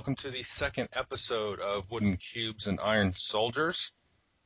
Welcome 0.00 0.16
to 0.16 0.30
the 0.30 0.44
second 0.44 0.88
episode 0.94 1.60
of 1.60 1.90
Wooden 1.90 2.16
Cubes 2.16 2.66
and 2.66 2.80
Iron 2.80 3.12
Soldiers. 3.14 3.92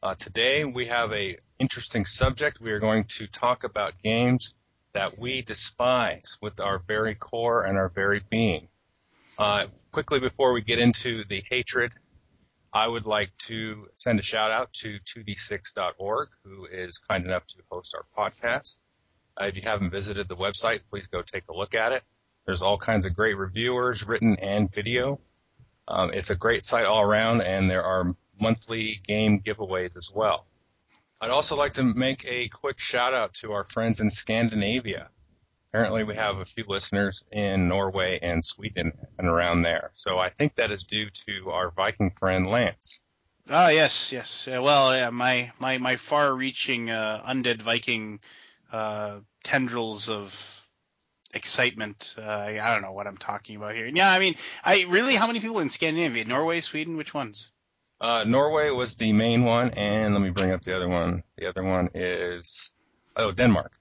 Uh, 0.02 0.16
today 0.16 0.64
we 0.64 0.86
have 0.86 1.12
a 1.12 1.36
interesting 1.60 2.06
subject. 2.06 2.60
We 2.60 2.72
are 2.72 2.80
going 2.80 3.04
to 3.18 3.28
talk 3.28 3.62
about 3.62 4.02
games 4.02 4.52
that 4.94 5.16
we 5.16 5.42
despise 5.42 6.38
with 6.42 6.58
our 6.58 6.80
very 6.80 7.14
core 7.14 7.62
and 7.62 7.78
our 7.78 7.88
very 7.88 8.20
being. 8.28 8.66
Uh, 9.38 9.66
quickly 9.92 10.18
before 10.18 10.52
we 10.54 10.60
get 10.60 10.80
into 10.80 11.22
the 11.28 11.44
hatred, 11.48 11.92
I 12.72 12.88
would 12.88 13.06
like 13.06 13.30
to 13.46 13.86
send 13.94 14.18
a 14.18 14.22
shout 14.22 14.50
out 14.50 14.72
to 14.80 14.98
2d6.org, 15.06 16.30
who 16.42 16.66
is 16.66 16.98
kind 16.98 17.24
enough 17.24 17.46
to 17.46 17.58
host 17.70 17.94
our 17.94 18.04
podcast. 18.18 18.80
Uh, 19.40 19.46
if 19.46 19.54
you 19.54 19.62
haven't 19.64 19.90
visited 19.90 20.26
the 20.26 20.36
website, 20.36 20.80
please 20.90 21.06
go 21.06 21.22
take 21.22 21.44
a 21.48 21.54
look 21.54 21.76
at 21.76 21.92
it. 21.92 22.02
There's 22.44 22.60
all 22.60 22.76
kinds 22.76 23.06
of 23.06 23.14
great 23.14 23.38
reviewers, 23.38 24.04
written 24.04 24.34
and 24.40 24.68
video. 24.74 25.20
Um, 25.86 26.10
it's 26.12 26.30
a 26.30 26.34
great 26.34 26.64
site 26.64 26.86
all 26.86 27.02
around, 27.02 27.42
and 27.42 27.70
there 27.70 27.84
are 27.84 28.14
monthly 28.40 29.00
game 29.06 29.40
giveaways 29.40 29.96
as 29.96 30.10
well. 30.14 30.46
I'd 31.20 31.30
also 31.30 31.56
like 31.56 31.74
to 31.74 31.82
make 31.82 32.24
a 32.26 32.48
quick 32.48 32.80
shout 32.80 33.14
out 33.14 33.34
to 33.34 33.52
our 33.52 33.64
friends 33.64 34.00
in 34.00 34.10
Scandinavia. 34.10 35.08
Apparently, 35.70 36.04
we 36.04 36.14
have 36.14 36.38
a 36.38 36.44
few 36.44 36.64
listeners 36.68 37.26
in 37.32 37.68
Norway 37.68 38.18
and 38.22 38.44
Sweden 38.44 38.92
and 39.18 39.28
around 39.28 39.62
there. 39.62 39.90
So 39.94 40.18
I 40.18 40.28
think 40.28 40.54
that 40.54 40.70
is 40.70 40.84
due 40.84 41.10
to 41.26 41.50
our 41.50 41.70
Viking 41.70 42.12
friend 42.12 42.48
Lance. 42.48 43.00
Ah, 43.48 43.68
yes, 43.68 44.12
yes. 44.12 44.48
Uh, 44.48 44.62
well, 44.62 44.96
yeah, 44.96 45.10
my 45.10 45.52
my 45.58 45.78
my 45.78 45.96
far-reaching 45.96 46.90
uh, 46.90 47.22
undead 47.26 47.60
Viking 47.60 48.20
uh, 48.72 49.18
tendrils 49.42 50.08
of 50.08 50.63
excitement. 51.34 52.14
Uh, 52.16 52.22
I 52.22 52.72
don't 52.72 52.82
know 52.82 52.92
what 52.92 53.06
I'm 53.06 53.16
talking 53.16 53.56
about 53.56 53.74
here. 53.74 53.86
Yeah, 53.86 54.10
I 54.10 54.18
mean, 54.18 54.34
I 54.64 54.86
really, 54.88 55.14
how 55.14 55.26
many 55.26 55.40
people 55.40 55.60
in 55.60 55.68
Scandinavia? 55.68 56.24
Norway, 56.24 56.60
Sweden, 56.60 56.96
which 56.96 57.14
ones? 57.14 57.50
Uh, 58.00 58.24
Norway 58.24 58.70
was 58.70 58.96
the 58.96 59.12
main 59.12 59.44
one, 59.44 59.70
and 59.70 60.14
let 60.14 60.22
me 60.22 60.30
bring 60.30 60.52
up 60.52 60.64
the 60.64 60.76
other 60.76 60.88
one. 60.88 61.22
The 61.36 61.46
other 61.48 61.62
one 61.62 61.90
is 61.94 62.70
oh 63.16 63.32
Denmark. 63.32 63.72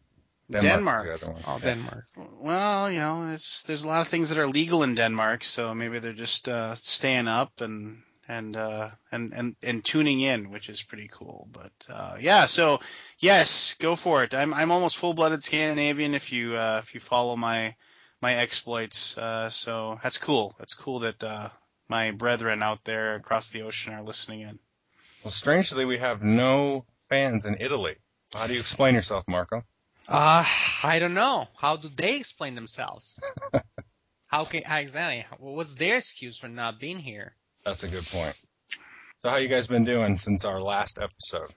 Denmark. 0.51 1.19
Denmark. 1.19 1.41
Oh, 1.47 1.59
Denmark. 1.59 2.05
Well, 2.39 2.91
you 2.91 2.99
know, 2.99 3.25
there's 3.27 3.63
there's 3.63 3.83
a 3.83 3.87
lot 3.87 4.01
of 4.01 4.07
things 4.07 4.29
that 4.29 4.37
are 4.37 4.47
legal 4.47 4.83
in 4.83 4.95
Denmark, 4.95 5.43
so 5.43 5.73
maybe 5.73 5.99
they're 5.99 6.13
just 6.13 6.47
uh, 6.47 6.75
staying 6.75 7.27
up 7.27 7.61
and 7.61 8.03
and 8.27 8.55
uh, 8.55 8.89
and 9.11 9.33
and 9.33 9.55
and 9.61 9.83
tuning 9.83 10.21
in, 10.21 10.49
which 10.49 10.69
is 10.69 10.81
pretty 10.81 11.09
cool. 11.11 11.47
But 11.51 11.71
uh, 11.89 12.17
yeah, 12.19 12.45
so 12.45 12.79
yes, 13.19 13.75
go 13.79 13.95
for 13.95 14.23
it. 14.23 14.33
I'm 14.33 14.53
I'm 14.53 14.71
almost 14.71 14.97
full 14.97 15.13
blooded 15.13 15.43
Scandinavian 15.43 16.13
if 16.13 16.31
you 16.31 16.55
uh, 16.55 16.81
if 16.83 16.93
you 16.93 16.99
follow 16.99 17.35
my 17.35 17.75
my 18.21 18.35
exploits. 18.35 19.17
Uh, 19.17 19.49
so 19.49 19.99
that's 20.01 20.17
cool. 20.17 20.55
That's 20.57 20.73
cool 20.73 20.99
that 20.99 21.23
uh, 21.23 21.49
my 21.89 22.11
brethren 22.11 22.63
out 22.63 22.83
there 22.83 23.15
across 23.15 23.49
the 23.49 23.63
ocean 23.63 23.93
are 23.93 24.03
listening 24.03 24.41
in. 24.41 24.59
Well, 25.23 25.31
strangely, 25.31 25.85
we 25.85 25.97
have 25.97 26.23
no 26.23 26.85
fans 27.09 27.45
in 27.45 27.57
Italy. 27.59 27.95
How 28.33 28.47
do 28.47 28.53
you 28.53 28.59
explain 28.59 28.95
yourself, 28.95 29.25
Marco? 29.27 29.63
Uh, 30.07 30.43
I 30.83 30.99
don't 30.99 31.13
know. 31.13 31.47
How 31.57 31.75
do 31.77 31.87
they 31.87 32.17
explain 32.17 32.55
themselves? 32.55 33.19
how 34.27 34.43
can 34.45 34.63
exactly? 34.69 35.25
What's 35.39 35.75
their 35.75 35.97
excuse 35.97 36.37
for 36.37 36.47
not 36.49 36.79
being 36.79 36.99
here? 36.99 37.35
That's 37.65 37.83
a 37.83 37.87
good 37.87 38.05
point. 38.05 38.39
So 39.23 39.29
how 39.29 39.37
you 39.37 39.47
guys 39.47 39.67
been 39.67 39.85
doing 39.85 40.17
since 40.17 40.43
our 40.43 40.61
last 40.61 40.99
episode? 41.01 41.53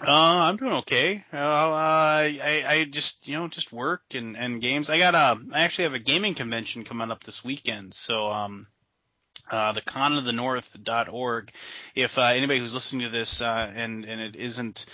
Uh, 0.00 0.10
I'm 0.10 0.56
doing 0.56 0.72
okay. 0.74 1.24
Uh, 1.32 1.36
I, 1.36 2.64
I 2.66 2.84
just, 2.84 3.26
you 3.26 3.36
know, 3.36 3.48
just 3.48 3.72
work 3.72 4.02
and, 4.14 4.36
and 4.36 4.60
games. 4.60 4.90
I 4.90 4.98
got 4.98 5.14
a, 5.14 5.40
I 5.52 5.62
actually 5.62 5.84
have 5.84 5.94
a 5.94 5.98
gaming 5.98 6.34
convention 6.34 6.84
coming 6.84 7.10
up 7.10 7.24
this 7.24 7.44
weekend. 7.44 7.94
So, 7.94 8.30
um, 8.30 8.64
uh, 9.50 9.72
the 9.72 9.80
conofthenorth.org. 9.80 11.52
If 11.94 12.18
uh, 12.18 12.22
anybody 12.22 12.60
who's 12.60 12.74
listening 12.74 13.02
to 13.02 13.08
this 13.08 13.40
uh, 13.40 13.72
and 13.74 14.04
and 14.04 14.20
it 14.20 14.36
isn't 14.36 14.86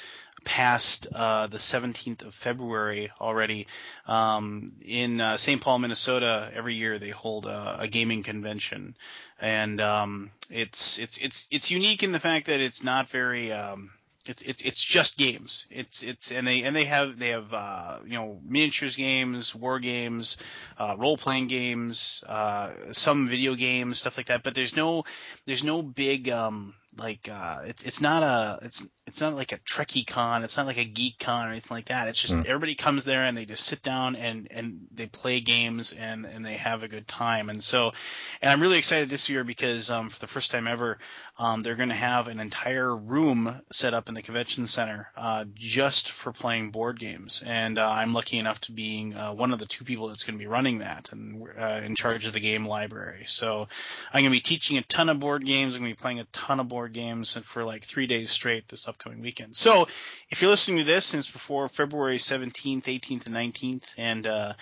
past 0.45 1.07
uh, 1.15 1.47
the 1.47 1.59
17th 1.59 2.23
of 2.23 2.35
February 2.35 3.11
already. 3.21 3.67
Um, 4.07 4.73
in 4.83 5.21
uh, 5.21 5.37
St. 5.37 5.61
Paul, 5.61 5.79
Minnesota, 5.79 6.51
every 6.55 6.75
year 6.75 6.99
they 6.99 7.11
hold 7.11 7.47
a, 7.47 7.79
a 7.81 7.89
gaming 7.89 8.23
convention, 8.23 8.97
and 9.41 9.81
um, 9.81 10.31
it's 10.51 10.99
it's 10.99 11.19
it's 11.19 11.49
it's 11.51 11.71
unique 11.71 12.03
in 12.03 12.13
the 12.13 12.21
fact 12.21 12.47
that 12.47 12.61
it's 12.61 12.85
not 12.85 13.09
very 13.09 13.53
um, 13.53 13.91
it's 14.27 14.43
it's 14.43 14.63
it's 14.63 14.83
just 14.83 15.19
games. 15.19 15.67
It's 15.71 16.03
it's 16.03 16.33
and 16.33 16.47
they 16.47 16.63
and 16.63 16.75
they 16.75 16.85
have 16.85 17.19
they 17.19 17.29
have 17.29 17.53
uh, 17.53 17.99
you 18.05 18.15
know 18.15 18.41
miniatures 18.45 18.97
games, 18.97 19.55
war 19.55 19.79
games, 19.79 20.37
uh, 20.79 20.97
role 20.99 21.17
playing 21.17 21.49
games, 21.49 22.25
uh, 22.27 22.71
some 22.93 23.29
video 23.29 23.55
games, 23.55 23.99
stuff 23.99 24.17
like 24.17 24.27
that. 24.27 24.43
But 24.43 24.55
there's 24.55 24.77
no 24.77 25.05
there's 25.47 25.65
no 25.65 25.83
big 25.83 26.29
um, 26.31 26.75
like 26.97 27.29
uh, 27.31 27.63
it's 27.67 27.85
it's 27.85 28.01
not 28.01 28.23
a 28.23 28.65
it's 28.65 28.87
it's 29.07 29.21
not 29.21 29.35
like 29.35 29.53
a 29.53 29.59
Trekkie 29.59 30.07
con. 30.07 30.45
It's 30.45 30.57
not 30.57 30.67
like 30.67 30.79
a 30.79 30.85
geek 30.85 31.19
con 31.19 31.47
or 31.47 31.51
anything 31.51 31.75
like 31.75 31.87
that. 31.87 32.09
It's 32.09 32.21
just 32.21 32.35
mm. 32.35 32.47
everybody 32.47 32.75
comes 32.75 33.05
there 33.05 33.25
and 33.25 33.37
they 33.37 33.45
just 33.45 33.67
sit 33.67 33.83
down 33.83 34.17
and 34.17 34.49
and 34.51 34.87
they 34.93 35.07
play 35.07 35.41
games 35.41 35.93
and 35.93 36.25
and 36.25 36.45
they 36.45 36.55
have 36.55 36.83
a 36.83 36.89
good 36.89 37.07
time. 37.07 37.51
And 37.51 37.63
so, 37.63 37.93
and 38.41 38.51
I'm 38.51 38.61
really 38.61 38.79
excited 38.79 39.09
this 39.09 39.29
year 39.29 39.45
because 39.45 39.91
um, 39.91 40.09
for 40.09 40.21
the 40.21 40.27
first 40.27 40.51
time 40.51 40.67
ever, 40.67 40.99
um, 41.37 41.63
they're 41.63 41.75
going 41.75 41.89
to 41.89 41.95
have 41.97 42.29
an 42.29 42.39
entire 42.39 42.97
room 42.97 43.61
set 43.73 43.93
up 43.93 44.09
in 44.09 44.15
the 44.15 44.23
convention 44.23 44.67
center 44.67 45.09
uh, 45.17 45.45
just 45.55 46.13
for 46.13 46.33
playing 46.33 46.71
board 46.71 46.99
games. 46.99 47.43
And 47.45 47.79
uh, 47.79 47.91
I'm 47.91 48.13
lucky 48.13 48.39
enough 48.39 48.61
to 48.63 48.73
being 48.73 49.15
uh, 49.15 49.35
one 49.35 49.53
of 49.53 49.59
the 49.59 49.67
two 49.67 49.85
people 49.85 50.09
that's 50.09 50.23
going 50.23 50.39
to 50.39 50.43
be 50.43 50.49
running 50.49 50.79
that 50.79 51.11
and 51.11 51.45
uh, 51.59 51.81
in 51.85 51.97
charge 51.97 52.27
of 52.27 52.33
the 52.33 52.41
game 52.41 52.67
library. 52.67 53.25
So 53.27 53.67
I'm 54.13 54.23
going 54.23 54.33
to 54.33 54.39
be 54.39 54.41
teaching 54.41 54.79
a 54.79 54.83
ton 54.83 55.09
of 55.09 55.19
board 55.19 55.45
games. 55.45 55.75
I'm 55.75 55.83
going 55.83 55.93
to 55.93 55.99
be 55.99 56.03
playing 56.03 56.21
a 56.21 56.27
ton 56.33 56.61
of 56.61 56.69
board 56.69 56.84
games 56.89 57.35
for 57.45 57.65
like 57.65 57.85
three 57.85 58.07
days 58.07 58.31
straight 58.31 58.69
this 58.69 58.89
upcoming 58.89 59.21
weekend. 59.21 59.57
So 59.57 59.89
if 60.31 60.41
you're 60.43 60.51
listening 60.51 60.79
to 60.79 60.85
this 60.85 61.13
and 61.13 61.21
it's 61.21 61.31
before 61.31 61.69
February 61.69 62.17
17th, 62.17 62.85
18th, 62.85 63.27
and 63.27 63.35
19th, 63.35 63.85
and 63.97 64.27
uh, 64.27 64.53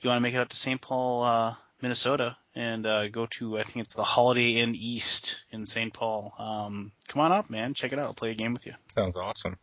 you 0.00 0.08
want 0.08 0.18
to 0.18 0.22
make 0.22 0.34
it 0.34 0.40
up 0.40 0.48
to 0.48 0.56
St. 0.56 0.80
Paul, 0.80 1.22
uh, 1.22 1.54
Minnesota, 1.80 2.36
and 2.54 2.86
uh, 2.86 3.08
go 3.08 3.26
to 3.26 3.58
I 3.58 3.62
think 3.64 3.84
it's 3.84 3.94
the 3.94 4.04
Holiday 4.04 4.56
Inn 4.56 4.74
East 4.74 5.44
in 5.50 5.66
St. 5.66 5.92
Paul. 5.92 6.32
Um, 6.38 6.92
come 7.08 7.22
on 7.22 7.32
up, 7.32 7.50
man. 7.50 7.74
Check 7.74 7.92
it 7.92 7.98
out. 7.98 8.06
I'll 8.06 8.14
play 8.14 8.30
a 8.30 8.34
game 8.34 8.52
with 8.52 8.66
you. 8.66 8.74
Sounds 8.94 9.16
awesome. 9.16 9.56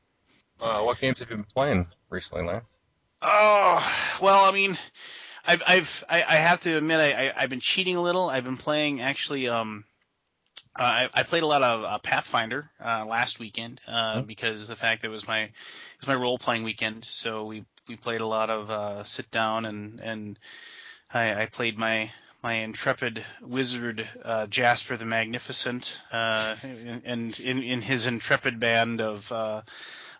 Uh, 0.62 0.82
what 0.82 1.00
games 1.00 1.20
have 1.20 1.30
you 1.30 1.38
been 1.38 1.46
playing 1.46 1.88
recently, 2.10 2.46
Lance? 2.46 2.74
Oh, 3.22 4.18
well, 4.22 4.46
I 4.46 4.52
mean, 4.52 4.78
I've, 5.46 5.64
I've, 5.66 6.04
I, 6.10 6.24
I 6.24 6.36
have 6.36 6.62
to 6.62 6.78
admit, 6.78 7.00
I, 7.00 7.34
I, 7.36 7.42
have 7.42 7.50
been 7.50 7.60
cheating 7.60 7.96
a 7.96 8.02
little. 8.02 8.30
I've 8.30 8.44
been 8.44 8.58
playing 8.58 9.02
actually, 9.02 9.50
um, 9.50 9.84
I, 10.80 11.10
I, 11.14 11.24
played 11.24 11.44
a 11.44 11.48
lot 11.48 11.62
of 11.62 11.84
uh, 11.84 11.98
Pathfinder 12.00 12.70
uh, 12.84 13.06
last 13.06 13.40
weekend 13.40 13.82
uh, 13.88 14.18
mm-hmm. 14.18 14.28
because 14.28 14.68
the 14.68 14.76
fact 14.76 15.02
that 15.02 15.10
it 15.10 15.12
was 15.12 15.28
my 15.28 15.42
it 15.42 15.52
was 16.00 16.08
my 16.08 16.16
role 16.16 16.38
playing 16.38 16.64
weekend. 16.64 17.06
So 17.06 17.46
we 17.46 17.66
we 17.88 17.96
played 17.96 18.22
a 18.22 18.26
lot 18.26 18.50
of 18.50 18.70
uh, 18.70 19.04
sit 19.04 19.30
down 19.32 19.66
and 19.66 20.00
and 20.00 20.40
I, 21.14 21.44
I 21.44 21.46
played 21.48 21.78
my 21.78 22.12
my 22.42 22.54
intrepid 22.54 23.26
wizard 23.42 24.08
uh, 24.24 24.48
Jasper 24.48 24.96
the 24.96 25.06
Magnificent, 25.06 26.02
uh, 26.12 26.56
and 27.04 27.38
in, 27.40 27.62
in 27.62 27.82
his 27.82 28.08
intrepid 28.08 28.60
band 28.60 29.02
of 29.02 29.30
uh, 29.32 29.62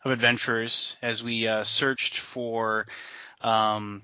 of 0.04 0.12
adventurers 0.12 0.98
as 1.02 1.24
we 1.24 1.48
uh, 1.48 1.64
searched 1.64 2.18
for. 2.18 2.86
Um, 3.42 4.02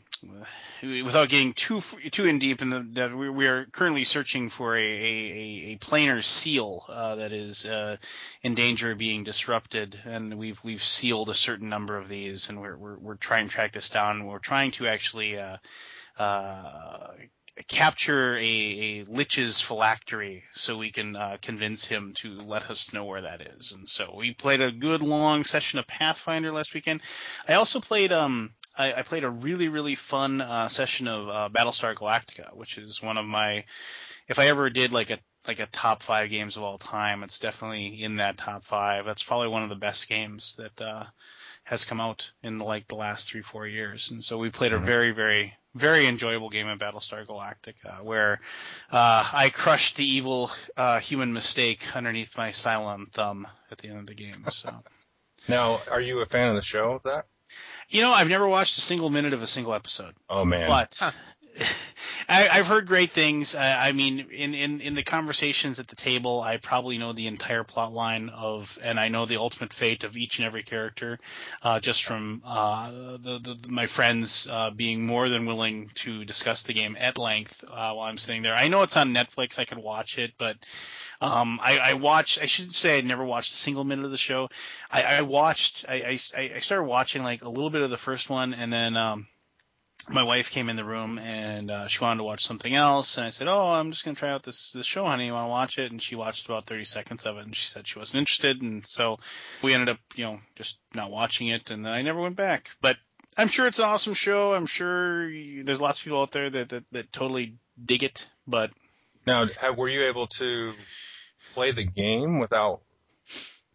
without 1.03 1.29
getting 1.29 1.53
too 1.53 1.81
too 2.11 2.25
in 2.25 2.39
deep 2.39 2.61
in 2.61 2.69
the 2.69 2.79
that 2.93 3.15
we, 3.15 3.29
we 3.29 3.47
are 3.47 3.65
currently 3.65 4.03
searching 4.03 4.49
for 4.49 4.75
a 4.75 4.81
a, 4.81 5.71
a 5.73 5.77
planar 5.77 6.23
seal 6.23 6.83
uh, 6.87 7.15
that 7.15 7.31
is 7.31 7.65
uh, 7.65 7.97
in 8.41 8.55
danger 8.55 8.91
of 8.91 8.97
being 8.97 9.23
disrupted, 9.23 9.99
and 10.05 10.37
we've 10.37 10.63
we've 10.63 10.83
sealed 10.83 11.29
a 11.29 11.33
certain 11.33 11.69
number 11.69 11.97
of 11.97 12.09
these, 12.09 12.49
and 12.49 12.61
we're 12.61 12.77
we're, 12.77 12.97
we're 12.97 13.15
trying 13.15 13.47
to 13.47 13.53
track 13.53 13.73
this 13.73 13.89
down. 13.89 14.25
We're 14.25 14.39
trying 14.39 14.71
to 14.71 14.87
actually 14.87 15.37
uh, 15.39 15.57
uh, 16.17 17.13
capture 17.67 18.35
a, 18.35 18.41
a 18.41 19.03
lich's 19.07 19.61
phylactery 19.61 20.43
so 20.53 20.77
we 20.77 20.91
can 20.91 21.15
uh, 21.15 21.37
convince 21.41 21.85
him 21.85 22.13
to 22.17 22.29
let 22.41 22.69
us 22.69 22.93
know 22.93 23.05
where 23.05 23.21
that 23.21 23.41
is. 23.41 23.71
And 23.71 23.87
so 23.87 24.13
we 24.17 24.33
played 24.33 24.61
a 24.61 24.71
good 24.71 25.01
long 25.01 25.43
session 25.43 25.79
of 25.79 25.87
Pathfinder 25.87 26.51
last 26.51 26.73
weekend. 26.73 27.01
I 27.47 27.53
also 27.53 27.79
played 27.79 28.11
um 28.11 28.51
I, 28.77 28.93
I 28.93 29.01
played 29.03 29.23
a 29.23 29.29
really 29.29 29.67
really 29.67 29.95
fun 29.95 30.41
uh, 30.41 30.67
session 30.67 31.07
of 31.07 31.29
uh, 31.29 31.49
Battlestar 31.51 31.95
Galactica, 31.95 32.55
which 32.55 32.77
is 32.77 33.01
one 33.01 33.17
of 33.17 33.25
my 33.25 33.65
if 34.27 34.39
I 34.39 34.47
ever 34.47 34.69
did 34.69 34.91
like 34.91 35.09
a 35.09 35.19
like 35.47 35.59
a 35.59 35.67
top 35.67 36.01
five 36.01 36.29
games 36.29 36.57
of 36.57 36.63
all 36.63 36.77
time, 36.77 37.23
it's 37.23 37.39
definitely 37.39 38.01
in 38.03 38.17
that 38.17 38.37
top 38.37 38.65
five. 38.65 39.05
That's 39.05 39.23
probably 39.23 39.49
one 39.49 39.63
of 39.63 39.69
the 39.69 39.75
best 39.75 40.09
games 40.09 40.55
that 40.55 40.81
uh, 40.81 41.05
has 41.63 41.85
come 41.85 42.01
out 42.01 42.31
in 42.41 42.57
the, 42.57 42.65
like 42.65 42.87
the 42.87 42.95
last 42.95 43.29
three 43.29 43.41
four 43.41 43.67
years. 43.67 44.11
And 44.11 44.23
so 44.23 44.37
we 44.37 44.49
played 44.49 44.73
a 44.73 44.77
mm-hmm. 44.77 44.85
very 44.85 45.11
very 45.11 45.53
very 45.75 46.07
enjoyable 46.07 46.49
game 46.49 46.67
of 46.67 46.79
Battlestar 46.79 47.25
Galactica, 47.25 48.03
where 48.03 48.39
uh, 48.91 49.29
I 49.33 49.49
crushed 49.49 49.97
the 49.97 50.05
evil 50.05 50.49
uh, 50.77 50.99
human 50.99 51.33
mistake 51.33 51.95
underneath 51.95 52.37
my 52.37 52.49
Cylon 52.49 53.11
thumb 53.11 53.47
at 53.69 53.79
the 53.79 53.89
end 53.89 53.99
of 53.99 54.07
the 54.07 54.15
game. 54.15 54.45
So. 54.51 54.69
now, 55.49 55.81
are 55.91 55.99
you 55.99 56.21
a 56.21 56.25
fan 56.25 56.49
of 56.49 56.55
the 56.55 56.61
show 56.61 57.01
that? 57.03 57.25
You 57.89 58.01
know, 58.01 58.11
I've 58.11 58.29
never 58.29 58.47
watched 58.47 58.77
a 58.77 58.81
single 58.81 59.09
minute 59.09 59.33
of 59.33 59.41
a 59.41 59.47
single 59.47 59.73
episode. 59.73 60.13
Oh 60.29 60.45
man! 60.45 60.67
But. 60.67 60.97
I, 61.01 61.11
I, 62.27 62.47
I've 62.49 62.67
heard 62.67 62.87
great 62.87 63.11
things. 63.11 63.55
I, 63.55 63.89
I 63.89 63.91
mean, 63.91 64.27
in, 64.31 64.53
in 64.55 64.81
in 64.81 64.95
the 64.95 65.03
conversations 65.03 65.79
at 65.79 65.87
the 65.87 65.95
table, 65.95 66.41
I 66.41 66.57
probably 66.57 66.97
know 66.97 67.13
the 67.13 67.27
entire 67.27 67.63
plot 67.63 67.93
line 67.93 68.29
of, 68.29 68.77
and 68.81 68.99
I 68.99 69.09
know 69.09 69.25
the 69.25 69.37
ultimate 69.37 69.73
fate 69.73 70.03
of 70.03 70.17
each 70.17 70.39
and 70.39 70.45
every 70.45 70.63
character, 70.63 71.19
uh, 71.61 71.79
just 71.79 72.03
from 72.03 72.41
uh, 72.45 72.91
the, 72.91 73.39
the 73.39 73.69
my 73.69 73.87
friends 73.87 74.47
uh, 74.49 74.71
being 74.71 75.05
more 75.05 75.29
than 75.29 75.45
willing 75.45 75.91
to 75.95 76.25
discuss 76.25 76.63
the 76.63 76.73
game 76.73 76.97
at 76.99 77.17
length 77.17 77.63
uh, 77.63 77.93
while 77.93 78.07
I'm 78.07 78.17
sitting 78.17 78.41
there. 78.41 78.55
I 78.55 78.67
know 78.67 78.81
it's 78.81 78.97
on 78.97 79.13
Netflix. 79.13 79.59
I 79.59 79.65
could 79.65 79.77
watch 79.77 80.17
it, 80.17 80.33
but 80.37 80.57
um, 81.21 81.59
I, 81.61 81.77
I 81.77 81.93
watched. 81.93 82.41
I 82.41 82.47
should 82.47 82.73
say 82.73 82.97
I 82.97 83.01
never 83.01 83.23
watched 83.23 83.53
a 83.53 83.57
single 83.57 83.83
minute 83.83 84.05
of 84.05 84.11
the 84.11 84.17
show. 84.17 84.49
I, 84.91 85.03
I 85.03 85.21
watched. 85.21 85.85
I, 85.87 85.95
I 86.35 86.51
I 86.55 86.59
started 86.59 86.85
watching 86.85 87.23
like 87.23 87.43
a 87.43 87.49
little 87.49 87.69
bit 87.69 87.81
of 87.81 87.89
the 87.89 87.97
first 87.97 88.29
one, 88.29 88.53
and 88.53 88.73
then 88.73 88.97
um, 88.97 89.27
my 90.09 90.23
wife 90.23 90.51
came 90.51 90.69
in 90.69 90.75
the 90.75 90.85
room 90.85 91.17
and 91.17 91.71
uh, 91.71 91.87
she 91.87 91.99
wanted 91.99 92.17
to 92.19 92.23
watch 92.23 92.45
something 92.45 92.73
else, 92.73 93.17
and 93.17 93.25
I 93.25 93.29
said, 93.29 93.47
"Oh, 93.47 93.73
I'm 93.73 93.91
just 93.91 94.05
gonna 94.05 94.15
try 94.15 94.31
out 94.31 94.43
this 94.43 94.71
this 94.71 94.85
show, 94.85 95.05
honey. 95.05 95.27
You 95.27 95.33
want 95.33 95.45
to 95.45 95.49
watch 95.49 95.79
it?" 95.79 95.91
And 95.91 96.01
she 96.01 96.15
watched 96.15 96.45
about 96.45 96.65
30 96.65 96.85
seconds 96.85 97.25
of 97.25 97.37
it, 97.37 97.45
and 97.45 97.55
she 97.55 97.67
said 97.67 97.87
she 97.87 97.99
wasn't 97.99 98.19
interested, 98.19 98.61
and 98.61 98.85
so 98.85 99.19
we 99.61 99.73
ended 99.73 99.89
up, 99.89 99.99
you 100.15 100.25
know, 100.25 100.39
just 100.55 100.79
not 100.93 101.11
watching 101.11 101.47
it, 101.47 101.71
and 101.71 101.85
then 101.85 101.91
I 101.91 102.01
never 102.01 102.21
went 102.21 102.35
back. 102.35 102.69
But 102.81 102.97
I'm 103.37 103.47
sure 103.47 103.67
it's 103.67 103.79
an 103.79 103.85
awesome 103.85 104.13
show. 104.13 104.53
I'm 104.53 104.67
sure 104.67 105.29
there's 105.63 105.81
lots 105.81 105.99
of 105.99 106.05
people 106.05 106.21
out 106.21 106.31
there 106.31 106.49
that 106.49 106.69
that, 106.69 106.83
that 106.91 107.13
totally 107.13 107.55
dig 107.83 108.03
it. 108.03 108.27
But 108.47 108.71
now, 109.25 109.47
were 109.75 109.89
you 109.89 110.03
able 110.03 110.27
to 110.27 110.73
play 111.53 111.71
the 111.71 111.83
game 111.83 112.39
without, 112.39 112.81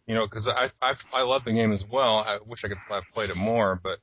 you 0.07 0.15
know, 0.15 0.25
because 0.25 0.47
I, 0.47 0.69
I 0.81 0.95
I 1.13 1.23
love 1.23 1.45
the 1.45 1.53
game 1.53 1.73
as 1.73 1.85
well. 1.85 2.17
I 2.17 2.39
wish 2.45 2.63
I 2.63 2.69
could 2.69 2.77
have 2.77 3.03
played 3.13 3.29
it 3.29 3.37
more, 3.37 3.79
but 3.81 3.99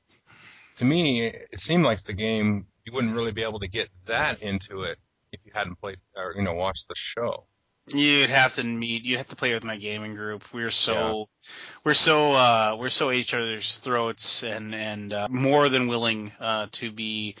to 0.79 0.85
me, 0.85 1.25
it 1.27 1.59
seemed 1.59 1.83
like 1.83 2.01
the 2.03 2.13
game 2.13 2.65
you 2.85 2.93
wouldn't 2.93 3.13
really 3.13 3.33
be 3.33 3.43
able 3.43 3.59
to 3.59 3.67
get 3.67 3.89
that 4.05 4.41
into 4.41 4.83
it 4.83 4.97
if 5.33 5.41
you 5.43 5.51
hadn't 5.53 5.75
played 5.79 5.97
or 6.15 6.33
you 6.35 6.41
know 6.41 6.53
watched 6.53 6.87
the 6.87 6.95
show. 6.95 7.45
You'd 7.93 8.29
have 8.29 8.55
to 8.55 8.63
meet. 8.63 9.03
You'd 9.03 9.17
have 9.17 9.27
to 9.27 9.35
play 9.35 9.53
with 9.53 9.65
my 9.65 9.75
gaming 9.75 10.15
group. 10.15 10.43
We're 10.53 10.71
so, 10.71 10.93
yeah. 11.41 11.49
we're 11.83 11.93
so, 11.95 12.31
uh, 12.31 12.77
we're 12.79 12.89
so 12.89 13.09
at 13.09 13.15
each 13.15 13.33
other's 13.33 13.77
throats, 13.77 14.43
and 14.43 14.73
and 14.73 15.11
uh, 15.11 15.27
more 15.29 15.67
than 15.67 15.87
willing 15.87 16.31
uh, 16.39 16.67
to 16.73 16.91
be, 16.91 17.35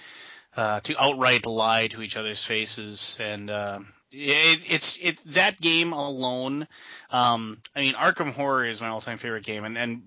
uh, 0.57 0.81
to 0.81 1.01
outright 1.01 1.45
lie 1.45 1.87
to 1.87 2.01
each 2.01 2.17
other's 2.17 2.43
faces, 2.43 3.17
and 3.21 3.49
uh, 3.49 3.79
it's 4.11 4.65
it's 4.65 4.97
it 4.97 5.17
that 5.33 5.59
game 5.59 5.93
alone. 5.93 6.67
Um, 7.11 7.61
I 7.75 7.81
mean, 7.81 7.93
Arkham 7.93 8.31
Horror 8.31 8.65
is 8.65 8.81
my 8.81 8.87
all-time 8.87 9.17
favorite 9.17 9.43
game, 9.43 9.65
and 9.65 9.77
and 9.77 10.01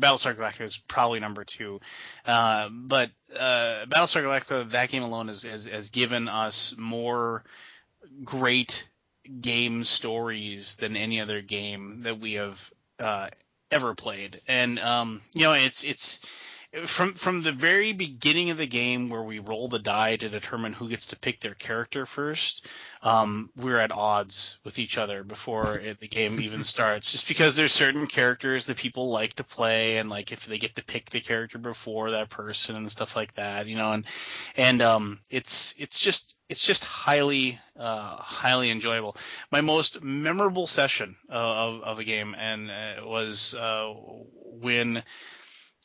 Battlestar 0.00 0.34
Galactica 0.34 0.62
is 0.62 0.76
probably 0.76 1.20
number 1.20 1.44
two. 1.44 1.80
Uh, 2.26 2.68
but 2.72 3.10
uh, 3.38 3.86
Battlestar 3.86 4.22
Galactica, 4.22 4.70
that 4.72 4.88
game 4.88 5.02
alone 5.02 5.28
has, 5.28 5.42
has 5.42 5.66
has 5.66 5.90
given 5.90 6.28
us 6.28 6.74
more 6.76 7.44
great 8.24 8.88
game 9.40 9.84
stories 9.84 10.76
than 10.76 10.96
any 10.96 11.20
other 11.20 11.40
game 11.40 12.02
that 12.02 12.20
we 12.20 12.34
have 12.34 12.70
uh, 12.98 13.28
ever 13.70 13.94
played. 13.94 14.40
And 14.48 14.78
um, 14.78 15.22
you 15.34 15.42
know, 15.42 15.52
it's 15.52 15.84
it's 15.84 16.20
from 16.86 17.14
from 17.14 17.42
the 17.42 17.52
very 17.52 17.92
beginning 17.92 18.50
of 18.50 18.58
the 18.58 18.66
game 18.66 19.08
where 19.08 19.22
we 19.22 19.38
roll 19.38 19.68
the 19.68 19.78
die 19.78 20.16
to 20.16 20.28
determine 20.28 20.72
who 20.72 20.88
gets 20.88 21.08
to 21.08 21.16
pick 21.16 21.40
their 21.40 21.54
character 21.54 22.04
first, 22.04 22.66
um, 23.02 23.50
we're 23.56 23.78
at 23.78 23.92
odds 23.92 24.58
with 24.64 24.78
each 24.78 24.98
other 24.98 25.22
before 25.22 25.78
it, 25.78 26.00
the 26.00 26.08
game 26.08 26.40
even 26.40 26.64
starts. 26.64 27.12
Just 27.12 27.28
because 27.28 27.54
there's 27.54 27.72
certain 27.72 28.06
characters 28.06 28.66
that 28.66 28.76
people 28.76 29.10
like 29.10 29.34
to 29.34 29.44
play, 29.44 29.98
and 29.98 30.10
like 30.10 30.32
if 30.32 30.46
they 30.46 30.58
get 30.58 30.74
to 30.76 30.84
pick 30.84 31.10
the 31.10 31.20
character 31.20 31.58
before 31.58 32.10
that 32.10 32.28
person 32.28 32.74
and 32.76 32.90
stuff 32.90 33.14
like 33.14 33.34
that, 33.34 33.66
you 33.66 33.76
know, 33.76 33.92
and 33.92 34.04
and 34.56 34.82
um, 34.82 35.20
it's 35.30 35.76
it's 35.78 36.00
just 36.00 36.36
it's 36.48 36.66
just 36.66 36.84
highly 36.84 37.58
uh, 37.78 38.16
highly 38.16 38.70
enjoyable. 38.70 39.16
My 39.52 39.60
most 39.60 40.02
memorable 40.02 40.66
session 40.66 41.14
of 41.28 41.82
of 41.82 41.98
a 42.00 42.04
game 42.04 42.34
and 42.36 42.70
uh, 42.70 43.06
was 43.06 43.54
uh, 43.54 43.92
when 44.60 45.02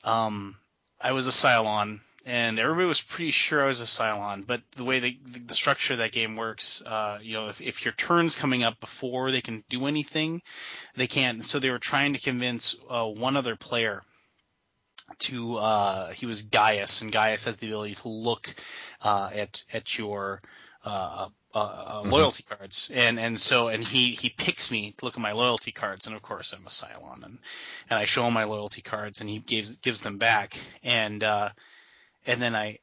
um 0.03 0.55
I 1.01 1.13
was 1.13 1.27
a 1.27 1.31
Cylon, 1.31 1.99
and 2.25 2.59
everybody 2.59 2.87
was 2.87 3.01
pretty 3.01 3.31
sure 3.31 3.63
I 3.63 3.67
was 3.67 3.81
a 3.81 3.85
Cylon. 3.85 4.45
But 4.45 4.61
the 4.71 4.83
way 4.83 4.99
the, 4.99 5.17
the 5.47 5.55
structure 5.55 5.93
of 5.93 5.99
that 5.99 6.11
game 6.11 6.35
works, 6.35 6.81
uh, 6.85 7.19
you 7.21 7.33
know, 7.33 7.49
if, 7.49 7.61
if 7.61 7.85
your 7.85 7.93
turn's 7.93 8.35
coming 8.35 8.63
up 8.63 8.79
before 8.79 9.31
they 9.31 9.41
can 9.41 9.63
do 9.69 9.85
anything, 9.87 10.41
they 10.95 11.07
can't. 11.07 11.43
So 11.43 11.59
they 11.59 11.69
were 11.69 11.79
trying 11.79 12.13
to 12.13 12.19
convince 12.19 12.75
uh, 12.89 13.07
one 13.07 13.37
other 13.37 13.55
player 13.55 14.03
to 15.17 15.57
uh, 15.57 16.11
he 16.11 16.25
was 16.25 16.43
Gaius, 16.43 17.01
and 17.01 17.11
Gaius 17.11 17.45
has 17.45 17.57
the 17.57 17.67
ability 17.67 17.95
to 17.95 18.09
look 18.09 18.53
uh, 19.01 19.29
at 19.33 19.63
at 19.73 19.97
your 19.97 20.41
uh, 20.85 21.29
uh, 21.53 21.59
uh, 21.59 22.01
mm-hmm. 22.01 22.11
loyalty 22.11 22.43
cards, 22.43 22.91
and 22.93 23.19
and 23.19 23.39
so 23.39 23.69
and 23.69 23.83
he 23.83 24.11
he 24.11 24.29
picks 24.29 24.69
me 24.69 24.93
to 24.97 25.05
look 25.05 25.15
at 25.15 25.21
my 25.21 25.31
loyalty 25.31 25.71
cards, 25.71 26.05
and 26.05 26.15
of 26.15 26.21
course 26.21 26.53
I'm 26.53 26.65
a 26.65 26.69
Cylon, 26.69 27.23
and 27.23 27.39
and 27.89 27.99
I 27.99 28.05
show 28.05 28.27
him 28.27 28.33
my 28.33 28.43
loyalty 28.43 28.81
cards, 28.81 29.21
and 29.21 29.29
he 29.29 29.39
gives 29.39 29.77
gives 29.77 30.01
them 30.01 30.19
back, 30.19 30.57
and 30.83 31.23
uh, 31.23 31.49
and 32.27 32.41
then 32.41 32.55
I, 32.55 32.77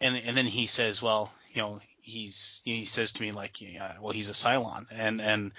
and 0.00 0.16
and 0.16 0.36
then 0.36 0.46
he 0.46 0.66
says, 0.66 1.00
well, 1.00 1.32
you 1.52 1.62
know, 1.62 1.80
he's 2.02 2.60
he 2.64 2.84
says 2.84 3.12
to 3.12 3.22
me 3.22 3.32
like, 3.32 3.62
yeah, 3.62 3.94
well, 4.00 4.12
he's 4.12 4.28
a 4.28 4.34
Cylon, 4.34 4.86
and 4.90 5.20
and 5.22 5.52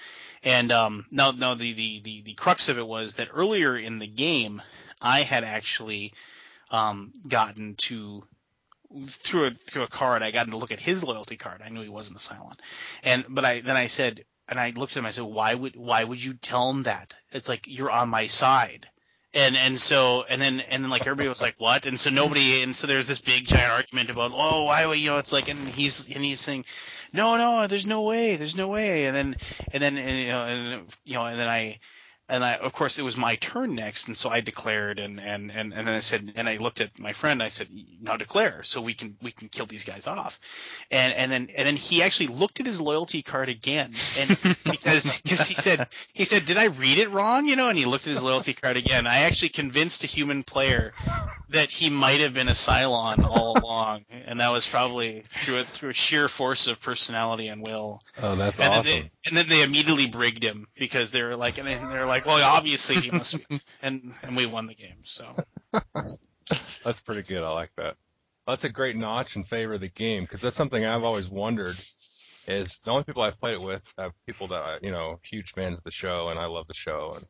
and 0.44 0.70
um, 0.70 1.06
no 1.10 1.32
no 1.32 1.56
the 1.56 1.72
the 1.72 2.00
the 2.00 2.22
the 2.22 2.34
crux 2.34 2.68
of 2.68 2.78
it 2.78 2.86
was 2.86 3.14
that 3.14 3.30
earlier 3.32 3.76
in 3.76 3.98
the 3.98 4.06
game, 4.06 4.62
I 5.02 5.22
had 5.22 5.42
actually 5.42 6.12
um, 6.70 7.12
gotten 7.26 7.74
to 7.74 8.22
through 9.08 9.46
a 9.46 9.50
through 9.50 9.82
a 9.82 9.88
card. 9.88 10.22
I 10.22 10.30
got 10.30 10.46
him 10.46 10.52
to 10.52 10.56
look 10.56 10.72
at 10.72 10.80
his 10.80 11.04
loyalty 11.04 11.36
card. 11.36 11.62
I 11.64 11.68
knew 11.68 11.82
he 11.82 11.88
wasn't 11.88 12.18
a 12.18 12.20
Cylon, 12.20 12.56
and 13.02 13.24
but 13.28 13.44
I 13.44 13.60
then 13.60 13.76
I 13.76 13.86
said, 13.86 14.24
and 14.48 14.58
I 14.58 14.70
looked 14.70 14.92
at 14.92 14.98
him. 14.98 15.06
I 15.06 15.10
said, 15.10 15.24
why 15.24 15.54
would 15.54 15.76
why 15.76 16.04
would 16.04 16.22
you 16.22 16.34
tell 16.34 16.70
him 16.70 16.84
that? 16.84 17.14
It's 17.32 17.48
like 17.48 17.66
you're 17.66 17.90
on 17.90 18.08
my 18.08 18.26
side. 18.26 18.88
And 19.32 19.56
and 19.56 19.80
so 19.80 20.24
and 20.28 20.40
then 20.40 20.60
and 20.60 20.84
then 20.84 20.90
like 20.90 21.02
everybody 21.08 21.28
was 21.28 21.42
like 21.42 21.56
what 21.58 21.86
and 21.86 21.98
so 21.98 22.08
nobody 22.08 22.62
and 22.62 22.74
so 22.74 22.86
there's 22.86 23.08
this 23.08 23.20
big 23.20 23.46
giant 23.46 23.72
argument 23.72 24.10
about 24.10 24.30
oh 24.32 24.64
why 24.66 24.86
would 24.86 24.96
you 24.96 25.10
know 25.10 25.18
it's 25.18 25.32
like 25.32 25.48
and 25.48 25.68
he's 25.68 26.06
and 26.06 26.24
he's 26.24 26.38
saying 26.38 26.64
no 27.12 27.36
no 27.36 27.66
there's 27.66 27.84
no 27.84 28.02
way 28.02 28.36
there's 28.36 28.56
no 28.56 28.68
way 28.68 29.06
and 29.06 29.16
then 29.16 29.36
and 29.72 29.82
then 29.82 29.98
and, 29.98 30.18
you 30.20 30.28
know 30.28 30.44
and 30.44 30.96
you 31.04 31.14
know 31.14 31.24
and 31.24 31.36
then 31.36 31.48
I 31.48 31.80
and 32.28 32.42
I, 32.42 32.54
of 32.54 32.72
course, 32.72 32.98
it 32.98 33.02
was 33.02 33.16
my 33.16 33.36
turn 33.36 33.74
next, 33.74 34.08
and 34.08 34.16
so 34.16 34.30
I 34.30 34.40
declared, 34.40 34.98
and 34.98 35.20
and 35.20 35.50
and 35.50 35.74
and 35.74 35.86
then 35.86 35.94
I 35.94 36.00
said, 36.00 36.32
and 36.36 36.48
I 36.48 36.56
looked 36.56 36.80
at 36.80 36.98
my 36.98 37.12
friend, 37.12 37.42
I 37.42 37.50
said, 37.50 37.68
now 38.00 38.16
declare, 38.16 38.62
so 38.62 38.80
we 38.80 38.94
can 38.94 39.16
we 39.20 39.30
can 39.30 39.48
kill 39.48 39.66
these 39.66 39.84
guys 39.84 40.06
off, 40.06 40.40
and 40.90 41.12
and 41.12 41.30
then 41.30 41.50
and 41.54 41.66
then 41.66 41.76
he 41.76 42.02
actually 42.02 42.28
looked 42.28 42.60
at 42.60 42.66
his 42.66 42.80
loyalty 42.80 43.22
card 43.22 43.50
again, 43.50 43.92
and 44.18 44.56
because 44.64 45.20
because 45.20 45.46
he 45.46 45.54
said 45.54 45.86
he 46.14 46.24
said, 46.24 46.46
did 46.46 46.56
I 46.56 46.66
read 46.66 46.98
it 46.98 47.10
wrong, 47.10 47.46
you 47.46 47.56
know, 47.56 47.68
and 47.68 47.76
he 47.76 47.84
looked 47.84 48.06
at 48.06 48.10
his 48.10 48.22
loyalty 48.22 48.54
card 48.54 48.78
again. 48.78 49.06
I 49.06 49.20
actually 49.20 49.50
convinced 49.50 50.02
a 50.04 50.06
human 50.06 50.44
player 50.44 50.92
that 51.50 51.70
he 51.70 51.90
might 51.90 52.20
have 52.20 52.32
been 52.32 52.48
a 52.48 52.52
Cylon 52.52 53.24
all 53.24 53.58
along, 53.58 54.04
and 54.26 54.40
that 54.40 54.50
was 54.50 54.66
probably 54.66 55.24
through 55.28 55.58
a, 55.58 55.64
through 55.64 55.90
a 55.90 55.94
sheer 55.94 56.28
force 56.28 56.68
of 56.68 56.80
personality 56.80 57.48
and 57.48 57.62
will. 57.62 58.02
Oh, 58.22 58.34
that's 58.34 58.58
and 58.58 58.68
awesome. 58.68 58.84
Then 58.84 59.02
they, 59.02 59.10
and 59.28 59.36
then 59.36 59.48
they 59.48 59.62
immediately 59.62 60.06
brigged 60.06 60.42
him 60.42 60.66
because 60.74 61.10
they 61.10 61.22
were 61.22 61.36
like, 61.36 61.58
and 61.58 61.66
they're 61.66 62.06
like, 62.06 62.13
well, 62.22 62.42
obviously 62.42 62.96
he 62.96 63.10
must, 63.10 63.48
be. 63.48 63.60
and 63.82 64.12
and 64.22 64.36
we 64.36 64.46
won 64.46 64.66
the 64.66 64.74
game. 64.74 65.02
So 65.04 65.34
that's 66.84 67.00
pretty 67.00 67.22
good. 67.22 67.42
I 67.42 67.50
like 67.50 67.74
that. 67.76 67.96
That's 68.46 68.64
a 68.64 68.68
great 68.68 68.96
notch 68.96 69.36
in 69.36 69.44
favor 69.44 69.74
of 69.74 69.80
the 69.80 69.88
game 69.88 70.24
because 70.24 70.42
that's 70.42 70.56
something 70.56 70.84
I've 70.84 71.04
always 71.04 71.28
wondered. 71.28 71.74
Is 72.46 72.80
the 72.84 72.90
only 72.90 73.04
people 73.04 73.22
I've 73.22 73.40
played 73.40 73.54
it 73.54 73.62
with 73.62 73.82
have 73.96 74.12
people 74.26 74.48
that 74.48 74.62
I, 74.62 74.78
you 74.82 74.92
know, 74.92 75.18
huge 75.22 75.52
fans 75.52 75.78
of 75.78 75.84
the 75.84 75.90
show, 75.90 76.28
and 76.28 76.38
I 76.38 76.44
love 76.44 76.66
the 76.66 76.74
show, 76.74 77.14
and 77.16 77.26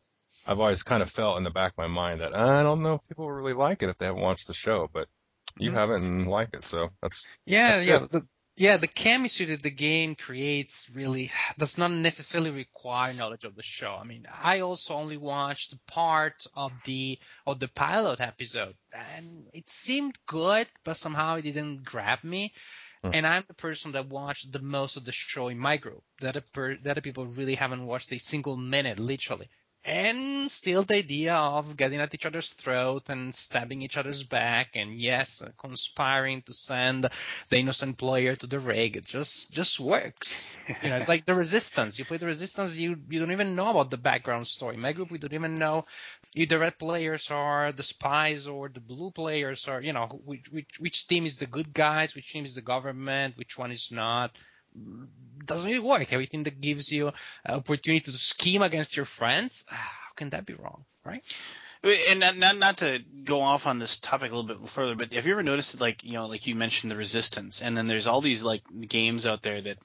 I've 0.47 0.59
always 0.59 0.83
kind 0.83 1.03
of 1.03 1.11
felt 1.11 1.39
in 1.39 1.45
the 1.45 1.51
back 1.51 1.73
of 1.73 1.79
my 1.79 1.87
mind 1.87 2.21
that 2.21 2.37
I 2.37 2.65
don't 2.65 2.83
know 2.83 2.95
if 2.95 3.09
people 3.09 3.31
really 3.31 3.53
like 3.53 3.83
it 3.83 3.89
if 3.89 3.97
they 3.97 4.07
haven't 4.07 4.23
watched 4.23 4.49
the 4.49 4.55
show, 4.55 4.91
but 4.93 5.09
you 5.57 5.71
mm-hmm. 5.71 5.79
haven't 5.79 6.03
and 6.03 6.27
like 6.27 6.53
it, 6.53 6.65
so 6.65 6.89
that's 7.01 7.29
yeah, 7.47 7.77
that's 7.77 7.85
yeah. 7.85 7.99
The, 8.11 8.27
yeah, 8.57 8.77
the 8.77 8.87
chemistry 8.87 9.47
that 9.47 9.63
the 9.63 9.71
game 9.71 10.15
creates 10.15 10.89
really 10.95 11.33
does 11.59 11.77
not 11.77 11.91
necessarily 11.91 12.51
require 12.51 13.13
knowledge 13.13 13.45
of 13.45 13.57
the 13.57 13.63
show. 13.63 13.97
I 14.01 14.05
mean, 14.05 14.27
I 14.43 14.61
also 14.61 14.95
only 14.95 15.17
watched 15.17 15.75
part 15.87 16.47
of 16.55 16.73
the 16.85 17.19
of 17.47 17.59
the 17.59 17.69
pilot 17.69 18.21
episode, 18.21 18.75
and 18.93 19.47
it 19.53 19.69
seemed 19.69 20.19
good, 20.27 20.69
but 20.85 20.97
somehow 20.97 21.37
it 21.37 21.43
didn't 21.43 21.85
grab 21.85 22.23
me. 22.23 22.53
Mm. 23.03 23.11
And 23.15 23.27
I'm 23.27 23.45
the 23.47 23.55
person 23.55 23.93
that 23.93 24.09
watched 24.09 24.51
the 24.51 24.61
most 24.61 24.97
of 24.97 25.05
the 25.05 25.13
show 25.13 25.49
in 25.49 25.59
my 25.59 25.77
group. 25.77 26.03
That 26.21 26.43
per, 26.53 26.77
that 26.85 27.03
people 27.03 27.27
really 27.27 27.57
haven't 27.57 27.85
watched 27.85 28.13
a 28.13 28.19
single 28.19 28.57
minute, 28.57 28.99
literally 28.99 29.49
and 29.85 30.51
still 30.51 30.83
the 30.83 30.97
idea 30.97 31.35
of 31.35 31.77
getting 31.77 32.01
at 32.01 32.15
each 32.15 32.25
other's 32.25 32.53
throat 32.53 33.05
and 33.09 33.35
stabbing 33.35 33.83
each 33.83 33.97
other's 33.99 34.23
back 34.23 34.77
and 34.77 34.99
yes 34.99 35.43
conspiring 35.59 36.41
to 36.43 36.55
send 36.55 37.07
the 37.51 37.59
innocent 37.59 37.99
player 37.99 38.35
to 38.35 38.47
the 38.47 38.59
brig 38.59 38.97
it 38.97 39.05
just 39.05 39.53
just 39.53 39.79
works. 39.79 40.47
You 40.83 40.91
know 40.91 40.97
it's 40.97 41.09
like 41.09 41.27
the 41.27 41.35
resistance. 41.35 41.99
You 41.99 42.05
play 42.07 42.17
the 42.17 42.27
resistance 42.27 42.77
you 42.77 42.97
you 43.11 43.21
don't 43.21 43.33
even 43.33 43.55
know 43.55 43.69
about 43.69 43.91
the 43.91 43.99
background 43.99 44.47
story. 44.47 44.77
My 44.77 44.93
group 44.93 45.11
we 45.11 45.19
don't 45.19 45.35
even 45.35 45.55
know 45.55 45.85
if 46.35 46.49
the 46.49 46.59
red 46.59 46.79
players 46.79 47.31
are 47.31 47.73
the 47.73 47.83
spies 47.83 48.49
or 48.49 48.69
the 48.69 48.81
blue 48.81 49.11
players 49.11 49.69
are 49.69 49.81
you 49.83 49.93
know 49.93 50.07
which 50.25 50.51
which 50.51 50.81
which 50.81 51.07
team 51.07 51.27
is 51.27 51.37
the 51.37 51.47
good 51.47 51.73
guys 51.75 52.15
which 52.15 52.33
team 52.33 52.45
is 52.45 52.55
the 52.55 52.63
government 52.63 53.37
which 53.37 53.59
one 53.59 53.71
is 53.71 53.93
not 53.93 54.37
doesn't 55.45 55.69
really 55.69 55.81
work. 55.81 56.13
Everything 56.13 56.45
that 56.45 56.61
gives 56.61 56.91
you 56.91 57.09
an 57.45 57.55
opportunity 57.55 58.01
to 58.01 58.13
scheme 58.13 58.63
against 58.63 58.97
your 58.97 59.05
friends, 59.05 59.65
ah, 59.71 59.75
how 59.75 60.13
can 60.17 60.31
that 60.31 60.47
be 60.47 60.55
wrong, 60.55 60.85
right? 61.05 61.25
And 61.85 62.21
not, 62.21 62.39
not 62.39 62.57
not 62.57 62.77
to 62.79 63.03
go 63.25 63.43
off 63.43 63.67
on 63.67 63.79
this 63.79 63.99
topic 63.99 64.33
a 64.33 64.35
little 64.35 64.57
bit 64.57 64.71
further, 64.71 64.95
but 64.95 65.13
have 65.13 65.27
you 65.27 65.33
ever 65.33 65.43
noticed 65.43 65.79
like 65.83 66.03
you 66.03 66.15
know 66.15 66.27
like 66.27 66.47
you 66.47 66.55
mentioned 66.55 66.91
the 66.91 66.97
resistance, 66.97 67.61
and 67.61 67.77
then 67.77 67.89
there's 67.89 68.07
all 68.07 68.23
these 68.23 68.43
like 68.43 68.63
games 68.89 69.27
out 69.27 69.43
there 69.43 69.61
that 69.61 69.79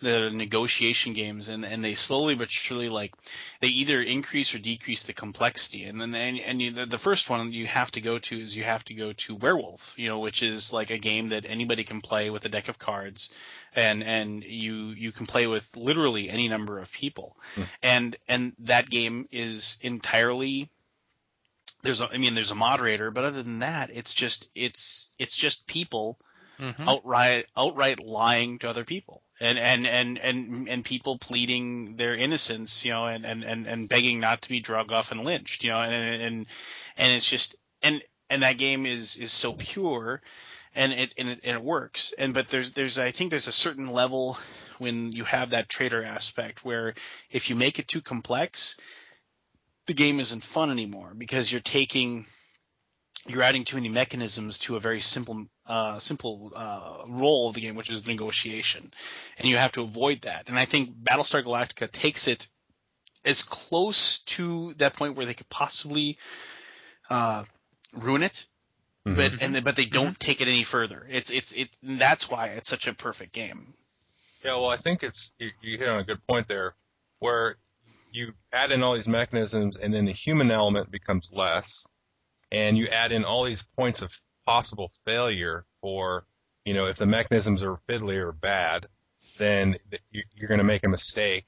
the 0.00 0.30
negotiation 0.30 1.12
games, 1.12 1.46
and 1.46 1.64
and 1.64 1.84
they 1.84 1.94
slowly 1.94 2.34
but 2.34 2.50
surely 2.50 2.88
like 2.88 3.14
they 3.60 3.68
either 3.68 4.02
increase 4.02 4.52
or 4.52 4.58
decrease 4.58 5.04
the 5.04 5.12
complexity, 5.12 5.84
and 5.84 6.00
then 6.00 6.14
and, 6.16 6.40
and 6.40 6.60
you, 6.60 6.72
the, 6.72 6.86
the 6.86 6.98
first 6.98 7.30
one 7.30 7.52
you 7.52 7.66
have 7.66 7.92
to 7.92 8.00
go 8.00 8.18
to 8.18 8.36
is 8.36 8.56
you 8.56 8.64
have 8.64 8.84
to 8.86 8.94
go 8.94 9.12
to 9.12 9.36
Werewolf, 9.36 9.94
you 9.96 10.08
know, 10.08 10.18
which 10.18 10.42
is 10.42 10.72
like 10.72 10.90
a 10.90 10.98
game 10.98 11.28
that 11.28 11.46
anybody 11.48 11.84
can 11.84 12.00
play 12.00 12.30
with 12.30 12.44
a 12.44 12.48
deck 12.48 12.68
of 12.68 12.80
cards, 12.80 13.30
and 13.76 14.02
and 14.02 14.42
you 14.42 14.86
you 14.88 15.12
can 15.12 15.26
play 15.26 15.46
with 15.46 15.76
literally 15.76 16.28
any 16.30 16.48
number 16.48 16.80
of 16.80 16.90
people, 16.90 17.36
mm. 17.54 17.64
and 17.80 18.16
and 18.26 18.54
that 18.58 18.90
game 18.90 19.28
is 19.30 19.76
entirely 19.82 20.68
there's 21.84 22.00
a, 22.00 22.08
I 22.10 22.18
mean 22.18 22.34
there's 22.34 22.50
a 22.50 22.56
moderator, 22.56 23.10
but 23.10 23.24
other 23.24 23.42
than 23.42 23.60
that, 23.60 23.90
it's 23.92 24.14
just 24.14 24.50
it's 24.54 25.10
it's 25.18 25.36
just 25.36 25.66
people 25.66 26.18
mm-hmm. 26.58 26.88
outright 26.88 27.46
outright 27.56 28.02
lying 28.02 28.58
to 28.60 28.68
other 28.68 28.84
people 28.84 29.22
and 29.40 29.58
and 29.58 29.86
and 29.86 30.18
and 30.18 30.68
and 30.68 30.84
people 30.84 31.18
pleading 31.18 31.96
their 31.96 32.14
innocence, 32.14 32.84
you 32.84 32.92
know, 32.92 33.06
and 33.06 33.24
and 33.24 33.44
and, 33.44 33.66
and 33.66 33.88
begging 33.88 34.18
not 34.18 34.42
to 34.42 34.48
be 34.48 34.60
drug 34.60 34.92
off 34.92 35.12
and 35.12 35.24
lynched, 35.24 35.62
you 35.62 35.70
know, 35.70 35.80
and 35.80 36.22
and 36.22 36.46
and 36.96 37.12
it's 37.12 37.28
just 37.28 37.56
and 37.82 38.02
and 38.30 38.42
that 38.42 38.58
game 38.58 38.86
is 38.86 39.16
is 39.16 39.32
so 39.32 39.52
pure 39.52 40.22
and 40.74 40.92
it 40.92 41.14
and 41.18 41.28
it, 41.28 41.40
and 41.44 41.56
it 41.56 41.62
works 41.62 42.14
and 42.18 42.34
but 42.34 42.48
there's 42.48 42.72
there's 42.72 42.98
I 42.98 43.10
think 43.10 43.30
there's 43.30 43.48
a 43.48 43.52
certain 43.52 43.90
level 43.90 44.38
when 44.78 45.12
you 45.12 45.24
have 45.24 45.50
that 45.50 45.68
traitor 45.68 46.02
aspect 46.02 46.64
where 46.64 46.94
if 47.30 47.50
you 47.50 47.56
make 47.56 47.78
it 47.78 47.88
too 47.88 48.00
complex 48.00 48.76
the 49.86 49.94
game 49.94 50.20
isn't 50.20 50.42
fun 50.42 50.70
anymore 50.70 51.12
because 51.16 51.50
you're 51.50 51.60
taking 51.60 52.26
you're 53.26 53.42
adding 53.42 53.64
too 53.64 53.76
many 53.76 53.88
mechanisms 53.88 54.58
to 54.58 54.76
a 54.76 54.80
very 54.80 55.00
simple 55.00 55.46
uh, 55.66 55.98
simple 55.98 56.52
uh, 56.54 57.04
role 57.08 57.48
of 57.48 57.54
the 57.54 57.60
game, 57.60 57.74
which 57.74 57.90
is 57.90 58.06
negotiation, 58.06 58.92
and 59.38 59.48
you 59.48 59.56
have 59.56 59.72
to 59.72 59.82
avoid 59.82 60.22
that. 60.22 60.48
And 60.48 60.58
I 60.58 60.66
think 60.66 60.94
Battlestar 60.94 61.42
Galactica 61.42 61.90
takes 61.90 62.28
it 62.28 62.46
as 63.24 63.42
close 63.42 64.20
to 64.20 64.74
that 64.74 64.94
point 64.94 65.16
where 65.16 65.24
they 65.24 65.34
could 65.34 65.48
possibly 65.48 66.18
uh, 67.08 67.44
ruin 67.94 68.22
it, 68.22 68.46
mm-hmm. 69.06 69.16
but 69.16 69.42
and 69.42 69.64
but 69.64 69.76
they 69.76 69.86
don't 69.86 70.08
mm-hmm. 70.08 70.14
take 70.18 70.40
it 70.40 70.48
any 70.48 70.64
further. 70.64 71.06
It's 71.10 71.30
it's 71.30 71.52
it. 71.52 71.70
That's 71.82 72.30
why 72.30 72.48
it's 72.48 72.68
such 72.68 72.86
a 72.86 72.94
perfect 72.94 73.32
game. 73.32 73.72
Yeah, 74.44 74.56
well, 74.56 74.68
I 74.68 74.76
think 74.76 75.02
it's 75.02 75.32
you, 75.38 75.50
you 75.62 75.78
hit 75.78 75.88
on 75.88 75.98
a 75.98 76.04
good 76.04 76.22
point 76.26 76.48
there, 76.48 76.74
where 77.20 77.56
you 78.14 78.32
add 78.52 78.70
in 78.70 78.82
all 78.82 78.94
these 78.94 79.08
mechanisms 79.08 79.76
and 79.76 79.92
then 79.92 80.04
the 80.04 80.12
human 80.12 80.50
element 80.50 80.90
becomes 80.90 81.32
less 81.32 81.86
and 82.52 82.78
you 82.78 82.86
add 82.88 83.10
in 83.10 83.24
all 83.24 83.42
these 83.42 83.64
points 83.76 84.02
of 84.02 84.16
possible 84.46 84.92
failure 85.04 85.64
for, 85.80 86.24
you 86.64 86.74
know, 86.74 86.86
if 86.86 86.96
the 86.96 87.06
mechanisms 87.06 87.62
are 87.62 87.80
fiddly 87.88 88.16
or 88.16 88.30
bad, 88.30 88.86
then 89.38 89.76
you're 90.12 90.48
going 90.48 90.58
to 90.58 90.64
make 90.64 90.84
a 90.86 90.88
mistake 90.88 91.44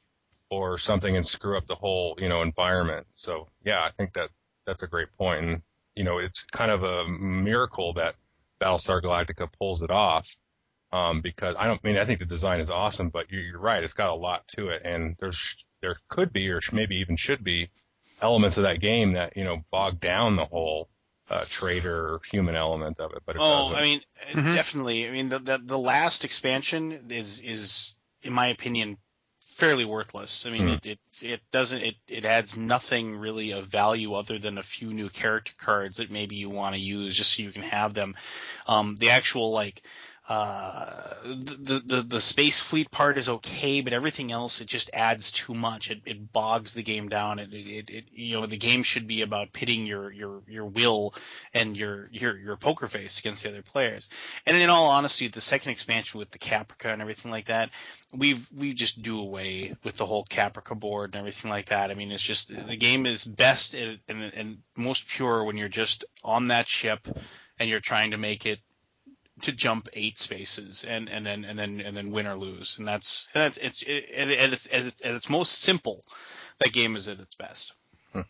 or 0.50 0.76
something 0.78 1.16
and 1.16 1.24
screw 1.24 1.56
up 1.56 1.66
the 1.66 1.76
whole, 1.76 2.16
you 2.18 2.28
know, 2.28 2.42
environment. 2.42 3.06
So 3.14 3.46
yeah, 3.64 3.82
I 3.82 3.90
think 3.92 4.14
that 4.14 4.30
that's 4.66 4.82
a 4.82 4.88
great 4.88 5.12
point. 5.16 5.44
And, 5.44 5.62
you 5.94 6.02
know, 6.02 6.18
it's 6.18 6.44
kind 6.44 6.72
of 6.72 6.82
a 6.82 7.06
miracle 7.06 7.92
that 7.94 8.16
Battlestar 8.60 9.00
Galactica 9.00 9.48
pulls 9.56 9.82
it 9.82 9.90
off. 9.90 10.34
Um, 10.92 11.20
because 11.20 11.56
I 11.58 11.66
don't 11.66 11.80
I 11.82 11.86
mean 11.86 11.98
I 11.98 12.04
think 12.04 12.20
the 12.20 12.26
design 12.26 12.60
is 12.60 12.70
awesome, 12.70 13.10
but 13.10 13.30
you're, 13.30 13.42
you're 13.42 13.58
right, 13.58 13.82
it's 13.82 13.92
got 13.92 14.08
a 14.08 14.14
lot 14.14 14.46
to 14.56 14.68
it, 14.68 14.82
and 14.84 15.16
there's 15.18 15.66
there 15.86 15.98
could 16.08 16.32
be, 16.32 16.50
or 16.50 16.60
maybe 16.72 16.96
even 16.96 17.16
should 17.16 17.44
be, 17.44 17.70
elements 18.20 18.56
of 18.56 18.64
that 18.64 18.80
game 18.80 19.12
that 19.12 19.36
you 19.36 19.44
know 19.44 19.64
bog 19.70 20.00
down 20.00 20.36
the 20.36 20.44
whole 20.44 20.88
uh, 21.30 21.44
traitor 21.48 22.20
human 22.30 22.56
element 22.56 22.98
of 22.98 23.12
it. 23.12 23.22
But 23.24 23.36
it 23.36 23.42
oh, 23.42 23.70
doesn't. 23.70 23.76
I 23.76 23.82
mean, 23.82 24.00
mm-hmm. 24.32 24.52
definitely. 24.52 25.06
I 25.06 25.12
mean, 25.12 25.28
the, 25.28 25.38
the, 25.38 25.58
the 25.58 25.78
last 25.78 26.24
expansion 26.24 26.92
is 27.10 27.42
is 27.42 27.94
in 28.22 28.32
my 28.32 28.48
opinion 28.48 28.98
fairly 29.54 29.84
worthless. 29.84 30.44
I 30.44 30.50
mean, 30.50 30.68
mm. 30.68 30.74
it, 30.74 30.86
it 30.86 30.98
it 31.22 31.40
doesn't 31.52 31.82
it 31.82 31.94
it 32.08 32.24
adds 32.24 32.56
nothing 32.56 33.16
really 33.16 33.52
of 33.52 33.66
value 33.66 34.14
other 34.14 34.38
than 34.38 34.58
a 34.58 34.62
few 34.62 34.92
new 34.92 35.08
character 35.08 35.52
cards 35.56 35.98
that 35.98 36.10
maybe 36.10 36.36
you 36.36 36.50
want 36.50 36.74
to 36.74 36.80
use 36.80 37.16
just 37.16 37.36
so 37.36 37.42
you 37.42 37.52
can 37.52 37.62
have 37.62 37.94
them. 37.94 38.16
Um, 38.66 38.96
the 38.96 39.10
actual 39.10 39.52
like 39.52 39.82
uh, 40.28 41.14
the, 41.24 41.82
the 41.86 42.02
the 42.02 42.20
space 42.20 42.58
fleet 42.58 42.90
part 42.90 43.16
is 43.16 43.28
okay, 43.28 43.80
but 43.80 43.92
everything 43.92 44.32
else 44.32 44.60
it 44.60 44.66
just 44.66 44.90
adds 44.92 45.30
too 45.30 45.54
much. 45.54 45.88
It, 45.88 46.02
it 46.04 46.32
bogs 46.32 46.74
the 46.74 46.82
game 46.82 47.08
down. 47.08 47.38
It, 47.38 47.54
it, 47.54 47.90
it 47.90 48.04
you 48.12 48.34
know 48.34 48.46
the 48.46 48.56
game 48.56 48.82
should 48.82 49.06
be 49.06 49.22
about 49.22 49.52
pitting 49.52 49.86
your 49.86 50.12
your 50.12 50.42
your 50.48 50.64
will 50.64 51.14
and 51.54 51.76
your 51.76 52.08
your 52.10 52.36
your 52.36 52.56
poker 52.56 52.88
face 52.88 53.20
against 53.20 53.44
the 53.44 53.50
other 53.50 53.62
players. 53.62 54.08
And 54.46 54.56
in 54.56 54.68
all 54.68 54.90
honesty, 54.90 55.28
the 55.28 55.40
second 55.40 55.70
expansion 55.70 56.18
with 56.18 56.32
the 56.32 56.40
Caprica 56.40 56.92
and 56.92 57.00
everything 57.00 57.30
like 57.30 57.46
that, 57.46 57.70
we've 58.12 58.48
we 58.52 58.74
just 58.74 59.02
do 59.02 59.20
away 59.20 59.76
with 59.84 59.96
the 59.96 60.06
whole 60.06 60.24
Caprica 60.24 60.78
board 60.78 61.14
and 61.14 61.20
everything 61.20 61.52
like 61.52 61.66
that. 61.66 61.92
I 61.92 61.94
mean, 61.94 62.10
it's 62.10 62.22
just 62.22 62.48
the 62.48 62.76
game 62.76 63.06
is 63.06 63.24
best 63.24 63.74
and, 63.74 64.00
and, 64.08 64.24
and 64.34 64.58
most 64.76 65.08
pure 65.08 65.44
when 65.44 65.56
you're 65.56 65.68
just 65.68 66.04
on 66.24 66.48
that 66.48 66.68
ship 66.68 67.06
and 67.60 67.70
you're 67.70 67.78
trying 67.78 68.10
to 68.10 68.18
make 68.18 68.44
it 68.44 68.58
to 69.42 69.52
jump 69.52 69.88
eight 69.92 70.18
spaces 70.18 70.84
and, 70.84 71.08
and 71.08 71.24
then 71.26 71.44
and 71.44 71.58
then 71.58 71.80
and 71.80 71.96
then 71.96 72.10
win 72.10 72.26
or 72.26 72.36
lose, 72.36 72.78
and 72.78 72.86
that's 72.86 73.28
and 73.34 73.42
that's 73.42 73.58
it's 73.58 73.82
it, 73.82 74.10
at 74.10 74.52
its 74.52 74.66
at 74.72 74.86
its, 74.86 75.00
at 75.02 75.14
its 75.14 75.30
most 75.30 75.60
simple. 75.60 76.02
That 76.58 76.72
game 76.72 76.96
is 76.96 77.06
at 77.08 77.20
its 77.20 77.34
best. 77.34 77.74
Hmm. 78.12 78.22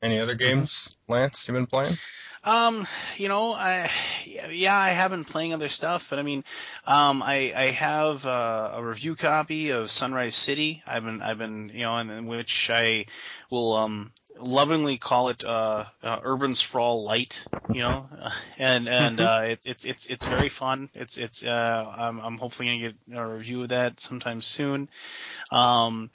Any 0.00 0.20
other 0.20 0.34
games, 0.34 0.96
Lance? 1.08 1.46
You've 1.46 1.56
been 1.56 1.66
playing? 1.66 1.96
Um, 2.44 2.88
you 3.16 3.28
know, 3.28 3.52
I 3.52 3.88
yeah, 4.24 4.76
I 4.76 4.90
have 4.90 5.12
been 5.12 5.24
playing 5.24 5.54
other 5.54 5.68
stuff, 5.68 6.08
but 6.10 6.18
I 6.18 6.22
mean, 6.22 6.44
um, 6.86 7.22
I 7.22 7.52
I 7.54 7.64
have 7.66 8.26
uh, 8.26 8.72
a 8.74 8.84
review 8.84 9.14
copy 9.14 9.70
of 9.70 9.90
Sunrise 9.90 10.34
City. 10.34 10.82
I've 10.86 11.04
been 11.04 11.22
I've 11.22 11.38
been 11.38 11.70
you 11.72 11.82
know, 11.82 11.96
in, 11.98 12.10
in 12.10 12.26
which 12.26 12.68
I 12.70 13.06
will 13.50 13.76
um 13.76 14.12
lovingly 14.38 14.98
call 14.98 15.28
it 15.28 15.44
uh, 15.44 15.84
uh, 16.02 16.20
urban 16.22 16.54
sprawl 16.54 17.04
light, 17.04 17.44
you 17.72 17.80
know, 17.80 18.06
and 18.58 18.88
and 18.88 19.18
mm-hmm. 19.18 19.26
uh, 19.26 19.46
it, 19.46 19.60
it's 19.64 19.84
it's 19.84 20.06
it's 20.06 20.24
very 20.26 20.48
fun. 20.48 20.88
It's 20.94 21.16
it's 21.16 21.44
uh, 21.44 21.94
I'm 21.96 22.20
I'm 22.20 22.38
hopefully 22.38 22.68
gonna 22.68 22.92
get 22.92 23.18
a 23.18 23.26
review 23.26 23.62
of 23.62 23.68
that 23.70 24.00
sometime 24.00 24.40
soon. 24.40 24.88
Um, 25.50 26.10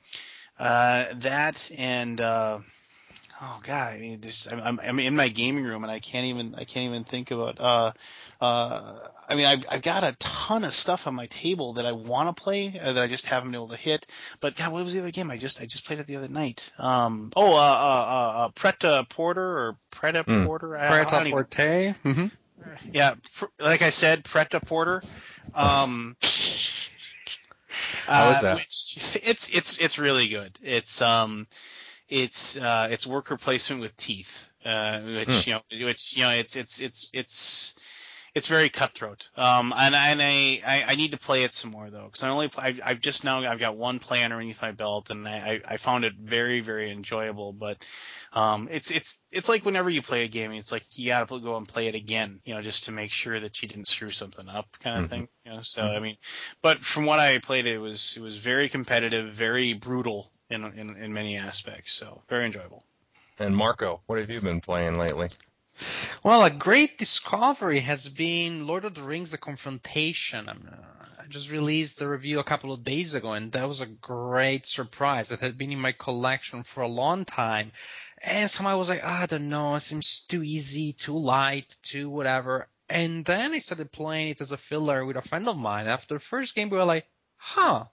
uh, 0.60 1.06
that 1.16 1.72
and 1.78 2.20
uh, 2.20 2.60
oh 3.42 3.60
god, 3.64 3.94
I 3.94 4.00
mean, 4.00 4.22
there's 4.22 4.48
I'm 4.52 4.80
I'm 4.80 5.00
in 5.00 5.16
my 5.16 5.28
gaming 5.28 5.64
room 5.64 5.84
and 5.84 5.92
I 5.92 6.00
can't 6.00 6.26
even 6.26 6.56
I 6.56 6.64
can't 6.64 6.88
even 6.90 7.04
think 7.04 7.32
about 7.32 7.60
uh 7.60 7.92
uh, 8.42 9.00
I 9.30 9.36
mean, 9.36 9.46
I've, 9.46 9.66
I've 9.70 9.82
got 9.82 10.04
a 10.04 10.16
ton 10.20 10.64
of 10.64 10.74
stuff 10.74 11.08
on 11.08 11.16
my 11.16 11.26
table 11.26 11.74
that 11.74 11.86
I 11.86 11.92
want 11.92 12.36
to 12.36 12.42
play 12.42 12.80
uh, 12.82 12.94
that 12.94 13.04
I 13.04 13.08
just 13.08 13.26
haven't 13.26 13.50
been 13.50 13.56
able 13.56 13.70
to 13.70 13.78
hit. 13.78 14.08
But 14.40 14.56
God, 14.56 14.72
what 14.72 14.84
was 14.84 14.94
the 14.94 15.00
other 15.00 15.12
game? 15.12 15.30
I 15.30 15.38
just 15.38 15.62
I 15.62 15.66
just 15.66 15.86
played 15.86 16.00
it 16.00 16.08
the 16.08 16.16
other 16.16 16.30
night. 16.30 16.72
Um, 16.78 17.32
oh, 17.36 17.54
uh, 17.54 17.58
uh, 17.58 18.34
uh, 18.38 18.50
Preta 18.50 19.08
Porter 19.10 19.42
or 19.42 19.78
Preta 19.92 20.24
mm. 20.24 20.46
Porter. 20.46 20.70
Preta 20.70 21.30
Porte. 21.30 21.96
Mm-hmm. 22.04 22.28
Yeah, 22.92 23.16
pr- 23.36 23.46
like 23.60 23.82
I 23.82 23.90
said, 23.90 24.24
Preta 24.24 24.66
Porter. 24.66 25.02
Um, 25.54 26.16
How 28.08 28.32
is 28.32 28.42
that? 28.42 28.56
Which, 28.56 29.20
it's 29.24 29.50
it's 29.50 29.78
it's 29.78 30.00
really 30.00 30.30
good. 30.30 30.58
It's 30.64 31.02
um, 31.02 31.48
it's 32.08 32.58
uh, 32.58 32.88
it's 32.92 33.06
worker 33.06 33.38
placement 33.38 33.82
with 33.82 33.98
teeth. 33.98 34.50
Uh, 34.66 35.02
which 35.02 35.28
mm. 35.28 35.48
you 35.48 35.54
know, 35.54 35.86
which 35.86 36.16
you 36.16 36.24
know, 36.24 36.32
it's 36.32 36.56
it's 36.56 36.80
it's 36.80 37.10
it's 37.14 37.76
it's 38.38 38.48
very 38.48 38.70
cutthroat. 38.70 39.32
Um, 39.36 39.74
and, 39.76 39.96
and 39.96 40.22
I, 40.22 40.62
I, 40.64 40.84
I 40.90 40.96
need 40.96 41.12
to 41.12 41.18
play 41.18 41.42
it 41.42 41.54
some 41.54 41.72
more 41.72 41.90
though, 41.90 42.06
because 42.06 42.22
I 42.22 42.30
only 42.30 42.52
I've, 42.56 42.80
I've 42.86 43.02
just 43.02 43.24
now 43.24 43.40
I've 43.40 43.58
got 43.58 43.76
one 43.76 43.98
play 43.98 44.24
underneath 44.24 44.62
my 44.62 44.72
belt, 44.72 45.10
and 45.10 45.28
I, 45.28 45.60
I 45.68 45.78
found 45.78 46.06
it 46.06 46.14
very 46.14 46.60
very 46.60 46.92
enjoyable. 46.92 47.52
But 47.52 47.84
um, 48.34 48.68
it's 48.70 48.92
it's 48.92 49.24
it's 49.32 49.50
like 49.50 49.66
whenever 49.66 49.90
you 49.90 50.04
play 50.04 50.24
a 50.24 50.28
game, 50.28 50.52
it's 50.52 50.72
like 50.72 50.86
you 50.94 51.08
gotta 51.08 51.40
go 51.40 51.58
and 51.58 51.68
play 51.68 51.88
it 51.88 51.96
again, 51.96 52.40
you 52.46 52.54
know, 52.54 52.62
just 52.62 52.84
to 52.84 52.92
make 52.92 53.12
sure 53.12 53.40
that 53.40 53.64
you 53.64 53.68
didn't 53.68 53.88
screw 53.88 54.12
something 54.12 54.48
up, 54.48 54.68
kind 54.84 54.98
of 54.98 55.06
mm-hmm. 55.06 55.14
thing. 55.14 55.28
You 55.44 55.54
know, 55.54 55.62
so 55.62 55.82
mm-hmm. 55.82 55.98
I 55.98 56.00
mean, 56.00 56.18
but 56.62 56.78
from 56.78 57.08
what 57.08 57.20
I 57.20 57.40
played, 57.40 57.66
it 57.66 57.80
was 57.80 58.16
it 58.18 58.22
was 58.22 58.38
very 58.38 58.70
competitive, 58.70 59.34
very 59.34 59.74
brutal 59.74 60.32
in 60.52 60.64
in, 60.64 60.96
in 60.96 61.12
many 61.12 61.38
aspects. 61.38 61.94
So 61.94 62.22
very 62.30 62.46
enjoyable. 62.46 62.84
And 63.40 63.58
Marco, 63.58 64.02
what 64.06 64.20
have 64.20 64.30
you 64.30 64.42
been 64.42 64.62
playing 64.62 65.00
lately? 65.00 65.30
Well, 66.24 66.44
a 66.44 66.50
great 66.50 66.98
discovery 66.98 67.80
has 67.80 68.10
been 68.10 68.68
Lord 68.68 68.86
of 68.86 68.96
the 68.96 69.02
Rings: 69.02 69.32
The 69.32 69.38
Confrontation. 69.38 70.50
Um, 70.50 70.70
I 71.20 71.26
just 71.30 71.52
released 71.52 72.00
the 72.00 72.08
review 72.08 72.40
a 72.40 72.44
couple 72.44 72.72
of 72.72 72.84
days 72.84 73.14
ago, 73.14 73.34
and 73.34 73.52
that 73.52 73.68
was 73.68 73.82
a 73.82 73.86
great 73.86 74.66
surprise. 74.66 75.32
It 75.32 75.40
had 75.40 75.58
been 75.58 75.72
in 75.72 75.80
my 75.80 75.92
collection 75.92 76.64
for 76.64 76.82
a 76.82 76.88
long 76.88 77.26
time, 77.26 77.72
and 78.22 78.50
somehow 78.50 78.72
I 78.72 78.76
was 78.76 78.90
like, 78.90 79.04
I 79.04 79.26
don't 79.26 79.50
know, 79.50 79.76
it 79.76 79.82
seems 79.82 80.22
too 80.22 80.44
easy, 80.44 80.94
too 80.94 81.18
light, 81.18 81.76
too 81.84 82.10
whatever. 82.10 82.70
And 82.90 83.26
then 83.26 83.54
I 83.54 83.60
started 83.60 83.92
playing 83.92 84.30
it 84.30 84.42
as 84.42 84.52
a 84.52 84.58
filler 84.58 85.06
with 85.06 85.18
a 85.18 85.22
friend 85.22 85.48
of 85.48 85.58
mine. 85.58 85.88
After 85.88 86.16
the 86.16 86.20
first 86.20 86.56
game, 86.56 86.70
we 86.70 86.78
were 86.78 86.86
like, 86.86 87.06
huh, 87.36 87.86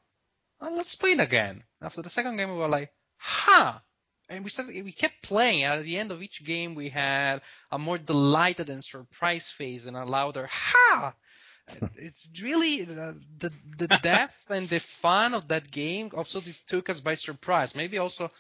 well, 0.61 0.77
let's 0.77 0.95
play 0.95 1.13
it 1.13 1.21
again. 1.21 1.65
After 1.83 2.03
the 2.03 2.11
second 2.11 2.37
game, 2.37 2.51
we 2.51 2.59
were 2.59 2.69
like, 2.69 2.93
huh. 3.17 3.81
And 4.29 4.45
we 4.45 4.51
started, 4.51 4.85
we 4.85 4.93
kept 4.93 5.23
playing. 5.23 5.65
At 5.65 5.85
the 5.85 5.99
end 5.99 6.11
of 6.11 6.23
each 6.23 6.45
game, 6.45 6.75
we 6.75 6.89
had 6.89 7.43
a 7.71 7.79
more 7.79 7.99
delighted 7.99 8.71
and 8.71 8.83
surprised 8.83 9.53
face 9.53 9.87
and 9.87 9.97
a 9.97 10.05
louder 10.05 10.49
ha. 10.51 11.15
It's 11.97 12.29
really 12.43 12.83
the 12.83 13.21
the, 13.39 13.53
the 13.79 13.87
depth 14.03 14.51
and 14.51 14.69
the 14.69 14.81
fun 14.81 15.35
of 15.35 15.49
that 15.49 15.71
game 15.71 16.11
also 16.15 16.41
took 16.67 16.91
us 16.91 17.01
by 17.01 17.15
surprise. 17.15 17.75
Maybe 17.75 17.99
also 17.99 18.31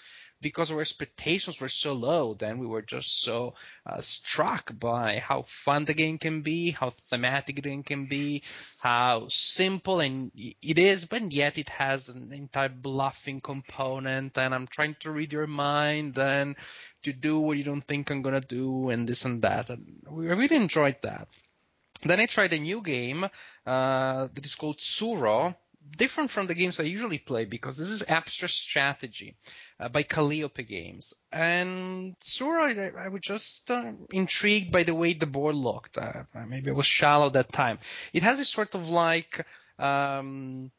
because 0.44 0.70
our 0.70 0.82
expectations 0.82 1.58
were 1.58 1.70
so 1.70 1.94
low, 1.94 2.34
then 2.34 2.58
we 2.58 2.66
were 2.66 2.82
just 2.82 3.22
so 3.22 3.54
uh, 3.86 3.98
struck 4.00 4.78
by 4.78 5.18
how 5.18 5.42
fun 5.48 5.86
the 5.86 5.94
game 5.94 6.18
can 6.18 6.42
be, 6.42 6.70
how 6.70 6.90
thematic 6.90 7.56
the 7.56 7.62
game 7.62 7.82
can 7.82 8.04
be, 8.04 8.42
how 8.78 9.26
simple 9.30 10.00
and 10.00 10.30
it 10.36 10.78
is, 10.78 11.06
but 11.06 11.32
yet 11.32 11.56
it 11.56 11.70
has 11.70 12.10
an 12.10 12.30
entire 12.30 12.68
bluffing 12.68 13.40
component, 13.40 14.36
and 14.36 14.54
I'm 14.54 14.66
trying 14.66 14.96
to 15.00 15.12
read 15.12 15.32
your 15.32 15.46
mind 15.46 16.18
and 16.18 16.56
to 17.04 17.14
do 17.14 17.40
what 17.40 17.56
you 17.56 17.64
don't 17.64 17.88
think 17.88 18.10
I'm 18.10 18.20
gonna 18.20 18.42
do, 18.42 18.90
and 18.90 19.08
this 19.08 19.24
and 19.24 19.40
that. 19.42 19.70
And 19.70 20.02
we 20.10 20.28
really 20.28 20.56
enjoyed 20.56 20.96
that. 21.02 21.26
Then 22.02 22.20
I 22.20 22.26
tried 22.26 22.52
a 22.52 22.58
new 22.58 22.82
game 22.82 23.24
uh, 23.24 24.28
that 24.34 24.44
is 24.44 24.56
called 24.56 24.76
Tsuro, 24.76 25.56
different 25.96 26.30
from 26.30 26.46
the 26.46 26.54
games 26.54 26.80
I 26.80 26.84
usually 26.84 27.18
play 27.18 27.44
because 27.44 27.76
this 27.76 27.90
is 27.90 28.04
abstract 28.08 28.54
strategy 28.54 29.36
uh, 29.78 29.88
by 29.88 30.02
Calliope 30.02 30.62
Games. 30.62 31.14
And 31.32 32.18
Tsuro, 32.20 32.96
I, 32.96 33.04
I 33.04 33.08
was 33.08 33.20
just 33.20 33.70
uh, 33.70 33.92
intrigued 34.12 34.72
by 34.72 34.82
the 34.82 34.94
way 34.94 35.12
the 35.12 35.26
board 35.26 35.54
looked. 35.54 35.98
Uh, 35.98 36.24
maybe 36.48 36.70
I 36.70 36.74
was 36.74 36.86
shallow 36.86 37.30
that 37.30 37.52
time. 37.52 37.78
It 38.12 38.22
has 38.22 38.40
a 38.40 38.44
sort 38.44 38.74
of 38.74 38.88
like 38.88 39.46
um, 39.78 40.70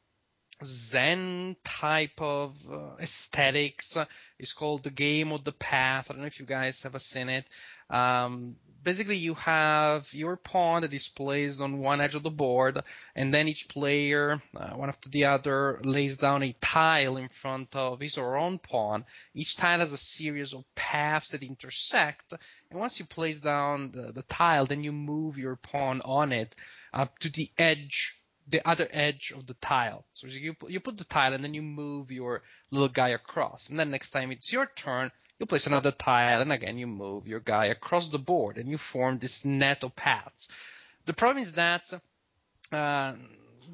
Zen 0.64 1.56
type 1.64 2.22
of 2.22 2.58
uh, 2.72 2.96
aesthetics. 3.00 3.98
It's 4.40 4.54
called 4.54 4.84
the 4.84 4.92
Game 4.92 5.32
of 5.32 5.44
the 5.44 5.52
Path. 5.52 6.10
I 6.10 6.14
don't 6.14 6.22
know 6.22 6.28
if 6.28 6.40
you 6.40 6.46
guys 6.46 6.84
have 6.84 7.00
seen 7.02 7.30
it. 7.30 7.46
Um, 7.90 8.56
basically 8.86 9.18
you 9.18 9.34
have 9.34 10.14
your 10.14 10.38
pawn 10.38 10.84
that 10.84 10.94
is 10.94 11.10
placed 11.10 11.60
on 11.60 11.80
one 11.80 12.00
edge 12.00 12.16
of 12.16 12.24
the 12.24 12.30
board, 12.30 12.80
and 13.16 13.34
then 13.34 13.48
each 13.48 13.68
player, 13.68 14.42
uh, 14.56 14.70
one 14.70 14.90
after 14.90 15.10
the 15.10 15.26
other, 15.26 15.82
lays 15.84 16.18
down 16.18 16.44
a 16.44 16.56
tile 16.62 17.18
in 17.18 17.28
front 17.28 17.76
of 17.76 18.00
his 18.00 18.18
or 18.18 18.32
her 18.32 18.38
own 18.38 18.60
pawn. 18.60 19.04
Each 19.34 19.58
tile 19.58 19.80
has 19.80 19.92
a 19.92 19.98
series 19.98 20.54
of 20.54 20.64
paths 20.76 21.30
that 21.30 21.44
intersect, 21.44 22.34
and 22.70 22.80
once 22.80 23.00
you 23.00 23.06
place 23.06 23.40
down 23.40 23.92
the, 23.92 24.12
the 24.14 24.24
tile, 24.24 24.66
then 24.68 24.84
you 24.84 24.92
move 24.94 25.38
your 25.38 25.56
pawn 25.56 26.02
on 26.06 26.32
it 26.32 26.56
up 26.94 27.18
to 27.20 27.30
the 27.30 27.50
edge 27.58 28.22
the 28.48 28.62
other 28.68 28.88
edge 28.92 29.34
of 29.36 29.48
the 29.48 29.56
tile. 29.56 30.06
So 30.14 30.28
you 30.28 30.56
you 30.68 30.80
put 30.80 31.00
the 31.00 31.04
tile 31.04 31.34
and 31.34 31.44
then 31.44 31.56
you 31.56 31.64
move 31.64 32.12
your 32.12 32.44
little 32.70 32.90
guy 32.90 33.10
across. 33.10 33.70
And 33.70 33.80
then 33.80 33.90
next 33.90 34.12
time 34.12 34.32
it's 34.32 34.54
your 34.54 34.68
turn, 34.68 35.12
you 35.40 35.46
place 35.46 35.68
another 35.68 35.92
tile, 35.92 36.42
and 36.42 36.52
again 36.52 36.78
you 36.78 36.88
move 36.88 37.28
your 37.28 37.40
guy 37.40 37.66
across 37.66 38.10
the 38.10 38.20
board, 38.20 38.58
and 38.58 38.70
you 38.70 38.78
form 38.78 39.18
this 39.18 39.46
net 39.46 39.84
of 39.84 39.96
paths. 39.96 40.48
The 41.06 41.14
problem 41.14 41.44
is 41.44 41.54
that 41.54 41.94
uh, 42.72 43.14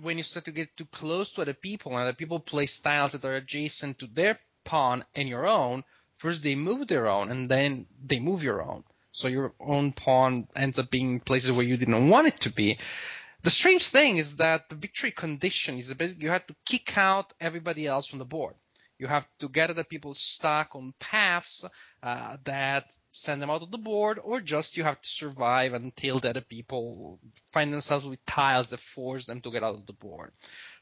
when 0.01 0.18
you 0.18 0.24
start 0.24 0.46
to 0.46 0.51
get 0.51 0.75
too 0.75 0.86
close 0.86 1.31
to 1.33 1.42
other 1.42 1.53
people, 1.53 1.92
and 1.94 2.01
other 2.01 2.14
people 2.14 2.40
place 2.40 2.79
tiles 2.79 3.12
that 3.14 3.25
are 3.25 3.36
adjacent 3.36 4.00
to 4.00 4.07
their 4.07 4.40
pawn 4.64 5.05
and 5.16 5.29
your 5.29 5.48
own, 5.48 5.83
first 6.18 6.44
they 6.44 6.55
move 6.55 6.88
their 6.88 7.07
own, 7.07 7.31
and 7.31 7.50
then 7.50 7.86
they 8.05 8.20
move 8.20 8.44
your 8.44 8.62
own. 8.62 8.83
So 9.12 9.27
your 9.27 9.53
own 9.59 9.92
pawn 9.92 10.48
ends 10.55 10.79
up 10.79 10.90
being 10.90 11.20
places 11.20 11.55
where 11.55 11.66
you 11.66 11.77
didn't 11.77 12.07
want 12.07 12.27
it 12.27 12.40
to 12.42 12.50
be. 12.50 12.77
The 13.44 13.50
strange 13.50 13.88
thing 13.88 14.18
is 14.18 14.38
that 14.38 14.70
the 14.70 14.75
victory 14.75 15.12
condition 15.12 15.77
is 15.77 15.94
basically 15.94 16.24
you 16.24 16.29
have 16.29 16.48
to 16.48 16.55
kick 16.66 16.98
out 16.98 17.33
everybody 17.40 17.88
else 17.88 18.07
from 18.07 18.20
the 18.20 18.25
board. 18.25 18.55
You 19.01 19.07
have 19.07 19.27
to 19.40 19.50
get 19.50 19.72
other 19.72 19.83
people 19.83 20.14
stuck 20.14 20.75
on 20.75 20.94
paths 21.00 21.66
uh, 22.03 22.37
that 22.44 22.96
send 23.11 23.42
them 23.42 23.50
out 23.50 23.64
of 23.64 23.72
the 23.72 23.79
board, 23.79 24.20
or 24.24 24.40
just 24.40 24.77
you 24.77 24.83
have 24.83 25.01
to 25.01 25.09
survive 25.09 25.74
until 25.74 26.20
the 26.20 26.29
other 26.29 26.42
people 26.42 27.20
find 27.51 27.74
themselves 27.74 28.05
with 28.05 28.24
tiles 28.27 28.68
that 28.68 28.79
force 28.79 29.25
them 29.25 29.42
to 29.42 29.50
get 29.50 29.64
out 29.64 29.74
of 29.74 29.87
the 29.87 29.94
board. 29.94 30.31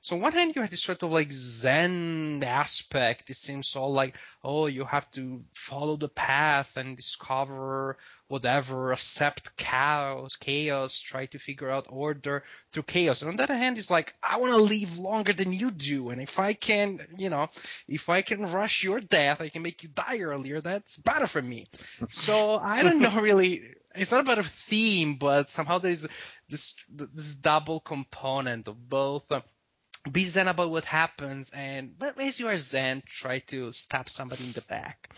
So 0.02 0.18
on 0.18 0.22
one 0.22 0.34
hand, 0.34 0.54
you 0.54 0.62
have 0.62 0.70
this 0.70 0.84
sort 0.84 1.02
of 1.02 1.12
like 1.12 1.32
Zen 1.32 2.44
aspect. 2.46 3.30
It 3.30 3.38
seems 3.38 3.74
all 3.78 3.94
like, 3.94 4.16
oh, 4.44 4.68
you 4.68 4.84
have 4.84 5.10
to 5.12 5.46
follow 5.54 5.96
the 5.96 6.10
path 6.10 6.76
and 6.76 6.98
discover 6.98 7.98
whatever, 8.30 8.92
accept 8.92 9.58
chaos, 9.58 10.36
chaos, 10.36 11.00
try 11.00 11.26
to 11.26 11.40
figure 11.40 11.70
out 11.70 11.88
order 11.90 12.44
through 12.72 12.84
chaos. 12.84 13.22
And 13.22 13.30
on 13.30 13.36
the 13.36 13.44
other 13.44 13.58
hand, 13.58 13.78
it's 13.78 13.90
like, 13.90 14.14
I 14.24 14.38
want 14.38 14.54
to 14.54 14.62
live 14.62 15.00
longer 15.00 15.34
than 15.34 15.52
you 15.52 15.72
do. 15.72 16.12
And 16.12 16.22
if 16.22 16.40
I 16.40 16.54
can, 16.54 17.06
you 17.18 17.30
know, 17.30 17.50
if 17.88 18.08
I 18.08 18.22
can 18.22 18.52
rush 18.52 18.84
your 18.84 19.00
death, 19.00 19.42
I 19.42 19.50
can 19.50 19.64
make 19.64 19.84
you 19.84 19.90
die 19.90 20.20
earlier. 20.20 20.62
That's 20.62 20.98
better 20.98 21.26
for 21.26 21.42
me. 21.42 21.68
So 22.10 22.58
I 22.58 22.84
don't 22.84 23.02
know 23.02 23.16
really. 23.22 23.64
It's 23.96 24.12
not 24.12 24.22
about 24.22 24.38
a 24.38 24.44
theme, 24.44 25.16
but 25.16 25.50
somehow 25.50 25.80
there's 25.80 26.08
this 26.48 26.76
this 26.88 27.36
double 27.36 27.80
component 27.80 28.68
of 28.68 28.88
both. 28.88 29.32
Uh, 29.32 29.42
be 30.10 30.24
zen 30.24 30.48
about 30.48 30.72
what 30.72 30.86
happens 30.86 31.52
and 31.52 31.98
but 32.00 32.18
as 32.22 32.40
you 32.40 32.48
are 32.48 32.56
zen 32.56 33.04
try 33.06 33.40
to 33.40 33.70
stab 33.74 34.10
somebody 34.10 34.46
in 34.46 34.54
the 34.54 34.62
back 34.62 35.10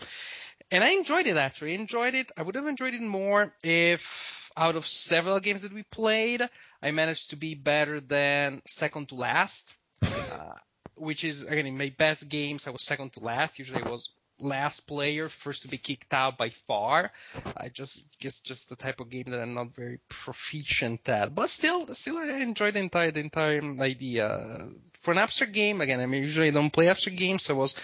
and 0.72 0.82
I 0.82 0.90
enjoyed 0.92 1.26
it 1.26 1.36
actually. 1.36 1.74
Enjoyed 1.74 2.14
it. 2.14 2.32
I 2.36 2.42
would 2.42 2.56
have 2.56 2.66
enjoyed 2.66 2.94
it 2.94 3.02
more 3.02 3.54
if 3.62 4.50
out 4.56 4.74
of 4.74 4.86
several 4.86 5.38
games 5.38 5.62
that 5.62 5.72
we 5.72 5.82
played, 5.84 6.48
I 6.82 6.90
managed 6.90 7.30
to 7.30 7.36
be 7.36 7.54
better 7.54 8.00
than 8.00 8.62
second 8.66 9.10
to 9.10 9.14
last. 9.14 9.74
Uh, 10.32 10.54
which 10.94 11.24
is 11.24 11.42
again 11.42 11.66
in 11.66 11.76
my 11.76 11.92
best 11.98 12.28
games 12.28 12.66
I 12.66 12.70
was 12.70 12.82
second 12.82 13.12
to 13.14 13.20
last. 13.20 13.58
Usually 13.58 13.82
I 13.82 13.88
was 13.88 14.10
last 14.38 14.86
player, 14.86 15.28
first 15.28 15.62
to 15.62 15.68
be 15.68 15.76
kicked 15.76 16.12
out 16.12 16.38
by 16.38 16.50
far. 16.50 17.12
I 17.56 17.68
just 17.68 18.18
guess 18.18 18.40
just 18.40 18.68
the 18.68 18.76
type 18.76 19.00
of 19.00 19.10
game 19.10 19.26
that 19.28 19.40
I'm 19.40 19.54
not 19.54 19.74
very 19.74 20.00
proficient 20.08 21.08
at. 21.08 21.34
But 21.34 21.50
still, 21.50 21.86
still 21.94 22.18
I 22.18 22.40
enjoyed 22.40 22.74
the 22.74 22.80
entire 22.80 23.10
the 23.10 23.20
entire 23.20 23.62
idea. 23.80 24.68
For 25.00 25.12
an 25.12 25.18
abstract 25.18 25.52
game, 25.52 25.80
again, 25.80 26.00
I 26.00 26.06
mean 26.06 26.22
usually 26.22 26.48
I 26.48 26.50
don't 26.50 26.72
play 26.72 26.88
abstract 26.88 27.18
games, 27.18 27.44
so 27.44 27.54
I 27.54 27.58
was 27.58 27.74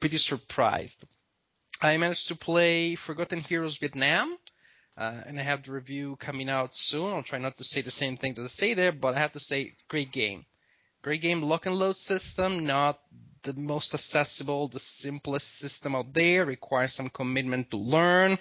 pretty 0.00 0.18
surprised. 0.18 1.04
I 1.84 1.96
managed 1.96 2.28
to 2.28 2.36
play 2.36 2.94
Forgotten 2.94 3.40
Heroes 3.40 3.78
Vietnam, 3.78 4.38
uh, 4.96 5.22
and 5.26 5.38
I 5.40 5.42
have 5.42 5.64
the 5.64 5.72
review 5.72 6.14
coming 6.14 6.48
out 6.48 6.76
soon. 6.76 7.12
I'll 7.12 7.24
try 7.24 7.40
not 7.40 7.58
to 7.58 7.64
say 7.64 7.80
the 7.80 7.90
same 7.90 8.16
thing 8.16 8.34
that 8.34 8.44
I 8.44 8.46
say 8.46 8.74
there, 8.74 8.92
but 8.92 9.16
I 9.16 9.18
have 9.18 9.32
to 9.32 9.40
say, 9.40 9.74
great 9.88 10.12
game. 10.12 10.46
Great 11.02 11.22
game, 11.22 11.42
lock 11.42 11.66
and 11.66 11.74
load 11.74 11.96
system, 11.96 12.66
not 12.66 13.00
the 13.42 13.54
most 13.54 13.94
accessible, 13.94 14.68
the 14.68 14.78
simplest 14.78 15.58
system 15.58 15.96
out 15.96 16.14
there, 16.14 16.46
requires 16.46 16.92
some 16.92 17.10
commitment 17.10 17.72
to 17.72 17.78
learn, 17.78 18.38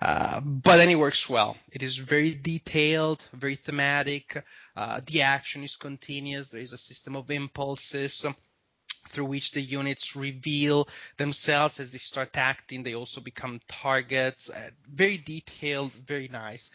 uh, 0.00 0.40
but 0.40 0.78
then 0.78 0.88
it 0.88 0.98
works 0.98 1.30
well. 1.30 1.56
It 1.70 1.84
is 1.84 1.98
very 1.98 2.34
detailed, 2.34 3.24
very 3.32 3.54
thematic, 3.54 4.42
uh, 4.76 5.00
the 5.06 5.22
action 5.22 5.62
is 5.62 5.76
continuous, 5.76 6.50
there 6.50 6.60
is 6.60 6.72
a 6.72 6.78
system 6.78 7.14
of 7.14 7.30
impulses, 7.30 8.26
through 9.08 9.26
which 9.26 9.52
the 9.52 9.60
units 9.60 10.16
reveal 10.16 10.88
themselves 11.16 11.80
as 11.80 11.92
they 11.92 11.98
start 11.98 12.36
acting. 12.36 12.82
They 12.82 12.94
also 12.94 13.20
become 13.20 13.60
targets. 13.68 14.50
Uh, 14.50 14.70
very 14.88 15.18
detailed, 15.18 15.92
very 15.92 16.28
nice. 16.28 16.70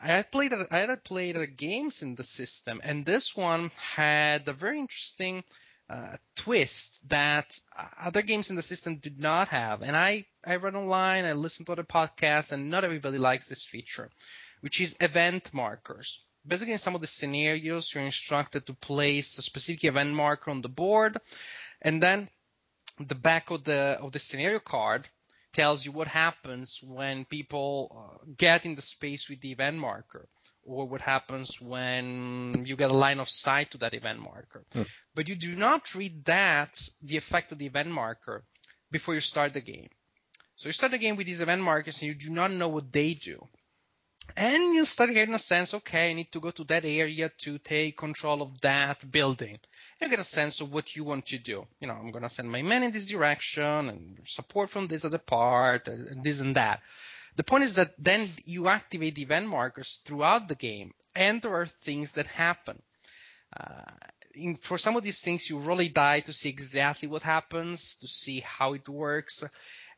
I 0.00 0.08
had 0.08 0.30
played 0.30 0.52
I 0.52 0.78
had 0.78 1.04
played 1.04 1.56
games 1.56 2.02
in 2.02 2.14
the 2.14 2.24
system, 2.24 2.80
and 2.84 3.04
this 3.04 3.36
one 3.36 3.72
had 3.76 4.46
a 4.48 4.52
very 4.52 4.78
interesting 4.78 5.42
uh, 5.90 6.16
twist 6.36 7.08
that 7.08 7.58
other 8.00 8.22
games 8.22 8.50
in 8.50 8.56
the 8.56 8.62
system 8.62 8.96
did 8.96 9.18
not 9.18 9.48
have. 9.48 9.82
And 9.82 9.96
I 9.96 10.26
I 10.44 10.56
read 10.56 10.76
online, 10.76 11.24
I 11.24 11.32
listened 11.32 11.66
to 11.66 11.72
other 11.72 11.84
podcasts, 11.84 12.52
and 12.52 12.70
not 12.70 12.84
everybody 12.84 13.18
likes 13.18 13.48
this 13.48 13.64
feature, 13.64 14.10
which 14.60 14.80
is 14.80 14.96
event 15.00 15.52
markers 15.52 16.24
basically 16.48 16.72
in 16.72 16.78
some 16.78 16.94
of 16.94 17.00
the 17.00 17.06
scenarios, 17.06 17.94
you're 17.94 18.04
instructed 18.04 18.66
to 18.66 18.74
place 18.74 19.38
a 19.38 19.42
specific 19.42 19.84
event 19.84 20.14
marker 20.14 20.50
on 20.50 20.62
the 20.62 20.68
board, 20.68 21.18
and 21.82 22.02
then 22.02 22.28
the 22.98 23.14
back 23.14 23.50
of 23.50 23.64
the 23.64 23.98
of 24.00 24.12
the 24.12 24.18
scenario 24.18 24.58
card 24.58 25.08
tells 25.52 25.84
you 25.84 25.92
what 25.92 26.08
happens 26.08 26.80
when 26.82 27.24
people 27.24 27.72
uh, 27.96 28.24
get 28.36 28.66
in 28.66 28.74
the 28.74 28.82
space 28.82 29.28
with 29.28 29.40
the 29.40 29.52
event 29.52 29.76
marker 29.76 30.28
or 30.64 30.86
what 30.86 31.00
happens 31.00 31.60
when 31.60 32.52
you 32.66 32.76
get 32.76 32.90
a 32.90 32.94
line 32.94 33.18
of 33.18 33.28
sight 33.28 33.70
to 33.70 33.78
that 33.78 33.94
event 33.94 34.20
marker. 34.20 34.64
Hmm. 34.72 34.82
But 35.14 35.28
you 35.28 35.34
do 35.34 35.56
not 35.56 35.94
read 35.94 36.24
that, 36.26 36.78
the 37.02 37.16
effect 37.16 37.52
of 37.52 37.58
the 37.58 37.66
event 37.66 37.90
marker, 37.90 38.44
before 38.90 39.14
you 39.14 39.20
start 39.20 39.54
the 39.54 39.60
game. 39.60 39.88
So 40.56 40.68
you 40.68 40.72
start 40.72 40.92
the 40.92 40.98
game 40.98 41.16
with 41.16 41.26
these 41.26 41.40
event 41.40 41.62
markers 41.62 42.02
and 42.02 42.08
you 42.08 42.14
do 42.14 42.30
not 42.30 42.50
know 42.50 42.68
what 42.68 42.92
they 42.92 43.14
do 43.14 43.46
and 44.36 44.74
you 44.74 44.84
start 44.84 45.10
getting 45.12 45.34
a 45.34 45.38
sense, 45.38 45.74
okay, 45.74 46.10
I 46.10 46.12
need 46.12 46.32
to 46.32 46.40
go 46.40 46.50
to 46.50 46.64
that 46.64 46.84
area 46.84 47.30
to 47.38 47.58
take 47.58 47.96
control 47.96 48.42
of 48.42 48.60
that 48.60 49.10
building. 49.10 49.58
You 50.00 50.08
get 50.08 50.20
a 50.20 50.24
sense 50.24 50.60
of 50.60 50.72
what 50.72 50.94
you 50.94 51.04
want 51.04 51.26
to 51.26 51.38
do. 51.38 51.66
You 51.80 51.88
know, 51.88 51.94
I'm 51.94 52.10
going 52.10 52.22
to 52.22 52.28
send 52.28 52.50
my 52.50 52.62
men 52.62 52.82
in 52.82 52.92
this 52.92 53.06
direction 53.06 53.88
and 53.88 54.20
support 54.24 54.70
from 54.70 54.86
this 54.86 55.04
other 55.04 55.18
part 55.18 55.88
and 55.88 56.22
this 56.22 56.40
and 56.40 56.54
that. 56.56 56.80
The 57.36 57.44
point 57.44 57.64
is 57.64 57.74
that 57.74 57.94
then 57.98 58.28
you 58.44 58.68
activate 58.68 59.18
event 59.18 59.48
markers 59.48 60.00
throughout 60.04 60.48
the 60.48 60.54
game 60.54 60.92
and 61.14 61.42
there 61.42 61.54
are 61.54 61.66
things 61.66 62.12
that 62.12 62.26
happen. 62.26 62.80
Uh, 63.58 63.90
in, 64.34 64.54
for 64.54 64.78
some 64.78 64.96
of 64.96 65.02
these 65.02 65.20
things, 65.20 65.50
you 65.50 65.58
really 65.58 65.88
die 65.88 66.20
to 66.20 66.32
see 66.32 66.48
exactly 66.48 67.08
what 67.08 67.22
happens, 67.22 67.96
to 67.96 68.06
see 68.06 68.40
how 68.40 68.74
it 68.74 68.88
works. 68.88 69.44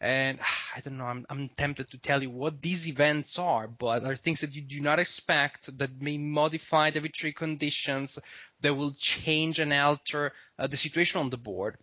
And 0.01 0.39
I 0.77 0.81
don't 0.81 0.97
know, 0.99 1.05
I'm, 1.07 1.27
I'm 1.29 1.49
tempted 1.49 1.91
to 1.91 1.99
tell 1.99 2.23
you 2.23 2.31
what 2.31 2.63
these 2.63 2.89
events 2.89 3.39
are, 3.39 3.69
but 3.69 4.05
are 4.05 4.17
things 4.17 4.41
that 4.41 4.55
you 4.55 4.63
do 4.63 4.81
not 4.81 4.99
expect 4.99 5.77
that 5.79 6.01
may 6.01 6.19
modify 6.19 6.91
the 6.91 7.01
victory 7.01 7.33
conditions, 7.33 8.19
that 8.61 8.75
will 8.75 8.93
change 8.93 9.59
and 9.59 9.73
alter 9.73 10.33
uh, 10.59 10.67
the 10.67 10.77
situation 10.77 11.21
on 11.21 11.31
the 11.31 11.37
board. 11.37 11.77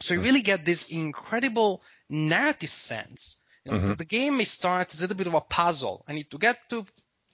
So 0.00 0.14
you 0.14 0.20
really 0.20 0.42
get 0.42 0.64
this 0.64 0.90
incredible 0.90 1.82
narrative 2.08 2.70
sense. 2.70 3.36
You 3.64 3.72
know, 3.72 3.78
Mhm. 3.78 3.86
the, 3.88 3.94
the 3.96 4.04
game 4.04 4.36
may 4.36 4.44
start 4.44 4.92
as 4.92 5.00
a 5.00 5.02
little 5.04 5.16
bit 5.16 5.26
of 5.26 5.34
a 5.34 5.40
puzzle. 5.40 6.04
I 6.06 6.12
need 6.12 6.30
to 6.30 6.38
get 6.38 6.68
to 6.70 6.86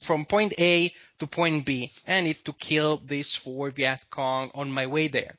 from 0.03 0.25
point 0.25 0.55
A 0.59 0.94
to 1.18 1.27
point 1.27 1.66
B. 1.66 1.90
I 2.07 2.20
need 2.20 2.44
to 2.44 2.53
kill 2.53 2.99
these 2.99 3.35
four 3.35 3.70
Viet 3.70 4.09
Cong 4.11 4.51
on 4.55 4.70
my 4.70 4.87
way 4.87 5.09
there. 5.09 5.37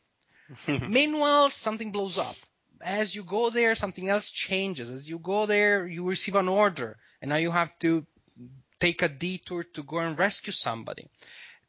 Meanwhile, 0.67 1.49
something 1.51 1.91
blows 1.91 2.17
up. 2.17 2.35
As 2.83 3.15
you 3.15 3.23
go 3.23 3.49
there, 3.49 3.75
something 3.75 4.09
else 4.09 4.29
changes. 4.29 4.89
As 4.89 5.09
you 5.09 5.19
go 5.19 5.45
there, 5.45 5.87
you 5.87 6.07
receive 6.07 6.35
an 6.35 6.47
order, 6.47 6.97
and 7.21 7.29
now 7.29 7.37
you 7.37 7.51
have 7.51 7.77
to 7.79 8.05
take 8.79 9.01
a 9.01 9.09
detour 9.09 9.63
to 9.63 9.83
go 9.83 9.99
and 9.99 10.17
rescue 10.17 10.51
somebody. 10.51 11.07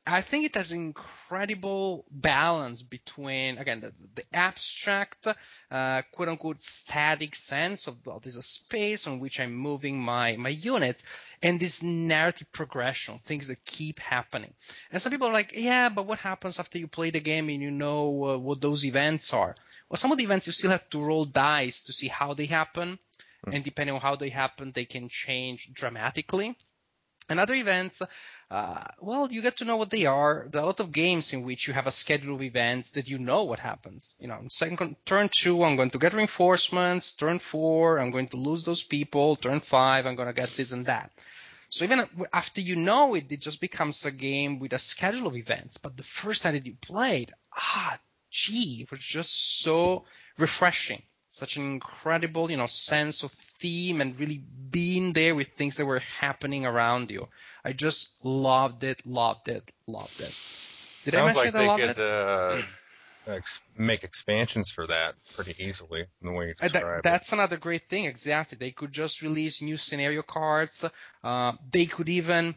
I 0.05 0.21
think 0.21 0.47
it 0.47 0.57
has 0.57 0.73
an 0.73 0.79
incredible 0.79 2.05
balance 2.11 2.83
between, 2.83 3.59
again, 3.59 3.81
the, 3.81 3.93
the 4.17 4.25
abstract, 4.33 5.29
uh, 5.71 6.03
quote 6.11 6.29
unquote, 6.29 6.61
static 6.61 7.37
sense 7.37 7.87
of, 7.87 8.05
well, 8.05 8.19
there's 8.19 8.37
a 8.37 8.43
space 8.43 9.07
on 9.07 9.21
which 9.21 9.39
I'm 9.39 9.55
moving 9.55 10.01
my, 10.01 10.35
my 10.37 10.49
units 10.49 11.05
and 11.41 11.61
this 11.61 11.85
narrative 11.85 12.51
progression, 12.51 13.21
things 13.25 13.47
that 13.47 13.65
keep 13.65 14.01
happening. 14.01 14.53
And 14.91 15.01
some 15.01 15.13
people 15.13 15.29
are 15.29 15.33
like, 15.33 15.53
yeah, 15.55 15.89
but 15.89 16.07
what 16.07 16.19
happens 16.19 16.59
after 16.59 16.79
you 16.79 16.89
play 16.89 17.11
the 17.11 17.21
game 17.21 17.49
and 17.49 17.63
you 17.63 17.71
know 17.71 18.25
uh, 18.25 18.39
what 18.39 18.61
those 18.61 18.85
events 18.85 19.33
are? 19.33 19.55
Well, 19.93 19.99
some 19.99 20.11
of 20.11 20.17
the 20.17 20.25
events 20.25 20.47
you 20.47 20.55
still 20.55 20.71
have 20.71 20.89
to 20.89 21.05
roll 21.05 21.27
dice 21.27 21.83
to 21.83 21.93
see 21.93 22.09
how 22.09 22.33
they 22.33 22.47
happen. 22.47 22.99
And 23.53 23.63
depending 23.63 23.95
on 23.95 24.01
how 24.01 24.17
they 24.17 24.31
happen, 24.31 24.73
they 24.73 24.87
can 24.87 25.11
change 25.11 25.71
dramatically. 25.75 26.57
And 27.29 27.39
other 27.39 27.53
events, 27.53 28.01
uh, 28.51 28.85
well, 29.01 29.31
you 29.31 29.43
get 29.43 29.59
to 29.59 29.67
know 29.67 29.77
what 29.77 29.91
they 29.91 30.07
are. 30.07 30.47
There 30.51 30.63
are 30.63 30.65
a 30.65 30.67
lot 30.69 30.81
of 30.81 30.93
games 30.93 31.35
in 31.35 31.43
which 31.43 31.69
you 31.69 31.75
have 31.75 31.87
a 31.87 31.91
schedule 31.91 32.37
of 32.37 32.43
events 32.43 32.93
that 32.93 33.11
you 33.11 33.19
know 33.19 33.43
what 33.43 33.59
happens. 33.59 34.15
You 34.19 34.29
know, 34.29 34.41
second 34.49 34.97
turn 35.05 35.29
two, 35.29 35.63
I'm 35.63 35.77
going 35.77 35.91
to 35.91 35.99
get 35.99 36.15
reinforcements. 36.15 37.13
Turn 37.13 37.39
four, 37.39 37.99
I'm 37.99 38.13
going 38.13 38.29
to 38.29 38.39
lose 38.39 38.65
those 38.65 38.83
people. 38.83 39.37
Turn 39.37 39.61
five, 39.61 40.07
I'm 40.07 40.17
going 40.17 40.29
to 40.29 40.41
get 40.41 40.49
this 40.49 40.73
and 40.73 40.87
that. 40.87 41.13
So 41.69 41.85
even 41.85 42.09
after 42.33 42.63
you 42.63 42.77
know 42.77 43.15
it, 43.15 43.31
it 43.31 43.41
just 43.41 43.61
becomes 43.61 44.07
a 44.07 44.11
game 44.11 44.59
with 44.59 44.73
a 44.73 44.79
schedule 44.79 45.27
of 45.27 45.37
events. 45.37 45.77
But 45.77 45.99
the 45.99 46.03
first 46.03 46.43
time 46.43 46.55
that 46.55 46.65
you 46.65 46.77
played, 46.81 47.33
ah, 47.55 47.99
gee, 48.33 48.81
it 48.83 48.91
was 48.91 49.01
just 49.01 49.61
so 49.61 50.05
refreshing. 50.39 51.03
Such 51.29 51.57
an 51.57 51.65
incredible, 51.65 52.51
you 52.51 52.57
know, 52.57 52.67
sense 52.67 53.23
of 53.23 53.33
theme 53.33 54.01
and 54.01 54.19
really 54.19 54.43
being 54.71 55.13
there 55.13 55.35
with 55.35 55.49
things 55.57 55.77
that 55.77 55.87
were 55.87 56.01
happening 56.21 56.67
around 56.67 57.11
you. 57.11 57.29
I 57.65 57.73
just 57.73 58.11
loved 58.23 58.85
it, 58.85 59.07
loved 59.07 59.49
it, 59.49 59.71
loved 59.87 60.21
it. 60.21 60.35
Did 61.05 61.15
I 61.15 61.19
Sounds 61.19 61.37
mention 61.37 61.55
like 61.55 61.71
I 61.71 61.79
they 61.79 61.95
could 61.95 62.01
uh, 62.01 62.63
ex- 63.29 63.61
make 63.79 64.05
expansions 64.05 64.71
for 64.71 64.87
that 64.89 65.15
pretty 65.35 65.65
easily 65.65 66.01
in 66.01 66.27
the 66.27 66.33
way 66.33 66.49
you 66.49 66.55
Uh, 66.61 66.69
describe 66.69 66.83
that, 66.83 66.99
it. 66.99 67.03
that's 67.03 67.33
another 67.33 67.57
great 67.57 67.89
thing. 67.89 68.05
Exactly. 68.05 68.59
They 68.59 68.71
could 68.71 68.93
just 68.93 69.23
release 69.23 69.63
new 69.63 69.77
scenario 69.77 70.23
cards. 70.23 70.85
Uh, 71.25 71.53
they 71.71 71.87
could 71.87 72.09
even, 72.09 72.55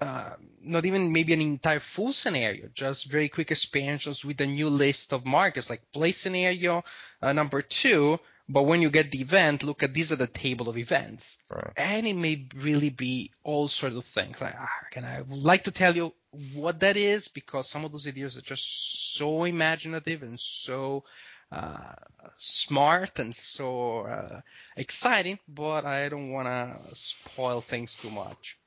uh, 0.00 0.30
not 0.62 0.84
even 0.86 1.12
maybe 1.12 1.32
an 1.32 1.40
entire 1.40 1.80
full 1.80 2.12
scenario, 2.12 2.68
just 2.74 3.10
very 3.10 3.28
quick 3.28 3.50
expansions 3.50 4.24
with 4.24 4.40
a 4.40 4.46
new 4.46 4.68
list 4.68 5.12
of 5.12 5.26
markers, 5.26 5.70
like 5.70 5.90
play 5.92 6.12
scenario 6.12 6.84
uh, 7.22 7.32
number 7.32 7.62
two. 7.62 8.18
But 8.48 8.64
when 8.64 8.82
you 8.82 8.90
get 8.90 9.12
the 9.12 9.20
event, 9.20 9.62
look 9.62 9.84
at 9.84 9.94
these 9.94 10.10
are 10.10 10.16
the 10.16 10.26
table 10.26 10.68
of 10.68 10.76
events. 10.76 11.38
Right. 11.48 11.72
And 11.76 12.04
it 12.04 12.16
may 12.16 12.48
really 12.56 12.90
be 12.90 13.30
all 13.44 13.68
sorts 13.68 13.94
of 13.94 14.04
things. 14.04 14.40
Like, 14.40 14.56
ah, 14.58 14.68
can 14.90 15.04
I 15.04 15.20
would 15.20 15.38
like 15.38 15.64
to 15.64 15.70
tell 15.70 15.94
you 15.94 16.12
what 16.54 16.80
that 16.80 16.96
is 16.96 17.28
because 17.28 17.68
some 17.68 17.84
of 17.84 17.92
those 17.92 18.08
ideas 18.08 18.36
are 18.36 18.42
just 18.42 19.14
so 19.14 19.44
imaginative 19.44 20.24
and 20.24 20.38
so 20.38 21.04
uh, 21.52 21.94
smart 22.36 23.18
and 23.18 23.34
so 23.34 24.00
uh, 24.00 24.40
exciting, 24.76 25.38
but 25.48 25.84
I 25.84 26.08
don't 26.08 26.30
want 26.30 26.48
to 26.48 26.94
spoil 26.94 27.60
things 27.60 27.96
too 27.96 28.10
much. 28.10 28.58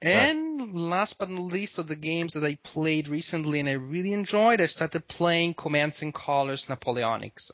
And 0.00 0.74
last 0.74 1.18
but 1.18 1.28
not 1.28 1.42
least 1.42 1.78
of 1.78 1.88
the 1.88 1.96
games 1.96 2.34
that 2.34 2.44
I 2.44 2.56
played 2.62 3.08
recently 3.08 3.58
and 3.58 3.68
I 3.68 3.72
really 3.72 4.12
enjoyed, 4.12 4.60
I 4.60 4.66
started 4.66 5.08
playing 5.08 5.54
Commands 5.54 6.02
and 6.02 6.14
Colors 6.14 6.66
Napoleonics. 6.66 7.50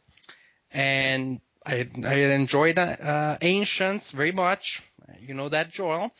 And 0.72 1.40
I, 1.64 1.88
I 2.04 2.14
enjoyed 2.14 2.78
uh, 2.78 3.38
Ancients 3.40 4.10
very 4.10 4.32
much. 4.32 4.82
You 5.20 5.34
know 5.34 5.48
that, 5.48 5.70
Joel. 5.70 6.12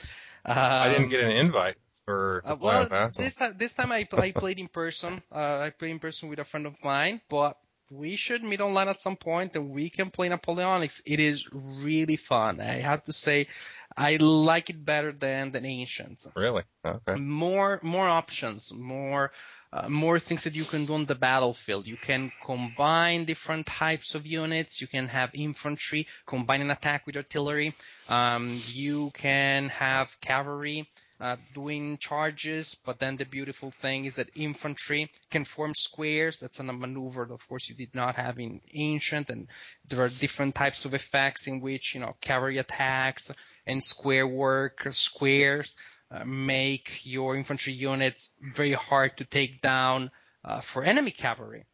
Um, 0.46 0.58
I 0.58 0.90
didn't 0.90 1.08
get 1.08 1.20
an 1.20 1.30
invite 1.30 1.76
for 2.04 2.42
uh, 2.44 2.56
well, 2.58 2.86
this 3.16 3.36
time, 3.36 3.54
this 3.56 3.72
time 3.74 3.92
I, 3.92 4.06
I 4.12 4.32
played 4.32 4.58
in 4.58 4.68
person. 4.68 5.22
Uh, 5.32 5.58
I 5.58 5.70
played 5.70 5.90
in 5.90 5.98
person 5.98 6.28
with 6.28 6.38
a 6.38 6.44
friend 6.44 6.66
of 6.66 6.82
mine, 6.82 7.20
but 7.28 7.58
we 7.90 8.16
should 8.16 8.42
meet 8.42 8.60
online 8.60 8.88
at 8.88 9.00
some 9.00 9.16
point 9.16 9.56
and 9.56 9.70
we 9.70 9.90
can 9.90 10.10
play 10.10 10.28
Napoleonics. 10.28 11.00
It 11.06 11.20
is 11.20 11.46
really 11.52 12.16
fun. 12.16 12.60
I 12.60 12.80
have 12.80 13.04
to 13.04 13.12
say, 13.12 13.48
I 13.96 14.16
like 14.16 14.70
it 14.70 14.84
better 14.84 15.12
than 15.12 15.52
than 15.52 15.64
Ancients. 15.64 16.28
Really? 16.34 16.64
Okay. 16.84 17.14
More 17.14 17.80
more 17.82 18.08
options, 18.08 18.72
more 18.72 19.30
uh, 19.72 19.88
more 19.88 20.18
things 20.18 20.44
that 20.44 20.54
you 20.54 20.64
can 20.64 20.86
do 20.86 20.94
on 20.94 21.04
the 21.04 21.14
battlefield. 21.14 21.86
You 21.86 21.96
can 21.96 22.32
combine 22.42 23.24
different 23.24 23.66
types 23.66 24.14
of 24.14 24.26
units. 24.26 24.80
You 24.80 24.86
can 24.86 25.08
have 25.08 25.30
infantry 25.34 26.06
combine 26.26 26.60
an 26.60 26.70
attack 26.70 27.06
with 27.06 27.16
artillery. 27.16 27.74
Um, 28.08 28.56
you 28.72 29.10
can 29.14 29.68
have 29.70 30.20
cavalry 30.20 30.88
uh, 31.20 31.36
doing 31.54 31.98
charges, 31.98 32.74
but 32.74 32.98
then 32.98 33.16
the 33.16 33.24
beautiful 33.24 33.70
thing 33.70 34.04
is 34.04 34.16
that 34.16 34.30
infantry 34.34 35.10
can 35.30 35.44
form 35.44 35.74
squares. 35.74 36.38
That's 36.38 36.58
a 36.60 36.64
maneuver 36.64 37.24
that, 37.26 37.34
of 37.34 37.48
course, 37.48 37.68
you 37.68 37.74
did 37.74 37.94
not 37.94 38.16
have 38.16 38.38
in 38.38 38.60
ancient, 38.74 39.30
and 39.30 39.48
there 39.88 40.00
are 40.00 40.08
different 40.08 40.54
types 40.54 40.84
of 40.84 40.94
effects 40.94 41.46
in 41.46 41.60
which 41.60 41.94
you 41.94 42.00
know 42.00 42.16
cavalry 42.20 42.58
attacks 42.58 43.30
and 43.66 43.82
square 43.82 44.26
work 44.26 44.86
squares 44.90 45.76
uh, 46.10 46.24
make 46.24 47.04
your 47.04 47.36
infantry 47.36 47.72
units 47.72 48.30
very 48.40 48.72
hard 48.72 49.16
to 49.16 49.24
take 49.24 49.60
down 49.62 50.10
uh, 50.44 50.60
for 50.60 50.84
enemy 50.84 51.10
cavalry. 51.10 51.64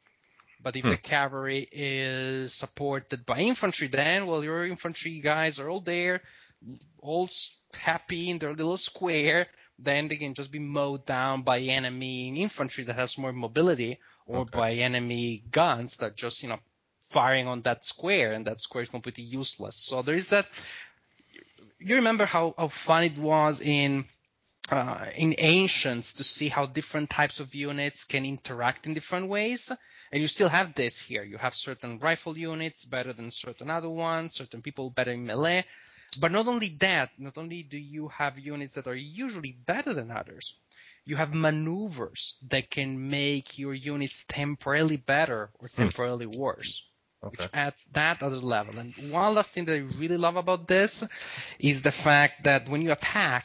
But 0.63 0.77
if 0.77 0.87
Hmm. 0.87 0.89
the 0.89 0.97
cavalry 0.97 1.67
is 1.73 2.55
supported 2.55 3.25
by 3.27 3.39
infantry, 3.39 3.89
then 3.89 4.27
well, 4.27 4.45
your 4.45 4.67
infantry 4.67 5.21
guys 5.21 5.59
are 5.59 5.69
all 5.69 5.81
there, 5.81 6.23
all 6.99 7.29
happy 7.77 8.31
in 8.31 8.39
their 8.39 8.55
little 8.55 8.77
square. 8.77 9.47
Then 9.79 10.09
they 10.09 10.17
can 10.17 10.35
just 10.35 10.53
be 10.53 10.59
mowed 10.59 11.07
down 11.07 11.43
by 11.43 11.61
enemy 11.61 12.29
infantry 12.41 12.85
that 12.85 12.97
has 12.97 13.17
more 13.17 13.33
mobility, 13.33 13.99
or 14.27 14.43
Okay. 14.43 14.59
by 14.59 14.73
enemy 14.75 15.43
guns 15.51 15.97
that 15.97 16.17
just 16.17 16.43
you 16.43 16.49
know 16.51 16.59
firing 17.09 17.47
on 17.49 17.63
that 17.63 17.85
square, 17.85 18.33
and 18.33 18.47
that 18.47 18.61
square 18.61 18.83
is 18.83 18.89
completely 18.91 19.25
useless. 19.25 19.77
So 19.77 20.03
there 20.03 20.15
is 20.15 20.29
that. 20.31 20.47
You 21.79 21.97
remember 21.97 22.27
how, 22.27 22.55
how 22.59 22.69
fun 22.69 23.05
it 23.05 23.17
was 23.19 23.63
in 23.63 24.05
uh, 24.71 25.07
in 25.17 25.35
ancients 25.39 26.15
to 26.15 26.25
see 26.25 26.49
how 26.49 26.67
different 26.67 27.11
types 27.11 27.41
of 27.41 27.55
units 27.55 28.05
can 28.05 28.25
interact 28.25 28.87
in 28.87 28.95
different 28.95 29.29
ways. 29.29 29.73
And 30.13 30.21
you 30.21 30.27
still 30.29 30.49
have 30.49 30.75
this 30.75 30.99
here. 30.99 31.23
You 31.23 31.39
have 31.39 31.55
certain 31.55 31.99
rifle 31.99 32.37
units 32.37 32.85
better 32.85 33.13
than 33.13 33.31
certain 33.31 33.71
other 33.71 33.89
ones, 33.89 34.35
certain 34.35 34.61
people 34.63 34.91
better 34.91 35.13
in 35.13 35.25
melee. 35.25 35.65
But 36.19 36.33
not 36.33 36.49
only 36.49 36.69
that, 36.81 37.11
not 37.19 37.39
only 37.39 37.63
do 37.63 37.79
you 37.79 38.09
have 38.09 38.39
units 38.39 38.75
that 38.75 38.87
are 38.87 38.95
usually 38.95 39.53
better 39.53 39.95
than 39.95 40.11
others, 40.11 40.59
you 41.05 41.17
have 41.17 41.35
maneuvers 41.35 42.37
that 42.49 42.71
can 42.71 43.09
make 43.11 43.59
your 43.59 43.75
units 43.75 44.25
temporarily 44.27 44.97
better 44.97 45.51
or 45.59 45.69
temporarily 45.69 46.27
worse 46.27 46.91
which 47.21 47.49
adds 47.53 47.85
that 47.93 48.23
other 48.23 48.37
level. 48.37 48.79
And 48.79 48.93
one 49.11 49.35
last 49.35 49.53
thing 49.53 49.67
that 49.67 49.75
I 49.75 49.79
really 49.99 50.17
love 50.17 50.37
about 50.37 50.67
this 50.67 51.07
is 51.59 51.83
the 51.83 51.93
fact 51.93 52.45
that 52.45 52.69
when 52.69 52.81
you 52.83 52.93
attack, 52.93 53.45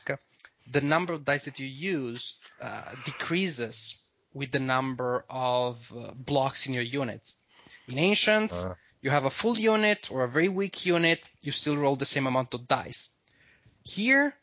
the 0.72 0.82
number 0.82 1.14
of 1.14 1.26
dice 1.26 1.46
that 1.46 1.60
you 1.60 1.68
use 1.68 2.40
uh, 2.62 2.82
decreases 3.04 3.98
with 4.34 4.52
the 4.52 4.60
number 4.60 5.26
of 5.30 5.92
uh, 5.96 6.12
blocks 6.14 6.68
in 6.68 6.74
your 6.74 6.84
units. 6.84 7.38
In 7.88 8.00
Ancients, 8.00 8.64
Uh. 8.64 8.76
You 9.06 9.12
have 9.12 9.26
a 9.26 9.30
full 9.30 9.56
unit 9.60 10.10
or 10.10 10.24
a 10.24 10.28
very 10.28 10.50
weak 10.50 10.84
unit, 10.84 11.30
you 11.44 11.52
still 11.52 11.78
roll 11.78 11.96
the 11.96 12.08
same 12.08 12.26
amount 12.26 12.56
of 12.56 12.68
dice. 12.68 13.12
Here, 13.84 14.34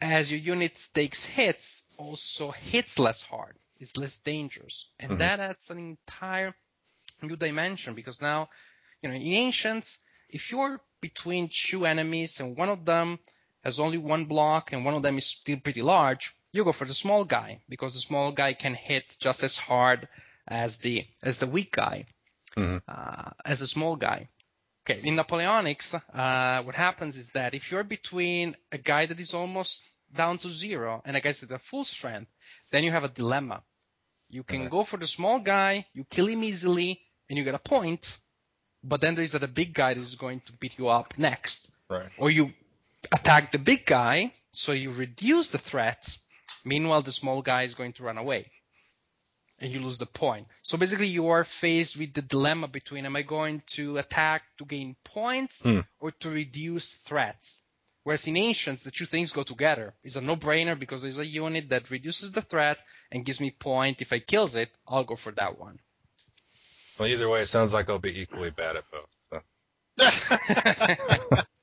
as 0.00 0.28
your 0.28 0.40
unit 0.40 0.74
takes 0.92 1.24
hits, 1.24 1.84
also 1.96 2.50
hits 2.50 2.98
less 2.98 3.22
hard, 3.22 3.56
is 3.78 3.96
less 3.96 4.18
dangerous. 4.18 4.90
And 4.98 5.12
Mhm. 5.12 5.18
that 5.18 5.38
adds 5.38 5.70
an 5.70 5.78
entire 5.78 6.52
new 7.22 7.36
dimension 7.36 7.94
because 7.94 8.20
now, 8.20 8.50
you 9.00 9.08
know, 9.08 9.14
in 9.14 9.22
ancients, 9.22 9.98
if 10.28 10.50
you're 10.50 10.80
between 11.00 11.48
two 11.48 11.86
enemies 11.86 12.40
and 12.40 12.56
one 12.56 12.68
of 12.68 12.84
them 12.84 13.20
has 13.62 13.78
only 13.78 13.98
one 13.98 14.24
block 14.24 14.72
and 14.72 14.84
one 14.84 14.94
of 14.94 15.02
them 15.04 15.16
is 15.16 15.26
still 15.26 15.60
pretty 15.60 15.82
large, 15.82 16.34
you 16.50 16.64
go 16.64 16.72
for 16.72 16.86
the 16.86 17.02
small 17.04 17.24
guy 17.24 17.60
because 17.68 17.94
the 17.94 18.00
small 18.00 18.32
guy 18.32 18.52
can 18.52 18.74
hit 18.74 19.16
just 19.20 19.44
as 19.44 19.56
hard 19.56 20.08
as 20.48 20.78
the 20.78 21.06
as 21.22 21.38
the 21.38 21.46
weak 21.46 21.70
guy, 21.70 22.06
Mhm. 22.56 22.82
uh, 22.88 23.30
as 23.44 23.60
a 23.60 23.66
small 23.66 23.96
guy. 23.96 24.28
Okay, 24.88 25.00
in 25.02 25.16
Napoleonics, 25.16 25.94
uh, 25.94 26.62
what 26.62 26.74
happens 26.76 27.16
is 27.16 27.30
that 27.30 27.54
if 27.54 27.70
you're 27.70 27.82
between 27.82 28.56
a 28.70 28.78
guy 28.78 29.06
that 29.06 29.18
is 29.18 29.34
almost 29.34 29.88
down 30.14 30.38
to 30.38 30.48
zero 30.48 31.02
and 31.04 31.16
a 31.16 31.20
guy 31.20 31.32
that's 31.32 31.50
at 31.50 31.60
full 31.60 31.84
strength, 31.84 32.30
then 32.70 32.84
you 32.84 32.92
have 32.92 33.02
a 33.04 33.08
dilemma. 33.08 33.62
You 34.28 34.44
can 34.44 34.60
Okay. 34.62 34.70
go 34.70 34.84
for 34.84 34.96
the 34.96 35.06
small 35.06 35.40
guy, 35.40 35.86
you 35.92 36.04
kill 36.04 36.26
him 36.26 36.44
easily, 36.44 37.00
and 37.28 37.36
you 37.36 37.44
get 37.44 37.54
a 37.54 37.58
point, 37.58 38.18
but 38.82 39.00
then 39.00 39.16
there 39.16 39.24
is 39.24 39.32
the 39.32 39.48
big 39.48 39.74
guy 39.74 39.94
that 39.94 40.00
is 40.00 40.14
going 40.14 40.40
to 40.40 40.52
beat 40.52 40.78
you 40.78 40.88
up 40.88 41.18
next. 41.18 41.72
Right. 41.90 42.08
Or 42.16 42.30
you 42.30 42.52
attack 43.12 43.52
the 43.52 43.58
big 43.58 43.86
guy, 43.86 44.32
so 44.52 44.72
you 44.72 44.90
reduce 44.92 45.50
the 45.50 45.58
threat. 45.58 46.16
Meanwhile, 46.64 47.02
the 47.02 47.12
small 47.12 47.42
guy 47.42 47.64
is 47.64 47.74
going 47.74 47.92
to 47.94 48.04
run 48.04 48.18
away. 48.18 48.50
And 49.58 49.72
you 49.72 49.80
lose 49.80 49.98
the 49.98 50.06
point. 50.06 50.48
So 50.62 50.76
basically, 50.76 51.06
you 51.06 51.28
are 51.28 51.42
faced 51.44 51.96
with 51.96 52.12
the 52.12 52.22
dilemma 52.22 52.68
between 52.68 53.06
am 53.06 53.16
I 53.16 53.22
going 53.22 53.62
to 53.68 53.96
attack 53.96 54.42
to 54.58 54.66
gain 54.66 54.96
points 55.02 55.62
Hmm. 55.62 55.80
or 55.98 56.10
to 56.10 56.28
reduce 56.28 56.92
threats? 56.92 57.62
Whereas 58.02 58.26
in 58.26 58.36
Ancients, 58.36 58.84
the 58.84 58.90
two 58.90 59.06
things 59.06 59.32
go 59.32 59.42
together. 59.42 59.94
It's 60.04 60.16
a 60.16 60.20
no-brainer 60.20 60.78
because 60.78 61.02
there's 61.02 61.18
a 61.18 61.26
unit 61.26 61.70
that 61.70 61.90
reduces 61.90 62.32
the 62.32 62.42
threat 62.42 62.78
and 63.10 63.24
gives 63.24 63.40
me 63.40 63.50
point. 63.50 64.02
If 64.02 64.12
I 64.12 64.18
kills 64.20 64.54
it, 64.54 64.70
I'll 64.86 65.04
go 65.04 65.16
for 65.16 65.32
that 65.32 65.58
one. 65.58 65.80
Well, 66.98 67.08
either 67.08 67.28
way, 67.28 67.40
it 67.40 67.46
sounds 67.46 67.72
like 67.72 67.90
I'll 67.90 67.98
be 67.98 68.20
equally 68.20 68.50
bad 68.50 68.76
at 68.76 68.84
both. 68.90 69.08
So. 69.98 71.42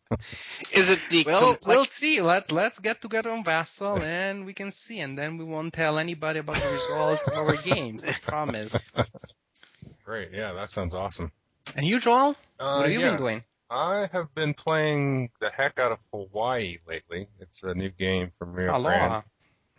Is 0.74 0.90
it 0.90 1.00
the 1.10 1.24
Well, 1.26 1.40
complex- 1.40 1.66
we'll 1.68 1.86
see. 1.86 2.22
Let 2.22 2.52
let's 2.52 2.80
get 2.80 3.02
together 3.02 3.32
on 3.32 3.44
Vassal 3.44 4.02
and 4.02 4.46
we 4.46 4.54
can 4.54 4.72
see, 4.72 5.00
and 5.00 5.18
then 5.18 5.38
we 5.38 5.44
won't 5.46 5.74
tell 5.74 5.98
anybody 6.00 6.40
about 6.40 6.56
the 6.58 6.70
results 6.70 7.28
of 7.28 7.38
our 7.38 7.56
games. 7.56 8.04
I 8.06 8.14
promise. 8.14 8.78
Great. 10.06 10.30
Yeah, 10.34 10.54
that 10.54 10.70
sounds 10.70 10.94
awesome. 10.94 11.32
And 11.76 11.86
you, 11.86 12.00
Joel, 12.00 12.36
Uh, 12.60 12.76
what 12.76 12.84
have 12.86 12.92
you 12.92 13.00
yeah, 13.00 13.10
been 13.10 13.18
doing? 13.18 13.44
I 13.70 14.10
have 14.12 14.34
been 14.36 14.54
playing 14.54 15.32
the 15.40 15.50
heck 15.50 15.80
out 15.80 15.92
of 15.92 16.00
Hawaii 16.12 16.78
lately. 16.88 17.28
It's 17.40 17.64
a 17.64 17.74
new 17.74 17.90
game 17.90 18.32
from 18.38 18.54
Rio 18.54 18.68
Grande. 18.68 18.86
Aloha. 18.86 19.22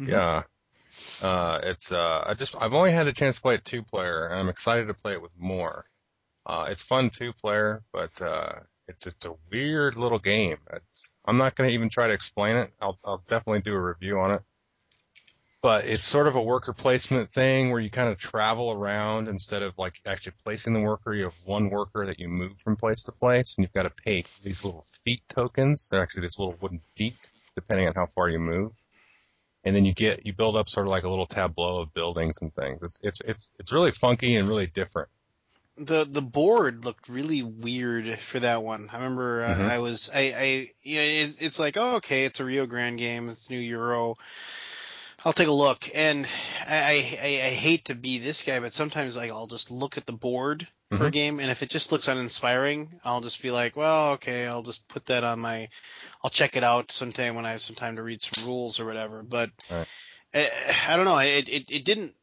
Mhm. 0.00 0.08
Yeah. 0.08 0.42
Uh, 1.22 1.60
it's 1.64 1.92
uh, 1.92 2.24
I 2.26 2.34
just 2.34 2.54
I've 2.58 2.72
only 2.72 2.92
had 2.92 3.06
a 3.08 3.12
chance 3.12 3.36
to 3.36 3.42
play 3.42 3.54
it 3.56 3.64
two 3.64 3.82
player, 3.82 4.26
and 4.26 4.38
I'm 4.38 4.48
excited 4.48 4.86
to 4.88 4.94
play 4.94 5.12
it 5.12 5.22
with 5.22 5.32
more. 5.38 5.84
Uh, 6.46 6.66
it's 6.70 6.82
fun 6.82 7.10
two 7.10 7.32
player, 7.32 7.82
but 7.92 8.20
uh, 8.22 8.60
it's 8.88 9.06
it's 9.06 9.24
a 9.24 9.34
weird 9.50 9.96
little 9.96 10.18
game. 10.18 10.58
It's, 10.72 11.10
I'm 11.24 11.38
not 11.38 11.56
going 11.56 11.68
to 11.68 11.74
even 11.74 11.88
try 11.88 12.08
to 12.08 12.12
explain 12.12 12.56
it. 12.56 12.72
I'll 12.80 12.98
I'll 13.04 13.22
definitely 13.28 13.62
do 13.62 13.74
a 13.74 13.80
review 13.80 14.18
on 14.18 14.32
it. 14.32 14.42
But 15.62 15.86
it's 15.86 16.04
sort 16.04 16.28
of 16.28 16.36
a 16.36 16.42
worker 16.42 16.74
placement 16.74 17.32
thing 17.32 17.70
where 17.70 17.80
you 17.80 17.88
kind 17.88 18.10
of 18.10 18.18
travel 18.18 18.70
around 18.70 19.28
instead 19.28 19.62
of 19.62 19.72
like 19.78 19.94
actually 20.04 20.34
placing 20.44 20.74
the 20.74 20.80
worker. 20.80 21.14
You 21.14 21.24
have 21.24 21.36
one 21.46 21.70
worker 21.70 22.04
that 22.06 22.18
you 22.18 22.28
move 22.28 22.58
from 22.58 22.76
place 22.76 23.04
to 23.04 23.12
place, 23.12 23.54
and 23.56 23.64
you've 23.64 23.72
got 23.72 23.84
to 23.84 23.90
pay 23.90 24.22
these 24.42 24.64
little 24.64 24.84
feet 25.04 25.22
tokens. 25.28 25.88
They're 25.88 26.02
actually 26.02 26.22
these 26.22 26.38
little 26.38 26.56
wooden 26.60 26.80
feet, 26.96 27.16
depending 27.54 27.88
on 27.88 27.94
how 27.94 28.06
far 28.14 28.28
you 28.28 28.38
move 28.38 28.72
and 29.64 29.74
then 29.74 29.84
you 29.84 29.94
get 29.94 30.26
you 30.26 30.32
build 30.32 30.56
up 30.56 30.68
sort 30.68 30.86
of 30.86 30.90
like 30.90 31.04
a 31.04 31.08
little 31.08 31.26
tableau 31.26 31.80
of 31.80 31.94
buildings 31.94 32.38
and 32.42 32.54
things. 32.54 32.80
It's 32.82 33.00
it's 33.02 33.20
it's 33.24 33.52
it's 33.58 33.72
really 33.72 33.92
funky 33.92 34.36
and 34.36 34.48
really 34.48 34.66
different. 34.66 35.08
The 35.76 36.04
the 36.04 36.22
board 36.22 36.84
looked 36.84 37.08
really 37.08 37.42
weird 37.42 38.18
for 38.18 38.40
that 38.40 38.62
one. 38.62 38.88
I 38.92 38.96
remember 38.96 39.44
uh, 39.44 39.54
Mhm. 39.56 39.70
I 39.70 39.78
was 39.78 40.10
I 40.14 40.20
I 40.20 40.70
yeah, 40.82 41.00
it's, 41.00 41.38
it's 41.38 41.58
like 41.58 41.76
oh 41.76 41.96
okay 41.96 42.24
it's 42.24 42.40
a 42.40 42.44
Rio 42.44 42.66
Grande 42.66 42.98
game 42.98 43.28
it's 43.28 43.50
new 43.50 43.58
Euro. 43.58 44.16
I'll 45.24 45.32
take 45.32 45.48
a 45.48 45.52
look 45.52 45.90
and 45.94 46.26
I, 46.66 46.76
I 46.76 47.46
I 47.46 47.50
hate 47.54 47.86
to 47.86 47.94
be 47.94 48.18
this 48.18 48.42
guy 48.44 48.60
but 48.60 48.72
sometimes 48.74 49.16
like 49.16 49.30
I'll 49.30 49.46
just 49.46 49.70
look 49.70 49.96
at 49.96 50.06
the 50.06 50.12
board 50.12 50.68
for 50.92 51.06
a 51.06 51.10
Mhm. 51.10 51.12
game 51.12 51.40
and 51.40 51.50
if 51.50 51.62
it 51.62 51.70
just 51.70 51.90
looks 51.92 52.08
uninspiring 52.08 53.00
I'll 53.04 53.22
just 53.22 53.42
be 53.42 53.50
like 53.50 53.74
well 53.74 54.10
okay 54.12 54.46
I'll 54.46 54.62
just 54.62 54.86
put 54.88 55.06
that 55.06 55.24
on 55.24 55.40
my 55.40 55.70
I'll 56.22 56.30
check 56.30 56.56
it 56.56 56.62
out 56.64 56.92
sometime 56.92 57.34
when 57.36 57.46
I 57.46 57.52
have 57.52 57.62
some 57.62 57.74
time 57.74 57.96
to 57.96 58.02
read 58.02 58.20
some 58.20 58.46
rules 58.46 58.78
or 58.78 58.84
whatever 58.84 59.22
but 59.22 59.50
Right. 59.70 59.86
I, 60.34 60.50
I 60.88 60.96
don't 60.96 61.06
know 61.06 61.18
it 61.18 61.48
it 61.48 61.70
it 61.70 61.84
didn't 61.84 62.14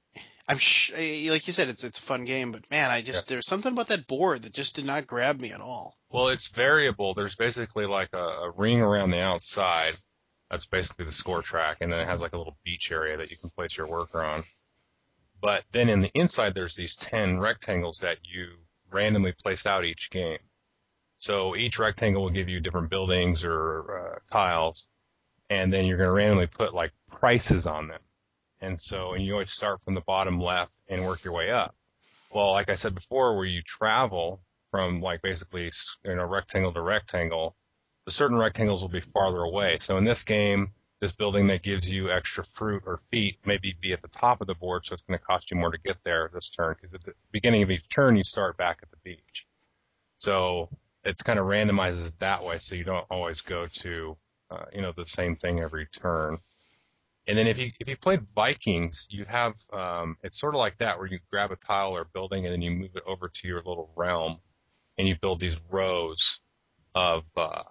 I'm 0.51 0.57
sh- 0.57 0.91
like 0.93 1.47
you 1.47 1.53
said, 1.53 1.69
it's 1.69 1.83
it's 1.83 1.97
a 1.97 2.01
fun 2.01 2.25
game, 2.25 2.51
but 2.51 2.69
man, 2.69 2.91
I 2.91 3.01
just 3.01 3.29
there's 3.29 3.47
something 3.47 3.71
about 3.71 3.87
that 3.87 4.05
board 4.05 4.41
that 4.43 4.53
just 4.53 4.75
did 4.75 4.85
not 4.85 5.07
grab 5.07 5.39
me 5.39 5.53
at 5.53 5.61
all. 5.61 5.95
Well, 6.09 6.27
it's 6.27 6.49
variable. 6.49 7.13
There's 7.13 7.35
basically 7.35 7.85
like 7.85 8.09
a, 8.13 8.17
a 8.17 8.51
ring 8.51 8.81
around 8.81 9.11
the 9.11 9.21
outside. 9.21 9.93
That's 10.49 10.65
basically 10.65 11.05
the 11.05 11.13
score 11.13 11.41
track, 11.41 11.77
and 11.79 11.91
then 11.91 12.01
it 12.01 12.07
has 12.07 12.21
like 12.21 12.33
a 12.33 12.37
little 12.37 12.57
beach 12.65 12.91
area 12.91 13.15
that 13.15 13.31
you 13.31 13.37
can 13.37 13.49
place 13.51 13.77
your 13.77 13.87
worker 13.87 14.21
on. 14.21 14.43
But 15.39 15.63
then 15.71 15.87
in 15.87 16.01
the 16.01 16.11
inside, 16.13 16.53
there's 16.53 16.75
these 16.75 16.97
ten 16.97 17.39
rectangles 17.39 17.99
that 17.99 18.17
you 18.23 18.49
randomly 18.91 19.31
place 19.31 19.65
out 19.65 19.85
each 19.85 20.09
game. 20.11 20.39
So 21.19 21.55
each 21.55 21.79
rectangle 21.79 22.23
will 22.23 22.29
give 22.31 22.49
you 22.49 22.59
different 22.59 22.89
buildings 22.89 23.45
or 23.45 24.15
uh, 24.15 24.19
tiles, 24.29 24.89
and 25.49 25.71
then 25.71 25.85
you're 25.85 25.97
going 25.97 26.09
to 26.09 26.13
randomly 26.13 26.47
put 26.47 26.73
like 26.73 26.91
prices 27.09 27.67
on 27.67 27.87
them. 27.87 28.01
And 28.61 28.79
so, 28.79 29.13
and 29.13 29.25
you 29.25 29.33
always 29.33 29.51
start 29.51 29.83
from 29.83 29.95
the 29.95 30.01
bottom 30.01 30.39
left 30.39 30.71
and 30.87 31.05
work 31.05 31.23
your 31.23 31.33
way 31.33 31.51
up. 31.51 31.75
Well, 32.33 32.51
like 32.51 32.69
I 32.69 32.75
said 32.75 32.95
before, 32.95 33.35
where 33.35 33.45
you 33.45 33.61
travel 33.63 34.41
from 34.69 35.01
like 35.01 35.21
basically 35.21 35.71
you 36.05 36.15
know 36.15 36.25
rectangle 36.25 36.73
to 36.73 36.81
rectangle, 36.81 37.55
the 38.05 38.11
certain 38.11 38.37
rectangles 38.37 38.81
will 38.81 38.89
be 38.89 39.01
farther 39.01 39.41
away. 39.41 39.77
So 39.81 39.97
in 39.97 40.03
this 40.03 40.23
game, 40.23 40.71
this 41.01 41.11
building 41.11 41.47
that 41.47 41.63
gives 41.63 41.89
you 41.89 42.11
extra 42.11 42.43
fruit 42.43 42.83
or 42.85 43.01
feet 43.09 43.39
maybe 43.45 43.75
be 43.81 43.91
at 43.91 44.01
the 44.01 44.07
top 44.07 44.39
of 44.39 44.47
the 44.47 44.55
board, 44.55 44.85
so 44.85 44.93
it's 44.93 45.01
going 45.01 45.19
to 45.19 45.25
cost 45.25 45.51
you 45.51 45.57
more 45.57 45.71
to 45.71 45.79
get 45.79 45.97
there 46.03 46.29
this 46.33 46.49
turn 46.49 46.75
because 46.79 46.93
at 46.93 47.03
the 47.03 47.13
beginning 47.31 47.63
of 47.63 47.71
each 47.71 47.89
turn 47.89 48.15
you 48.15 48.23
start 48.23 48.55
back 48.55 48.79
at 48.83 48.91
the 48.91 48.97
beach. 49.03 49.47
So 50.19 50.69
it's 51.03 51.23
kind 51.23 51.39
of 51.39 51.47
randomizes 51.47 52.13
that 52.19 52.43
way, 52.43 52.57
so 52.57 52.75
you 52.75 52.83
don't 52.83 53.05
always 53.09 53.41
go 53.41 53.65
to 53.65 54.15
uh, 54.51 54.65
you 54.73 54.81
know 54.81 54.93
the 54.95 55.07
same 55.07 55.35
thing 55.35 55.59
every 55.59 55.87
turn. 55.87 56.37
And 57.31 57.37
then 57.37 57.47
if 57.47 57.57
you 57.57 57.71
if 57.79 57.87
you 57.87 57.95
played 57.95 58.19
Vikings, 58.35 59.07
you 59.09 59.23
have 59.23 59.53
um, 59.71 60.17
it's 60.21 60.37
sort 60.37 60.53
of 60.53 60.59
like 60.59 60.77
that 60.79 60.97
where 60.97 61.07
you 61.07 61.19
grab 61.31 61.51
a 61.51 61.55
tile 61.55 61.95
or 61.95 62.01
a 62.01 62.05
building 62.05 62.43
and 62.45 62.51
then 62.53 62.61
you 62.61 62.71
move 62.71 62.91
it 62.95 63.03
over 63.07 63.29
to 63.29 63.47
your 63.47 63.59
little 63.59 63.89
realm, 63.95 64.39
and 64.97 65.07
you 65.07 65.15
build 65.15 65.39
these 65.39 65.57
rows 65.69 66.41
of 66.93 67.23
uh, 67.37 67.63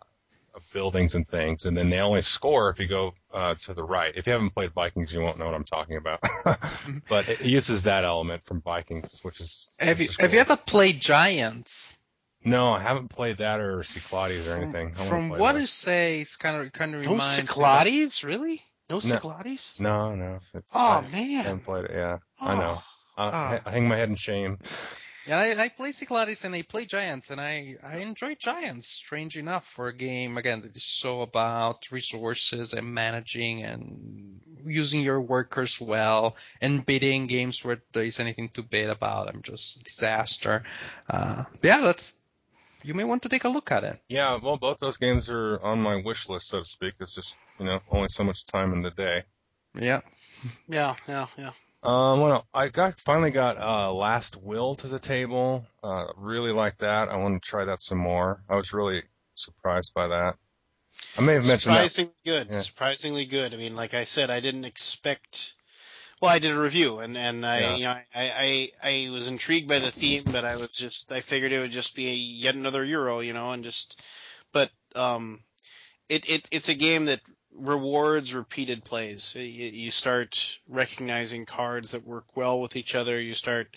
of 0.54 0.64
buildings 0.72 1.14
and 1.14 1.28
things, 1.28 1.66
and 1.66 1.76
then 1.76 1.90
they 1.90 2.00
only 2.00 2.22
score 2.22 2.70
if 2.70 2.80
you 2.80 2.86
go 2.86 3.12
uh, 3.34 3.54
to 3.66 3.74
the 3.74 3.82
right. 3.84 4.14
If 4.16 4.26
you 4.26 4.32
haven't 4.32 4.54
played 4.54 4.72
Vikings, 4.72 5.12
you 5.12 5.20
won't 5.20 5.38
know 5.38 5.44
what 5.44 5.54
I'm 5.54 5.64
talking 5.64 5.98
about. 5.98 6.20
but 7.10 7.28
it 7.28 7.42
uses 7.42 7.82
that 7.82 8.06
element 8.06 8.46
from 8.46 8.62
Vikings, 8.62 9.20
which 9.22 9.40
is 9.42 9.68
Have 9.78 10.00
you 10.00 10.04
which 10.04 10.10
is 10.12 10.16
have 10.16 10.32
you 10.32 10.40
ever 10.40 10.56
played 10.56 11.00
Giants? 11.02 11.98
No, 12.42 12.72
I 12.72 12.80
haven't 12.80 13.08
played 13.08 13.36
that 13.36 13.60
or 13.60 13.82
Cyclades 13.82 14.48
or 14.48 14.54
anything. 14.54 14.86
I 14.98 15.04
From 15.04 15.28
play 15.28 15.38
what 15.38 15.52
those. 15.52 15.60
you 15.60 15.66
say, 15.66 16.20
it's 16.22 16.36
kind 16.36 16.62
of 16.62 16.72
kind 16.72 16.94
of 16.94 17.02
No 17.04 17.10
reminds 17.12 17.36
me 17.36 17.42
of- 17.42 17.48
Cyclades, 17.50 18.24
really? 18.24 18.62
No? 18.90 18.98
No, 19.80 20.14
no. 20.14 20.40
It's, 20.54 20.70
Oh 20.74 20.78
I 20.78 21.08
man, 21.10 21.44
haven't 21.44 21.64
played 21.64 21.84
it. 21.86 21.92
Yeah, 21.94 22.18
I 22.40 22.54
know. 22.56 22.82
I, 23.16 23.30
Ah. 23.32 23.60
I 23.66 23.70
hang 23.70 23.88
my 23.88 23.96
head 23.96 24.08
in 24.08 24.16
shame. 24.16 24.58
Yeah, 25.26 25.38
I, 25.38 25.64
I 25.64 25.68
play 25.68 25.92
Cyclades 25.92 26.44
and 26.44 26.54
I 26.54 26.62
play 26.62 26.86
Giants, 26.86 27.30
and 27.30 27.40
I, 27.40 27.76
I 27.82 27.98
enjoy 27.98 28.34
Giants, 28.36 28.88
strange 28.88 29.36
enough, 29.36 29.66
for 29.66 29.88
a 29.88 29.94
game, 29.94 30.38
again, 30.38 30.62
that 30.62 30.74
is 30.74 30.84
so 30.84 31.20
about 31.20 31.90
resources 31.92 32.72
and 32.72 32.94
managing 32.94 33.62
and 33.62 34.40
using 34.64 35.02
your 35.02 35.20
workers 35.20 35.78
well 35.78 36.36
and 36.62 36.84
bidding 36.86 37.26
games 37.26 37.62
where 37.62 37.82
there 37.92 38.04
is 38.04 38.18
anything 38.18 38.48
to 38.54 38.62
bid 38.62 38.88
about. 38.88 39.28
I'm 39.28 39.42
just 39.42 39.76
a 39.76 39.80
disaster. 39.84 40.64
Uh, 41.08 41.44
yeah, 41.62 41.82
that's, 41.82 42.16
you 42.84 42.94
may 42.94 43.04
want 43.04 43.22
to 43.22 43.28
take 43.28 43.44
a 43.44 43.48
look 43.48 43.70
at 43.70 43.84
it. 43.84 44.00
Yeah, 44.08 44.38
well, 44.42 44.56
both 44.56 44.78
those 44.78 44.96
games 44.96 45.30
are 45.30 45.60
on 45.62 45.80
my 45.80 45.96
wish 45.96 46.28
list, 46.28 46.48
so 46.48 46.60
to 46.60 46.64
speak. 46.64 46.94
It's 47.00 47.14
just 47.14 47.36
you 47.58 47.66
know 47.66 47.80
only 47.90 48.08
so 48.08 48.24
much 48.24 48.44
time 48.46 48.72
in 48.72 48.82
the 48.82 48.90
day. 48.90 49.24
Yeah. 49.74 50.00
yeah, 50.68 50.96
yeah, 51.06 51.26
yeah. 51.36 51.50
Um, 51.82 52.20
well, 52.20 52.46
I 52.52 52.68
got 52.68 53.00
finally 53.00 53.30
got 53.30 53.58
uh, 53.58 53.92
Last 53.92 54.36
Will 54.36 54.74
to 54.76 54.88
the 54.88 54.98
table. 54.98 55.66
Uh, 55.82 56.06
really 56.16 56.52
like 56.52 56.78
that. 56.78 57.08
I 57.08 57.16
want 57.16 57.42
to 57.42 57.48
try 57.48 57.64
that 57.64 57.80
some 57.80 57.98
more. 57.98 58.42
I 58.48 58.56
was 58.56 58.72
really 58.72 59.02
surprised 59.34 59.94
by 59.94 60.08
that. 60.08 60.36
I 61.16 61.22
may 61.22 61.34
have 61.34 61.46
mentioned 61.46 61.74
that. 61.74 61.90
Surprisingly 61.90 62.12
good. 62.24 62.48
Yeah. 62.50 62.60
Surprisingly 62.60 63.26
good. 63.26 63.54
I 63.54 63.56
mean, 63.56 63.76
like 63.76 63.94
I 63.94 64.04
said, 64.04 64.30
I 64.30 64.40
didn't 64.40 64.64
expect. 64.64 65.54
Well, 66.20 66.30
I 66.30 66.38
did 66.38 66.52
a 66.52 66.60
review, 66.60 66.98
and 66.98 67.16
and 67.16 67.46
I 67.46 67.60
Yeah. 67.60 67.76
you 67.76 67.84
know 67.84 67.90
I, 67.90 68.72
I 68.82 69.06
I 69.06 69.10
was 69.10 69.28
intrigued 69.28 69.68
by 69.68 69.78
the 69.78 69.90
theme, 69.90 70.32
but 70.32 70.44
I 70.44 70.56
was 70.56 70.70
just 70.70 71.10
I 71.10 71.20
figured 71.22 71.52
it 71.52 71.60
would 71.60 71.70
just 71.70 71.96
be 71.96 72.12
yet 72.12 72.54
another 72.54 72.84
Euro, 72.84 73.20
you 73.20 73.32
know, 73.32 73.52
and 73.52 73.64
just. 73.64 74.00
But 74.52 74.70
um, 74.94 75.40
it 76.08 76.28
it 76.28 76.48
it's 76.50 76.68
a 76.68 76.74
game 76.74 77.06
that 77.06 77.20
rewards 77.52 78.34
repeated 78.34 78.84
plays. 78.84 79.34
You, 79.34 79.42
you 79.42 79.90
start 79.90 80.58
recognizing 80.68 81.46
cards 81.46 81.92
that 81.92 82.06
work 82.06 82.36
well 82.36 82.60
with 82.60 82.76
each 82.76 82.94
other. 82.94 83.20
You 83.20 83.34
start 83.34 83.74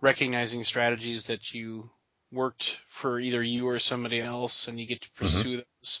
recognizing 0.00 0.64
strategies 0.64 1.26
that 1.26 1.52
you 1.52 1.90
worked 2.32 2.80
for 2.88 3.20
either 3.20 3.42
you 3.42 3.68
or 3.68 3.78
somebody 3.78 4.20
else, 4.20 4.66
and 4.68 4.80
you 4.80 4.86
get 4.86 5.02
to 5.02 5.10
pursue 5.12 5.56
those. 5.58 6.00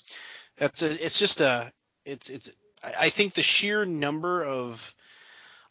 That's 0.56 0.82
a, 0.82 1.04
it's 1.04 1.18
just 1.18 1.40
a 1.42 1.72
it's 2.06 2.30
it's 2.30 2.50
I 2.82 3.10
think 3.10 3.34
the 3.34 3.42
sheer 3.42 3.84
number 3.84 4.42
of 4.44 4.94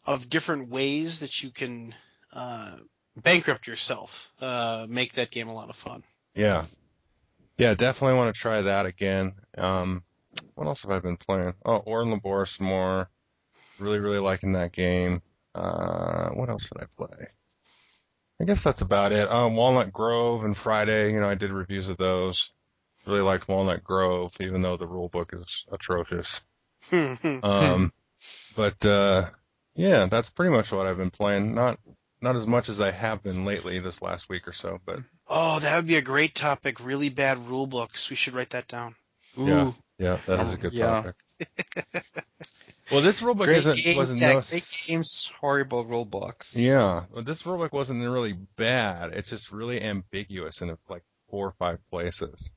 of 0.04 0.28
different 0.28 0.68
ways 0.68 1.20
that 1.20 1.42
you 1.42 1.50
can 1.50 1.94
uh, 2.32 2.76
bankrupt 3.16 3.66
yourself. 3.66 4.32
Uh, 4.40 4.86
make 4.88 5.14
that 5.14 5.30
game 5.30 5.48
a 5.48 5.54
lot 5.54 5.68
of 5.68 5.76
fun. 5.76 6.02
Yeah. 6.34 6.64
Yeah, 7.58 7.74
definitely 7.74 8.16
want 8.16 8.34
to 8.34 8.40
try 8.40 8.62
that 8.62 8.86
again. 8.86 9.34
Um, 9.56 10.02
what 10.54 10.66
else 10.66 10.82
have 10.82 10.90
I 10.90 10.98
been 10.98 11.16
playing? 11.16 11.54
Oh, 11.64 11.76
Ora 11.76 12.06
et 12.06 12.10
Labora 12.10 12.48
some 12.48 12.66
more. 12.66 13.08
Really, 13.78 14.00
really 14.00 14.18
liking 14.18 14.52
that 14.52 14.72
game. 14.72 15.22
Uh, 15.54 16.30
what 16.30 16.48
else 16.48 16.68
did 16.68 16.82
I 16.82 16.86
play? 16.96 17.26
I 18.40 18.44
guess 18.44 18.64
that's 18.64 18.80
about 18.80 19.12
it. 19.12 19.30
Um, 19.30 19.54
Walnut 19.54 19.92
Grove 19.92 20.44
and 20.44 20.56
Friday, 20.56 21.12
you 21.12 21.20
know, 21.20 21.28
I 21.28 21.34
did 21.34 21.52
reviews 21.52 21.88
of 21.88 21.96
those. 21.96 22.52
Really 23.06 23.20
liked 23.20 23.48
Walnut 23.48 23.84
Grove, 23.84 24.34
even 24.40 24.62
though 24.62 24.76
the 24.76 24.86
rule 24.86 25.08
book 25.08 25.32
is 25.32 25.66
atrocious. 25.70 26.40
um, 26.92 27.92
but 28.56 28.84
uh, 28.86 29.26
yeah, 29.74 30.06
that's 30.06 30.30
pretty 30.30 30.50
much 30.50 30.72
what 30.72 30.86
I've 30.86 30.96
been 30.98 31.10
playing. 31.10 31.54
Not 31.54 31.78
not 32.20 32.36
as 32.36 32.46
much 32.46 32.68
as 32.68 32.80
I 32.80 32.90
have 32.90 33.22
been 33.22 33.44
lately 33.44 33.78
this 33.80 34.00
last 34.02 34.28
week 34.28 34.46
or 34.46 34.52
so, 34.52 34.78
but 34.84 35.00
oh, 35.28 35.58
that 35.60 35.76
would 35.76 35.86
be 35.86 35.96
a 35.96 36.02
great 36.02 36.34
topic. 36.34 36.84
Really 36.84 37.08
bad 37.08 37.48
rule 37.48 37.66
books. 37.66 38.10
We 38.10 38.16
should 38.16 38.34
write 38.34 38.50
that 38.50 38.68
down. 38.68 38.94
Ooh. 39.38 39.46
yeah, 39.48 39.72
yeah, 39.98 40.18
that 40.26 40.40
is 40.40 40.52
a 40.52 40.56
good 40.56 40.72
Yeah. 40.72 41.02
topic. 41.02 41.14
well, 42.90 43.00
this 43.00 43.20
rulebook 43.20 43.46
Great 43.46 43.58
isn't 43.58 43.82
game, 43.82 43.96
wasn't 43.96 44.20
yeah, 44.20 44.34
no 44.34 44.40
great 44.42 44.84
games, 44.86 45.30
horrible 45.40 45.84
rule 45.84 46.04
books. 46.04 46.56
Yeah, 46.56 47.04
well, 47.12 47.24
this 47.24 47.42
rulebook 47.42 47.72
wasn't 47.72 48.02
really 48.02 48.34
bad. 48.56 49.12
It's 49.14 49.30
just 49.30 49.50
really 49.50 49.82
ambiguous 49.82 50.60
in 50.60 50.76
like 50.88 51.02
four 51.30 51.48
or 51.48 51.52
five 51.52 51.78
places. 51.90 52.52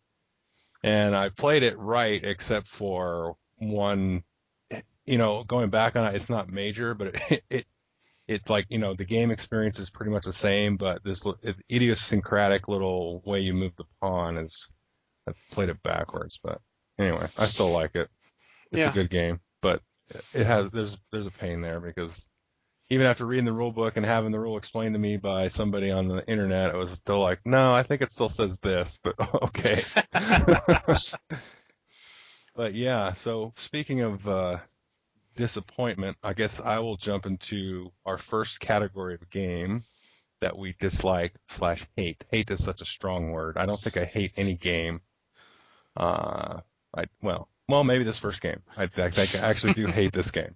And 0.83 1.15
I 1.15 1.29
played 1.29 1.63
it 1.63 1.79
right, 1.79 2.23
except 2.23 2.67
for 2.67 3.37
one. 3.57 4.23
You 5.05 5.17
know, 5.17 5.43
going 5.43 5.69
back 5.69 5.95
on 5.95 6.05
it, 6.05 6.15
it's 6.15 6.29
not 6.29 6.49
major, 6.49 6.93
but 6.93 7.15
it, 7.15 7.43
it 7.49 7.65
it's 8.27 8.49
like 8.49 8.65
you 8.69 8.79
know 8.79 8.93
the 8.93 9.05
game 9.05 9.31
experience 9.31 9.79
is 9.79 9.89
pretty 9.89 10.11
much 10.11 10.25
the 10.25 10.33
same, 10.33 10.77
but 10.77 11.03
this 11.03 11.25
idiosyncratic 11.71 12.67
little 12.67 13.21
way 13.25 13.41
you 13.41 13.53
move 13.53 13.75
the 13.75 13.85
pawn 14.01 14.37
is. 14.37 14.71
I've 15.27 15.41
played 15.51 15.69
it 15.69 15.81
backwards, 15.81 16.39
but 16.43 16.61
anyway, 16.99 17.23
I 17.23 17.45
still 17.45 17.71
like 17.71 17.95
it. 17.95 18.09
It's 18.71 18.79
Yeah. 18.81 18.91
a 18.91 18.93
good 18.93 19.09
game, 19.09 19.39
but 19.59 19.81
it 20.35 20.45
has 20.45 20.69
there's 20.69 20.99
there's 21.11 21.25
a 21.25 21.31
pain 21.31 21.61
there 21.61 21.79
because 21.79 22.27
even 22.91 23.07
after 23.07 23.25
reading 23.25 23.45
the 23.45 23.53
rule 23.53 23.71
book 23.71 23.97
and 23.97 24.05
having 24.05 24.31
the 24.31 24.39
rule 24.39 24.57
explained 24.57 24.93
to 24.93 24.99
me 24.99 25.17
by 25.17 25.47
somebody 25.47 25.89
on 25.89 26.07
the 26.07 26.23
internet, 26.29 26.75
it 26.75 26.77
was 26.77 26.91
still 26.91 27.19
like, 27.19 27.39
no, 27.43 27.73
I 27.73 27.81
think 27.81 28.03
it 28.03 28.11
still 28.11 28.29
says 28.29 28.59
this, 28.59 28.99
but 29.03 29.15
okay. 29.43 29.81
but 32.55 32.75
yeah, 32.75 33.13
so 33.13 33.53
speaking 33.55 34.01
of 34.01 34.27
uh, 34.27 34.57
disappointment, 35.35 36.17
I 36.23 36.33
guess 36.33 36.59
I 36.59 36.79
will 36.79 36.97
jump 36.97 37.25
into 37.25 37.91
our 38.05 38.17
first 38.17 38.59
category 38.59 39.15
of 39.15 39.29
game 39.29 39.83
that 40.41 40.57
we 40.57 40.75
dislike 40.79 41.33
slash 41.47 41.85
hate. 41.95 42.23
Hate 42.29 42.51
is 42.51 42.63
such 42.63 42.81
a 42.81 42.85
strong 42.85 43.31
word. 43.31 43.57
I 43.57 43.65
don't 43.65 43.79
think 43.79 43.97
I 43.97 44.05
hate 44.05 44.33
any 44.37 44.55
game. 44.55 45.01
Uh, 45.95 46.59
I 46.95 47.05
well, 47.21 47.49
well, 47.67 47.83
maybe 47.83 48.03
this 48.03 48.19
first 48.19 48.41
game. 48.41 48.61
I, 48.77 48.83
I 48.83 49.09
think 49.09 49.35
I 49.35 49.47
actually 49.47 49.73
do 49.73 49.87
hate 49.87 50.13
this 50.13 50.31
game. 50.31 50.55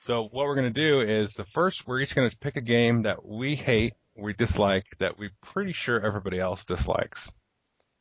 So 0.00 0.22
what 0.22 0.46
we're 0.46 0.54
going 0.54 0.72
to 0.72 0.80
do 0.88 1.00
is 1.00 1.34
the 1.34 1.44
first, 1.44 1.86
we're 1.86 2.00
each 2.00 2.14
going 2.14 2.30
to 2.30 2.36
pick 2.36 2.56
a 2.56 2.60
game 2.60 3.02
that 3.02 3.26
we 3.26 3.56
hate, 3.56 3.94
we 4.16 4.34
dislike, 4.34 4.86
that 4.98 5.18
we're 5.18 5.32
pretty 5.40 5.72
sure 5.72 6.00
everybody 6.00 6.38
else 6.38 6.64
dislikes. 6.64 7.32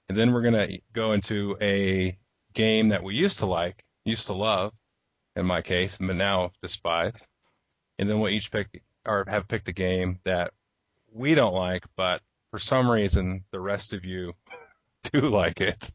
And 0.07 0.17
then 0.17 0.31
we're 0.31 0.43
going 0.43 0.69
to 0.69 0.79
go 0.93 1.13
into 1.13 1.57
a 1.61 2.17
game 2.53 2.89
that 2.89 3.03
we 3.03 3.15
used 3.15 3.39
to 3.39 3.47
like, 3.47 3.83
used 4.03 4.27
to 4.27 4.33
love, 4.33 4.73
in 5.35 5.45
my 5.45 5.61
case, 5.61 5.97
but 5.99 6.15
now 6.15 6.51
despise. 6.61 7.27
And 7.97 8.09
then 8.09 8.19
we'll 8.19 8.31
each 8.31 8.51
pick, 8.51 8.83
or 9.05 9.25
have 9.27 9.47
picked 9.47 9.67
a 9.67 9.73
game 9.73 10.19
that 10.23 10.51
we 11.11 11.35
don't 11.35 11.53
like, 11.53 11.85
but 11.95 12.21
for 12.51 12.59
some 12.59 12.89
reason 12.89 13.43
the 13.51 13.59
rest 13.59 13.93
of 13.93 14.05
you 14.05 14.33
do 15.11 15.21
like 15.21 15.61
it. 15.61 15.91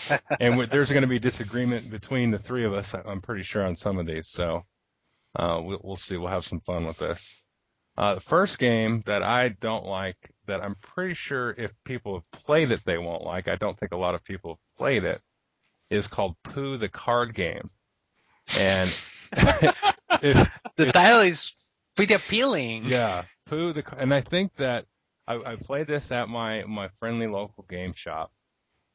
and 0.40 0.60
there's 0.62 0.90
going 0.90 1.02
to 1.02 1.08
be 1.08 1.18
disagreement 1.18 1.90
between 1.90 2.30
the 2.30 2.38
three 2.38 2.64
of 2.64 2.72
us, 2.72 2.94
I'm 2.94 3.20
pretty 3.20 3.42
sure, 3.42 3.64
on 3.64 3.74
some 3.74 3.98
of 3.98 4.06
these. 4.06 4.28
So 4.28 4.64
uh, 5.36 5.60
we'll, 5.62 5.80
we'll 5.82 5.96
see. 5.96 6.16
We'll 6.16 6.28
have 6.28 6.44
some 6.44 6.60
fun 6.60 6.86
with 6.86 6.98
this. 6.98 7.44
Uh, 7.96 8.14
the 8.14 8.20
first 8.20 8.58
game 8.58 9.02
that 9.06 9.22
I 9.22 9.48
don't 9.48 9.84
like, 9.84 10.16
that 10.46 10.62
I'm 10.62 10.74
pretty 10.76 11.14
sure 11.14 11.54
if 11.56 11.72
people 11.84 12.14
have 12.14 12.30
played 12.30 12.72
it, 12.72 12.84
they 12.84 12.96
won't 12.96 13.24
like. 13.24 13.48
I 13.48 13.56
don't 13.56 13.78
think 13.78 13.92
a 13.92 13.98
lot 13.98 14.14
of 14.14 14.24
people 14.24 14.52
have 14.52 14.78
played 14.78 15.04
it. 15.04 15.20
Is 15.90 16.06
called 16.06 16.36
Poo 16.42 16.78
the 16.78 16.88
card 16.88 17.34
game, 17.34 17.68
and 18.58 18.88
if, 20.22 20.48
The 20.76 20.92
title 20.92 21.20
is 21.20 21.52
pretty 21.96 22.14
appealing. 22.14 22.84
yeah, 22.86 23.24
Poo 23.46 23.72
the, 23.72 23.84
and 23.98 24.12
I 24.14 24.20
think 24.20 24.54
that 24.56 24.86
I, 25.26 25.34
I 25.34 25.56
played 25.56 25.86
this 25.86 26.10
at 26.12 26.28
my 26.28 26.64
my 26.64 26.88
friendly 26.98 27.26
local 27.26 27.64
game 27.68 27.92
shop, 27.92 28.32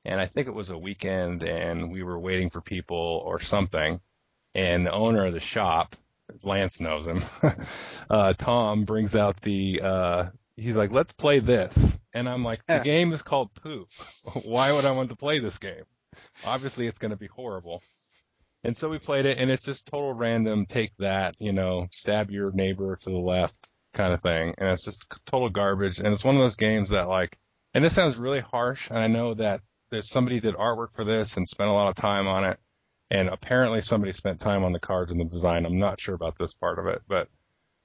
and 0.06 0.20
I 0.20 0.26
think 0.26 0.48
it 0.48 0.54
was 0.54 0.70
a 0.70 0.78
weekend, 0.78 1.44
and 1.44 1.92
we 1.92 2.04
were 2.04 2.20
waiting 2.20 2.50
for 2.50 2.62
people 2.62 3.22
or 3.26 3.40
something, 3.40 4.00
and 4.56 4.86
the 4.86 4.92
owner 4.92 5.26
of 5.26 5.34
the 5.34 5.40
shop, 5.40 5.96
Lance 6.44 6.80
knows 6.80 7.08
him, 7.08 7.24
uh, 8.10 8.34
Tom 8.34 8.86
brings 8.86 9.16
out 9.16 9.40
the, 9.42 9.82
uh, 9.84 10.26
he's 10.56 10.76
like, 10.76 10.92
let's 10.92 11.14
play 11.14 11.40
this, 11.40 11.98
and 12.14 12.28
I'm 12.28 12.44
like, 12.44 12.66
the 12.66 12.82
game 12.84 13.14
is 13.14 13.22
called 13.22 13.54
Poop. 13.54 13.88
Why 14.46 14.72
would 14.72 14.86
I 14.86 14.92
want 14.92 15.10
to 15.10 15.16
play 15.16 15.40
this 15.40 15.58
game? 15.58 15.84
Obviously, 16.46 16.88
it's 16.88 16.98
going 17.00 17.12
to 17.12 17.18
be 17.18 17.28
horrible. 17.28 17.82
And 18.64 18.76
so 18.76 18.90
we 18.90 19.00
played 19.00 19.26
it, 19.26 19.38
and 19.38 19.50
it's 19.52 19.66
just 19.66 19.88
total 19.88 20.14
random. 20.14 20.66
Take 20.66 20.92
that, 20.98 21.36
you 21.40 21.54
know, 21.54 21.88
stab 21.92 22.32
your 22.32 22.52
neighbor 22.52 22.96
to 22.96 23.10
the 23.10 23.18
left 23.18 23.72
kind 23.94 24.14
of 24.14 24.22
thing, 24.22 24.56
and 24.58 24.70
it's 24.70 24.84
just 24.84 25.06
total 25.26 25.50
garbage. 25.50 26.00
And 26.00 26.08
it's 26.08 26.24
one 26.24 26.36
of 26.36 26.42
those 26.42 26.56
games 26.56 26.90
that 26.90 27.08
like, 27.08 27.38
and 27.74 27.84
this 27.84 27.94
sounds 27.94 28.18
really 28.18 28.40
harsh, 28.40 28.90
and 28.90 29.00
I 29.00 29.08
know 29.08 29.34
that 29.36 29.62
there's 29.90 30.10
somebody 30.10 30.40
did 30.40 30.56
artwork 30.56 30.94
for 30.94 31.06
this 31.06 31.38
and 31.38 31.48
spent 31.48 31.70
a 31.70 31.74
lot 31.74 31.90
of 31.90 31.96
time 31.96 32.28
on 32.28 32.44
it, 32.44 32.60
and 33.10 33.30
apparently 33.30 33.82
somebody 33.82 34.12
spent 34.12 34.40
time 34.40 34.64
on 34.64 34.74
the 34.74 34.80
cards 34.80 35.12
and 35.12 35.22
the 35.22 35.26
design. 35.26 35.66
I'm 35.66 35.80
not 35.80 36.02
sure 36.02 36.16
about 36.16 36.38
this 36.38 36.54
part 36.54 36.80
of 36.80 36.88
it, 36.88 37.02
but 37.08 37.30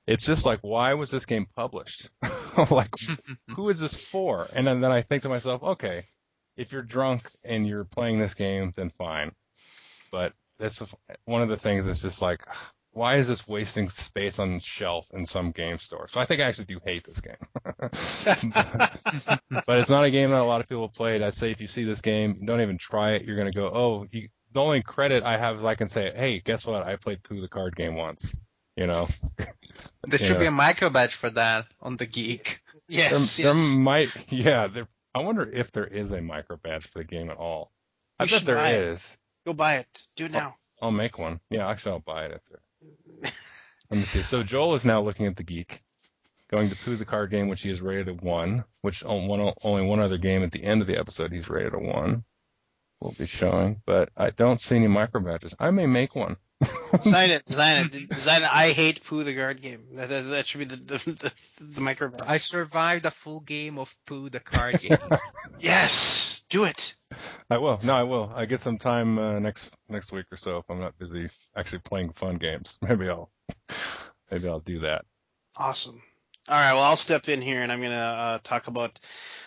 it's 0.07 0.27
just 0.27 0.45
like, 0.45 0.61
why 0.63 0.95
was 0.95 1.11
this 1.11 1.27
game 1.27 1.47
published? 1.55 2.11
like, 2.71 2.95
who 3.55 3.69
is 3.69 3.79
this 3.79 3.95
for? 3.95 4.47
And 4.55 4.67
then, 4.67 4.81
then 4.81 4.91
I 4.91 5.03
think 5.03 5.23
to 5.23 5.29
myself, 5.29 5.63
okay, 5.63 6.03
if 6.57 6.73
you're 6.73 6.83
drunk 6.83 7.29
and 7.47 7.67
you're 7.67 7.85
playing 7.85 8.19
this 8.19 8.35
game, 8.35 8.73
then 8.75 8.91
fine. 8.91 9.33
But 10.11 10.33
that's 10.63 10.83
one 11.27 11.43
of 11.43 11.49
the 11.49 11.57
things 11.57 11.87
that's 11.87 12.03
just 12.03 12.23
like, 12.23 12.45
why 12.93 13.17
is 13.17 13.29
this 13.29 13.47
wasting 13.49 13.89
space 13.91 14.39
on 14.39 14.55
the 14.55 14.61
shelf 14.61 15.09
in 15.15 15.25
some 15.25 15.51
game 15.51 15.79
store? 15.79 16.09
So 16.09 16.21
I 16.21 16.25
think 16.27 16.41
I 16.41 16.45
actually 16.45 16.67
do 16.67 16.79
hate 16.85 17.05
this 17.05 17.21
game. 17.21 17.37
but 19.67 19.79
it's 19.79 19.91
not 19.91 20.05
a 20.05 20.11
game 20.11 20.31
that 20.31 20.41
a 20.41 20.45
lot 20.45 20.61
of 20.61 20.69
people 20.69 20.87
have 20.87 20.95
played. 20.95 21.23
I'd 21.23 21.35
say 21.35 21.51
if 21.51 21.61
you 21.61 21.67
see 21.67 21.85
this 21.85 22.01
game, 22.01 22.45
don't 22.45 22.61
even 22.61 22.79
try 22.79 23.13
it. 23.13 23.25
You're 23.25 23.37
going 23.37 23.51
to 23.51 23.57
go, 23.59 23.67
oh, 23.69 24.07
you, 24.11 24.29
the 24.53 24.61
only 24.61 24.83
credit 24.83 25.23
I 25.25 25.39
have 25.39 25.59
is 25.59 25.65
I 25.65 25.75
can 25.75 25.87
say, 25.89 26.13
hey, 26.15 26.41
guess 26.41 26.67
what? 26.67 26.83
I 26.87 26.97
played 26.97 27.23
Poo 27.23 27.41
the 27.41 27.49
card 27.49 27.77
game 27.77 27.95
once. 27.97 28.35
You 28.77 28.87
know, 28.87 29.07
There 30.07 30.19
should 30.19 30.31
Yeah. 30.31 30.39
be 30.41 30.47
a 30.47 30.51
micro 30.51 30.89
badge 30.91 31.15
for 31.15 31.31
that 31.31 31.67
on 31.81 31.97
the 31.97 32.07
geek. 32.07 32.61
yes, 32.89 33.37
there, 33.37 33.47
yes. 33.47 33.55
there 33.55 33.55
might, 33.55 34.15
yeah. 34.31 34.67
There, 34.67 34.89
I 35.15 35.21
wonder 35.21 35.43
if 35.51 35.73
there 35.73 35.87
is 35.87 36.13
a 36.13 36.21
micro 36.23 36.57
badge 36.57 36.87
for 36.87 36.99
the 37.01 37.05
game 37.05 37.31
at 37.31 37.37
all. 37.37 37.71
I 38.19 38.25
You 38.25 38.31
bet 38.31 38.31
there 38.31 38.39
is. 38.39 38.45
there 38.47 38.57
buy 38.57 38.71
it. 38.71 38.85
is. 38.89 39.19
Go 39.45 39.53
buy 39.53 39.77
it. 39.77 40.03
Do 40.17 40.27
it 40.27 40.33
now. 40.33 40.57
I'll 40.81 40.91
make 40.91 41.19
one. 41.19 41.41
Yeah, 41.51 41.69
actually, 41.69 41.93
I'll 41.93 42.01
buy 42.01 42.27
it 42.27 42.33
after. 42.33 42.61
Let 43.91 43.99
me 43.99 44.03
see. 44.05 44.23
So 44.23 44.43
Joel 44.43 44.75
is 44.75 44.85
now 44.85 45.01
looking 45.03 45.27
at 45.27 45.37
the 45.37 45.43
geek, 45.43 45.81
going 46.51 46.69
to 46.71 46.77
Poo 46.77 46.97
the 46.97 47.05
card 47.05 47.31
game, 47.31 47.49
which 47.49 47.63
he 47.63 47.71
is 47.71 47.81
rated 47.81 48.09
a 48.09 48.15
one. 48.15 48.65
Which 48.81 49.05
on 49.05 49.29
one, 49.29 49.53
only 49.63 49.83
one 49.83 50.01
other 50.01 50.19
game 50.19 50.43
at 50.43 50.53
the 50.53 50.65
end 50.65 50.81
of 50.81 50.87
the 50.87 50.99
episode 50.99 51.33
he's 51.33 51.51
rated 51.51 51.75
a 51.75 51.79
one. 51.79 52.25
We'll 53.01 53.15
be 53.19 53.27
showing, 53.27 53.83
but 53.85 54.11
I 54.17 54.31
don't 54.31 54.61
see 54.61 54.77
any 54.77 54.87
micro 54.87 55.21
badges. 55.21 55.55
I 55.59 55.73
may 55.73 55.87
make 55.87 56.15
one. 56.15 56.37
Design 56.93 57.31
it. 57.31 57.45
Design 57.47 57.87
it. 57.87 58.09
Design 58.09 58.43
it. 58.43 58.51
I 58.53 58.71
hate 58.71 59.05
Poo 59.05 59.25
the 59.25 59.35
guard 59.35 59.63
game. 59.63 59.83
That, 59.95 60.09
that, 60.09 60.21
that 60.23 60.47
should 60.47 60.59
be 60.59 60.65
the 60.65 60.77
the, 60.77 60.99
the, 60.99 61.33
the 61.61 61.81
micro. 61.81 62.13
I 62.27 62.37
survived 62.37 63.07
a 63.07 63.11
full 63.11 63.41
game 63.41 63.79
of 63.79 63.95
Poo 64.07 64.29
the 64.31 64.41
card 64.41 64.81
game. 64.81 64.99
Yes, 65.59 66.43
do 66.49 66.65
it. 66.65 66.95
I 67.49 67.59
will. 67.59 67.79
No, 67.85 67.95
I 67.95 68.03
will. 68.03 68.33
I 68.35 68.47
get 68.47 68.61
some 68.61 68.79
time 68.79 69.19
uh, 69.19 69.39
next 69.39 69.77
next 69.89 70.11
week 70.13 70.27
or 70.33 70.37
so 70.37 70.59
if 70.59 70.65
I'm 70.69 70.81
not 70.81 70.99
busy 70.99 71.29
actually 71.57 71.81
playing 71.81 72.13
fun 72.15 72.37
games. 72.37 72.79
Maybe 72.83 73.09
I'll 73.09 73.31
maybe 74.31 74.49
I'll 74.49 74.61
do 74.61 74.81
that. 74.81 75.05
Awesome. 75.57 76.03
All 76.49 76.57
right. 76.57 76.73
Well, 76.73 76.83
I'll 76.83 76.97
step 76.97 77.29
in 77.29 77.41
here 77.41 77.63
and 77.63 77.71
I'm 77.71 77.81
gonna 77.81 77.95
uh, 77.95 78.39
talk 78.43 78.67
about 78.67 78.99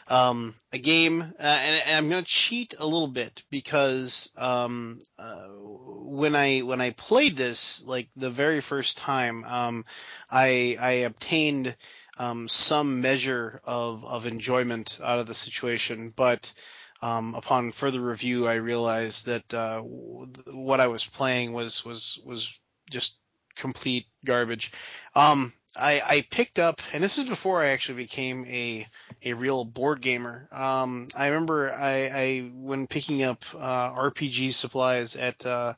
um, 0.07 0.55
a 0.71 0.77
game, 0.77 1.21
uh, 1.21 1.25
and, 1.39 1.81
and 1.87 1.97
I'm 1.97 2.09
gonna 2.09 2.23
cheat 2.23 2.73
a 2.79 2.85
little 2.85 3.07
bit 3.09 3.43
because 3.49 4.31
um, 4.37 5.01
uh, 5.19 5.47
when 5.49 6.35
I 6.35 6.59
when 6.61 6.79
I 6.79 6.91
played 6.91 7.35
this, 7.35 7.83
like 7.85 8.09
the 8.15 8.29
very 8.29 8.61
first 8.61 8.97
time, 8.97 9.43
um, 9.43 9.85
I 10.29 10.77
I 10.79 10.91
obtained 11.05 11.75
um, 12.17 12.47
some 12.47 13.01
measure 13.01 13.59
of 13.65 14.05
of 14.05 14.25
enjoyment 14.25 14.97
out 15.03 15.19
of 15.19 15.27
the 15.27 15.35
situation, 15.35 16.13
but 16.15 16.53
um, 17.01 17.35
upon 17.35 17.71
further 17.73 17.99
review, 18.01 18.47
I 18.47 18.55
realized 18.55 19.25
that 19.25 19.53
uh, 19.53 19.75
w- 19.77 20.27
what 20.51 20.79
I 20.79 20.87
was 20.87 21.05
playing 21.05 21.51
was 21.51 21.83
was 21.83 22.21
was 22.25 22.57
just 22.89 23.17
complete 23.55 24.05
garbage. 24.25 24.71
Um, 25.13 25.53
I, 25.77 26.01
I 26.05 26.21
picked 26.21 26.59
up, 26.59 26.81
and 26.93 27.03
this 27.03 27.17
is 27.17 27.27
before 27.27 27.61
I 27.61 27.67
actually 27.67 28.03
became 28.03 28.45
a 28.45 28.87
a 29.23 29.33
real 29.33 29.65
board 29.65 30.01
gamer. 30.01 30.47
Um, 30.51 31.07
I 31.15 31.27
remember 31.27 31.73
I, 31.73 32.09
I 32.13 32.51
when 32.53 32.87
picking 32.87 33.23
up 33.23 33.43
uh, 33.55 33.91
RPG 33.91 34.53
supplies 34.53 35.15
at 35.15 35.45
uh, 35.45 35.73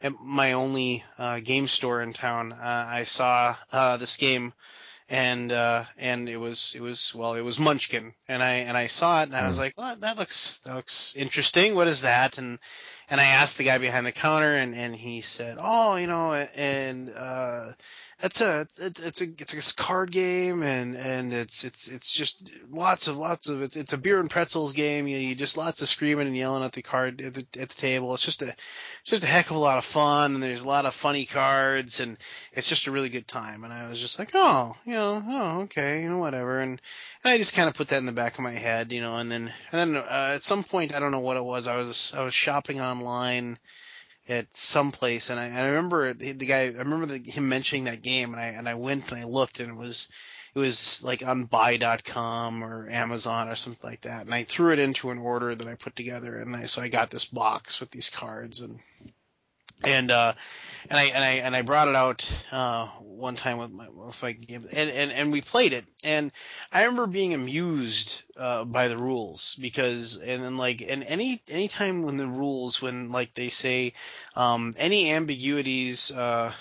at 0.00 0.12
my 0.20 0.52
only 0.52 1.04
uh, 1.18 1.40
game 1.40 1.68
store 1.68 2.02
in 2.02 2.12
town, 2.12 2.52
uh, 2.52 2.86
I 2.88 3.02
saw 3.04 3.56
uh, 3.72 3.96
this 3.96 4.16
game, 4.16 4.52
and 5.08 5.52
uh, 5.52 5.84
and 5.96 6.28
it 6.28 6.36
was 6.36 6.74
it 6.74 6.80
was 6.80 7.14
well 7.14 7.34
it 7.34 7.42
was 7.42 7.58
Munchkin, 7.58 8.14
and 8.26 8.42
I 8.42 8.52
and 8.54 8.76
I 8.76 8.86
saw 8.86 9.20
it, 9.20 9.24
and 9.24 9.36
I 9.36 9.46
was 9.46 9.58
like, 9.58 9.74
well, 9.76 9.96
that 9.96 10.18
looks 10.18 10.60
that 10.60 10.74
looks 10.74 11.14
interesting. 11.16 11.74
What 11.74 11.88
is 11.88 12.02
that? 12.02 12.38
And 12.38 12.58
and 13.10 13.20
I 13.20 13.24
asked 13.24 13.58
the 13.58 13.64
guy 13.64 13.78
behind 13.78 14.06
the 14.06 14.12
counter, 14.12 14.52
and 14.54 14.74
and 14.74 14.94
he 14.94 15.20
said, 15.20 15.58
oh, 15.60 15.96
you 15.96 16.06
know, 16.06 16.32
and 16.32 17.10
uh, 17.10 17.72
it's 18.20 18.40
a 18.40 18.66
it's, 18.78 19.00
it's 19.00 19.22
a 19.22 19.26
it's 19.38 19.70
a 19.70 19.74
card 19.76 20.10
game 20.10 20.64
and 20.64 20.96
and 20.96 21.32
it's 21.32 21.62
it's 21.62 21.86
it's 21.86 22.12
just 22.12 22.50
lots 22.68 23.06
of 23.06 23.16
lots 23.16 23.48
of 23.48 23.62
it's 23.62 23.76
it's 23.76 23.92
a 23.92 23.98
beer 23.98 24.18
and 24.18 24.28
pretzels 24.28 24.72
game. 24.72 25.06
You, 25.06 25.16
know, 25.16 25.22
you 25.22 25.34
just 25.36 25.56
lots 25.56 25.82
of 25.82 25.88
screaming 25.88 26.26
and 26.26 26.36
yelling 26.36 26.64
at 26.64 26.72
the 26.72 26.82
card 26.82 27.20
at 27.20 27.34
the 27.34 27.46
at 27.60 27.68
the 27.68 27.80
table. 27.80 28.12
It's 28.14 28.24
just 28.24 28.42
a 28.42 28.56
just 29.04 29.22
a 29.22 29.26
heck 29.28 29.50
of 29.50 29.56
a 29.56 29.60
lot 29.60 29.78
of 29.78 29.84
fun 29.84 30.34
and 30.34 30.42
there's 30.42 30.64
a 30.64 30.68
lot 30.68 30.84
of 30.84 30.94
funny 30.94 31.26
cards 31.26 32.00
and 32.00 32.16
it's 32.52 32.68
just 32.68 32.88
a 32.88 32.90
really 32.90 33.08
good 33.08 33.28
time. 33.28 33.62
And 33.62 33.72
I 33.72 33.88
was 33.88 34.00
just 34.00 34.18
like, 34.18 34.32
oh, 34.34 34.74
you 34.84 34.94
know, 34.94 35.22
oh, 35.24 35.60
okay, 35.62 36.02
you 36.02 36.08
know, 36.08 36.18
whatever. 36.18 36.58
And 36.58 36.80
and 37.22 37.32
I 37.32 37.38
just 37.38 37.54
kind 37.54 37.68
of 37.68 37.74
put 37.74 37.88
that 37.88 37.98
in 37.98 38.06
the 38.06 38.12
back 38.12 38.34
of 38.34 38.40
my 38.40 38.54
head, 38.54 38.90
you 38.90 39.00
know. 39.00 39.16
And 39.16 39.30
then 39.30 39.52
and 39.70 39.94
then 39.94 40.02
uh, 40.02 40.32
at 40.34 40.42
some 40.42 40.64
point, 40.64 40.92
I 40.92 40.98
don't 40.98 41.12
know 41.12 41.20
what 41.20 41.36
it 41.36 41.44
was. 41.44 41.68
I 41.68 41.76
was 41.76 42.12
I 42.16 42.22
was 42.24 42.34
shopping 42.34 42.80
online 42.80 43.58
at 44.28 44.54
some 44.56 44.92
place, 44.92 45.30
and 45.30 45.40
I, 45.40 45.46
and 45.46 45.58
I 45.58 45.68
remember 45.68 46.12
the, 46.12 46.34
guy. 46.34 46.64
I 46.64 46.66
remember 46.68 47.06
the, 47.06 47.30
him 47.30 47.48
mentioning 47.48 47.84
that 47.84 48.02
game, 48.02 48.32
and 48.32 48.40
I 48.40 48.46
and 48.48 48.68
I 48.68 48.74
went 48.74 49.10
and 49.10 49.20
I 49.20 49.24
looked, 49.24 49.60
and 49.60 49.70
it 49.70 49.76
was 49.76 50.10
it 50.54 50.58
was 50.58 51.02
like 51.02 51.22
on 51.22 51.44
Buy.com 51.44 52.62
or 52.62 52.88
Amazon 52.90 53.48
or 53.48 53.54
something 53.54 53.88
like 53.88 54.02
that, 54.02 54.26
and 54.26 54.34
I 54.34 54.44
threw 54.44 54.72
it 54.72 54.78
into 54.78 55.10
an 55.10 55.18
order 55.18 55.54
that 55.54 55.68
I 55.68 55.74
put 55.74 55.96
together, 55.96 56.38
and 56.40 56.54
I 56.54 56.64
so 56.64 56.82
I 56.82 56.88
got 56.88 57.10
this 57.10 57.24
box 57.24 57.80
with 57.80 57.90
these 57.90 58.10
cards, 58.10 58.60
and 58.60 58.80
and 59.84 60.10
uh, 60.10 60.34
and 60.90 60.98
I 60.98 61.04
and 61.04 61.24
I 61.24 61.30
and 61.30 61.56
I 61.56 61.62
brought 61.62 61.88
it 61.88 61.94
out 61.94 62.44
uh, 62.52 62.86
one 63.00 63.36
time 63.36 63.58
with 63.58 63.70
my 63.70 63.86
my 64.22 64.32
game, 64.32 64.68
and, 64.72 64.90
and 64.90 65.12
and 65.12 65.32
we 65.32 65.40
played 65.40 65.72
it, 65.72 65.84
and 66.02 66.32
I 66.72 66.82
remember 66.82 67.06
being 67.06 67.34
amused 67.34 68.22
uh, 68.36 68.64
by 68.64 68.88
the 68.88 68.98
rules 68.98 69.56
because 69.60 70.20
and 70.20 70.42
then 70.42 70.56
like 70.56 70.82
and 70.82 71.02
any 71.04 71.40
any 71.50 71.68
time 71.68 72.02
when 72.02 72.16
the 72.16 72.26
rules 72.26 72.80
when 72.80 73.12
like 73.12 73.34
they 73.34 73.48
say 73.48 73.94
um, 74.34 74.74
any 74.76 75.12
ambiguities 75.12 76.10
uh, 76.10 76.52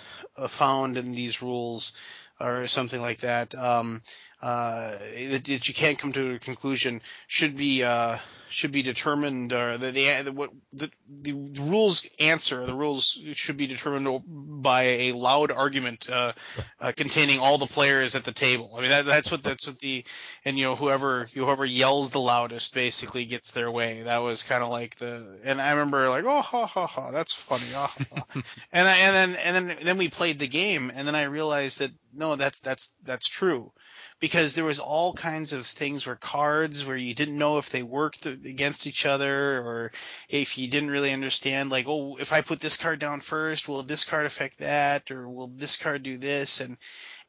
found 0.47 0.97
in 0.97 1.11
these 1.13 1.41
rules 1.41 1.93
or 2.39 2.67
something 2.67 3.01
like 3.01 3.19
that 3.19 3.55
um, 3.55 4.01
uh, 4.41 4.91
that, 4.91 5.43
that 5.45 5.67
you 5.67 5.73
can't 5.73 5.97
come 5.97 6.13
to 6.13 6.35
a 6.35 6.39
conclusion 6.39 7.01
should 7.27 7.57
be 7.57 7.83
uh, 7.83 8.17
should 8.57 8.71
be 8.71 8.81
determined 8.81 9.53
or 9.53 9.77
the 9.77 9.91
the, 9.91 10.23
the 10.23 10.31
what 10.31 10.49
the, 10.73 10.89
the 11.21 11.33
rules 11.61 12.07
answer 12.19 12.65
the 12.65 12.73
rules 12.73 13.23
should 13.33 13.55
be 13.55 13.67
determined 13.67 14.23
by 14.63 14.81
a 14.81 15.11
loud 15.11 15.51
argument 15.51 16.09
uh, 16.09 16.31
uh, 16.79 16.91
containing 16.97 17.39
all 17.39 17.59
the 17.59 17.67
players 17.67 18.15
at 18.15 18.23
the 18.23 18.31
table. 18.31 18.73
I 18.75 18.81
mean 18.81 18.89
that 18.89 19.05
that's 19.05 19.31
what 19.31 19.43
that's 19.43 19.67
what 19.67 19.77
the 19.77 20.03
and 20.43 20.57
you 20.57 20.65
know 20.65 20.75
whoever 20.75 21.29
whoever 21.35 21.65
yells 21.65 22.09
the 22.09 22.19
loudest 22.19 22.73
basically 22.73 23.25
gets 23.27 23.51
their 23.51 23.69
way. 23.69 24.01
That 24.01 24.23
was 24.23 24.41
kind 24.41 24.63
of 24.63 24.69
like 24.69 24.95
the 24.95 25.39
and 25.43 25.61
I 25.61 25.73
remember 25.73 26.09
like 26.09 26.25
oh 26.25 26.41
ha 26.41 26.65
ha 26.65 26.87
ha 26.87 27.11
that's 27.11 27.33
funny 27.33 27.67
oh, 27.75 27.93
and 28.73 28.87
I, 28.87 28.97
and 28.97 29.15
then 29.15 29.35
and 29.35 29.55
then 29.55 29.77
then 29.83 29.97
we 29.99 30.09
played 30.09 30.39
the 30.39 30.47
game 30.47 30.91
and 30.95 31.07
then 31.07 31.13
I 31.13 31.25
realized 31.25 31.77
that 31.77 31.91
no 32.11 32.35
that's 32.35 32.59
that's 32.61 32.95
that's 33.03 33.27
true 33.27 33.71
because 34.19 34.55
there 34.55 34.65
was 34.65 34.79
all 34.79 35.13
kinds 35.13 35.53
of 35.53 35.65
things 35.65 36.05
where 36.05 36.15
cards 36.15 36.85
where 36.85 36.97
you 36.97 37.13
didn't 37.13 37.37
know 37.37 37.57
if 37.57 37.69
they 37.69 37.83
worked 37.83 38.25
against 38.25 38.87
each 38.87 39.05
other 39.05 39.59
or 39.59 39.91
if 40.29 40.57
you 40.57 40.69
didn't 40.69 40.89
really 40.89 41.13
understand 41.13 41.69
like 41.69 41.87
oh 41.87 42.17
if 42.17 42.33
I 42.33 42.41
put 42.41 42.59
this 42.59 42.77
card 42.77 42.99
down 42.99 43.21
first 43.21 43.67
will 43.67 43.83
this 43.83 44.05
card 44.05 44.25
affect 44.25 44.59
that? 44.59 45.11
Or 45.11 45.29
will 45.29 45.47
this 45.47 45.77
card 45.77 46.03
do 46.03 46.17
this? 46.17 46.61
And 46.61 46.77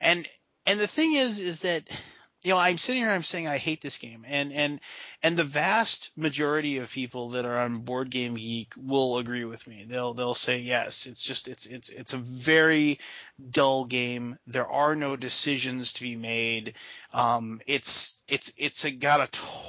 and 0.01 0.27
and 0.67 0.81
the 0.81 0.87
thing 0.87 1.15
is 1.15 1.41
is 1.41 1.61
that 1.61 1.85
you 2.43 2.53
know, 2.53 2.59
I'm 2.59 2.79
sitting 2.79 3.03
here, 3.03 3.09
and 3.09 3.17
I'm 3.17 3.25
saying 3.25 3.49
I 3.49 3.59
hate 3.59 3.81
this 3.81 3.99
game, 3.99 4.25
and 4.27 4.53
and 4.53 4.81
and 5.25 5.37
the 5.37 5.45
vast 5.45 6.17
majority 6.17 6.79
of 6.79 6.91
people 6.91 7.31
that 7.31 7.45
are 7.45 7.59
on 7.59 7.81
Board 7.81 8.11
Game 8.11 8.35
Geek 8.35 8.75
will 8.77 9.19
agree 9.19 9.45
with 9.45 9.67
me. 9.67 9.85
They'll 9.89 10.15
they'll 10.15 10.35
say 10.35 10.59
yes, 10.59 11.07
it's 11.07 11.25
just 11.25 11.49
it's 11.49 11.67
it's 11.67 11.89
it's 11.89 12.13
a 12.13 12.19
very 12.19 13.01
dull 13.51 13.85
game. 13.87 14.39
There 14.47 14.69
are 14.69 14.95
no 14.95 15.17
decisions 15.17 15.95
to 15.95 16.03
be 16.03 16.15
made. 16.15 16.75
Um, 17.13 17.61
it's 17.67 18.23
it's 18.29 18.53
it's 18.57 18.85
a, 18.85 18.93
got 18.93 19.21
a 19.21 19.29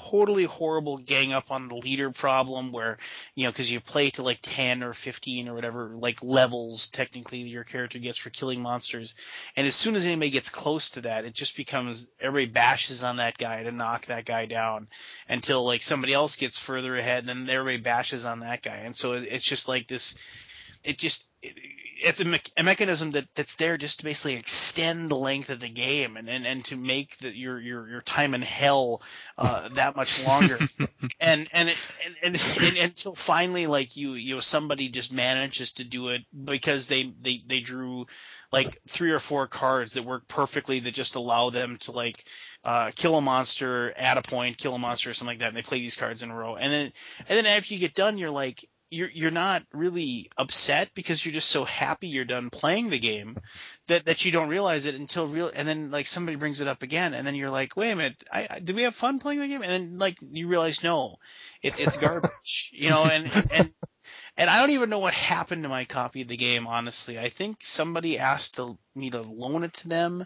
totally 0.10 0.44
horrible 0.44 0.98
gang 0.98 1.34
up 1.34 1.52
on 1.52 1.70
the 1.70 1.76
leader 1.76 2.12
problem 2.12 2.72
where 2.72 3.00
you 3.34 3.46
know 3.46 3.52
because 3.52 3.72
you 3.72 3.80
play 3.80 4.12
to 4.12 4.24
like 4.24 4.40
ten 4.44 4.84
or 4.84 4.94
fifteen 4.94 5.48
or 5.48 5.56
whatever 5.56 5.96
like 5.96 6.20
levels 6.22 6.90
technically 6.90 7.40
your 7.40 7.64
character 7.64 7.98
gets 7.98 8.20
for 8.20 8.30
killing 8.30 8.62
monsters, 8.62 9.16
and 9.56 9.66
as 9.66 9.74
soon 9.74 9.96
as 9.96 10.06
anybody 10.06 10.30
gets 10.30 10.50
close 10.50 10.92
to 10.92 11.02
that, 11.02 11.26
it 11.26 11.34
just 11.34 11.58
becomes 11.58 12.12
everybody 12.22 12.59
bashes 12.60 13.04
on 13.04 13.18
that 13.18 13.38
guy 13.38 13.64
to 13.64 13.72
knock 13.72 14.08
that 14.08 14.26
guy 14.26 14.46
down 14.46 14.90
until 15.30 15.64
like 15.64 15.82
somebody 15.82 16.14
else 16.14 16.36
gets 16.36 16.60
further 16.60 16.98
ahead, 16.98 17.20
and 17.20 17.48
then 17.48 17.56
everybody 17.56 17.82
bashes 17.82 18.26
on 18.26 18.42
that 18.42 18.62
guy, 18.62 18.76
and 18.76 18.94
so 18.94 19.14
it's 19.14 19.46
just 19.46 19.70
like 19.70 19.88
this. 19.88 20.18
It 20.84 20.98
just 20.98 21.30
it, 21.42 21.58
it's 22.02 22.20
a, 22.20 22.26
me- 22.26 22.40
a, 22.58 22.64
mechanism 22.64 23.12
that 23.12 23.28
that's 23.36 23.56
there 23.56 23.78
just 23.78 24.00
to 24.00 24.06
basically 24.06 24.36
extend 24.36 25.10
the 25.10 25.16
length 25.16 25.50
of 25.50 25.60
the 25.62 25.70
game 25.70 26.18
and 26.18 26.30
and, 26.30 26.46
and 26.46 26.66
to 26.66 26.76
make 26.76 27.18
the, 27.18 27.36
your 27.36 27.60
your 27.60 27.88
your 27.88 28.02
time 28.02 28.34
in 28.34 28.42
hell 28.42 29.02
uh, 29.38 29.70
that 29.70 29.96
much 29.96 30.26
longer. 30.26 30.60
and 31.20 31.48
and, 31.54 31.70
it, 31.70 31.78
and 32.06 32.36
and 32.36 32.58
and 32.62 32.78
until 32.78 33.16
finally, 33.16 33.68
like 33.68 33.96
you 33.96 34.14
you 34.14 34.36
know 34.36 34.42
somebody 34.42 34.90
just 34.90 35.14
manages 35.14 35.74
to 35.74 35.86
do 35.86 36.10
it 36.10 36.24
because 36.44 36.88
they 36.88 37.14
they 37.22 37.40
they 37.46 37.62
drew 37.62 38.06
like 38.52 38.82
three 38.88 39.12
or 39.12 39.20
four 39.20 39.48
cards 39.48 39.94
that 39.94 40.04
work 40.04 40.28
perfectly 40.28 40.80
that 40.80 40.94
just 40.94 41.16
allow 41.16 41.50
them 41.50 41.78
to 41.78 41.92
like 41.92 42.26
uh, 42.64 42.92
kill 42.96 43.16
a 43.16 43.22
monster 43.22 43.92
at 43.92 44.18
a 44.18 44.22
point, 44.22 44.58
kill 44.58 44.76
a 44.76 44.80
monster 44.80 45.10
or 45.10 45.14
something 45.14 45.34
like 45.34 45.40
that. 45.40 45.50
And 45.50 45.58
they 45.58 45.62
play 45.62 45.80
these 45.80 45.96
cards 45.96 46.24
in 46.24 46.32
a 46.32 46.36
row, 46.36 46.56
and 46.56 46.72
then 46.72 46.92
and 47.28 47.38
then 47.38 47.46
after 47.46 47.74
you 47.74 47.80
get 47.80 47.96
done, 47.96 48.18
you're 48.18 48.30
like 48.30 48.66
you're 48.90 49.10
you're 49.10 49.32
not 49.32 49.64
really 49.72 50.30
upset 50.38 50.90
because 50.94 51.24
you're 51.24 51.34
just 51.34 51.50
so 51.50 51.64
happy 51.64 52.08
you're 52.08 52.26
done 52.26 52.50
playing 52.50 52.90
the 52.90 53.00
game 53.00 53.38
that 53.88 54.06
that 54.06 54.26
you 54.26 54.32
don't 54.32 54.50
realize 54.50 54.86
it 54.86 54.96
until 54.96 55.28
real 55.28 55.52
and 55.54 55.68
then 55.68 55.92
like 55.92 56.08
somebody 56.08 56.36
brings 56.36 56.60
it 56.60 56.68
up 56.68 56.82
again 56.82 57.14
and 57.14 57.26
then 57.26 57.36
you're 57.36 57.52
like 57.52 57.78
wait 57.78 57.92
a 57.92 57.96
minute 57.96 58.24
I, 58.32 58.48
I 58.50 58.60
did 58.60 58.76
we 58.76 58.84
have 58.84 58.96
fun 58.96 59.20
playing 59.20 59.40
the 59.40 59.48
game 59.48 59.62
and 59.62 59.72
then 59.72 59.98
like 60.00 60.18
you 60.32 60.48
realize 60.48 60.84
no 60.84 61.18
it's 61.62 61.80
it's 61.80 61.98
garbage 61.98 62.72
you 62.74 62.90
know 62.90 63.04
and 63.04 63.32
and 63.52 63.74
and 64.40 64.50
I 64.50 64.60
don't 64.60 64.72
even 64.72 64.90
know 64.90 65.00
what 65.00 65.14
happened 65.14 65.64
to 65.64 65.70
my 65.70 65.86
copy 65.86 66.24
of 66.24 66.28
the 66.28 66.38
game 66.38 66.66
honestly 66.66 67.20
I 67.20 67.30
think 67.30 67.60
somebody 67.62 68.18
asked 68.18 68.56
to, 68.56 68.78
me 68.96 69.12
to 69.12 69.22
loan 69.22 69.64
it 69.64 69.74
to 69.76 69.90
them 69.90 70.26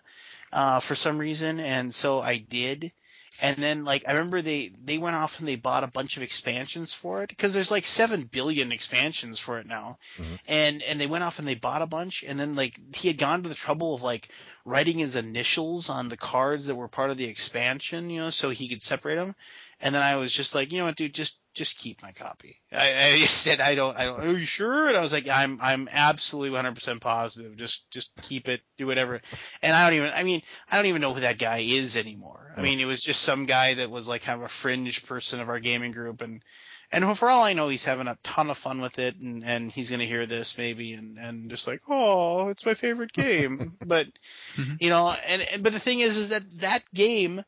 uh, 0.54 0.80
for 0.80 0.96
some 0.96 1.18
reason 1.18 1.60
and 1.60 1.94
so 1.94 2.22
I 2.22 2.38
did 2.38 2.94
and 3.42 3.58
then 3.58 3.84
like 3.84 4.04
I 4.08 4.14
remember 4.14 4.42
they 4.42 4.72
they 4.84 4.98
went 4.98 5.16
off 5.16 5.40
and 5.40 5.48
they 5.48 5.56
bought 5.56 5.84
a 5.84 5.88
bunch 5.88 6.18
of 6.18 6.24
expansions 6.24 6.94
for 6.94 7.24
it 7.24 7.30
because 7.30 7.54
there's 7.54 7.72
like 7.72 7.86
seven 7.86 8.24
billion 8.24 8.72
expansions 8.72 9.40
for 9.40 9.60
it 9.60 9.66
now, 9.66 9.98
mm-hmm. 10.18 10.36
and 10.48 10.84
and 10.84 11.00
they 11.00 11.08
went 11.08 11.24
off 11.24 11.40
and 11.40 11.48
they 11.48 11.56
bought 11.56 11.82
a 11.82 11.88
bunch, 11.88 12.24
and 12.24 12.40
then 12.40 12.56
like 12.56 12.80
he 12.96 13.08
had 13.08 13.18
gone 13.18 13.44
to 13.44 13.50
the 13.50 13.56
trouble 13.56 13.96
of 13.96 14.04
like 14.04 14.30
writing 14.66 15.00
his 15.00 15.16
initials 15.16 15.90
on 15.90 16.10
the 16.10 16.18
cards 16.18 16.68
that 16.68 16.76
were 16.76 16.88
part 16.88 17.10
of 17.10 17.18
the 17.18 17.26
expansion, 17.26 18.10
you 18.10 18.22
know, 18.22 18.30
so 18.30 18.50
he 18.50 18.70
could 18.70 18.82
separate 18.82 19.16
them. 19.16 19.36
And 19.84 19.94
then 19.94 20.02
I 20.02 20.16
was 20.16 20.32
just 20.32 20.56
like, 20.56 20.72
you 20.72 20.80
know 20.80 20.86
what, 20.86 20.96
dude, 20.96 21.14
just 21.14 21.42
just 21.54 21.78
keep 21.78 22.02
my 22.02 22.14
copy. 22.14 22.62
I, 22.72 23.16
I 23.16 23.26
said, 23.26 23.60
I 23.60 23.76
don't, 23.76 23.98
I 24.00 24.06
don't. 24.06 24.22
Are 24.22 24.38
you 24.40 24.46
sure? 24.46 24.88
And 24.88 24.96
I 24.96 25.02
was 25.02 25.12
like, 25.12 25.28
I'm 25.28 25.60
I'm 25.62 25.90
absolutely 25.92 26.52
100 26.52 26.74
percent 26.74 27.02
positive. 27.02 27.58
Just 27.58 27.92
just 27.92 28.14
keep 28.22 28.48
it, 28.48 28.62
do 28.78 28.88
whatever. 28.88 29.22
And 29.62 29.76
I 29.76 29.86
don't 29.86 29.98
even, 29.98 30.12
I 30.16 30.24
mean, 30.24 30.42
I 30.72 30.78
don't 30.78 30.86
even 30.86 31.02
know 31.02 31.14
who 31.14 31.20
that 31.20 31.38
guy 31.38 31.60
is 31.60 31.98
anymore. 31.98 32.54
I 32.56 32.62
mean, 32.62 32.80
it 32.80 32.86
was 32.86 33.02
just 33.02 33.24
some 33.24 33.46
guy 33.46 33.74
that 33.74 33.92
was 33.92 34.08
like 34.08 34.22
kind 34.22 34.40
of 34.40 34.46
a 34.46 34.50
fringe 34.50 35.06
person 35.06 35.42
of 35.42 35.50
our 35.50 35.60
gaming 35.60 35.92
group, 35.92 36.22
and 36.22 36.42
and 36.90 37.18
for 37.18 37.30
all 37.30 37.44
I 37.44 37.52
know, 37.52 37.68
he's 37.68 37.84
having 37.84 38.08
a 38.08 38.18
ton 38.24 38.50
of 38.50 38.58
fun 38.58 38.80
with 38.80 39.00
it, 39.00 39.18
and 39.18 39.44
and 39.44 39.70
he's 39.70 39.90
gonna 39.90 40.06
hear 40.06 40.26
this 40.26 40.58
maybe, 40.58 40.94
and 40.94 41.18
and 41.18 41.50
just 41.50 41.68
like, 41.68 41.82
oh, 41.90 42.48
it's 42.50 42.66
my 42.66 42.74
favorite 42.74 43.12
game. 43.12 43.74
but 43.86 44.08
mm-hmm. 44.56 44.76
you 44.80 44.90
know, 44.90 45.14
and, 45.28 45.42
and 45.42 45.62
but 45.62 45.74
the 45.74 45.80
thing 45.80 46.00
is, 46.00 46.16
is 46.16 46.30
that 46.30 46.44
that 46.60 46.84
game 46.94 47.44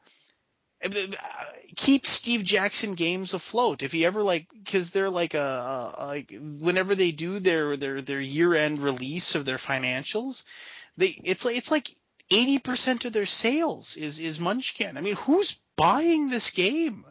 Uh, 0.83 0.89
keep 1.75 2.05
Steve 2.05 2.43
Jackson 2.43 2.93
games 2.93 3.33
afloat. 3.33 3.83
If 3.83 3.93
you 3.93 4.05
ever 4.05 4.21
like, 4.21 4.47
because 4.51 4.91
they're 4.91 5.09
like 5.09 5.33
a, 5.33 5.93
a, 5.97 6.05
like 6.05 6.33
whenever 6.59 6.95
they 6.95 7.11
do 7.11 7.39
their 7.39 7.77
their 7.77 8.01
their 8.01 8.21
year 8.21 8.53
end 8.55 8.79
release 8.79 9.35
of 9.35 9.45
their 9.45 9.57
financials, 9.57 10.45
they 10.97 11.17
it's 11.23 11.45
like 11.45 11.57
it's 11.57 11.71
like 11.71 11.95
eighty 12.29 12.59
percent 12.59 13.05
of 13.05 13.13
their 13.13 13.25
sales 13.25 13.95
is 13.95 14.19
is 14.19 14.39
Munchkin. 14.39 14.97
I 14.97 15.01
mean, 15.01 15.15
who's 15.15 15.59
buying 15.75 16.29
this 16.29 16.51
game? 16.51 17.05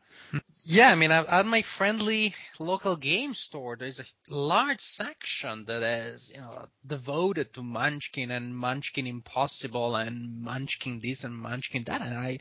Yeah, 0.65 0.91
I 0.91 0.95
mean, 0.95 1.13
at 1.13 1.47
my 1.47 1.63
friendly 1.63 2.35
local 2.59 2.97
game 2.97 3.35
store, 3.35 3.77
there's 3.77 4.01
a 4.01 4.05
large 4.29 4.81
section 4.81 5.67
that 5.67 5.83
is, 5.83 6.33
you 6.35 6.41
know, 6.41 6.65
devoted 6.87 7.53
to 7.55 7.63
Munchkin 7.63 8.31
and 8.31 8.57
Munchkin 8.57 9.07
Impossible 9.07 9.95
and 9.95 10.41
Munchkin 10.41 11.01
this 11.01 11.23
and 11.25 11.37
Munchkin 11.37 11.85
that. 11.85 12.01
And 12.01 12.19
I, 12.19 12.39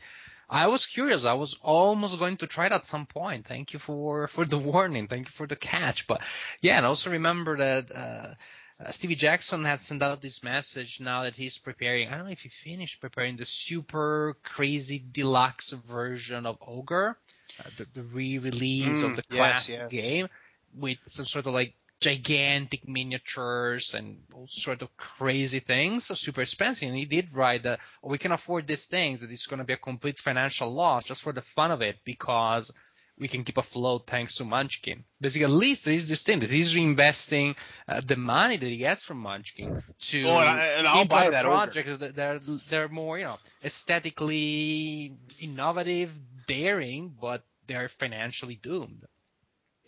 I 0.48 0.66
was 0.68 0.86
curious. 0.86 1.24
I 1.24 1.34
was 1.34 1.58
almost 1.62 2.18
going 2.18 2.36
to 2.38 2.46
try 2.46 2.66
it 2.66 2.72
at 2.72 2.86
some 2.86 3.06
point. 3.06 3.46
Thank 3.46 3.72
you 3.72 3.78
for, 3.78 4.26
for 4.26 4.44
the 4.44 4.58
warning. 4.58 5.08
Thank 5.08 5.26
you 5.26 5.32
for 5.32 5.46
the 5.46 5.56
catch. 5.56 6.06
But 6.06 6.22
yeah, 6.60 6.76
and 6.76 6.86
also 6.86 7.10
remember 7.10 7.56
that, 7.58 7.90
uh, 7.94 8.34
uh, 8.80 8.90
Stevie 8.90 9.14
Jackson 9.14 9.64
had 9.64 9.80
sent 9.80 10.02
out 10.02 10.20
this 10.20 10.42
message 10.42 11.00
now 11.00 11.22
that 11.22 11.36
he's 11.36 11.58
preparing. 11.58 12.08
I 12.08 12.16
don't 12.16 12.26
know 12.26 12.32
if 12.32 12.42
he 12.42 12.48
finished 12.48 13.00
preparing 13.00 13.36
the 13.36 13.46
super 13.46 14.36
crazy 14.42 15.02
deluxe 15.12 15.70
version 15.70 16.44
of 16.44 16.58
Ogre, 16.66 17.16
uh, 17.60 17.70
the, 17.76 17.86
the, 17.94 18.02
re-release 18.02 19.00
mm, 19.00 19.04
of 19.04 19.16
the 19.16 19.22
classic 19.22 19.78
yes, 19.78 19.92
yes. 19.92 20.02
game 20.02 20.28
with 20.76 20.98
some 21.06 21.24
sort 21.24 21.46
of 21.46 21.54
like 21.54 21.74
gigantic 22.04 22.86
miniatures 22.86 23.94
and 23.94 24.18
all 24.34 24.46
sort 24.46 24.82
of 24.82 24.94
crazy 24.98 25.58
things. 25.58 26.04
So 26.04 26.14
super 26.14 26.42
expensive. 26.42 26.88
And 26.88 26.98
he 26.98 27.06
did 27.06 27.32
write 27.32 27.62
that 27.62 27.80
oh, 28.02 28.10
we 28.10 28.18
can 28.18 28.32
afford 28.32 28.66
this 28.66 28.84
thing 28.84 29.18
that 29.18 29.32
it's 29.32 29.46
going 29.46 29.58
to 29.58 29.64
be 29.64 29.72
a 29.72 29.78
complete 29.78 30.18
financial 30.18 30.70
loss 30.70 31.04
just 31.04 31.22
for 31.22 31.32
the 31.32 31.40
fun 31.40 31.70
of 31.70 31.80
it 31.80 31.96
because 32.04 32.70
we 33.18 33.28
can 33.28 33.42
keep 33.42 33.56
afloat 33.56 34.06
thanks 34.06 34.36
to 34.36 34.44
Munchkin. 34.44 35.04
Basically, 35.18 35.44
at 35.44 35.50
least 35.50 35.86
there 35.86 35.94
is 35.94 36.08
this 36.08 36.24
thing 36.24 36.40
that 36.40 36.50
he's 36.50 36.74
reinvesting 36.74 37.56
uh, 37.88 38.02
the 38.04 38.16
money 38.16 38.58
that 38.58 38.66
he 38.66 38.76
gets 38.76 39.02
from 39.02 39.18
Munchkin 39.18 39.82
to 40.10 40.24
oh, 40.24 40.38
and, 40.40 40.60
I, 40.60 40.66
and 40.78 40.86
I'll 40.86 41.06
buy 41.06 41.30
that 41.30 41.44
project 41.44 42.00
that 42.00 42.14
they're 42.14 42.40
they're 42.68 42.88
more 42.88 43.18
you 43.18 43.24
know 43.24 43.38
aesthetically 43.64 45.16
innovative, 45.40 46.10
daring, 46.46 47.14
but 47.18 47.44
they're 47.66 47.88
financially 47.88 48.56
doomed. 48.56 49.04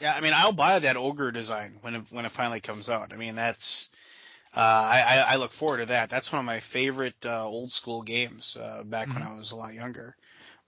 Yeah, 0.01 0.15
I 0.15 0.21
mean, 0.21 0.33
I'll 0.35 0.53
buy 0.53 0.79
that 0.79 0.97
ogre 0.97 1.33
design 1.33 1.79
when 1.81 1.95
it, 1.95 2.03
when 2.11 2.25
it 2.25 2.31
finally 2.31 2.61
comes 2.61 2.91
out. 2.91 3.13
I 3.13 3.17
mean, 3.17 3.35
that's 3.35 3.91
uh, 4.55 4.61
I, 4.61 5.25
I 5.29 5.37
look 5.37 5.53
forward 5.53 5.79
to 5.79 5.87
that. 5.87 6.09
That's 6.09 6.33
one 6.33 6.41
of 6.41 6.47
my 6.47 6.61
favorite 6.61 7.15
uh, 7.25 7.47
old 7.47 7.71
school 7.71 8.03
games 8.03 8.57
uh, 8.61 8.83
back 8.85 9.09
mm-hmm. 9.09 9.21
when 9.21 9.29
I 9.29 9.37
was 9.37 9.53
a 9.53 9.57
lot 9.57 9.75
younger. 9.75 10.15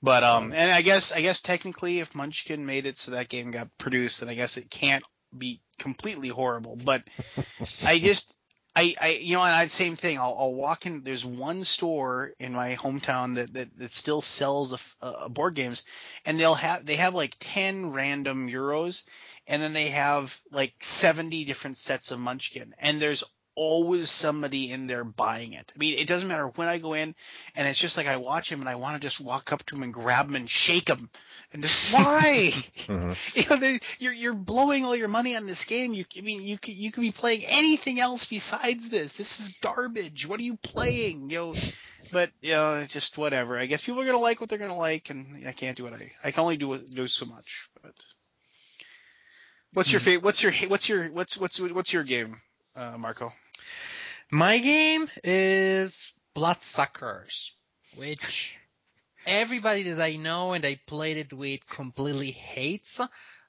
But 0.03 0.22
um, 0.22 0.53
and 0.53 0.70
I 0.70 0.83
guess 0.83 1.12
I 1.12 1.22
guess 1.22 1.41
technically, 1.41 1.99
if 1.99 2.14
Munchkin 2.14 2.64
made 2.66 2.87
it 2.87 2.97
so 2.97 3.12
that 3.12 3.29
game 3.29 3.51
got 3.51 3.76
produced, 3.79 4.20
then 4.20 4.29
I 4.29 4.35
guess 4.35 4.57
it 4.57 4.70
can't 4.70 5.03
be 5.37 5.61
completely 5.79 6.29
horrible. 6.29 6.76
But 6.76 7.03
I 7.85 7.99
just 7.99 8.35
I, 8.79 8.95
I 9.01 9.09
you 9.09 9.35
know, 9.35 9.43
and 9.43 9.53
I 9.53 9.66
same 9.66 9.97
thing. 9.97 10.18
I'll, 10.18 10.37
I'll 10.39 10.55
walk 10.55 10.87
in. 10.87 11.03
There's 11.03 11.24
one 11.24 11.64
store 11.64 12.33
in 12.39 12.53
my 12.53 12.76
hometown 12.76 13.35
that 13.35 13.53
that, 13.55 13.76
that 13.76 13.91
still 13.91 14.22
sells 14.22 14.72
a, 14.72 14.79
a 15.24 15.29
board 15.29 15.57
games, 15.57 15.83
and 16.24 16.39
they'll 16.39 16.55
have 16.55 16.87
they 16.87 16.95
have 16.95 17.12
like 17.12 17.35
ten 17.41 17.91
random 17.91 18.49
euros, 18.49 19.05
and 19.49 19.61
then 19.61 19.72
they 19.72 19.89
have 19.89 20.41
like 20.53 20.74
70 20.79 21.45
different 21.45 21.79
sets 21.79 22.12
of 22.12 22.20
Munchkin, 22.20 22.72
and 22.79 23.03
there's 23.03 23.24
always 23.59 24.09
somebody 24.09 24.70
in 24.70 24.86
there 24.86 25.02
buying 25.02 25.52
it. 25.52 25.72
I 25.74 25.78
mean, 25.78 25.98
it 25.98 26.06
doesn't 26.06 26.28
matter 26.28 26.46
when 26.46 26.68
I 26.68 26.78
go 26.78 26.94
in, 26.94 27.16
and 27.56 27.66
it's 27.66 27.80
just 27.80 27.96
like 27.96 28.06
I 28.06 28.16
watch 28.16 28.52
him 28.52 28.61
and 28.61 28.68
I 28.68 28.76
want 28.76 28.94
to 28.94 29.06
just 29.06 29.20
walk 29.20 29.52
up 29.52 29.66
to 29.66 29.74
him 29.74 29.82
and 29.82 29.92
grab 29.92 30.28
him 30.28 30.36
and 30.36 30.48
shake 30.48 30.88
him, 30.88 31.11
and 31.52 31.62
just 31.62 31.92
why? 31.92 32.52
mm-hmm. 32.52 33.12
You 33.34 33.44
know, 33.50 33.56
they, 33.56 33.80
you're 33.98 34.12
you're 34.12 34.34
blowing 34.34 34.84
all 34.84 34.94
your 34.94 35.09
money 35.09 35.36
on 35.36 35.46
this 35.46 35.64
game. 35.64 35.92
You, 35.92 36.04
I 36.16 36.20
mean, 36.20 36.42
you 36.42 36.56
could 36.56 36.74
you 36.74 36.92
could 36.92 37.00
be 37.00 37.11
playing 37.11 37.42
anything 37.48 37.98
else 37.98 38.26
besides 38.26 38.90
this. 38.90 39.14
This 39.14 39.40
is 39.40 39.56
garbage. 39.61 40.26
What 40.26 40.38
are 40.38 40.44
you 40.44 40.56
playing? 40.56 41.28
You 41.28 41.38
know. 41.38 41.54
But 42.12 42.30
you 42.40 42.52
know, 42.52 42.84
just 42.84 43.18
whatever. 43.18 43.59
I 43.59 43.66
guess 43.66 43.84
people 43.84 44.00
are 44.00 44.06
gonna 44.06 44.18
like 44.18 44.40
what 44.40 44.48
they're 44.48 44.59
gonna 44.59 44.76
like, 44.76 45.11
and 45.11 45.46
I 45.46 45.52
can't 45.52 45.76
do 45.76 45.82
what 45.82 45.94
I 45.94 46.12
I 46.22 46.30
can 46.30 46.42
only 46.42 46.56
do 46.56 46.78
do 46.78 47.09
so 47.09 47.26
much. 47.26 47.68
But 47.82 47.92
what's 49.72 49.92
your 49.92 50.00
hmm. 50.00 50.04
favorite? 50.04 50.24
What's 50.24 50.42
your 50.44 50.52
what's 50.52 50.88
your 50.88 51.11
what's 51.11 51.36
what's 51.36 51.61
what's 51.61 51.92
your 51.92 52.04
game, 52.04 52.40
uh, 52.76 52.96
Marco? 52.96 53.32
My 54.31 54.59
game 54.59 55.09
is 55.24 56.12
Bloodsuckers, 56.35 57.55
which 57.97 58.59
everybody 59.26 59.85
that 59.85 60.03
I 60.03 60.16
know 60.16 60.53
and 60.53 60.66
I 60.66 60.79
played 60.87 61.16
it 61.16 61.33
with 61.33 61.66
completely 61.66 62.33
hates. 62.33 63.01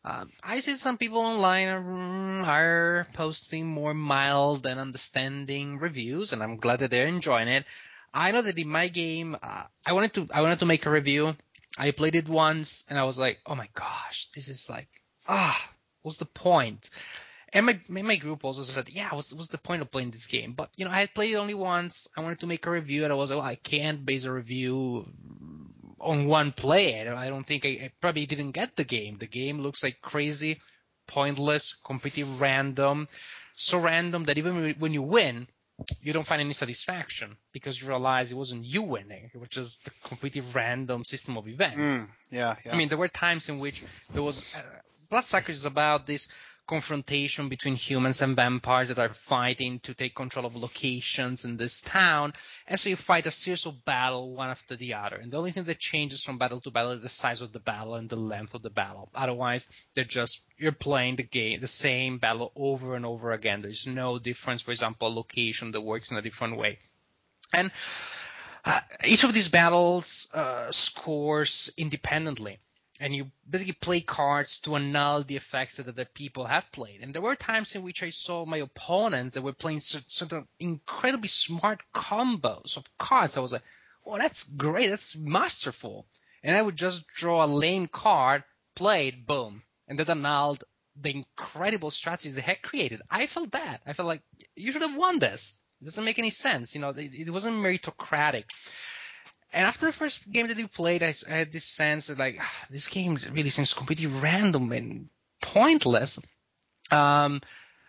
Uh, 0.06 0.26
I 0.42 0.62
see 0.62 0.76
some 0.76 0.98
people 0.98 1.20
online 1.20 1.68
mm, 1.68 2.48
are, 2.48 3.08
posting 3.12 3.68
more 3.68 3.94
mild 3.94 4.66
and 4.66 4.80
understanding 4.80 5.80
reviews, 5.80 6.32
and 6.32 6.42
I'm 6.42 6.56
glad 6.56 6.80
that 6.80 6.92
they're 6.92 7.08
enjoying 7.08 7.50
it. 7.50 7.66
I 8.14 8.32
know 8.32 8.42
that 8.42 8.58
in 8.58 8.70
my 8.70 8.88
game, 8.88 9.36
uh, 9.44 9.64
I 9.86 9.92
wanted 9.92 10.14
to 10.14 10.28
I 10.34 10.42
wanted 10.42 10.60
to 10.60 10.66
make 10.66 10.86
a 10.86 10.92
review. 10.92 11.36
I 11.78 11.92
played 11.92 12.16
it 12.16 12.30
once, 12.30 12.86
and 12.90 12.98
I 12.98 13.04
was 13.04 13.20
like, 13.20 13.40
oh 13.46 13.56
my 13.56 13.68
gosh, 13.74 14.30
this 14.34 14.48
is 14.48 14.70
like 14.70 14.88
ah, 15.28 15.72
what's 16.04 16.20
the 16.20 16.26
point? 16.26 16.90
And 17.52 17.66
my 17.66 17.80
my 17.90 18.16
group 18.18 18.46
also 18.46 18.64
said, 18.64 18.90
yeah, 18.90 19.10
what's 19.14 19.34
what's 19.34 19.50
the 19.50 19.58
point 19.58 19.82
of 19.82 19.92
playing 19.92 20.12
this 20.12 20.28
game? 20.28 20.54
But 20.54 20.70
you 20.76 20.86
know, 20.86 20.92
I 20.92 21.00
had 21.00 21.14
played 21.14 21.34
it 21.34 21.38
only 21.38 21.56
once. 21.56 22.08
I 22.16 22.22
wanted 22.22 22.42
to 22.42 22.48
make 22.48 22.66
a 22.66 22.72
review, 22.72 23.04
and 23.04 23.14
I 23.14 23.16
was 23.16 23.30
like, 23.32 23.40
well, 23.40 23.48
I 23.48 23.56
can't 23.56 24.06
base 24.06 24.26
a 24.26 24.32
review 24.32 25.08
on 26.00 26.28
one 26.28 26.52
play. 26.52 27.08
I 27.08 27.30
don't 27.30 27.46
think 27.46 27.66
I, 27.66 27.70
I 27.70 27.92
probably 28.00 28.26
didn't 28.26 28.52
get 28.52 28.76
the 28.76 28.84
game. 28.84 29.18
The 29.18 29.28
game 29.28 29.60
looks 29.60 29.84
like 29.84 30.02
crazy, 30.02 30.62
pointless, 31.08 31.76
completely 31.84 32.24
random, 32.24 33.08
so 33.56 33.80
random 33.80 34.26
that 34.26 34.38
even 34.38 34.76
when 34.80 34.94
you 34.94 35.02
win, 35.02 35.48
you 36.02 36.14
don't 36.14 36.26
find 36.26 36.42
any 36.42 36.54
satisfaction 36.54 37.38
because 37.52 37.82
you 37.82 37.88
realize 37.88 38.32
it 38.32 38.36
wasn't 38.36 38.66
you 38.66 38.84
winning. 38.84 39.32
It 39.34 39.38
was 39.38 39.50
just 39.50 39.88
a 39.88 40.08
completely 40.08 40.42
random 40.54 41.04
system 41.04 41.38
of 41.38 41.48
events. 41.48 41.96
Mm, 41.96 42.08
yeah, 42.32 42.56
yeah, 42.66 42.74
I 42.74 42.78
mean, 42.78 42.90
there 42.90 42.98
were 42.98 43.08
times 43.08 43.50
in 43.50 43.60
which 43.60 43.84
there 44.14 44.24
was. 44.24 44.56
Uh, 44.56 44.62
Bloodsuckers 45.10 45.56
is 45.56 45.66
about 45.66 46.06
this 46.06 46.30
confrontation 46.70 47.50
between 47.50 47.76
humans 47.76 48.22
and 48.22 48.36
vampires 48.36 48.90
that 48.90 49.00
are 49.00 49.12
fighting 49.12 49.80
to 49.80 49.96
take 49.96 50.14
control 50.14 50.46
of 50.46 50.56
locations 50.56 51.44
in 51.44 51.58
this 51.58 51.82
town. 51.82 52.32
And 52.68 52.80
so 52.80 52.90
you 52.90 52.96
fight 52.96 53.26
a 53.26 53.32
series 53.32 53.66
of 53.66 53.84
battle 53.84 54.36
one 54.36 54.52
after 54.52 54.76
the 54.76 54.94
other. 54.94 55.16
And 55.16 55.32
the 55.32 55.38
only 55.38 55.50
thing 55.50 55.64
that 55.64 55.80
changes 55.80 56.24
from 56.24 56.38
battle 56.38 56.62
to 56.62 56.70
battle 56.70 56.92
is 56.92 57.02
the 57.02 57.10
size 57.10 57.42
of 57.42 57.52
the 57.54 57.60
battle 57.60 57.96
and 57.96 58.08
the 58.08 58.18
length 58.18 58.54
of 58.54 58.62
the 58.62 58.70
battle. 58.70 59.10
Otherwise, 59.16 59.68
they're 59.96 60.04
just 60.04 60.42
you're 60.60 60.72
playing 60.72 61.16
the 61.16 61.24
game, 61.24 61.60
the 61.60 61.66
same 61.68 62.20
battle 62.20 62.52
over 62.56 62.96
and 62.96 63.04
over 63.04 63.32
again. 63.32 63.64
There's 63.64 63.88
no 63.88 64.20
difference, 64.20 64.62
for 64.62 64.70
example, 64.70 65.08
a 65.08 65.10
location 65.22 65.72
that 65.72 65.82
works 65.82 66.12
in 66.12 66.18
a 66.18 66.22
different 66.22 66.56
way. 66.58 66.78
And 67.52 67.72
uh, 68.64 68.82
each 69.04 69.24
of 69.24 69.34
these 69.34 69.50
battles 69.50 70.28
uh, 70.36 70.72
scores 70.72 71.72
independently 71.78 72.60
and 73.02 73.16
you 73.16 73.32
basically 73.50 73.74
play 73.74 74.02
cards 74.02 74.60
to 74.60 74.76
annul 74.76 75.24
the 75.24 75.36
effects 75.36 75.78
that 75.78 75.88
other 75.88 76.06
people 76.06 76.46
have 76.46 76.72
played. 76.72 77.02
And 77.02 77.14
there 77.14 77.22
were 77.22 77.36
times 77.36 77.76
in 77.76 77.84
which 77.84 78.04
I 78.04 78.10
saw 78.10 78.46
my 78.46 78.58
opponents 78.58 79.36
that 79.36 79.42
were 79.42 79.54
playing 79.54 79.80
of 80.32 80.48
incredibly 80.60 81.30
smart 81.30 81.82
combos 81.94 82.78
of 82.78 82.86
cards. 82.98 83.38
I 83.38 83.42
was 83.42 83.54
like, 83.54 83.64
oh, 84.06 84.18
that's 84.18 84.44
great. 84.44 84.90
That's 84.90 85.16
masterful. 85.16 86.06
And 86.44 86.56
I 86.56 86.62
would 86.62 86.76
just 86.76 87.08
draw 87.08 87.44
a 87.44 87.48
lame 87.48 87.88
card, 87.88 88.44
play 88.76 89.10
it, 89.10 89.26
boom. 89.26 89.64
And 89.88 89.98
that 90.00 90.10
annulled 90.10 90.64
the 90.96 91.12
incredible 91.12 91.92
strategies 91.92 92.36
they 92.36 92.42
had 92.42 92.62
created. 92.62 93.02
I 93.10 93.26
felt 93.28 93.52
bad. 93.52 93.80
I 93.86 93.94
felt 93.94 94.08
like 94.08 94.22
you 94.56 94.72
should 94.72 94.82
have 94.82 94.96
won 94.96 95.20
this. 95.20 95.58
It 95.82 95.86
doesn't 95.86 96.04
make 96.04 96.20
any 96.20 96.30
sense. 96.30 96.76
You 96.76 96.82
know, 96.82 96.90
it, 96.90 97.14
it 97.14 97.30
wasn't 97.30 97.56
meritocratic. 97.56 98.46
And 99.52 99.66
after 99.66 99.86
the 99.88 99.92
first 99.92 100.30
game 100.32 100.48
that 100.48 100.58
we 100.58 100.68
played, 100.68 101.02
I, 101.02 101.14
I 101.28 101.34
had 101.38 101.52
this 101.52 101.66
sense 101.66 102.08
that 102.08 102.20
like 102.20 102.38
ah, 102.40 102.66
this 102.70 102.88
game 102.88 103.18
really 103.32 103.50
seems 103.50 103.74
completely 103.74 104.08
random 104.08 104.72
and 104.72 105.10
pointless. 105.42 106.20
Um, 106.92 107.42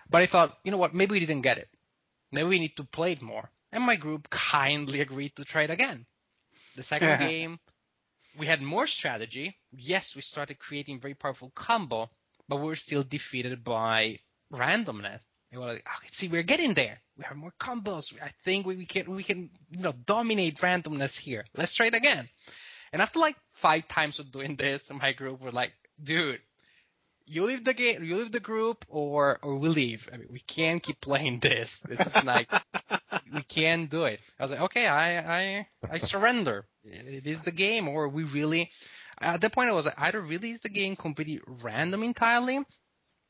but 0.09 0.23
I 0.23 0.27
thought, 0.27 0.59
you 0.65 0.71
know 0.71 0.79
what? 0.79 0.95
Maybe 0.95 1.13
we 1.13 1.21
didn't 1.21 1.43
get 1.43 1.59
it. 1.59 1.69
Maybe 2.33 2.49
we 2.49 2.59
need 2.59 2.77
to 2.77 2.85
play 2.85 3.13
it 3.13 3.23
more. 3.23 3.51
And 3.73 3.85
my 3.85 3.97
group 3.97 4.31
kindly 4.31 5.01
agreed 5.07 5.37
to 5.37 5.45
try 5.45 5.63
it 5.63 5.71
again. 5.71 6.07
The 6.77 6.83
second 6.83 7.19
game, 7.29 7.61
we 8.39 8.47
had 8.47 8.63
more 8.63 8.87
strategy. 8.87 9.59
Yes, 9.73 10.17
we 10.17 10.23
started 10.23 10.59
creating 10.59 11.01
very 11.01 11.15
powerful 11.15 11.51
combo, 11.55 12.11
but 12.49 12.57
we 12.57 12.67
were 12.67 12.77
still 12.77 13.03
defeated 13.03 13.63
by 13.63 14.19
randomness. 14.53 15.23
And 15.53 15.61
we're 15.61 15.69
like, 15.69 15.87
okay, 15.99 16.09
see, 16.09 16.29
we're 16.29 16.43
getting 16.43 16.75
there. 16.75 17.01
We 17.19 17.25
have 17.25 17.37
more 17.37 17.53
combos. 17.59 18.21
I 18.23 18.31
think 18.45 18.67
we, 18.67 18.77
we 18.77 18.87
can 18.87 19.11
we 19.15 19.23
can 19.23 19.51
you 19.71 19.83
know 19.83 19.93
dominate 20.07 20.59
randomness 20.59 21.19
here. 21.19 21.45
Let's 21.57 21.75
try 21.75 21.87
it 21.87 21.95
again. 21.95 22.29
And 22.93 23.03
after 23.03 23.19
like 23.19 23.37
five 23.53 23.87
times 23.89 24.19
of 24.19 24.31
doing 24.31 24.57
this, 24.57 24.91
my 24.93 25.13
group 25.13 25.41
were 25.41 25.53
like, 25.53 25.73
dude, 26.03 26.41
you 27.27 27.45
leave 27.45 27.65
the 27.65 27.75
game, 27.75 28.03
you 28.03 28.17
leave 28.17 28.33
the 28.33 28.41
group, 28.41 28.85
or 28.89 29.39
or 29.43 29.57
we 29.57 29.69
leave. 29.69 30.09
I 30.13 30.17
mean, 30.17 30.29
we 30.31 30.41
can't 30.41 30.83
keep 30.83 31.01
playing 31.01 31.41
this. 31.41 31.81
This 31.81 32.01
is 32.01 32.25
like 32.25 32.51
we 33.33 33.43
can't 33.43 33.91
do 33.91 34.05
it. 34.05 34.21
I 34.39 34.45
was 34.45 34.51
like, 34.51 34.61
okay, 34.63 34.87
I 34.87 35.19
I 35.19 35.67
I 35.89 35.99
surrender. 35.99 36.67
It 36.85 37.27
is 37.27 37.43
the 37.43 37.53
game, 37.53 37.89
or 37.89 38.09
we 38.09 38.25
really. 38.25 38.71
At 39.23 39.43
that 39.43 39.53
point, 39.53 39.69
I 39.69 39.75
was 39.75 39.85
like, 39.85 40.01
either 40.01 40.21
really 40.21 40.51
is 40.51 40.63
the 40.63 40.71
game 40.71 40.97
completely 40.97 41.41
random 41.63 42.03
entirely, 42.03 42.61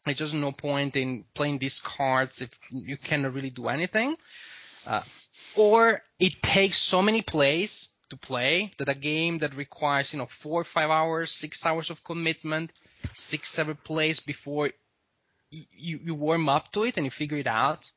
there's 0.05 0.19
just 0.19 0.35
no 0.35 0.53
point 0.53 0.97
in 0.97 1.25
playing 1.35 1.59
these 1.59 1.79
cards 1.81 2.43
if 2.43 2.59
you 2.71 2.97
cannot 2.97 3.35
really 3.35 3.51
do 3.51 3.69
anything. 3.69 4.17
Uh, 4.87 5.03
or 5.57 6.01
it 6.19 6.43
takes 6.43 6.79
so 6.79 7.03
many 7.03 7.23
plays 7.23 7.89
to 8.09 8.17
play. 8.17 8.73
That 8.79 8.89
a 8.89 8.95
game 8.95 9.39
that 9.39 9.55
requires, 9.55 10.13
you 10.13 10.19
know, 10.19 10.27
four 10.27 10.61
or 10.61 10.65
five 10.65 10.91
hours, 10.91 11.31
six 11.31 11.65
hours 11.67 11.91
of 11.91 12.05
commitment, 12.05 12.73
six, 13.15 13.51
seven 13.51 13.77
plays 13.77 14.21
before 14.21 14.71
you, 15.51 16.01
you 16.03 16.15
warm 16.15 16.49
up 16.49 16.73
to 16.73 16.85
it 16.85 16.97
and 16.97 17.05
you 17.05 17.11
figure 17.11 17.39
it 17.39 17.47
out. 17.47 17.91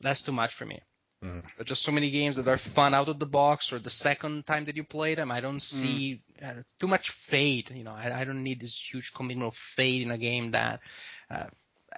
That's 0.00 0.22
too 0.22 0.32
much 0.32 0.54
for 0.54 0.66
me. 0.66 0.80
Mm. 1.24 1.44
Just 1.64 1.82
so 1.82 1.92
many 1.92 2.10
games 2.10 2.36
that 2.36 2.48
are 2.48 2.56
fun 2.56 2.94
out 2.94 3.10
of 3.10 3.18
the 3.18 3.26
box, 3.26 3.72
or 3.72 3.78
the 3.78 3.90
second 3.90 4.46
time 4.46 4.64
that 4.64 4.76
you 4.76 4.84
play 4.84 5.14
them, 5.14 5.30
I 5.30 5.40
don't 5.40 5.60
see 5.60 6.22
mm. 6.42 6.60
uh, 6.60 6.62
too 6.78 6.88
much 6.88 7.10
fade. 7.10 7.70
You 7.70 7.84
know, 7.84 7.92
I, 7.92 8.20
I, 8.20 8.24
don't 8.24 8.42
need 8.42 8.60
this 8.60 8.80
huge 8.80 9.12
commitment 9.12 9.48
of 9.48 9.56
fade 9.56 10.00
in 10.00 10.10
a 10.10 10.16
game 10.16 10.52
that 10.52 10.80
uh, 11.30 11.44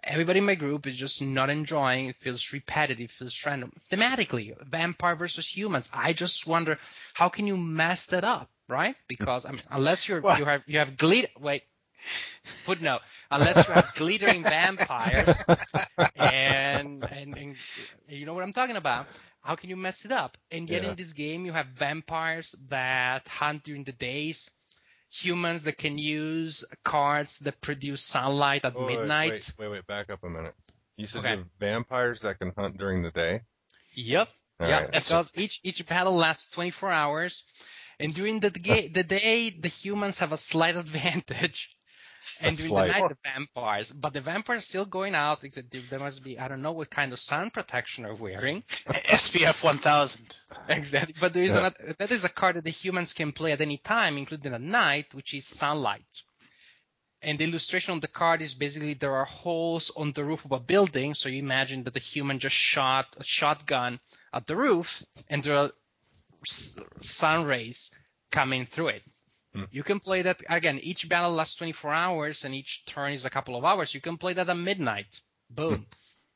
everybody 0.02 0.38
in 0.38 0.44
my 0.44 0.56
group 0.56 0.88
is 0.88 0.94
just 0.94 1.22
not 1.22 1.50
enjoying. 1.50 2.06
It 2.06 2.16
feels 2.16 2.52
repetitive, 2.52 3.12
feels 3.12 3.46
random. 3.46 3.72
Thematically, 3.78 4.54
vampire 4.66 5.14
versus 5.14 5.46
humans. 5.46 5.88
I 5.94 6.12
just 6.12 6.46
wonder 6.46 6.78
how 7.14 7.28
can 7.28 7.46
you 7.46 7.56
mess 7.56 8.06
that 8.06 8.24
up, 8.24 8.50
right? 8.68 8.96
Because 9.06 9.44
I 9.44 9.52
mean, 9.52 9.62
unless 9.70 10.08
you're 10.08 10.20
well, 10.20 10.38
you 10.38 10.44
have 10.44 10.62
you 10.66 10.78
have 10.80 10.96
glitter. 10.96 11.28
Wait, 11.38 11.62
footnote. 12.44 13.00
Unless 13.30 13.68
you 13.68 13.74
have 13.74 13.94
glittering 13.94 14.42
vampires, 14.42 15.42
and, 16.16 17.04
and 17.04 17.36
and 17.36 17.56
you 18.08 18.26
know 18.26 18.34
what 18.34 18.44
I'm 18.44 18.52
talking 18.52 18.76
about. 18.76 19.06
How 19.40 19.56
can 19.56 19.70
you 19.70 19.76
mess 19.76 20.04
it 20.04 20.12
up? 20.12 20.38
And 20.52 20.70
yet 20.70 20.84
yeah. 20.84 20.90
in 20.90 20.96
this 20.96 21.14
game, 21.14 21.44
you 21.44 21.52
have 21.52 21.66
vampires 21.66 22.54
that 22.68 23.26
hunt 23.26 23.64
during 23.64 23.82
the 23.82 23.92
days 23.92 24.48
humans 25.12 25.64
that 25.64 25.76
can 25.76 25.98
use 25.98 26.64
cards 26.84 27.38
that 27.40 27.60
produce 27.60 28.02
sunlight 28.02 28.64
at 28.64 28.74
oh, 28.76 28.86
midnight. 28.86 29.30
Wait, 29.30 29.52
wait, 29.58 29.68
wait, 29.68 29.86
back 29.86 30.10
up 30.10 30.24
a 30.24 30.28
minute. 30.28 30.54
You 30.96 31.06
said 31.06 31.20
okay. 31.20 31.30
you 31.30 31.36
have 31.38 31.46
vampires 31.58 32.22
that 32.22 32.38
can 32.38 32.52
hunt 32.56 32.78
during 32.78 33.02
the 33.02 33.10
day? 33.10 33.40
Yep. 33.94 34.28
All 34.60 34.68
yep. 34.68 34.80
Right. 34.80 34.92
Because 34.92 35.30
each 35.34 35.60
each 35.62 35.86
battle 35.86 36.14
lasts 36.14 36.50
24 36.50 36.90
hours, 36.90 37.44
and 37.98 38.14
during 38.14 38.40
the, 38.40 38.50
the 38.50 39.04
day, 39.04 39.50
the 39.50 39.68
humans 39.68 40.18
have 40.18 40.32
a 40.32 40.36
slight 40.36 40.76
advantage 40.84 41.76
and 42.40 42.56
during 42.56 42.74
the 42.74 42.86
night 42.86 43.08
the 43.08 43.16
vampires, 43.24 43.92
but 43.92 44.12
the 44.12 44.20
vampires 44.20 44.66
still 44.66 44.84
going 44.84 45.14
out. 45.14 45.44
Except 45.44 45.74
there 45.90 45.98
must 45.98 46.22
be 46.22 46.38
I 46.38 46.48
don't 46.48 46.62
know 46.62 46.72
what 46.72 46.90
kind 46.90 47.12
of 47.12 47.20
sun 47.20 47.50
protection 47.50 48.04
they're 48.04 48.14
wearing. 48.14 48.62
SPF 48.68 49.62
1000. 49.62 50.36
Exactly, 50.68 51.14
but 51.20 51.32
there 51.32 51.44
is 51.44 51.54
yeah. 51.54 51.70
a, 51.86 51.94
that 51.94 52.10
is 52.10 52.24
a 52.24 52.28
card 52.28 52.56
that 52.56 52.64
the 52.64 52.70
humans 52.70 53.12
can 53.12 53.32
play 53.32 53.52
at 53.52 53.60
any 53.60 53.78
time, 53.78 54.18
including 54.18 54.54
at 54.54 54.60
night, 54.60 55.14
which 55.14 55.34
is 55.34 55.46
sunlight. 55.46 56.22
And 57.24 57.38
the 57.38 57.44
illustration 57.44 57.92
on 57.92 58.00
the 58.00 58.08
card 58.08 58.42
is 58.42 58.54
basically 58.54 58.94
there 58.94 59.14
are 59.14 59.24
holes 59.24 59.92
on 59.96 60.12
the 60.12 60.24
roof 60.24 60.44
of 60.44 60.50
a 60.50 60.58
building. 60.58 61.14
So 61.14 61.28
you 61.28 61.38
imagine 61.38 61.84
that 61.84 61.94
the 61.94 62.00
human 62.00 62.40
just 62.40 62.56
shot 62.56 63.14
a 63.16 63.22
shotgun 63.22 64.00
at 64.32 64.48
the 64.48 64.56
roof, 64.56 65.04
and 65.28 65.44
there 65.44 65.56
are 65.56 65.70
sun 67.00 67.44
rays 67.44 67.90
coming 68.32 68.66
through 68.66 68.88
it. 68.88 69.02
Hmm. 69.54 69.64
You 69.70 69.82
can 69.82 70.00
play 70.00 70.22
that 70.22 70.42
again. 70.48 70.78
Each 70.82 71.08
battle 71.08 71.32
lasts 71.32 71.56
24 71.56 71.92
hours, 71.92 72.44
and 72.44 72.54
each 72.54 72.86
turn 72.86 73.12
is 73.12 73.24
a 73.24 73.30
couple 73.30 73.56
of 73.56 73.64
hours. 73.64 73.94
You 73.94 74.00
can 74.00 74.16
play 74.16 74.32
that 74.34 74.48
at 74.48 74.56
midnight. 74.56 75.20
Boom. 75.50 75.74
Hmm. 75.74 75.82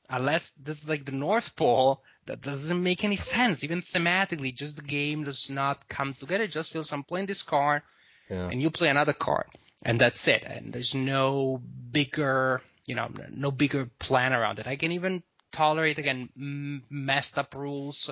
Unless 0.08 0.52
this 0.52 0.82
is 0.82 0.88
like 0.88 1.04
the 1.04 1.12
North 1.12 1.56
Pole, 1.56 2.02
that 2.26 2.42
doesn't 2.42 2.82
make 2.82 3.04
any 3.04 3.16
sense. 3.16 3.64
Even 3.64 3.82
thematically, 3.82 4.54
just 4.54 4.76
the 4.76 4.82
game 4.82 5.24
does 5.24 5.50
not 5.50 5.88
come 5.88 6.14
together. 6.14 6.44
It 6.44 6.52
just 6.52 6.72
feels 6.72 6.92
I'm 6.92 7.02
playing 7.02 7.26
this 7.26 7.42
card, 7.42 7.82
yeah. 8.30 8.48
and 8.48 8.60
you 8.60 8.70
play 8.70 8.88
another 8.88 9.14
card, 9.14 9.46
and 9.82 10.00
that's 10.00 10.28
it. 10.28 10.44
And 10.44 10.72
there's 10.72 10.94
no 10.94 11.60
bigger, 11.90 12.60
you 12.84 12.94
know, 12.94 13.08
no 13.30 13.50
bigger 13.50 13.86
plan 13.98 14.32
around 14.32 14.58
it. 14.58 14.68
I 14.68 14.76
can 14.76 14.92
even 14.92 15.22
tolerate 15.50 15.98
again 15.98 16.28
m- 16.36 16.84
messed 16.90 17.38
up 17.38 17.54
rules 17.54 18.10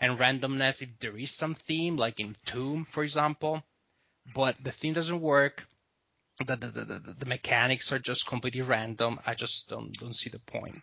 and 0.00 0.18
randomness 0.18 0.82
if 0.82 0.98
there 0.98 1.16
is 1.16 1.30
some 1.30 1.54
theme, 1.54 1.96
like 1.96 2.18
in 2.18 2.34
Tomb, 2.46 2.84
for 2.86 3.04
example 3.04 3.62
but 4.34 4.62
the 4.62 4.72
theme 4.72 4.94
doesn't 4.94 5.20
work. 5.20 5.66
The, 6.44 6.56
the, 6.56 6.66
the, 6.66 7.14
the, 7.18 7.26
mechanics 7.26 7.92
are 7.92 7.98
just 7.98 8.26
completely 8.26 8.60
random. 8.60 9.18
I 9.26 9.34
just 9.34 9.70
don't 9.70 9.90
don't 9.94 10.14
see 10.14 10.28
the 10.28 10.38
point. 10.38 10.78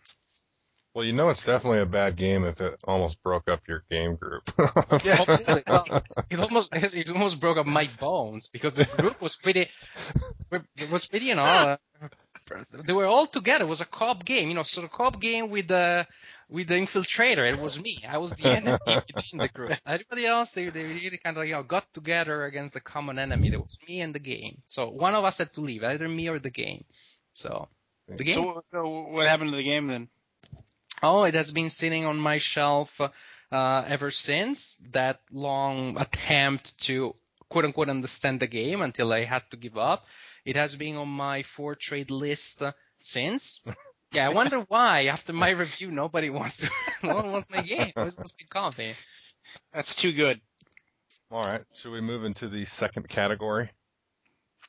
Well, 0.94 1.04
you 1.04 1.12
know 1.12 1.28
it's 1.28 1.44
definitely 1.44 1.80
a 1.80 1.86
bad 1.86 2.16
game 2.16 2.44
if 2.44 2.60
it 2.60 2.76
almost 2.84 3.22
broke 3.22 3.48
up 3.48 3.60
your 3.68 3.84
game 3.90 4.16
group. 4.16 4.50
yeah, 5.04 5.24
well, 5.66 6.02
it 6.30 6.40
almost 6.40 6.74
it 6.74 7.10
almost 7.10 7.40
broke 7.40 7.56
up 7.56 7.66
my 7.66 7.88
bones 8.00 8.48
because 8.48 8.74
the 8.74 8.84
group 8.84 9.20
was 9.20 9.36
pretty 9.36 9.68
was 10.90 11.06
pretty 11.06 11.32
know 11.34 11.44
uh, 11.44 11.76
they 12.72 12.92
were 12.92 13.06
all 13.06 13.26
together. 13.26 13.64
It 13.64 13.68
was 13.68 13.80
a 13.80 13.86
co-op 13.86 14.24
game, 14.24 14.48
you 14.48 14.54
know, 14.54 14.62
so 14.62 14.82
the 14.82 14.88
co-op 14.88 15.20
game 15.20 15.50
with 15.50 15.68
the 15.68 16.06
with 16.48 16.68
the 16.68 16.74
infiltrator. 16.74 17.50
It 17.50 17.58
was 17.58 17.80
me. 17.80 18.04
I 18.08 18.18
was 18.18 18.32
the 18.32 18.48
enemy 18.48 18.78
in 19.32 19.38
the 19.38 19.48
group. 19.48 19.72
Everybody 19.86 20.26
else, 20.26 20.52
they 20.52 20.68
they 20.68 20.84
really 20.84 21.18
kind 21.18 21.36
of 21.38 21.46
you 21.46 21.54
know 21.54 21.62
got 21.62 21.92
together 21.94 22.44
against 22.44 22.74
the 22.74 22.80
common 22.80 23.18
enemy. 23.18 23.48
It 23.52 23.60
was 23.60 23.78
me 23.88 24.00
and 24.00 24.14
the 24.14 24.18
game. 24.18 24.62
So 24.66 24.88
one 24.88 25.14
of 25.14 25.24
us 25.24 25.38
had 25.38 25.52
to 25.54 25.60
leave, 25.60 25.84
either 25.84 26.08
me 26.08 26.28
or 26.28 26.38
the 26.38 26.50
game. 26.50 26.84
So 27.32 27.68
the 28.08 28.24
game. 28.24 28.34
So, 28.34 28.62
so 28.68 28.88
what 29.10 29.26
happened 29.26 29.50
to 29.50 29.56
the 29.56 29.62
game 29.62 29.86
then? 29.86 30.08
Oh, 31.02 31.24
it 31.24 31.34
has 31.34 31.50
been 31.50 31.70
sitting 31.70 32.06
on 32.06 32.18
my 32.18 32.38
shelf 32.38 33.00
uh, 33.52 33.84
ever 33.86 34.10
since 34.10 34.76
that 34.92 35.20
long 35.30 35.96
attempt 35.98 36.78
to 36.86 37.14
quote 37.48 37.64
unquote 37.64 37.88
understand 37.88 38.40
the 38.40 38.46
game 38.46 38.82
until 38.82 39.12
I 39.12 39.24
had 39.24 39.48
to 39.50 39.56
give 39.56 39.78
up. 39.78 40.06
It 40.44 40.56
has 40.56 40.76
been 40.76 40.96
on 40.96 41.08
my 41.08 41.42
for 41.42 41.74
trade 41.74 42.10
list 42.10 42.62
since. 43.00 43.62
Yeah, 44.12 44.26
I 44.26 44.32
wonder 44.32 44.60
why 44.68 45.06
after 45.06 45.32
my 45.32 45.50
review 45.50 45.90
nobody 45.90 46.30
wants 46.30 46.58
to, 46.58 46.70
no 47.06 47.16
one 47.16 47.32
wants 47.32 47.50
my 47.50 47.62
game. 47.62 47.92
It 47.96 48.18
must 48.18 48.38
be 48.38 48.44
coffee. 48.44 48.94
That's 49.72 49.94
too 49.94 50.12
good. 50.12 50.40
All 51.30 51.42
right, 51.42 51.62
should 51.74 51.90
we 51.90 52.00
move 52.00 52.24
into 52.24 52.48
the 52.48 52.64
second 52.64 53.08
category? 53.08 53.70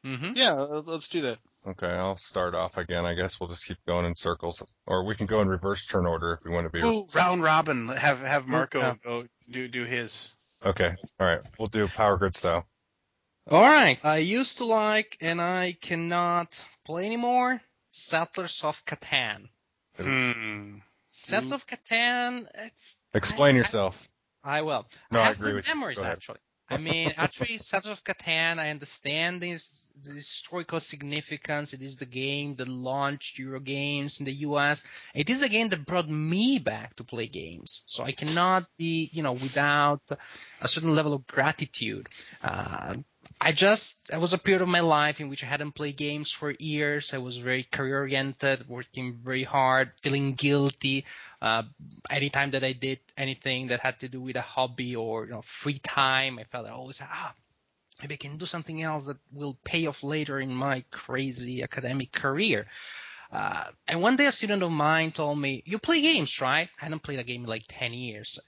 Mm-hmm. 0.04 0.32
Yeah, 0.36 0.54
let's 0.54 1.10
do 1.10 1.22
that. 1.22 1.38
Okay, 1.68 1.88
I'll 1.88 2.16
start 2.16 2.54
off 2.54 2.78
again. 2.78 3.06
I 3.06 3.14
guess 3.14 3.40
we'll 3.40 3.50
just 3.50 3.66
keep 3.66 3.78
going 3.88 4.06
in 4.06 4.16
circles, 4.16 4.64
or 4.86 5.04
we 5.04 5.16
can 5.16 5.26
go 5.26 5.42
in 5.42 5.48
reverse 5.48 5.86
turn 5.86 6.06
order 6.06 6.34
if 6.34 6.40
we 6.44 6.52
want 6.52 6.66
to 6.66 6.70
be. 6.70 6.82
Ooh, 6.82 7.08
round 7.14 7.44
robin. 7.44 7.88
Have 7.88 8.22
have 8.22 8.48
Marco 8.48 8.80
yeah. 8.80 8.94
go 9.04 9.26
do 9.50 9.68
do 9.68 9.84
his. 9.84 10.34
Okay, 10.64 10.96
all 11.20 11.28
right. 11.28 11.42
We'll 11.60 11.68
do 11.68 11.88
power 11.88 12.18
grid 12.18 12.36
style. 12.36 12.66
All 13.50 13.62
right. 13.62 14.00
I 14.04 14.18
used 14.18 14.58
to 14.58 14.66
like, 14.66 15.18
and 15.22 15.40
I 15.40 15.74
cannot 15.80 16.66
play 16.84 17.06
anymore. 17.06 17.62
Settlers 17.92 18.64
of 18.64 18.84
Catan. 18.86 19.50
Hmm. 19.98 20.78
Settlers 21.10 21.52
of 21.52 21.68
Catan. 21.68 22.48
It's. 22.56 23.04
Explain 23.14 23.56
I, 23.56 23.60
yourself. 23.60 24.10
I, 24.44 24.58
I, 24.58 24.62
will. 24.64 24.88
No, 25.12 25.20
I, 25.20 25.28
I 25.28 25.32
agree 25.32 25.54
with 25.54 25.68
memories, 25.68 26.00
you. 26.00 26.06
actually. 26.06 26.40
I 26.68 26.78
mean, 26.78 27.14
actually, 27.18 27.58
Settlers 27.60 28.00
of 28.00 28.04
Catan, 28.04 28.58
I 28.58 28.72
understand 28.72 29.42
this, 29.42 29.92
the 30.02 30.14
historical 30.14 30.80
significance. 30.80 31.74
It 31.74 31.84
is 31.84 31.98
the 31.98 32.08
game 32.08 32.56
that 32.56 32.68
launched 32.68 33.38
Euro 33.38 33.60
games 33.60 34.20
in 34.20 34.26
the 34.26 34.34
US. 34.48 34.88
It 35.14 35.30
is 35.30 35.44
a 35.44 35.50
game 35.50 35.70
that 35.70 35.86
brought 35.86 36.10
me 36.10 36.58
back 36.58 36.96
to 36.96 37.04
play 37.04 37.28
games. 37.28 37.84
So 37.86 38.04
I 38.04 38.12
cannot 38.12 38.66
be, 38.80 39.08
you 39.14 39.22
know, 39.22 39.34
without 39.34 40.02
a 40.60 40.68
certain 40.68 40.96
level 40.96 41.14
of 41.14 41.28
gratitude. 41.28 42.10
Uh, 42.44 42.96
I 43.40 43.52
just, 43.52 44.10
it 44.12 44.20
was 44.20 44.34
a 44.34 44.38
period 44.38 44.62
of 44.62 44.68
my 44.68 44.80
life 44.80 45.20
in 45.20 45.30
which 45.30 45.44
I 45.44 45.48
hadn't 45.48 45.74
played 45.74 45.98
games 45.98 46.32
for 46.32 46.52
years. 46.52 47.14
I 47.14 47.18
was 47.18 47.38
very 47.38 47.64
career 47.64 48.00
oriented, 48.00 48.68
working 48.68 49.20
very 49.24 49.44
hard, 49.44 49.92
feeling 50.02 50.34
guilty. 50.34 51.06
Uh, 51.42 51.64
anytime 52.10 52.52
that 52.52 52.64
I 52.64 52.74
did 52.74 53.00
anything 53.18 53.68
that 53.68 53.82
had 53.82 54.00
to 54.00 54.08
do 54.08 54.22
with 54.22 54.38
a 54.38 54.42
hobby 54.42 54.96
or, 54.96 55.26
you 55.26 55.32
know, 55.32 55.42
free 55.42 55.80
time, 55.80 56.40
I 56.40 56.46
felt 56.46 56.66
I 56.66 56.72
always, 56.72 57.02
ah, 57.02 57.34
maybe 58.02 58.16
I 58.16 58.18
can 58.18 58.38
do 58.38 58.46
something 58.46 58.82
else 58.82 59.08
that 59.08 59.18
will 59.32 59.58
pay 59.64 59.86
off 59.86 60.04
later 60.04 60.40
in 60.40 60.56
my 60.56 60.84
crazy 60.90 61.62
academic 61.62 62.12
career. 62.12 62.68
Uh, 63.36 63.66
and 63.86 64.02
one 64.02 64.16
day 64.16 64.28
a 64.28 64.32
student 64.32 64.64
of 64.64 64.72
mine 64.72 65.12
told 65.12 65.38
me, 65.38 65.62
"You 65.66 65.78
play 65.78 66.02
games, 66.02 66.40
right?" 66.40 66.70
I 66.80 66.86
hadn't 66.86 67.04
played 67.04 67.20
a 67.20 67.24
game 67.24 67.44
in 67.44 67.50
like 67.50 67.66
ten 67.68 67.92
years. 67.92 68.40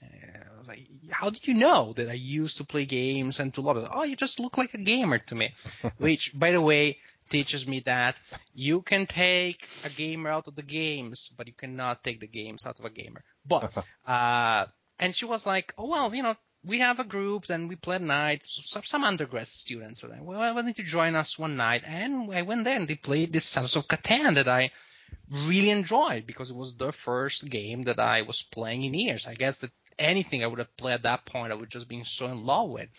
Like, 0.66 0.88
how 1.10 1.28
did 1.28 1.46
you 1.46 1.54
know 1.54 1.92
that 1.94 2.08
I 2.08 2.14
used 2.14 2.56
to 2.56 2.64
play 2.64 2.86
games 2.86 3.38
and 3.38 3.52
to 3.54 3.60
love 3.60 3.76
it? 3.76 3.88
Oh, 3.92 4.04
you 4.04 4.16
just 4.16 4.40
look 4.40 4.56
like 4.56 4.72
a 4.72 4.78
gamer 4.78 5.18
to 5.18 5.34
me. 5.34 5.54
Which, 5.98 6.32
by 6.38 6.52
the 6.52 6.60
way, 6.60 6.98
teaches 7.28 7.68
me 7.68 7.80
that 7.80 8.18
you 8.54 8.80
can 8.80 9.06
take 9.06 9.66
a 9.84 9.90
gamer 9.90 10.30
out 10.30 10.48
of 10.48 10.54
the 10.54 10.62
games, 10.62 11.30
but 11.36 11.46
you 11.46 11.52
cannot 11.52 12.02
take 12.02 12.20
the 12.20 12.26
games 12.26 12.66
out 12.66 12.78
of 12.78 12.86
a 12.86 12.90
gamer. 12.90 13.22
But, 13.46 13.76
uh, 14.06 14.66
and 14.98 15.14
she 15.14 15.26
was 15.26 15.46
like, 15.46 15.74
oh 15.76 15.88
well, 15.88 16.14
you 16.14 16.22
know, 16.22 16.36
we 16.64 16.80
have 16.80 17.00
a 17.00 17.04
group, 17.04 17.46
then 17.46 17.68
we 17.68 17.76
play 17.76 17.96
at 17.96 18.02
night. 18.02 18.42
So 18.44 18.80
some 18.82 19.04
undergrad 19.04 19.46
students 19.46 20.02
were 20.02 20.08
like, 20.08 20.22
well, 20.22 20.54
why 20.54 20.62
don't 20.62 20.78
you 20.78 20.84
join 20.84 21.14
us 21.14 21.38
one 21.38 21.56
night? 21.56 21.84
And 21.86 22.32
I 22.34 22.42
went 22.42 22.64
there 22.64 22.76
and 22.76 22.88
they 22.88 22.96
played 22.96 23.32
this 23.32 23.44
Settlers 23.44 23.76
of 23.76 23.88
Catan 23.88 24.34
that 24.34 24.48
I 24.48 24.70
really 25.46 25.70
enjoyed 25.70 26.26
because 26.26 26.50
it 26.50 26.56
was 26.56 26.76
the 26.76 26.92
first 26.92 27.48
game 27.48 27.84
that 27.84 27.98
I 27.98 28.22
was 28.22 28.42
playing 28.42 28.84
in 28.84 28.94
years. 28.94 29.26
I 29.26 29.34
guess 29.34 29.58
that 29.58 29.70
anything 29.98 30.42
I 30.42 30.46
would 30.46 30.58
have 30.58 30.76
played 30.76 30.94
at 30.94 31.02
that 31.04 31.24
point, 31.24 31.52
I 31.52 31.54
would 31.54 31.70
just 31.70 31.88
been 31.88 32.04
so 32.04 32.26
in 32.26 32.44
love 32.44 32.70
with. 32.70 32.90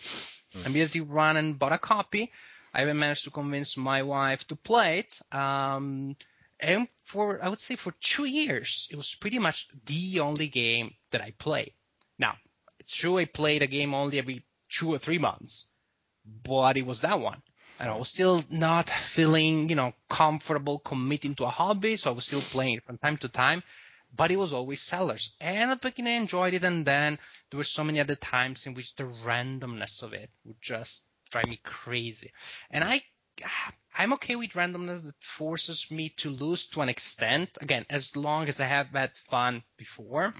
Mm. 0.54 0.66
Immediately 0.66 1.00
ran 1.02 1.36
and 1.36 1.58
bought 1.58 1.72
a 1.72 1.78
copy. 1.78 2.32
I 2.72 2.82
even 2.82 2.98
managed 2.98 3.24
to 3.24 3.30
convince 3.30 3.76
my 3.76 4.02
wife 4.02 4.46
to 4.48 4.56
play 4.56 5.00
it. 5.00 5.20
Um, 5.36 6.16
and 6.58 6.88
for, 7.04 7.42
I 7.44 7.48
would 7.48 7.58
say 7.58 7.76
for 7.76 7.92
two 8.00 8.26
years, 8.26 8.88
it 8.90 8.96
was 8.96 9.14
pretty 9.14 9.38
much 9.38 9.68
the 9.86 10.20
only 10.20 10.48
game 10.48 10.94
that 11.10 11.22
I 11.22 11.32
played. 11.38 11.72
Now, 12.18 12.36
true 12.94 13.18
I 13.18 13.24
played 13.24 13.62
a 13.62 13.66
game 13.66 13.94
only 13.94 14.18
every 14.18 14.44
two 14.68 14.92
or 14.92 14.98
three 14.98 15.18
months, 15.18 15.68
but 16.24 16.76
it 16.76 16.86
was 16.86 17.00
that 17.02 17.20
one. 17.20 17.42
And 17.78 17.88
I 17.88 17.96
was 17.96 18.10
still 18.10 18.44
not 18.50 18.90
feeling, 18.90 19.68
you 19.68 19.74
know, 19.74 19.94
comfortable 20.08 20.78
committing 20.80 21.34
to 21.36 21.44
a 21.44 21.50
hobby, 21.50 21.96
so 21.96 22.10
I 22.10 22.14
was 22.14 22.26
still 22.26 22.40
playing 22.40 22.76
it 22.76 22.84
from 22.84 22.98
time 22.98 23.16
to 23.18 23.28
time. 23.28 23.62
But 24.14 24.30
it 24.30 24.36
was 24.36 24.52
always 24.52 24.82
sellers. 24.82 25.34
and 25.40 25.70
at 25.70 25.80
the 25.80 25.88
beginning 25.88 26.14
I 26.14 26.16
enjoyed 26.16 26.54
it, 26.54 26.64
and 26.64 26.84
then 26.84 27.18
there 27.50 27.58
were 27.58 27.64
so 27.64 27.84
many 27.84 28.00
other 28.00 28.16
times 28.16 28.66
in 28.66 28.74
which 28.74 28.94
the 28.96 29.04
randomness 29.04 30.02
of 30.02 30.12
it 30.12 30.30
would 30.44 30.60
just 30.60 31.06
drive 31.30 31.46
me 31.48 31.58
crazy. 31.62 32.32
And 32.70 32.82
I 32.84 33.02
I'm 33.96 34.12
okay 34.14 34.36
with 34.36 34.52
randomness 34.52 35.04
that 35.06 35.22
forces 35.22 35.90
me 35.90 36.10
to 36.18 36.30
lose 36.30 36.66
to 36.68 36.82
an 36.82 36.88
extent. 36.88 37.58
Again, 37.60 37.86
as 37.88 38.16
long 38.16 38.48
as 38.48 38.60
I 38.60 38.64
have 38.66 38.88
had 38.88 39.16
fun 39.16 39.62
before. 39.76 40.34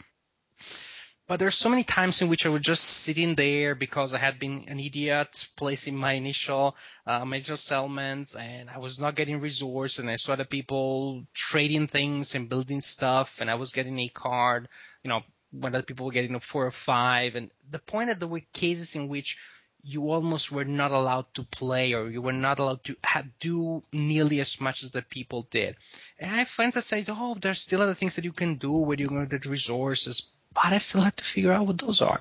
But 1.31 1.39
there's 1.39 1.55
so 1.55 1.69
many 1.69 1.85
times 1.85 2.21
in 2.21 2.29
which 2.29 2.45
I 2.45 2.49
was 2.49 2.63
just 2.63 2.83
sitting 2.83 3.37
there 3.37 3.77
because 3.77 4.13
I 4.13 4.19
had 4.19 4.41
been 4.41 4.65
an 4.67 4.81
idiot 4.81 5.47
placing 5.55 5.95
my 5.95 6.15
initial 6.15 6.77
uh, 7.07 7.25
major 7.25 7.55
settlements 7.55 8.35
and 8.35 8.69
I 8.69 8.79
was 8.79 8.99
not 8.99 9.15
getting 9.15 9.39
resource 9.39 10.01
and 10.01 10.11
I 10.11 10.17
saw 10.17 10.35
the 10.35 10.45
people 10.45 11.25
trading 11.33 11.87
things 11.87 12.35
and 12.35 12.49
building 12.49 12.81
stuff 12.81 13.41
and 13.41 13.49
I 13.49 13.55
was 13.55 13.71
getting 13.71 14.01
a 14.01 14.09
card, 14.09 14.69
you 15.05 15.09
know, 15.09 15.21
when 15.53 15.73
other 15.73 15.85
people 15.85 16.07
were 16.07 16.11
getting 16.11 16.35
a 16.35 16.41
four 16.41 16.67
or 16.67 16.73
five. 16.73 17.37
And 17.37 17.53
the 17.71 17.79
point 17.79 18.09
that 18.09 18.19
there 18.19 18.29
were 18.29 18.43
cases 18.53 18.97
in 18.97 19.07
which 19.07 19.39
you 19.85 20.11
almost 20.11 20.51
were 20.51 20.65
not 20.65 20.91
allowed 20.91 21.33
to 21.35 21.45
play 21.45 21.93
or 21.93 22.11
you 22.11 22.23
were 22.23 22.33
not 22.33 22.59
allowed 22.59 22.83
to 22.83 22.97
do 23.39 23.83
nearly 23.93 24.41
as 24.41 24.61
much 24.61 24.83
as 24.83 24.91
the 24.91 25.03
people 25.03 25.47
did. 25.49 25.77
And 26.19 26.29
I 26.29 26.39
have 26.39 26.49
friends 26.49 26.75
that 26.75 26.83
say, 26.83 27.05
oh, 27.07 27.37
there's 27.41 27.61
still 27.61 27.83
other 27.83 27.95
things 27.95 28.17
that 28.17 28.25
you 28.25 28.33
can 28.33 28.57
do 28.57 28.73
where 28.73 28.99
you're 28.99 29.07
going 29.07 29.29
to 29.29 29.39
get 29.39 29.47
resources, 29.47 30.33
but 30.55 30.73
I 30.73 30.79
still 30.79 31.03
have 31.03 31.17
to 31.17 31.25
figure 31.25 31.53
out 31.53 31.67
what 31.67 31.79
those 31.79 32.03
are. 32.03 32.21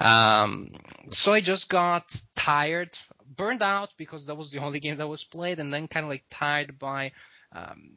Um, 0.00 0.70
so 1.10 1.32
I 1.32 1.40
just 1.40 1.68
got 1.68 2.14
tired, 2.34 2.96
burned 3.36 3.62
out 3.62 3.94
because 3.96 4.26
that 4.26 4.36
was 4.36 4.50
the 4.50 4.58
only 4.58 4.80
game 4.80 4.96
that 4.96 5.08
was 5.08 5.24
played, 5.24 5.58
and 5.58 5.72
then 5.72 5.88
kind 5.88 6.04
of 6.04 6.10
like 6.10 6.24
tired 6.30 6.78
by 6.78 7.12
um, 7.52 7.92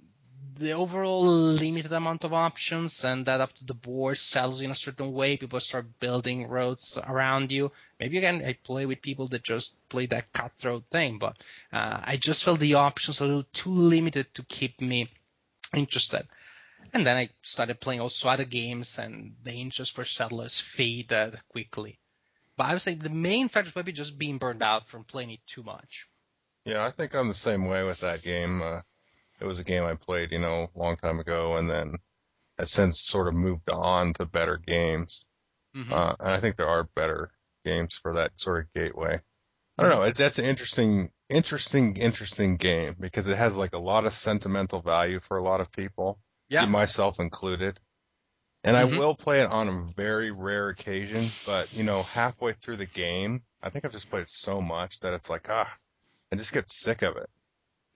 the 0.56 0.72
overall 0.72 1.24
limited 1.24 1.92
amount 1.92 2.24
of 2.24 2.34
options, 2.34 3.04
and 3.04 3.26
that 3.26 3.42
after 3.42 3.66
the 3.66 3.74
board 3.74 4.18
settles 4.18 4.62
in 4.62 4.72
a 4.72 4.76
certain 4.76 5.12
way, 5.12 5.38
people 5.38 5.60
start 5.60 6.00
building 6.00 6.48
roads 6.48 6.98
around 7.08 7.52
you. 7.52 7.72
Maybe 8.00 8.18
again, 8.18 8.44
I 8.46 8.54
play 8.54 8.86
with 8.86 9.02
people 9.02 9.28
that 9.30 9.44
just 9.44 9.76
play 9.90 10.08
that 10.08 10.32
cutthroat 10.34 10.86
thing, 10.90 11.20
but 11.20 11.38
uh, 11.72 12.00
I 12.04 12.18
just 12.18 12.44
felt 12.44 12.60
the 12.60 12.76
options 12.76 13.20
a 13.20 13.26
little 13.26 13.46
too 13.54 13.70
limited 13.70 14.34
to 14.36 14.44
keep 14.44 14.82
me 14.82 15.10
interested. 15.74 16.26
And 16.94 17.06
then 17.06 17.18
I 17.18 17.30
started 17.42 17.80
playing 17.80 18.02
also 18.02 18.30
other 18.30 18.46
games, 18.46 19.00
and 19.00 19.36
the 19.44 19.54
interest 19.54 19.94
for 19.94 20.04
Settlers 20.04 20.60
faded 20.60 21.40
quickly. 21.50 22.00
But 22.58 22.66
I 22.66 22.74
would 22.74 22.82
say 22.82 22.96
the 22.96 23.10
main 23.10 23.48
factor 23.48 23.70
is 23.70 23.76
maybe 23.76 23.92
just 23.92 24.18
being 24.18 24.38
burned 24.38 24.62
out 24.62 24.88
from 24.88 25.04
playing 25.04 25.32
it 25.32 25.40
too 25.48 25.64
much. 25.64 26.08
Yeah, 26.66 26.86
I 26.86 26.92
think 26.92 27.16
I'm 27.16 27.28
the 27.28 27.34
same 27.34 27.66
way 27.66 27.84
with 27.84 28.02
that 28.02 28.24
game. 28.24 28.62
Uh, 28.62 28.82
it 29.40 29.46
was 29.46 29.60
a 29.60 29.64
game 29.64 29.84
I 29.84 29.96
played, 29.96 30.32
you 30.32 30.40
know, 30.40 30.68
a 30.76 30.80
long 30.80 30.98
time 30.98 31.20
ago, 31.20 31.58
and 31.58 31.70
then 31.70 31.96
has 32.60 32.72
since 32.72 33.02
sort 33.02 33.28
of 33.28 33.34
moved 33.34 33.70
on 33.70 34.14
to 34.16 34.26
better 34.26 34.58
games. 34.58 35.26
Mm-hmm. 35.76 35.92
Uh, 35.92 36.16
and 36.20 36.34
I 36.34 36.40
think 36.40 36.58
there 36.58 36.68
are 36.68 36.84
better 36.96 37.32
games 37.66 37.96
for 37.96 38.14
that 38.16 38.40
sort 38.40 38.66
of 38.66 38.74
gateway. 38.74 39.20
I 39.78 39.84
don't 39.84 39.92
know. 39.92 40.04
It's 40.04 40.20
that's 40.20 40.38
an 40.38 40.46
interesting, 40.46 41.10
interesting, 41.30 41.96
interesting 41.96 42.58
game 42.58 42.96
because 43.00 43.28
it 43.28 43.38
has 43.38 43.58
like 43.58 43.74
a 43.74 43.80
lot 43.80 44.06
of 44.06 44.14
sentimental 44.14 44.82
value 44.82 45.20
for 45.20 45.38
a 45.38 45.44
lot 45.44 45.62
of 45.62 45.72
people 45.72 46.20
yeah. 46.52 46.66
myself 46.66 47.20
included. 47.20 47.80
And 48.64 48.76
mm-hmm. 48.76 48.96
I 48.96 49.00
will 49.00 49.16
play 49.16 49.42
it 49.42 49.50
on 49.50 49.68
a 49.70 49.94
very 49.96 50.32
rare 50.32 50.70
occasion, 50.70 51.24
but 51.48 51.76
you 51.76 51.84
know, 51.84 52.04
halfway 52.04 52.54
through 52.54 52.78
the 52.78 52.86
game, 52.86 53.42
I 53.64 53.70
think 53.70 53.86
I've 53.86 53.92
just 53.92 54.10
played 54.10 54.24
it 54.24 54.30
so 54.30 54.62
much 54.62 55.00
that 55.00 55.14
it's 55.14 55.30
like, 55.30 55.48
ah, 55.50 55.74
I 56.32 56.36
just 56.36 56.54
get 56.54 56.72
sick 56.72 57.02
of 57.02 57.18
it. 57.18 57.30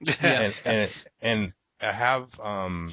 yeah. 0.21 0.41
And, 0.41 0.61
and, 0.65 0.91
and 1.21 1.53
I 1.81 1.91
have, 1.91 2.39
um, 2.39 2.89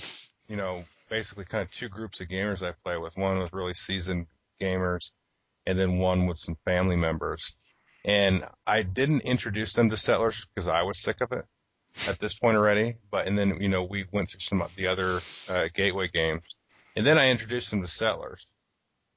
you 0.49 0.57
know, 0.57 0.85
basically 1.09 1.45
kind 1.45 1.63
of 1.63 1.73
two 1.73 1.89
groups 1.89 2.21
of 2.21 2.29
gamers 2.29 2.67
I 2.67 2.73
play 2.85 2.99
with. 2.99 3.17
One 3.17 3.39
with 3.39 3.53
really 3.53 3.75
seasoned 3.75 4.27
gamers 4.61 5.11
and 5.67 5.79
then 5.79 5.99
one 5.99 6.27
with 6.27 6.37
some 6.37 6.57
family 6.65 6.97
members. 6.97 7.55
And 8.05 8.45
I 8.67 8.83
didn't 8.83 9.21
introduce 9.21 9.73
them 9.75 9.91
to 9.91 9.97
Settlers 9.97 10.45
because 10.55 10.69
I 10.69 10.83
was 10.83 11.01
sick 11.01 11.21
of 11.21 11.33
it 11.33 11.45
at 12.09 12.19
this 12.19 12.35
point 12.35 12.57
already. 12.57 12.97
But 13.11 13.27
and 13.27 13.39
then 13.39 13.61
you 13.61 13.69
know 13.69 13.83
we 13.83 14.05
went 14.11 14.29
through 14.29 14.41
some 14.41 14.63
of 14.63 14.75
the 14.77 14.89
other 14.89 15.19
uh, 15.51 15.69
gateway 15.75 16.09
games, 16.09 16.45
and 16.97 17.07
then 17.07 17.19
I 17.19 17.31
introduced 17.31 17.71
them 17.71 17.83
to 17.83 17.89
Settlers, 17.89 18.47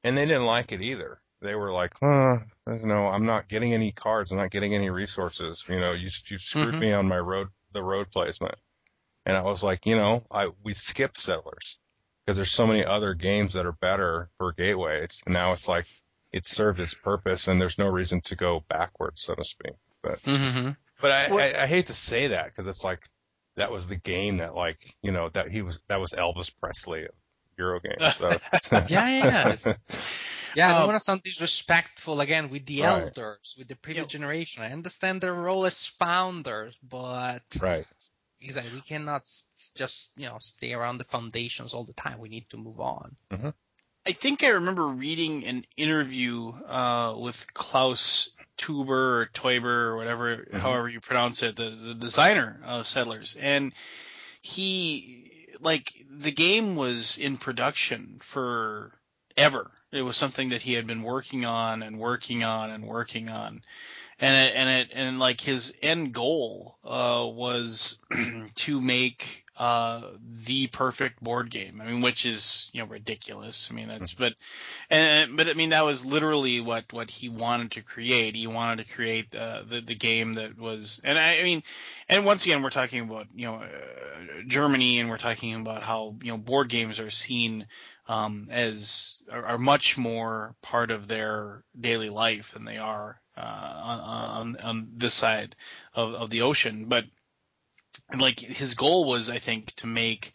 and 0.03 0.17
they 0.17 0.25
didn't 0.25 0.45
like 0.45 0.71
it 0.71 0.81
either. 0.81 1.19
They 1.41 1.55
were 1.55 1.71
like, 1.71 1.93
"Huh, 2.01 2.39
you 2.67 2.87
know, 2.87 3.07
I'm 3.07 3.25
not 3.25 3.47
getting 3.47 3.73
any 3.73 3.91
cards. 3.91 4.31
I'm 4.31 4.37
not 4.37 4.51
getting 4.51 4.73
any 4.73 4.89
resources. 4.89 5.63
You 5.67 5.79
know, 5.79 5.93
you 5.93 6.09
you 6.27 6.37
screwed 6.37 6.69
mm-hmm. 6.69 6.79
me 6.79 6.93
on 6.93 7.07
my 7.07 7.19
road 7.19 7.49
the 7.73 7.83
road 7.83 8.11
placement." 8.11 8.55
And 9.25 9.35
I 9.35 9.41
was 9.41 9.63
like, 9.63 9.85
you 9.85 9.95
know, 9.95 10.23
I 10.29 10.49
we 10.63 10.73
skipped 10.73 11.19
Settlers 11.19 11.79
because 12.25 12.37
there's 12.37 12.51
so 12.51 12.67
many 12.67 12.85
other 12.85 13.13
games 13.13 13.53
that 13.53 13.65
are 13.65 13.71
better 13.71 14.29
for 14.37 14.53
Gateway. 14.53 15.03
It's 15.03 15.23
now 15.27 15.53
it's 15.53 15.67
like 15.67 15.85
it 16.31 16.45
served 16.45 16.79
its 16.79 16.93
purpose, 16.93 17.47
and 17.47 17.59
there's 17.59 17.77
no 17.77 17.87
reason 17.87 18.21
to 18.21 18.35
go 18.35 18.63
backwards, 18.67 19.21
so 19.21 19.35
to 19.35 19.43
speak. 19.43 19.75
But 20.01 20.21
mm-hmm. 20.23 20.71
But 21.05 21.11
I, 21.11 21.49
I, 21.49 21.63
I 21.63 21.67
hate 21.67 21.85
to 21.85 21.93
say 21.93 22.29
that 22.29 22.45
because 22.45 22.65
it's 22.65 22.83
like 22.83 23.07
that 23.57 23.71
was 23.71 23.87
the 23.87 23.95
game 23.95 24.37
that 24.37 24.55
like 24.55 24.95
you 25.03 25.11
know 25.11 25.29
that 25.29 25.51
he 25.51 25.61
was 25.61 25.79
that 25.87 25.99
was 25.99 26.13
Elvis 26.13 26.49
Presley 26.59 27.03
of 27.03 27.11
Eurogames. 27.59 28.15
So. 28.15 28.29
yeah, 28.89 29.07
yeah, 29.07 29.55
yeah. 29.65 29.73
Yeah, 30.55 30.67
I 30.67 30.71
don't 30.71 30.81
um, 30.83 30.87
want 30.87 30.99
to 31.01 31.03
sound 31.03 31.21
disrespectful 31.21 32.21
again 32.21 32.49
with 32.49 32.65
the 32.65 32.81
right. 32.81 33.03
elders, 33.03 33.55
with 33.57 33.67
the 33.67 33.75
previous 33.75 34.07
generation. 34.07 34.63
I 34.63 34.71
understand 34.71 35.19
their 35.19 35.33
role 35.33 35.65
as 35.65 35.85
founders, 35.85 36.73
but 36.81 37.43
right. 37.61 37.85
Exactly. 38.41 38.73
We 38.73 38.81
cannot 38.81 39.29
just 39.75 40.11
you 40.17 40.25
know 40.25 40.37
stay 40.39 40.73
around 40.73 40.97
the 40.97 41.03
foundations 41.03 41.75
all 41.75 41.83
the 41.83 41.93
time. 41.93 42.19
We 42.19 42.29
need 42.29 42.49
to 42.49 42.57
move 42.57 42.79
on. 42.79 43.15
Mm-hmm. 43.29 43.49
I 44.07 44.11
think 44.13 44.43
I 44.43 44.49
remember 44.49 44.87
reading 44.87 45.45
an 45.45 45.65
interview 45.77 46.49
uh, 46.49 47.15
with 47.19 47.53
Klaus 47.53 48.29
Tuber 48.57 49.21
or 49.21 49.25
Teuber 49.33 49.87
or 49.87 49.97
whatever, 49.97 50.37
mm-hmm. 50.37 50.57
however 50.57 50.89
you 50.89 50.99
pronounce 50.99 51.43
it, 51.43 51.55
the, 51.55 51.69
the 51.69 51.93
designer 51.93 52.59
of 52.65 52.87
Settlers, 52.87 53.37
and 53.39 53.73
he 54.41 55.31
like 55.59 55.93
the 56.09 56.31
game 56.31 56.75
was 56.75 57.17
in 57.17 57.37
production 57.37 58.17
for 58.21 58.91
ever. 59.37 59.71
It 59.91 60.01
was 60.01 60.17
something 60.17 60.49
that 60.49 60.61
he 60.61 60.73
had 60.73 60.87
been 60.87 61.03
working 61.03 61.45
on 61.45 61.83
and 61.83 61.99
working 61.99 62.43
on 62.43 62.71
and 62.71 62.85
working 62.85 63.29
on, 63.29 63.63
and 64.19 64.49
it, 64.49 64.55
and 64.55 64.69
it 64.69 64.91
and 64.93 65.19
like 65.19 65.41
his 65.41 65.75
end 65.81 66.13
goal 66.13 66.75
uh, 66.83 67.27
was 67.27 68.01
to 68.55 68.81
make 68.81 69.45
uh, 69.57 70.01
the 70.21 70.67
perfect 70.67 71.23
board 71.23 71.49
game. 71.49 71.81
I 71.81 71.85
mean, 71.85 72.01
which 72.01 72.25
is 72.25 72.69
you 72.73 72.81
know 72.81 72.87
ridiculous. 72.87 73.69
I 73.71 73.73
mean, 73.73 73.87
that's 73.87 74.13
but 74.13 74.33
and 74.89 75.37
but 75.37 75.47
I 75.47 75.53
mean 75.53 75.69
that 75.69 75.85
was 75.85 76.05
literally 76.05 76.61
what 76.61 76.91
what 76.91 77.09
he 77.09 77.29
wanted 77.29 77.71
to 77.71 77.81
create. 77.81 78.35
He 78.35 78.47
wanted 78.47 78.85
to 78.85 78.93
create 78.93 79.33
uh, 79.35 79.63
the 79.67 79.81
the 79.81 79.95
game 79.95 80.33
that 80.35 80.57
was 80.57 80.99
and 81.03 81.17
I, 81.17 81.39
I 81.39 81.43
mean, 81.43 81.63
and 82.09 82.25
once 82.25 82.45
again 82.45 82.63
we're 82.63 82.69
talking 82.69 83.01
about 83.01 83.27
you 83.33 83.45
know 83.45 83.55
uh, 83.55 84.41
Germany 84.47 84.99
and 84.99 85.09
we're 85.09 85.17
talking 85.17 85.55
about 85.55 85.83
how 85.83 86.15
you 86.21 86.31
know 86.31 86.37
board 86.37 86.69
games 86.69 86.99
are 86.99 87.11
seen 87.11 87.67
um, 88.07 88.49
as 88.51 89.21
are, 89.31 89.45
are, 89.45 89.57
much 89.57 89.97
more 89.97 90.53
part 90.61 90.91
of 90.91 91.07
their 91.07 91.63
daily 91.79 92.09
life 92.09 92.51
than 92.51 92.63
they 92.63 92.77
are 92.77 93.19
on, 93.41 93.99
on 93.99 94.57
on 94.57 94.89
this 94.95 95.13
side 95.13 95.55
of, 95.93 96.13
of 96.13 96.29
the 96.29 96.41
ocean, 96.41 96.85
but 96.87 97.05
like 98.17 98.39
his 98.39 98.75
goal 98.75 99.05
was, 99.05 99.29
I 99.29 99.39
think, 99.39 99.73
to 99.75 99.87
make 99.87 100.33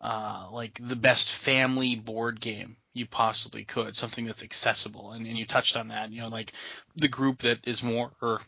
uh, 0.00 0.48
like 0.52 0.78
the 0.82 0.96
best 0.96 1.32
family 1.32 1.94
board 1.94 2.40
game 2.40 2.76
you 2.92 3.06
possibly 3.06 3.64
could, 3.64 3.94
something 3.94 4.24
that's 4.24 4.42
accessible. 4.42 5.12
And, 5.12 5.26
and 5.26 5.38
you 5.38 5.46
touched 5.46 5.76
on 5.76 5.88
that, 5.88 6.10
you 6.10 6.20
know, 6.20 6.28
like 6.28 6.52
the 6.96 7.08
group 7.08 7.40
that 7.40 7.60
is 7.66 7.82
more 7.82 8.10
or 8.20 8.40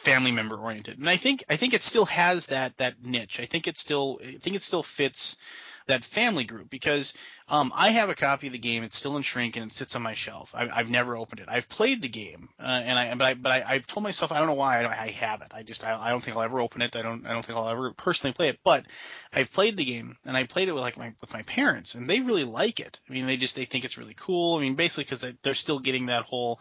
family 0.00 0.32
member 0.32 0.56
oriented. 0.56 0.98
And 0.98 1.08
I 1.08 1.16
think 1.16 1.44
I 1.48 1.56
think 1.56 1.74
it 1.74 1.82
still 1.82 2.06
has 2.06 2.46
that 2.46 2.76
that 2.78 3.02
niche. 3.02 3.38
I 3.40 3.46
think 3.46 3.68
it 3.68 3.76
still 3.76 4.20
I 4.24 4.38
think 4.38 4.56
it 4.56 4.62
still 4.62 4.82
fits 4.82 5.36
that 5.90 6.04
family 6.04 6.44
group 6.44 6.70
because 6.70 7.14
um, 7.48 7.72
I 7.74 7.90
have 7.90 8.10
a 8.10 8.14
copy 8.14 8.46
of 8.48 8.52
the 8.52 8.58
game. 8.58 8.82
It's 8.82 8.96
still 8.96 9.16
in 9.16 9.22
shrink 9.22 9.56
and 9.56 9.70
it 9.70 9.74
sits 9.74 9.94
on 9.96 10.02
my 10.02 10.14
shelf. 10.14 10.54
I, 10.54 10.66
have 10.66 10.90
never 10.90 11.16
opened 11.16 11.40
it. 11.40 11.48
I've 11.48 11.68
played 11.68 12.02
the 12.02 12.08
game, 12.08 12.48
uh, 12.58 12.82
and 12.84 12.98
I 12.98 13.14
but 13.14 13.24
I 13.24 13.34
but 13.34 13.52
I, 13.52 13.74
have 13.74 13.86
told 13.86 14.04
myself 14.04 14.32
I 14.32 14.38
don't 14.38 14.46
know 14.46 14.54
why 14.54 14.82
I, 14.82 15.04
I 15.04 15.08
have 15.10 15.42
it. 15.42 15.52
I 15.52 15.62
just 15.62 15.84
I, 15.84 15.98
I, 16.00 16.10
don't 16.10 16.22
think 16.22 16.36
I'll 16.36 16.42
ever 16.42 16.60
open 16.60 16.82
it. 16.82 16.96
I 16.96 17.02
don't 17.02 17.26
I 17.26 17.32
don't 17.32 17.44
think 17.44 17.58
I'll 17.58 17.68
ever 17.68 17.92
personally 17.92 18.32
play 18.32 18.48
it. 18.48 18.60
But 18.64 18.86
I've 19.32 19.52
played 19.52 19.76
the 19.76 19.84
game 19.84 20.16
and 20.24 20.36
I 20.36 20.44
played 20.44 20.68
it 20.68 20.72
with 20.72 20.82
like 20.82 20.96
my 20.96 21.12
with 21.20 21.32
my 21.32 21.42
parents, 21.42 21.94
and 21.94 22.08
they 22.08 22.20
really 22.20 22.44
like 22.44 22.80
it. 22.80 22.98
I 23.08 23.12
mean, 23.12 23.26
they 23.26 23.36
just 23.36 23.56
they 23.56 23.64
think 23.64 23.84
it's 23.84 23.98
really 23.98 24.16
cool. 24.16 24.56
I 24.56 24.60
mean, 24.60 24.74
basically 24.74 25.04
because 25.04 25.20
they, 25.20 25.34
they're 25.42 25.54
still 25.54 25.78
getting 25.78 26.06
that 26.06 26.24
whole 26.24 26.60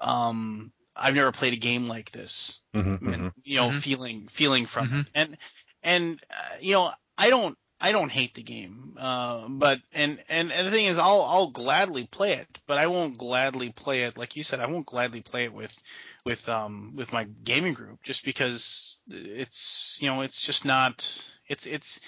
um, 0.00 0.72
I've 0.98 1.14
never 1.14 1.32
played 1.32 1.52
a 1.52 1.58
game 1.58 1.88
like 1.88 2.10
this, 2.10 2.60
mm-hmm, 2.74 2.88
and, 2.90 3.00
mm-hmm. 3.02 3.28
you 3.44 3.56
know, 3.56 3.68
mm-hmm. 3.68 3.78
feeling 3.78 4.28
feeling 4.28 4.66
from 4.66 4.86
mm-hmm. 4.86 5.00
it, 5.00 5.06
and 5.14 5.36
and 5.82 6.20
uh, 6.30 6.56
you 6.60 6.72
know, 6.74 6.90
I 7.16 7.30
don't 7.30 7.56
I 7.80 7.92
don't 7.92 8.10
hate 8.10 8.34
the 8.34 8.42
game, 8.42 8.96
uh, 8.98 9.48
but 9.48 9.80
and, 9.92 10.18
and 10.28 10.50
the 10.50 10.70
thing 10.70 10.86
is, 10.86 10.98
I'll 10.98 11.22
I'll 11.22 11.50
gladly 11.50 12.06
play 12.06 12.32
it, 12.32 12.58
but 12.66 12.76
I 12.76 12.88
won't 12.88 13.18
gladly 13.18 13.70
play 13.70 14.02
it 14.02 14.18
like 14.18 14.34
you 14.34 14.42
said. 14.42 14.58
I 14.58 14.66
won't 14.66 14.86
gladly 14.86 15.22
play 15.22 15.44
it 15.44 15.52
with 15.52 15.80
with 16.24 16.48
um 16.48 16.92
with 16.96 17.12
my 17.12 17.24
gaming 17.44 17.74
group 17.74 18.02
just 18.02 18.24
because 18.24 18.98
it's 19.10 19.96
you 20.00 20.08
know 20.08 20.22
it's 20.22 20.42
just 20.42 20.64
not 20.64 21.22
it's 21.46 21.66
it's 21.66 22.00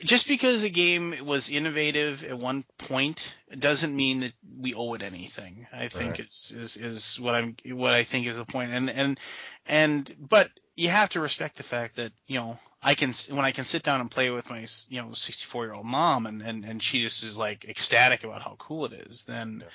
just 0.00 0.26
because 0.26 0.64
a 0.64 0.70
game 0.70 1.14
was 1.24 1.50
innovative 1.50 2.24
at 2.24 2.38
one 2.38 2.64
point 2.78 3.34
doesn't 3.56 3.94
mean 3.94 4.20
that 4.20 4.32
we 4.58 4.74
owe 4.74 4.94
it 4.94 5.02
anything. 5.02 5.66
I 5.72 5.88
think 5.88 6.18
Right. 6.18 6.26
is, 6.26 6.52
is 6.56 6.76
is 6.76 7.20
what 7.20 7.34
I'm 7.34 7.56
what 7.66 7.94
I 7.94 8.02
think 8.04 8.26
is 8.26 8.36
the 8.36 8.44
point. 8.44 8.72
And 8.72 8.90
and 8.90 9.20
and 9.66 10.14
but 10.18 10.50
you 10.74 10.88
have 10.88 11.10
to 11.10 11.20
respect 11.20 11.56
the 11.56 11.62
fact 11.62 11.96
that 11.96 12.12
you 12.26 12.38
know 12.38 12.58
I 12.82 12.94
can 12.94 13.12
when 13.30 13.44
I 13.44 13.52
can 13.52 13.64
sit 13.64 13.82
down 13.82 14.00
and 14.00 14.10
play 14.10 14.30
with 14.30 14.50
my 14.50 14.66
you 14.88 15.00
know 15.02 15.12
64 15.12 15.64
year 15.66 15.74
old 15.74 15.86
mom 15.86 16.26
and 16.26 16.42
and 16.42 16.64
and 16.64 16.82
she 16.82 17.00
just 17.00 17.22
is 17.22 17.38
like 17.38 17.64
ecstatic 17.66 18.24
about 18.24 18.42
how 18.42 18.56
cool 18.58 18.86
it 18.86 18.92
is. 18.92 19.24
Then 19.24 19.58
Yeah. 19.62 19.68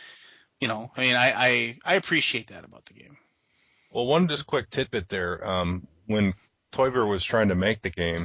you 0.59 0.67
know 0.67 0.91
I 0.97 1.01
mean 1.01 1.15
I 1.15 1.31
I 1.31 1.79
I 1.85 1.95
appreciate 1.95 2.47
that 2.47 2.65
about 2.65 2.85
the 2.85 2.93
game. 2.95 3.17
Well, 3.91 4.05
one 4.07 4.27
just 4.27 4.45
quick 4.47 4.69
tidbit 4.69 5.07
there. 5.09 5.47
Um, 5.47 5.87
when 6.07 6.33
Teuber 6.73 7.07
was 7.07 7.23
trying 7.23 7.47
to 7.49 7.55
make 7.55 7.81
the 7.81 7.89
game, 7.89 8.23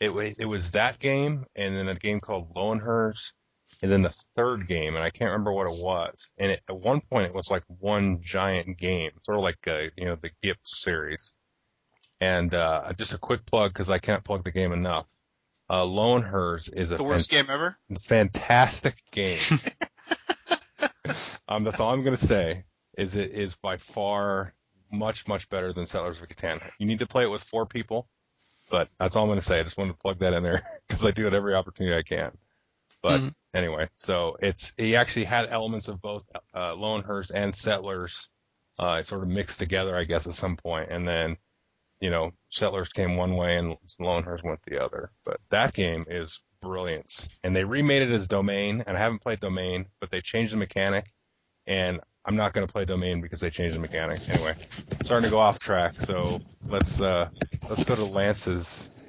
it 0.00 0.12
was 0.12 0.38
it 0.38 0.46
was 0.46 0.72
that 0.72 0.98
game, 0.98 1.44
and 1.54 1.76
then 1.76 1.88
a 1.88 1.94
game 1.94 2.20
called 2.20 2.54
Löwenherz, 2.54 3.32
and 3.82 3.90
then 3.92 4.02
the 4.02 4.14
third 4.36 4.66
game, 4.66 4.96
and 4.96 5.04
I 5.04 5.10
can't 5.10 5.30
remember 5.30 5.52
what 5.52 5.66
it 5.66 5.82
was. 5.82 6.30
And 6.38 6.50
it, 6.52 6.60
at 6.68 6.76
one 6.76 7.00
point, 7.00 7.26
it 7.26 7.34
was 7.34 7.50
like 7.50 7.62
one 7.68 8.20
giant 8.22 8.78
game, 8.78 9.10
sort 9.24 9.38
of 9.38 9.44
like 9.44 9.58
uh, 9.68 9.90
you 9.96 10.06
know 10.06 10.16
the 10.16 10.30
GIPF 10.42 10.56
series. 10.64 11.32
And 12.22 12.52
uh, 12.52 12.92
just 12.98 13.14
a 13.14 13.18
quick 13.18 13.46
plug 13.46 13.72
because 13.72 13.88
I 13.88 13.98
can't 13.98 14.22
plug 14.24 14.44
the 14.44 14.50
game 14.52 14.72
enough. 14.72 15.06
Uh, 15.70 15.84
Löwenherz 15.84 16.70
is 16.70 16.90
a 16.90 16.96
The 16.96 17.04
worst 17.04 17.30
game 17.30 17.46
ever. 17.48 17.76
fantastic 18.00 18.96
game. 19.12 19.38
um, 21.48 21.64
that's 21.64 21.80
all 21.80 21.92
I'm 21.92 22.02
going 22.02 22.16
to 22.16 22.26
say. 22.26 22.64
Is 22.98 23.16
it 23.16 23.32
is 23.32 23.56
by 23.56 23.76
far 23.78 24.54
much 24.92 25.26
much 25.28 25.48
better 25.48 25.72
than 25.72 25.86
Settlers 25.86 26.20
of 26.20 26.28
Catan. 26.28 26.60
You 26.78 26.86
need 26.86 26.98
to 26.98 27.06
play 27.06 27.24
it 27.24 27.30
with 27.30 27.42
four 27.42 27.64
people, 27.66 28.08
but 28.70 28.88
that's 28.98 29.16
all 29.16 29.24
I'm 29.24 29.28
going 29.28 29.38
to 29.40 29.44
say. 29.44 29.60
I 29.60 29.62
just 29.64 29.76
wanted 29.78 29.92
to 29.92 29.98
plug 29.98 30.20
that 30.20 30.32
in 30.34 30.42
there 30.42 30.62
because 30.88 31.04
I 31.04 31.10
do 31.10 31.26
it 31.26 31.34
every 31.34 31.54
opportunity 31.54 31.96
I 31.96 32.02
can. 32.02 32.36
But 33.02 33.20
Mhm. 33.20 33.34
anyway, 33.54 33.88
so 33.94 34.36
it's 34.40 34.72
he 34.76 34.96
actually 34.96 35.24
had 35.24 35.48
elements 35.50 35.88
of 35.88 36.00
both 36.02 36.24
uh, 36.54 36.72
Löwenherz 36.74 37.30
and 37.34 37.54
Settlers, 37.54 38.28
uh, 38.78 39.02
sort 39.02 39.22
of 39.22 39.28
mixed 39.28 39.58
together, 39.58 39.96
I 39.96 40.04
guess, 40.04 40.26
at 40.26 40.34
some 40.34 40.56
point, 40.56 40.90
and 40.90 41.06
then 41.08 41.36
you 42.00 42.10
know 42.10 42.32
Settlers 42.50 42.88
came 42.90 43.16
one 43.16 43.36
way 43.36 43.56
and 43.56 43.76
Löwenherz 44.00 44.42
went 44.42 44.62
the 44.62 44.82
other. 44.84 45.10
But 45.24 45.40
that 45.50 45.74
game 45.74 46.04
is 46.08 46.40
brilliance, 46.60 47.28
and 47.42 47.56
they 47.56 47.64
remade 47.64 48.02
it 48.02 48.10
as 48.10 48.28
Domaine, 48.28 48.82
and 48.86 48.96
I 48.96 49.00
haven't 49.00 49.20
played 49.22 49.40
Domaine, 49.40 49.86
but 50.00 50.10
they 50.10 50.20
changed 50.20 50.52
the 50.52 50.58
mechanic, 50.58 51.12
and 51.66 52.00
I'm 52.24 52.36
not 52.36 52.52
going 52.52 52.66
to 52.66 52.72
play 52.72 52.84
Domaine 52.84 53.20
because 53.20 53.40
they 53.40 53.50
changed 53.50 53.76
the 53.76 53.80
mechanic. 53.80 54.20
Anyway, 54.28 54.54
starting 55.04 55.24
to 55.24 55.30
go 55.30 55.38
off 55.38 55.58
track, 55.58 55.94
so 55.94 56.40
let's 56.68 57.00
uh, 57.00 57.28
let's 57.68 57.84
go 57.84 57.94
to 57.94 58.04
Lance's 58.04 59.04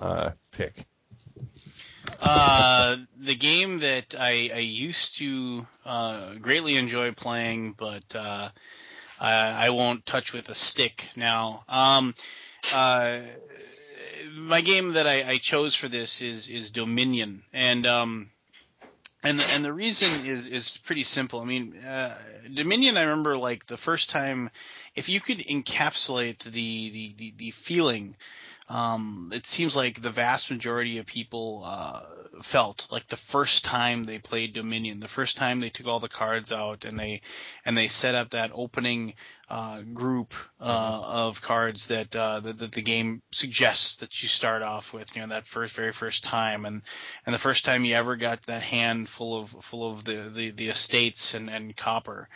uh, 0.00 0.30
pick. 0.50 0.84
Uh, 2.20 2.96
the 3.18 3.34
game 3.34 3.80
that 3.80 4.14
I, 4.18 4.50
I 4.54 4.58
used 4.58 5.18
to 5.18 5.66
uh, 5.84 6.34
greatly 6.34 6.76
enjoy 6.76 7.12
playing, 7.12 7.72
but 7.72 8.14
uh, 8.14 8.48
I, 9.20 9.66
I 9.66 9.70
won't 9.70 10.06
touch 10.06 10.32
with 10.32 10.48
a 10.48 10.54
stick 10.54 11.08
now. 11.16 11.64
Um, 11.68 12.14
uh, 12.74 13.20
my 14.34 14.60
game 14.60 14.92
that 14.94 15.06
I, 15.06 15.30
I 15.30 15.38
chose 15.38 15.74
for 15.74 15.88
this 15.88 16.22
is 16.22 16.50
is 16.50 16.70
Dominion, 16.70 17.42
and 17.52 17.86
um, 17.86 18.30
and 19.24 19.40
the, 19.40 19.44
and 19.54 19.64
the 19.64 19.72
reason 19.72 20.26
is 20.26 20.48
is 20.48 20.76
pretty 20.78 21.02
simple. 21.02 21.40
I 21.40 21.44
mean, 21.44 21.76
uh, 21.78 22.16
Dominion. 22.52 22.96
I 22.96 23.02
remember 23.02 23.36
like 23.36 23.66
the 23.66 23.76
first 23.76 24.10
time, 24.10 24.50
if 24.94 25.08
you 25.08 25.20
could 25.20 25.38
encapsulate 25.38 26.40
the 26.40 26.50
the 26.90 27.14
the, 27.16 27.34
the 27.38 27.50
feeling 27.50 28.16
um, 28.68 29.30
it 29.34 29.46
seems 29.46 29.76
like 29.76 30.00
the 30.00 30.10
vast 30.10 30.50
majority 30.50 30.98
of 30.98 31.04
people 31.04 31.62
uh, 31.66 32.00
felt 32.42 32.88
like 32.90 33.06
the 33.06 33.16
first 33.16 33.62
time 33.64 34.04
they 34.04 34.18
played 34.18 34.54
Dominion, 34.54 35.00
the 35.00 35.08
first 35.08 35.36
time 35.36 35.60
they 35.60 35.68
took 35.68 35.86
all 35.86 36.00
the 36.00 36.08
cards 36.08 36.50
out 36.50 36.86
and 36.86 36.98
they 36.98 37.20
and 37.66 37.76
they 37.76 37.88
set 37.88 38.14
up 38.14 38.30
that 38.30 38.52
opening 38.54 39.14
uh, 39.50 39.82
group 39.82 40.32
uh, 40.60 41.02
of 41.04 41.42
cards 41.42 41.88
that, 41.88 42.16
uh, 42.16 42.40
that 42.40 42.58
that 42.58 42.72
the 42.72 42.80
game 42.80 43.20
suggests 43.32 43.96
that 43.96 44.22
you 44.22 44.28
start 44.28 44.62
off 44.62 44.94
with, 44.94 45.14
you 45.14 45.20
know, 45.20 45.28
that 45.28 45.46
first 45.46 45.76
very 45.76 45.92
first 45.92 46.24
time, 46.24 46.64
and 46.64 46.80
and 47.26 47.34
the 47.34 47.38
first 47.38 47.66
time 47.66 47.84
you 47.84 47.94
ever 47.94 48.16
got 48.16 48.42
that 48.44 48.62
hand 48.62 49.10
full 49.10 49.38
of 49.38 49.50
full 49.60 49.92
of 49.92 50.04
the 50.04 50.30
the, 50.34 50.50
the 50.52 50.68
estates 50.68 51.34
and 51.34 51.50
and 51.50 51.76
copper, 51.76 52.30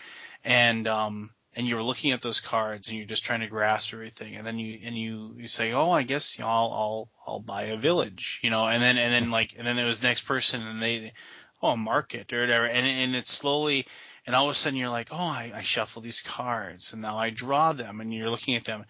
and 0.44 0.86
um 0.86 1.30
and 1.58 1.66
you're 1.66 1.82
looking 1.82 2.12
at 2.12 2.22
those 2.22 2.38
cards 2.38 2.86
and 2.86 2.96
you're 2.96 3.06
just 3.06 3.24
trying 3.24 3.40
to 3.40 3.48
grasp 3.48 3.92
everything 3.92 4.36
and 4.36 4.46
then 4.46 4.58
you 4.58 4.78
and 4.84 4.96
you 4.96 5.34
you 5.36 5.48
say 5.48 5.72
oh 5.72 5.90
i 5.90 6.04
guess 6.04 6.38
you 6.38 6.44
know 6.44 6.48
i'll 6.48 6.72
i'll 6.72 7.10
i'll 7.26 7.40
buy 7.40 7.64
a 7.64 7.76
village 7.76 8.38
you 8.44 8.48
know 8.48 8.64
and 8.64 8.80
then 8.80 8.96
and 8.96 9.12
then 9.12 9.32
like 9.32 9.56
and 9.58 9.66
then 9.66 9.74
there 9.74 9.84
was 9.84 10.00
the 10.00 10.06
next 10.06 10.22
person 10.22 10.62
and 10.62 10.80
they 10.80 11.12
oh 11.60 11.70
a 11.70 11.76
market 11.76 12.32
or 12.32 12.40
whatever 12.40 12.64
and 12.64 12.86
and 12.86 13.16
it's 13.16 13.32
slowly 13.32 13.84
and 14.24 14.36
all 14.36 14.44
of 14.44 14.52
a 14.52 14.54
sudden 14.54 14.78
you're 14.78 14.88
like 14.88 15.08
oh 15.10 15.16
I, 15.16 15.50
I 15.52 15.62
shuffle 15.62 16.00
these 16.00 16.22
cards 16.22 16.92
and 16.92 17.02
now 17.02 17.16
i 17.18 17.30
draw 17.30 17.72
them 17.72 18.00
and 18.00 18.14
you're 18.14 18.30
looking 18.30 18.54
at 18.54 18.64
them 18.64 18.84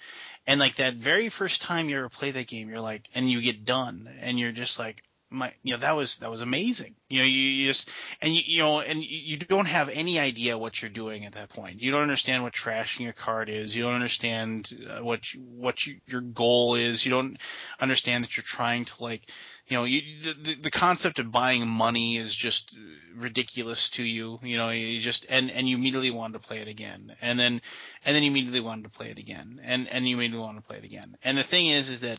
and 0.46 0.60
like 0.60 0.74
that 0.74 0.92
very 0.92 1.30
first 1.30 1.62
time 1.62 1.88
you 1.88 1.96
ever 1.96 2.10
play 2.10 2.32
that 2.32 2.48
game 2.48 2.68
you're 2.68 2.80
like 2.80 3.08
and 3.14 3.30
you 3.30 3.40
get 3.40 3.64
done 3.64 4.10
and 4.20 4.38
you're 4.38 4.52
just 4.52 4.78
like 4.78 5.02
my 5.30 5.52
you 5.62 5.72
know 5.72 5.78
that 5.80 5.96
was 5.96 6.18
that 6.18 6.30
was 6.30 6.40
amazing. 6.40 6.94
You 7.08 7.18
know 7.18 7.24
you, 7.24 7.40
you 7.40 7.66
just 7.66 7.90
and 8.22 8.34
you, 8.34 8.42
you 8.46 8.62
know 8.62 8.80
and 8.80 9.02
you, 9.02 9.36
don't 9.36 9.66
have 9.66 9.88
any 9.88 10.18
idea 10.18 10.56
what 10.56 10.80
you're 10.80 10.90
doing 10.90 11.24
at 11.24 11.32
that 11.32 11.50
point. 11.50 11.82
You 11.82 11.90
don't 11.90 12.02
understand 12.02 12.42
what 12.42 12.52
trashing 12.52 13.00
your 13.00 13.12
card 13.12 13.48
is. 13.48 13.76
You 13.76 13.82
don't 13.82 13.94
understand 13.94 14.72
uh, 14.88 15.02
what 15.04 15.32
you, 15.32 15.40
what 15.40 15.86
you, 15.86 15.96
your 16.06 16.20
goal 16.20 16.76
is. 16.76 17.04
You 17.04 17.10
don't 17.10 17.36
understand 17.78 18.24
that 18.24 18.36
you're 18.36 18.44
trying 18.44 18.86
to 18.86 19.02
like 19.02 19.30
you 19.66 19.76
know 19.76 19.84
you, 19.84 20.02
the, 20.22 20.32
the 20.32 20.54
the 20.62 20.70
concept 20.70 21.18
of 21.18 21.30
buying 21.30 21.66
money 21.66 22.16
is 22.16 22.34
just 22.34 22.74
ridiculous 23.14 23.90
to 23.90 24.02
you. 24.02 24.38
You 24.42 24.56
know 24.56 24.70
you 24.70 25.00
just 25.00 25.26
and 25.28 25.50
and 25.50 25.68
you 25.68 25.76
immediately 25.76 26.10
wanted 26.10 26.40
to 26.40 26.48
play 26.48 26.58
it 26.58 26.68
again. 26.68 27.14
And 27.20 27.38
then 27.38 27.60
and 28.04 28.16
then 28.16 28.22
you 28.22 28.30
immediately 28.30 28.60
wanted 28.60 28.84
to 28.84 28.90
play 28.90 29.10
it 29.10 29.18
again. 29.18 29.60
And 29.62 29.88
and 29.88 30.08
you 30.08 30.16
immediately 30.16 30.44
wanted 30.44 30.62
to 30.62 30.66
play 30.66 30.78
it 30.78 30.84
again. 30.84 31.16
And 31.22 31.36
the 31.36 31.42
thing 31.42 31.66
is 31.66 31.90
is 31.90 32.00
that 32.00 32.18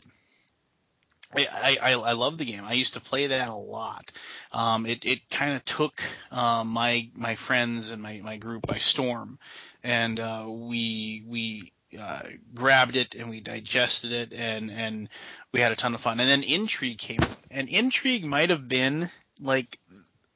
I, 1.34 1.78
I, 1.80 1.92
I 1.92 2.12
love 2.12 2.38
the 2.38 2.44
game. 2.44 2.64
I 2.66 2.72
used 2.72 2.94
to 2.94 3.00
play 3.00 3.28
that 3.28 3.48
a 3.48 3.54
lot. 3.54 4.10
Um, 4.52 4.86
it 4.86 5.04
it 5.04 5.30
kind 5.30 5.54
of 5.54 5.64
took 5.64 6.02
um, 6.30 6.68
my 6.68 7.08
my 7.14 7.36
friends 7.36 7.90
and 7.90 8.02
my, 8.02 8.20
my 8.22 8.36
group 8.36 8.66
by 8.66 8.78
storm, 8.78 9.38
and 9.84 10.18
uh, 10.18 10.46
we 10.48 11.22
we 11.26 11.72
uh, 11.98 12.22
grabbed 12.54 12.96
it 12.96 13.14
and 13.14 13.30
we 13.30 13.40
digested 13.40 14.12
it 14.12 14.32
and 14.32 14.70
and 14.70 15.08
we 15.52 15.60
had 15.60 15.72
a 15.72 15.76
ton 15.76 15.94
of 15.94 16.00
fun. 16.00 16.18
And 16.20 16.28
then 16.28 16.42
Intrigue 16.42 16.98
came, 16.98 17.20
and 17.50 17.68
Intrigue 17.68 18.24
might 18.24 18.50
have 18.50 18.68
been 18.68 19.08
like 19.40 19.78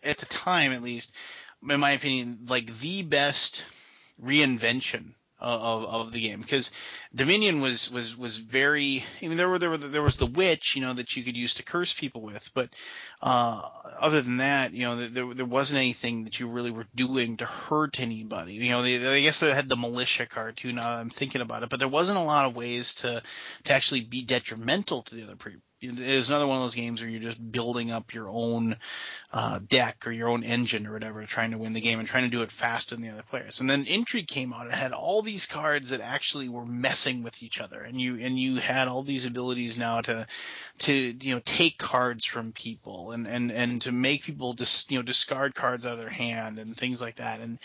at 0.03 0.18
the 0.18 0.26
time 0.26 0.72
at 0.72 0.82
least, 0.82 1.12
in 1.68 1.80
my 1.80 1.92
opinion, 1.92 2.47
like 2.49 2.66
the 2.78 3.03
best 3.03 3.64
reinvention 4.22 5.14
of, 5.40 5.84
of 5.84 6.12
the 6.12 6.20
game 6.20 6.40
because 6.40 6.70
Dominion 7.15 7.61
was 7.61 7.91
was 7.93 8.17
was 8.17 8.37
very. 8.37 9.05
I 9.23 9.29
mean, 9.29 9.37
there 9.37 9.49
were 9.49 9.59
there 9.59 9.71
were 9.71 9.79
there 9.79 10.03
was 10.03 10.17
the 10.17 10.27
witch, 10.27 10.75
you 10.75 10.83
know, 10.83 10.95
that 10.95 11.17
you 11.17 11.23
could 11.23 11.37
use 11.37 11.55
to 11.55 11.62
curse 11.62 11.93
people 11.93 12.23
with, 12.23 12.51
but 12.55 12.71
uh, 13.23 13.62
other 14.01 14.21
than 14.21 14.39
that, 14.39 14.73
you 14.73 14.85
know, 14.85 14.97
there 14.97 15.33
there 15.33 15.47
wasn't 15.47 15.79
anything 15.79 16.25
that 16.25 16.41
you 16.41 16.49
really 16.49 16.73
were 16.73 16.87
doing 16.95 17.37
to 17.37 17.45
hurt 17.45 18.01
anybody. 18.01 18.55
You 18.55 18.71
know, 18.71 18.83
they, 18.83 19.07
I 19.07 19.21
guess 19.21 19.39
they 19.39 19.55
had 19.55 19.69
the 19.69 19.77
militia 19.77 20.27
card 20.27 20.57
too. 20.57 20.73
Now 20.73 20.91
I'm 20.91 21.11
thinking 21.11 21.41
about 21.41 21.62
it, 21.62 21.69
but 21.69 21.79
there 21.79 21.89
wasn't 21.89 22.19
a 22.19 22.23
lot 22.23 22.47
of 22.47 22.57
ways 22.57 22.95
to 22.95 23.23
to 23.65 23.73
actually 23.73 24.01
be 24.01 24.23
detrimental 24.23 25.03
to 25.05 25.15
the 25.15 25.23
other 25.23 25.37
people. 25.37 25.61
It 25.85 26.17
was 26.17 26.31
another 26.31 26.47
one 26.47 26.57
of 26.57 26.62
those 26.62 26.75
games 26.75 27.01
where 27.01 27.11
you're 27.11 27.21
just 27.21 27.53
building 27.53 27.91
up 27.91 28.15
your 28.15 28.29
own 28.31 28.77
uh, 29.33 29.59
deck 29.69 30.07
or 30.07 30.12
your 30.12 30.31
own 30.31 30.43
engine 30.43 30.87
or 30.87 30.93
whatever, 30.93 31.25
trying 31.27 31.51
to 31.51 31.59
win 31.59 31.75
the 31.75 31.81
game 31.81 31.99
and 31.99 32.09
trying 32.09 32.25
to 32.25 32.31
do 32.31 32.43
it 32.43 32.51
faster 32.51 32.95
than 32.95 33.05
the 33.05 33.11
other 33.11 33.23
players. 33.23 33.61
And 33.61 33.69
then 33.69 33.85
Intrigue 33.85 34.29
came 34.29 34.53
out 34.53 34.67
and 34.67 34.75
had 34.75 34.93
all 34.93 35.21
these 35.21 35.47
cards 35.47 35.91
that 35.91 36.01
actually 36.01 36.49
were 36.49 36.65
messing 36.65 37.03
with 37.22 37.42
each 37.42 37.61
other, 37.61 37.80
and 37.80 38.00
you 38.00 38.16
and 38.16 38.38
you 38.38 38.57
had 38.57 38.88
all 38.88 39.02
these 39.02 39.26
abilities 39.26 39.78
now 39.78 40.00
to 40.00 40.26
to 40.78 40.92
you 40.92 41.34
know 41.34 41.42
take 41.44 41.78
cards 41.78 42.24
from 42.24 42.52
people 42.52 43.12
and 43.12 43.26
and 43.26 43.52
and 43.52 43.82
to 43.82 43.92
make 43.92 44.22
people 44.22 44.55
just 44.55 44.90
you 44.90 44.98
know 44.98 45.02
discard 45.02 45.55
cards 45.55 45.86
out 45.86 45.92
of 45.92 45.98
their 45.98 46.09
hand 46.09 46.59
and 46.59 46.76
things 46.76 47.00
like 47.00 47.16
that. 47.16 47.40
And 47.40 47.59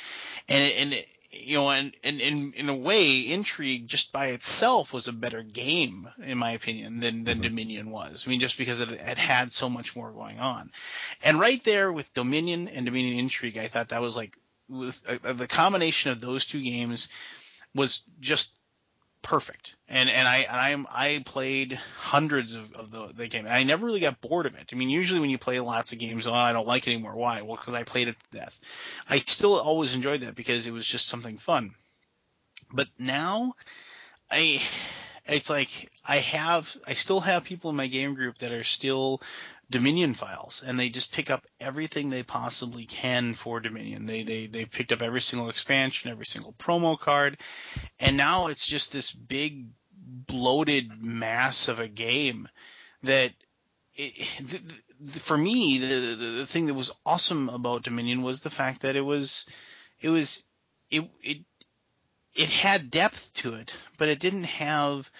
and 0.48 0.74
and 0.74 0.94
it, 0.94 1.08
you 1.32 1.58
know, 1.58 1.70
and, 1.70 1.96
and, 2.04 2.22
and 2.22 2.56
in 2.56 2.70
a 2.70 2.76
way, 2.76 3.20
Intrigue 3.20 3.88
just 3.88 4.12
by 4.12 4.28
itself 4.30 4.92
was 4.92 5.08
a 5.08 5.14
better 5.14 5.44
game, 5.44 6.08
in 6.24 6.40
my 6.40 6.52
opinion, 6.52 7.00
than, 7.00 7.24
than 7.24 7.40
Mhm. 7.40 7.44
Dominion 7.44 7.92
was. 7.92 8.26
I 8.26 8.32
mean, 8.32 8.40
just 8.40 8.58
because 8.58 8.80
it, 8.80 8.92
it 8.92 9.18
had 9.18 9.52
so 9.52 9.70
much 9.70 9.96
more 9.96 10.12
going 10.12 10.40
on. 10.40 10.72
And 11.24 11.40
right 11.40 11.64
there 11.64 11.92
with 11.94 12.12
Dominion 12.16 12.68
and 12.68 12.86
Dominion 12.86 13.20
Intrigue, 13.20 13.58
I 13.60 13.68
thought 13.68 13.90
that 13.90 14.02
was 14.02 14.18
like, 14.18 14.36
with 14.68 15.04
uh, 15.08 15.34
the 15.34 15.48
combination 15.48 16.12
of 16.12 16.22
those 16.22 16.46
two 16.46 16.62
games 16.62 17.10
was 17.76 18.02
just 18.20 18.59
perfect. 19.22 19.76
And 19.88 20.10
and 20.10 20.28
I 20.28 20.38
and 20.40 20.88
I 20.88 21.16
I 21.16 21.24
played 21.26 21.74
hundreds 21.74 22.56
of, 22.56 22.74
of 22.74 22.92
the, 22.92 23.12
the 23.16 23.28
game, 23.28 23.46
and 23.46 23.54
I 23.54 23.64
never 23.64 23.86
really 23.86 24.00
got 24.00 24.22
bored 24.22 24.46
of 24.46 24.56
it. 24.56 24.70
I 24.72 24.76
mean, 24.76 24.90
usually 24.90 25.20
when 25.20 25.30
you 25.30 25.38
play 25.38 25.60
lots 25.60 25.92
of 25.92 26.00
games, 26.00 26.28
oh, 26.28 26.34
I 26.34 26.54
don't 26.54 26.68
like 26.68 26.88
it 26.88 26.94
anymore. 26.94 27.16
Why? 27.16 27.42
Well, 27.42 27.58
because 27.58 27.74
I 27.74 27.84
played 27.84 28.08
it 28.08 28.16
to 28.32 28.38
death. 28.38 28.60
I 29.10 29.20
still 29.20 29.60
always 29.60 29.96
enjoyed 29.96 30.22
that 30.22 30.36
because 30.36 30.68
it 30.68 30.74
was 30.74 30.88
just 30.88 31.08
something 31.08 31.38
fun. 31.38 31.74
But 32.72 32.88
now, 32.98 33.54
I 34.30 34.62
it's 35.26 35.50
like 35.50 35.92
I 36.06 36.18
have 36.18 36.76
I 36.86 36.94
still 36.94 37.20
have 37.20 37.44
people 37.44 37.70
in 37.70 37.76
my 37.76 37.88
game 37.88 38.16
group 38.16 38.40
that 38.40 38.52
are 38.52 38.64
still 38.64 39.22
Dominion 39.70 40.16
files, 40.16 40.64
and 40.66 40.80
they 40.80 40.90
just 40.90 41.14
pick 41.14 41.30
up 41.30 41.46
everything 41.60 42.10
they 42.10 42.24
possibly 42.24 42.86
can 42.86 43.36
for 43.36 43.60
Dominion. 43.60 44.06
They 44.06 44.24
they 44.24 44.48
they 44.48 44.66
picked 44.66 44.92
up 44.92 45.02
every 45.02 45.22
single 45.22 45.50
expansion, 45.50 46.10
every 46.10 46.26
single 46.26 46.54
promo 46.54 47.00
card, 47.00 47.38
and 48.00 48.18
now 48.18 48.48
it's 48.48 48.66
just 48.66 48.92
this 48.92 49.12
big 49.12 49.68
bloated 49.94 51.02
mass 51.02 51.68
of 51.68 51.80
a 51.80 51.88
game 51.88 52.48
that. 53.04 53.32
It, 53.96 54.14
the, 54.48 54.62
the, 55.02 55.20
for 55.20 55.38
me, 55.38 55.78
the, 55.78 56.16
the 56.16 56.26
the 56.38 56.46
thing 56.46 56.68
that 56.68 56.74
was 56.74 56.92
awesome 57.06 57.50
about 57.50 57.84
Dominion 57.84 58.22
was 58.22 58.42
the 58.42 58.50
fact 58.50 58.82
that 58.82 58.96
it 58.96 59.02
was, 59.02 59.46
it 60.00 60.10
was, 60.10 60.44
it 60.90 61.10
it 61.22 61.40
it 62.34 62.50
had 62.50 62.92
depth 62.92 63.34
to 63.36 63.56
it, 63.56 63.74
but 63.98 64.08
it 64.08 64.20
didn't 64.20 64.46
have 64.46 65.12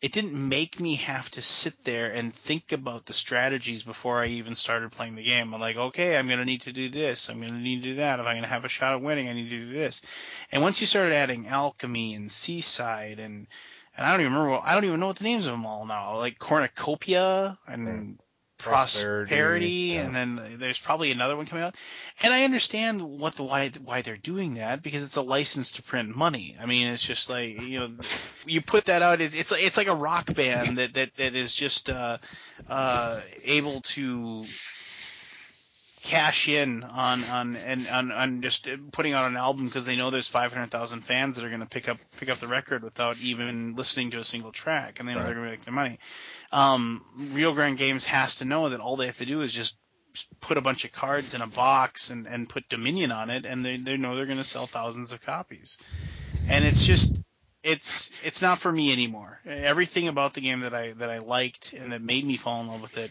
it 0.00 0.12
didn't 0.12 0.48
make 0.48 0.78
me 0.78 0.94
have 0.94 1.28
to 1.32 1.42
sit 1.42 1.84
there 1.84 2.10
and 2.10 2.32
think 2.32 2.70
about 2.70 3.06
the 3.06 3.12
strategies 3.12 3.82
before 3.82 4.20
I 4.20 4.26
even 4.26 4.54
started 4.54 4.92
playing 4.92 5.16
the 5.16 5.24
game. 5.24 5.52
I'm 5.52 5.60
like, 5.60 5.76
okay, 5.76 6.16
I'm 6.16 6.28
going 6.28 6.38
to 6.38 6.44
need 6.44 6.62
to 6.62 6.72
do 6.72 6.88
this. 6.88 7.28
I'm 7.28 7.40
going 7.40 7.52
to 7.52 7.58
need 7.58 7.82
to 7.82 7.90
do 7.90 7.94
that. 7.96 8.20
If 8.20 8.26
I'm 8.26 8.34
going 8.34 8.42
to 8.42 8.48
have 8.48 8.64
a 8.64 8.68
shot 8.68 8.94
at 8.94 9.02
winning, 9.02 9.28
I 9.28 9.32
need 9.32 9.50
to 9.50 9.58
do 9.58 9.72
this. 9.72 10.02
And 10.52 10.62
once 10.62 10.80
you 10.80 10.86
started 10.86 11.14
adding 11.14 11.48
alchemy 11.48 12.14
and 12.14 12.30
seaside 12.30 13.18
and 13.18 13.48
and 13.96 14.06
I 14.06 14.12
don't 14.12 14.20
even 14.20 14.34
remember. 14.34 14.60
I 14.64 14.74
don't 14.74 14.84
even 14.84 15.00
know 15.00 15.08
what 15.08 15.16
the 15.16 15.24
names 15.24 15.46
of 15.46 15.52
them 15.52 15.66
all 15.66 15.84
now. 15.84 16.16
Like 16.16 16.38
cornucopia 16.38 17.58
and 17.66 18.20
prosperity, 18.58 19.28
prosperity 19.28 19.68
yeah. 19.68 20.02
and 20.02 20.14
then 20.14 20.58
there's 20.58 20.78
probably 20.78 21.10
another 21.10 21.36
one 21.36 21.46
coming 21.46 21.64
out. 21.64 21.74
And 22.22 22.34
I 22.34 22.44
understand 22.44 23.00
what 23.00 23.34
the 23.34 23.44
why 23.44 23.70
why 23.84 24.02
they're 24.02 24.16
doing 24.16 24.54
that 24.54 24.82
because 24.82 25.04
it's 25.04 25.16
a 25.16 25.22
license 25.22 25.72
to 25.72 25.82
print 25.82 26.14
money. 26.14 26.56
I 26.60 26.66
mean, 26.66 26.88
it's 26.88 27.02
just 27.02 27.30
like 27.30 27.60
you 27.60 27.80
know, 27.80 27.90
you 28.46 28.60
put 28.60 28.86
that 28.86 29.02
out. 29.02 29.20
It's 29.20 29.34
it's, 29.34 29.52
it's 29.52 29.76
like 29.76 29.86
a 29.86 29.94
rock 29.94 30.34
band 30.34 30.78
that 30.78 30.94
that 30.94 31.16
that 31.16 31.34
is 31.34 31.54
just 31.54 31.88
uh, 31.88 32.18
uh, 32.68 33.20
able 33.44 33.80
to 33.82 34.44
cash 36.02 36.48
in 36.48 36.82
on 36.84 37.22
on 37.24 37.56
and 37.56 37.86
on, 37.88 38.10
on 38.12 38.42
just 38.42 38.68
putting 38.92 39.12
out 39.12 39.28
an 39.28 39.36
album 39.36 39.66
because 39.66 39.84
they 39.84 39.96
know 39.96 40.10
there's 40.10 40.28
500,000 40.28 41.02
fans 41.02 41.36
that 41.36 41.44
are 41.44 41.48
going 41.48 41.60
to 41.60 41.66
pick 41.66 41.88
up 41.88 41.98
pick 42.18 42.30
up 42.30 42.38
the 42.38 42.46
record 42.46 42.82
without 42.82 43.18
even 43.18 43.76
listening 43.76 44.10
to 44.10 44.18
a 44.18 44.24
single 44.24 44.50
track, 44.52 45.00
and 45.00 45.08
they 45.08 45.12
know 45.12 45.20
right. 45.20 45.26
they're 45.26 45.34
going 45.34 45.46
to 45.46 45.50
make 45.50 45.64
their 45.64 45.74
money 45.74 45.98
um, 46.52 47.04
Rio 47.32 47.52
Grande 47.52 47.78
Games 47.78 48.06
has 48.06 48.36
to 48.36 48.44
know 48.44 48.70
that 48.70 48.80
all 48.80 48.96
they 48.96 49.06
have 49.06 49.18
to 49.18 49.26
do 49.26 49.42
is 49.42 49.52
just 49.52 49.78
put 50.40 50.58
a 50.58 50.62
bunch 50.62 50.84
of 50.84 50.92
cards 50.92 51.34
in 51.34 51.42
a 51.42 51.46
box 51.46 52.10
and, 52.10 52.26
and 52.26 52.48
put 52.48 52.68
Dominion 52.68 53.12
on 53.12 53.30
it, 53.30 53.46
and 53.46 53.64
they, 53.64 53.76
they 53.76 53.96
know 53.96 54.16
they're 54.16 54.26
going 54.26 54.38
to 54.38 54.44
sell 54.44 54.66
thousands 54.66 55.12
of 55.12 55.20
copies. 55.20 55.78
And 56.48 56.64
it's 56.64 56.84
just 56.84 57.18
it's 57.62 58.12
it's 58.24 58.40
not 58.40 58.58
for 58.58 58.70
me 58.70 58.92
anymore. 58.92 59.40
Everything 59.46 60.08
about 60.08 60.34
the 60.34 60.40
game 60.40 60.60
that 60.60 60.74
I 60.74 60.92
that 60.92 61.10
I 61.10 61.18
liked 61.18 61.72
and 61.72 61.92
that 61.92 62.00
made 62.00 62.24
me 62.24 62.36
fall 62.36 62.60
in 62.62 62.68
love 62.68 62.82
with 62.82 62.96
it 62.98 63.10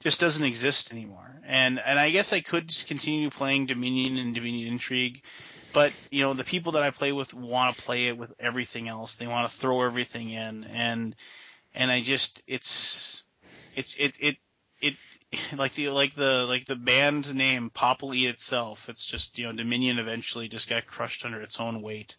just 0.00 0.20
doesn't 0.20 0.44
exist 0.44 0.92
anymore. 0.92 1.40
And 1.44 1.78
and 1.78 1.98
I 1.98 2.10
guess 2.10 2.32
I 2.32 2.40
could 2.40 2.68
just 2.68 2.88
continue 2.88 3.30
playing 3.30 3.66
Dominion 3.66 4.16
and 4.16 4.34
Dominion 4.34 4.72
Intrigue, 4.72 5.22
but 5.74 5.92
you 6.10 6.22
know 6.22 6.34
the 6.34 6.44
people 6.44 6.72
that 6.72 6.82
I 6.82 6.90
play 6.90 7.12
with 7.12 7.34
want 7.34 7.76
to 7.76 7.82
play 7.82 8.06
it 8.06 8.16
with 8.16 8.32
everything 8.38 8.88
else. 8.88 9.16
They 9.16 9.26
want 9.26 9.50
to 9.50 9.56
throw 9.56 9.82
everything 9.82 10.30
in, 10.30 10.64
and 10.64 11.14
and 11.74 11.90
I 11.90 12.00
just 12.02 12.42
it's 12.46 13.22
it's 13.76 13.96
it 13.96 14.16
it 14.20 14.36
it 14.80 14.94
like 15.56 15.74
the 15.74 15.88
like 15.88 16.14
the 16.14 16.46
like 16.48 16.66
the 16.66 16.76
band 16.76 17.34
name 17.34 17.70
Populi 17.70 18.26
itself. 18.26 18.88
It's 18.88 19.04
just 19.04 19.38
you 19.38 19.46
know 19.46 19.52
Dominion 19.52 19.98
eventually 19.98 20.48
just 20.48 20.68
got 20.68 20.86
crushed 20.86 21.24
under 21.24 21.40
its 21.40 21.60
own 21.60 21.82
weight, 21.82 22.16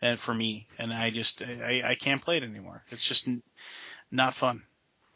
and 0.00 0.18
for 0.18 0.34
me, 0.34 0.66
and 0.78 0.92
I 0.92 1.10
just 1.10 1.42
I 1.42 1.82
I 1.84 1.94
can't 1.94 2.22
play 2.22 2.38
it 2.38 2.42
anymore. 2.42 2.82
It's 2.90 3.06
just 3.06 3.28
not 4.10 4.34
fun. 4.34 4.62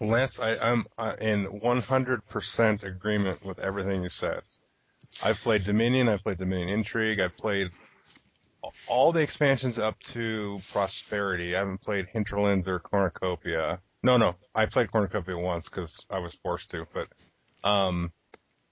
Lance, 0.01 0.39
I, 0.39 0.57
I'm 0.59 0.87
in 1.21 1.47
100% 1.47 2.85
agreement 2.85 3.45
with 3.45 3.59
everything 3.59 4.05
you 4.05 4.09
said. 4.09 4.43
I've 5.23 5.41
played 5.41 5.65
Dominion, 5.65 6.09
I've 6.09 6.23
played 6.23 6.39
Dominion 6.39 6.69
Intrigue, 6.69 7.19
I've 7.19 7.37
played 7.37 7.71
all 8.87 9.13
the 9.13 9.21
expansions 9.21 9.79
up 9.79 9.99
to 10.01 10.59
Prosperity. 10.73 11.55
I 11.55 11.61
haven't 11.61 11.81
played 11.81 12.07
Hinterlands 12.07 12.69
or 12.69 12.79
Cornucopia. 12.79 13.81
No, 14.03 14.17
no, 14.17 14.37
I 14.55 14.67
played 14.67 14.91
Cornucopia 14.91 15.37
once 15.37 15.69
because 15.69 16.05
I 16.11 16.21
was 16.21 16.35
forced 16.35 16.71
to. 16.71 16.87
But, 16.93 17.09
um, 17.69 18.13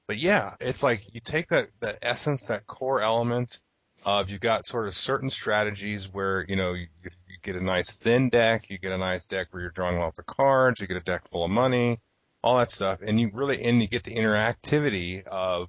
but 0.07 0.16
yeah, 0.18 0.55
it's 0.61 0.82
like 0.82 1.14
you 1.14 1.20
take 1.20 1.49
that 1.49 1.70
that 1.80 1.99
essence, 2.03 2.47
that 2.47 2.66
core 2.66 3.01
element 3.01 3.61
of 4.05 4.30
you've 4.30 4.41
got 4.41 4.66
sort 4.66 4.87
of 4.87 4.95
certain 4.95 5.30
strategies 5.30 6.12
where 6.12 6.45
you 6.49 6.57
know 6.57 6.74
you, 6.74 6.87
you 7.03 7.37
get 7.43 7.57
a 7.57 7.62
nice 7.62 7.97
thin 7.97 8.28
deck, 8.28 8.70
you 8.70 8.78
get 8.78 8.93
a 8.93 8.99
nice 8.99 9.26
deck 9.26 9.49
where 9.51 9.62
you're 9.62 9.70
drawing 9.70 9.99
lots 9.99 10.18
of 10.18 10.26
cards, 10.26 10.80
you 10.80 10.87
get 10.87 10.97
a 10.97 11.01
deck 11.01 11.28
full 11.28 11.45
of 11.45 11.51
money, 11.51 11.99
all 12.43 12.59
that 12.59 12.70
stuff, 12.70 13.01
and 13.03 13.20
you 13.20 13.30
really 13.32 13.62
and 13.64 13.82
you 13.82 13.89
get 13.89 14.05
the 14.05 14.14
interactivity 14.14 15.26
of 15.26 15.68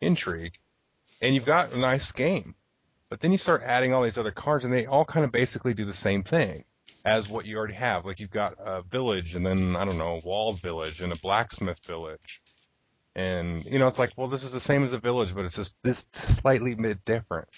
intrigue, 0.00 0.58
and 1.22 1.34
you've 1.34 1.46
got 1.46 1.72
a 1.72 1.78
nice 1.78 2.12
game. 2.12 2.54
But 3.10 3.20
then 3.20 3.32
you 3.32 3.38
start 3.38 3.62
adding 3.64 3.94
all 3.94 4.02
these 4.02 4.18
other 4.18 4.30
cards, 4.30 4.64
and 4.64 4.72
they 4.72 4.86
all 4.86 5.04
kind 5.04 5.24
of 5.24 5.32
basically 5.32 5.74
do 5.74 5.84
the 5.84 5.94
same 5.94 6.22
thing 6.22 6.64
as 7.04 7.28
what 7.28 7.46
you 7.46 7.56
already 7.56 7.74
have. 7.74 8.04
Like 8.04 8.20
you've 8.20 8.30
got 8.30 8.54
a 8.58 8.82
village, 8.82 9.34
and 9.34 9.44
then 9.44 9.76
I 9.76 9.84
don't 9.84 9.98
know, 9.98 10.16
a 10.16 10.26
walled 10.26 10.60
village, 10.60 11.00
and 11.00 11.12
a 11.12 11.16
blacksmith 11.16 11.80
village, 11.86 12.42
and 13.14 13.64
you 13.64 13.78
know 13.78 13.88
it's 13.88 13.98
like, 13.98 14.12
well, 14.16 14.28
this 14.28 14.44
is 14.44 14.52
the 14.52 14.60
same 14.60 14.84
as 14.84 14.92
a 14.92 14.98
village, 14.98 15.34
but 15.34 15.44
it's 15.44 15.56
just 15.56 15.76
this 15.82 16.06
slightly 16.10 16.74
bit 16.74 17.04
different. 17.04 17.48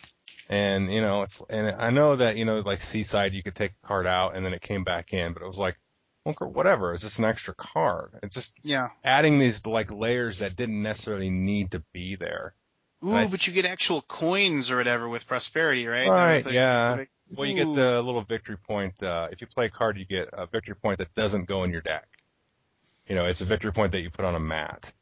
And 0.48 0.92
you 0.92 1.00
know, 1.00 1.22
it's 1.22 1.42
and 1.50 1.68
I 1.68 1.90
know 1.90 2.16
that 2.16 2.36
you 2.36 2.44
know, 2.44 2.60
like 2.60 2.80
Seaside, 2.80 3.34
you 3.34 3.42
could 3.42 3.54
take 3.54 3.72
a 3.82 3.86
card 3.86 4.06
out 4.06 4.34
and 4.34 4.44
then 4.44 4.54
it 4.54 4.62
came 4.62 4.84
back 4.84 5.12
in, 5.12 5.32
but 5.32 5.42
it 5.42 5.46
was 5.46 5.58
like, 5.58 5.76
whatever. 6.24 6.92
It's 6.92 7.02
just 7.02 7.18
an 7.18 7.24
extra 7.24 7.54
card. 7.54 8.18
It's 8.22 8.34
just 8.34 8.54
yeah, 8.62 8.88
adding 9.04 9.38
these 9.38 9.66
like 9.66 9.90
layers 9.92 10.38
that 10.38 10.56
didn't 10.56 10.82
necessarily 10.82 11.30
need 11.30 11.72
to 11.72 11.82
be 11.92 12.16
there. 12.16 12.54
Ooh, 13.04 13.12
I, 13.12 13.26
but 13.26 13.46
you 13.46 13.52
get 13.52 13.64
actual 13.64 14.02
coins 14.02 14.70
or 14.70 14.76
whatever 14.76 15.08
with 15.08 15.26
prosperity, 15.26 15.86
right? 15.86 16.08
Right. 16.08 16.44
The, 16.44 16.52
yeah. 16.52 16.96
The, 16.96 17.06
well, 17.36 17.46
you 17.46 17.54
get 17.54 17.74
the 17.74 18.02
little 18.02 18.22
victory 18.22 18.56
point. 18.56 19.02
Uh, 19.02 19.28
if 19.30 19.40
you 19.40 19.46
play 19.46 19.66
a 19.66 19.70
card, 19.70 19.96
you 19.96 20.04
get 20.04 20.28
a 20.32 20.46
victory 20.46 20.74
point 20.74 20.98
that 20.98 21.14
doesn't 21.14 21.46
go 21.46 21.64
in 21.64 21.70
your 21.70 21.80
deck. 21.80 22.06
You 23.08 23.14
know, 23.14 23.26
it's 23.26 23.40
a 23.40 23.44
victory 23.44 23.72
point 23.72 23.92
that 23.92 24.00
you 24.00 24.10
put 24.10 24.24
on 24.24 24.34
a 24.34 24.40
mat. 24.40 24.92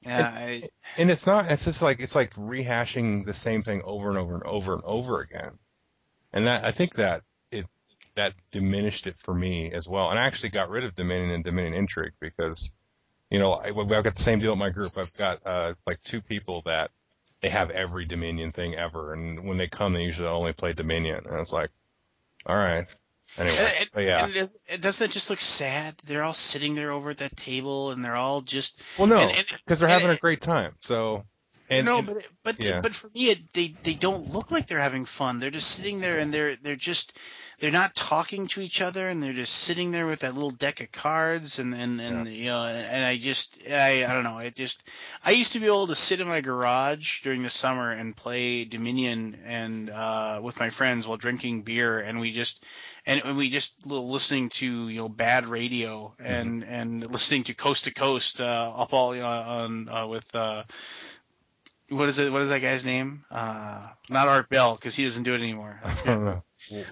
Yeah, 0.00 0.28
and, 0.28 0.64
I... 0.64 0.68
and 0.96 1.10
it's 1.10 1.26
not. 1.26 1.50
It's 1.50 1.64
just 1.64 1.82
like 1.82 2.00
it's 2.00 2.14
like 2.14 2.34
rehashing 2.34 3.26
the 3.26 3.34
same 3.34 3.62
thing 3.62 3.82
over 3.84 4.08
and 4.08 4.18
over 4.18 4.34
and 4.34 4.42
over 4.44 4.74
and 4.74 4.82
over 4.84 5.20
again. 5.20 5.52
And 6.32 6.46
that 6.46 6.64
I 6.64 6.72
think 6.72 6.94
that 6.94 7.22
it 7.50 7.66
that 8.14 8.34
diminished 8.50 9.06
it 9.06 9.18
for 9.18 9.34
me 9.34 9.72
as 9.72 9.88
well. 9.88 10.10
And 10.10 10.18
I 10.18 10.24
actually 10.24 10.50
got 10.50 10.70
rid 10.70 10.84
of 10.84 10.94
Dominion 10.94 11.30
and 11.30 11.44
Dominion 11.44 11.74
Intrigue 11.74 12.14
because, 12.20 12.70
you 13.30 13.38
know, 13.38 13.52
I, 13.52 13.68
I've 13.68 14.04
got 14.04 14.14
the 14.14 14.22
same 14.22 14.40
deal 14.40 14.52
with 14.52 14.58
my 14.58 14.70
group. 14.70 14.92
I've 14.96 15.16
got 15.16 15.46
uh, 15.46 15.74
like 15.86 16.02
two 16.02 16.20
people 16.20 16.62
that 16.66 16.90
they 17.44 17.50
have 17.50 17.68
every 17.68 18.06
Dominion 18.06 18.52
thing 18.52 18.74
ever, 18.74 19.12
and 19.12 19.44
when 19.44 19.58
they 19.58 19.68
come, 19.68 19.92
they 19.92 20.02
usually 20.02 20.28
only 20.28 20.54
play 20.54 20.72
Dominion, 20.72 21.26
and 21.28 21.40
it's 21.40 21.52
like, 21.52 21.68
all 22.46 22.56
right. 22.56 22.86
Anyway, 23.36 23.86
and, 23.94 24.06
yeah. 24.06 24.24
And 24.24 24.32
does, 24.32 24.56
doesn't 24.80 25.06
that 25.06 25.12
just 25.12 25.28
look 25.28 25.40
sad? 25.40 25.94
They're 26.06 26.22
all 26.22 26.32
sitting 26.32 26.74
there 26.74 26.90
over 26.90 27.10
at 27.10 27.18
that 27.18 27.36
table, 27.36 27.90
and 27.90 28.02
they're 28.02 28.16
all 28.16 28.40
just 28.40 28.82
well, 28.96 29.08
no, 29.08 29.30
because 29.58 29.78
they're 29.78 29.90
having 29.90 30.08
a 30.08 30.16
great 30.16 30.40
time. 30.40 30.72
So, 30.80 31.26
and 31.70 31.86
no, 31.86 32.02
but 32.02 32.26
but 32.42 32.60
yeah. 32.60 32.80
but 32.80 32.94
for 32.94 33.08
me, 33.08 33.30
it, 33.30 33.52
they 33.52 33.74
they 33.82 33.94
don't 33.94 34.30
look 34.32 34.50
like 34.50 34.66
they're 34.66 34.78
having 34.78 35.04
fun. 35.04 35.40
They're 35.40 35.50
just 35.50 35.70
sitting 35.70 36.00
there, 36.00 36.18
and 36.18 36.32
they're 36.32 36.56
they're 36.56 36.76
just 36.76 37.18
they're 37.60 37.70
not 37.70 37.94
talking 37.94 38.46
to 38.48 38.60
each 38.60 38.80
other 38.82 39.08
and 39.08 39.22
they're 39.22 39.32
just 39.32 39.54
sitting 39.54 39.90
there 39.90 40.06
with 40.06 40.20
that 40.20 40.34
little 40.34 40.50
deck 40.50 40.80
of 40.80 40.92
cards 40.92 41.58
and 41.58 41.74
and, 41.74 42.00
and 42.00 42.26
yeah. 42.26 42.32
you 42.32 42.46
know 42.46 42.64
and 42.64 43.04
I 43.04 43.16
just 43.16 43.60
I 43.70 44.04
I 44.04 44.12
don't 44.12 44.24
know 44.24 44.36
I 44.36 44.50
just 44.50 44.84
I 45.24 45.30
used 45.32 45.52
to 45.52 45.60
be 45.60 45.66
able 45.66 45.86
to 45.86 45.94
sit 45.94 46.20
in 46.20 46.28
my 46.28 46.40
garage 46.40 47.22
during 47.22 47.42
the 47.42 47.50
summer 47.50 47.90
and 47.90 48.16
play 48.16 48.64
Dominion 48.64 49.38
and 49.46 49.88
uh 49.90 50.40
with 50.42 50.60
my 50.60 50.70
friends 50.70 51.06
while 51.06 51.16
drinking 51.16 51.62
beer 51.62 52.00
and 52.00 52.20
we 52.20 52.32
just 52.32 52.64
and, 53.06 53.22
and 53.24 53.36
we 53.36 53.50
just 53.50 53.86
listening 53.86 54.48
to 54.48 54.88
you 54.88 55.00
know 55.00 55.08
bad 55.08 55.48
radio 55.48 56.12
mm-hmm. 56.18 56.26
and 56.26 56.62
mm-hmm. 56.62 56.72
and 56.72 57.10
listening 57.10 57.44
to 57.44 57.54
coast 57.54 57.84
to 57.84 57.94
coast 57.94 58.40
uh 58.40 58.72
up 58.76 58.92
all 58.92 59.12
uh, 59.12 59.22
on 59.22 59.88
uh, 59.88 60.06
with 60.06 60.34
uh 60.34 60.64
what 61.96 62.08
is 62.08 62.18
it? 62.18 62.32
What 62.32 62.42
is 62.42 62.50
that 62.50 62.60
guy's 62.60 62.84
name? 62.84 63.24
Uh, 63.30 63.86
not 64.08 64.28
Art 64.28 64.48
Bell 64.48 64.74
because 64.74 64.94
he 64.94 65.04
doesn't 65.04 65.22
do 65.22 65.34
it 65.34 65.42
anymore. 65.42 65.80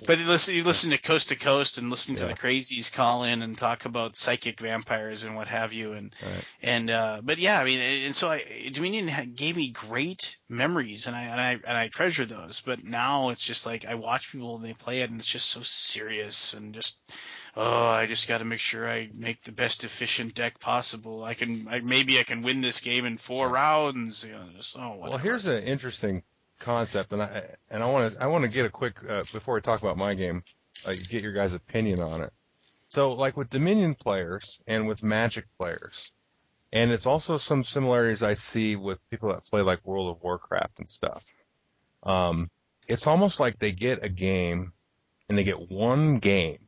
But 0.06 0.18
you 0.18 0.26
listen, 0.26 0.54
you 0.54 0.64
listen 0.64 0.90
to 0.90 0.98
Coast 0.98 1.30
to 1.30 1.36
Coast 1.36 1.78
and 1.78 1.88
listening 1.88 2.18
to 2.18 2.26
the 2.26 2.34
crazies 2.34 2.92
call 2.92 3.24
in 3.24 3.40
and 3.40 3.56
talk 3.56 3.86
about 3.86 4.16
psychic 4.16 4.60
vampires 4.60 5.24
and 5.24 5.34
what 5.34 5.48
have 5.48 5.72
you, 5.72 5.92
and 5.92 6.14
Right. 6.22 6.44
and 6.62 6.90
uh, 6.90 7.20
but 7.24 7.38
yeah, 7.38 7.58
I 7.58 7.64
mean, 7.64 7.80
and 7.80 8.14
so 8.14 8.30
I, 8.30 8.68
Dominion 8.70 9.32
gave 9.34 9.56
me 9.56 9.70
great 9.70 10.36
memories, 10.48 11.06
and 11.06 11.16
I 11.16 11.22
and 11.22 11.40
I 11.40 11.52
and 11.52 11.78
I 11.78 11.88
treasure 11.88 12.26
those. 12.26 12.60
But 12.60 12.84
now 12.84 13.30
it's 13.30 13.44
just 13.44 13.64
like 13.64 13.86
I 13.86 13.94
watch 13.94 14.30
people 14.30 14.56
and 14.56 14.64
they 14.64 14.74
play 14.74 15.00
it, 15.00 15.10
and 15.10 15.18
it's 15.18 15.26
just 15.26 15.48
so 15.48 15.60
serious 15.62 16.52
and 16.54 16.74
just 16.74 17.00
oh, 17.56 17.86
I 17.86 18.06
just 18.06 18.28
got 18.28 18.38
to 18.38 18.44
make 18.44 18.60
sure 18.60 18.88
I 18.88 19.08
make 19.12 19.42
the 19.42 19.52
best 19.52 19.84
efficient 19.84 20.34
deck 20.34 20.60
possible. 20.60 21.24
I 21.24 21.34
can 21.34 21.66
I, 21.70 21.80
maybe 21.80 22.18
I 22.18 22.22
can 22.22 22.42
win 22.42 22.60
this 22.60 22.80
game 22.80 23.04
in 23.04 23.18
four 23.18 23.48
rounds. 23.48 24.24
You 24.24 24.32
know, 24.32 24.44
just 24.56 24.78
oh. 24.78 24.96
Well, 25.00 25.18
here's 25.18 25.46
an 25.46 25.62
interesting 25.64 26.22
concept, 26.58 27.12
and 27.12 27.22
I 27.22 27.44
and 27.70 27.82
I 27.82 27.88
want 27.88 28.14
to 28.14 28.22
I 28.22 28.26
want 28.26 28.44
to 28.44 28.50
get 28.50 28.66
a 28.66 28.70
quick 28.70 28.96
uh, 29.08 29.24
before 29.32 29.54
we 29.54 29.60
talk 29.60 29.82
about 29.82 29.96
my 29.96 30.14
game, 30.14 30.42
uh, 30.86 30.94
get 30.94 31.22
your 31.22 31.32
guys' 31.32 31.52
opinion 31.52 32.00
on 32.00 32.22
it. 32.22 32.32
So, 32.88 33.12
like 33.12 33.36
with 33.36 33.50
Dominion 33.50 33.94
players 33.94 34.60
and 34.66 34.86
with 34.86 35.02
Magic 35.02 35.46
players, 35.58 36.12
and 36.72 36.90
it's 36.90 37.06
also 37.06 37.36
some 37.36 37.64
similarities 37.64 38.22
I 38.22 38.34
see 38.34 38.76
with 38.76 39.00
people 39.10 39.30
that 39.30 39.44
play 39.44 39.62
like 39.62 39.86
World 39.86 40.14
of 40.14 40.22
Warcraft 40.22 40.78
and 40.78 40.90
stuff. 40.90 41.24
Um, 42.02 42.50
it's 42.88 43.06
almost 43.06 43.40
like 43.40 43.58
they 43.58 43.72
get 43.72 44.04
a 44.04 44.08
game, 44.08 44.72
and 45.28 45.38
they 45.38 45.44
get 45.44 45.70
one 45.70 46.18
game, 46.18 46.58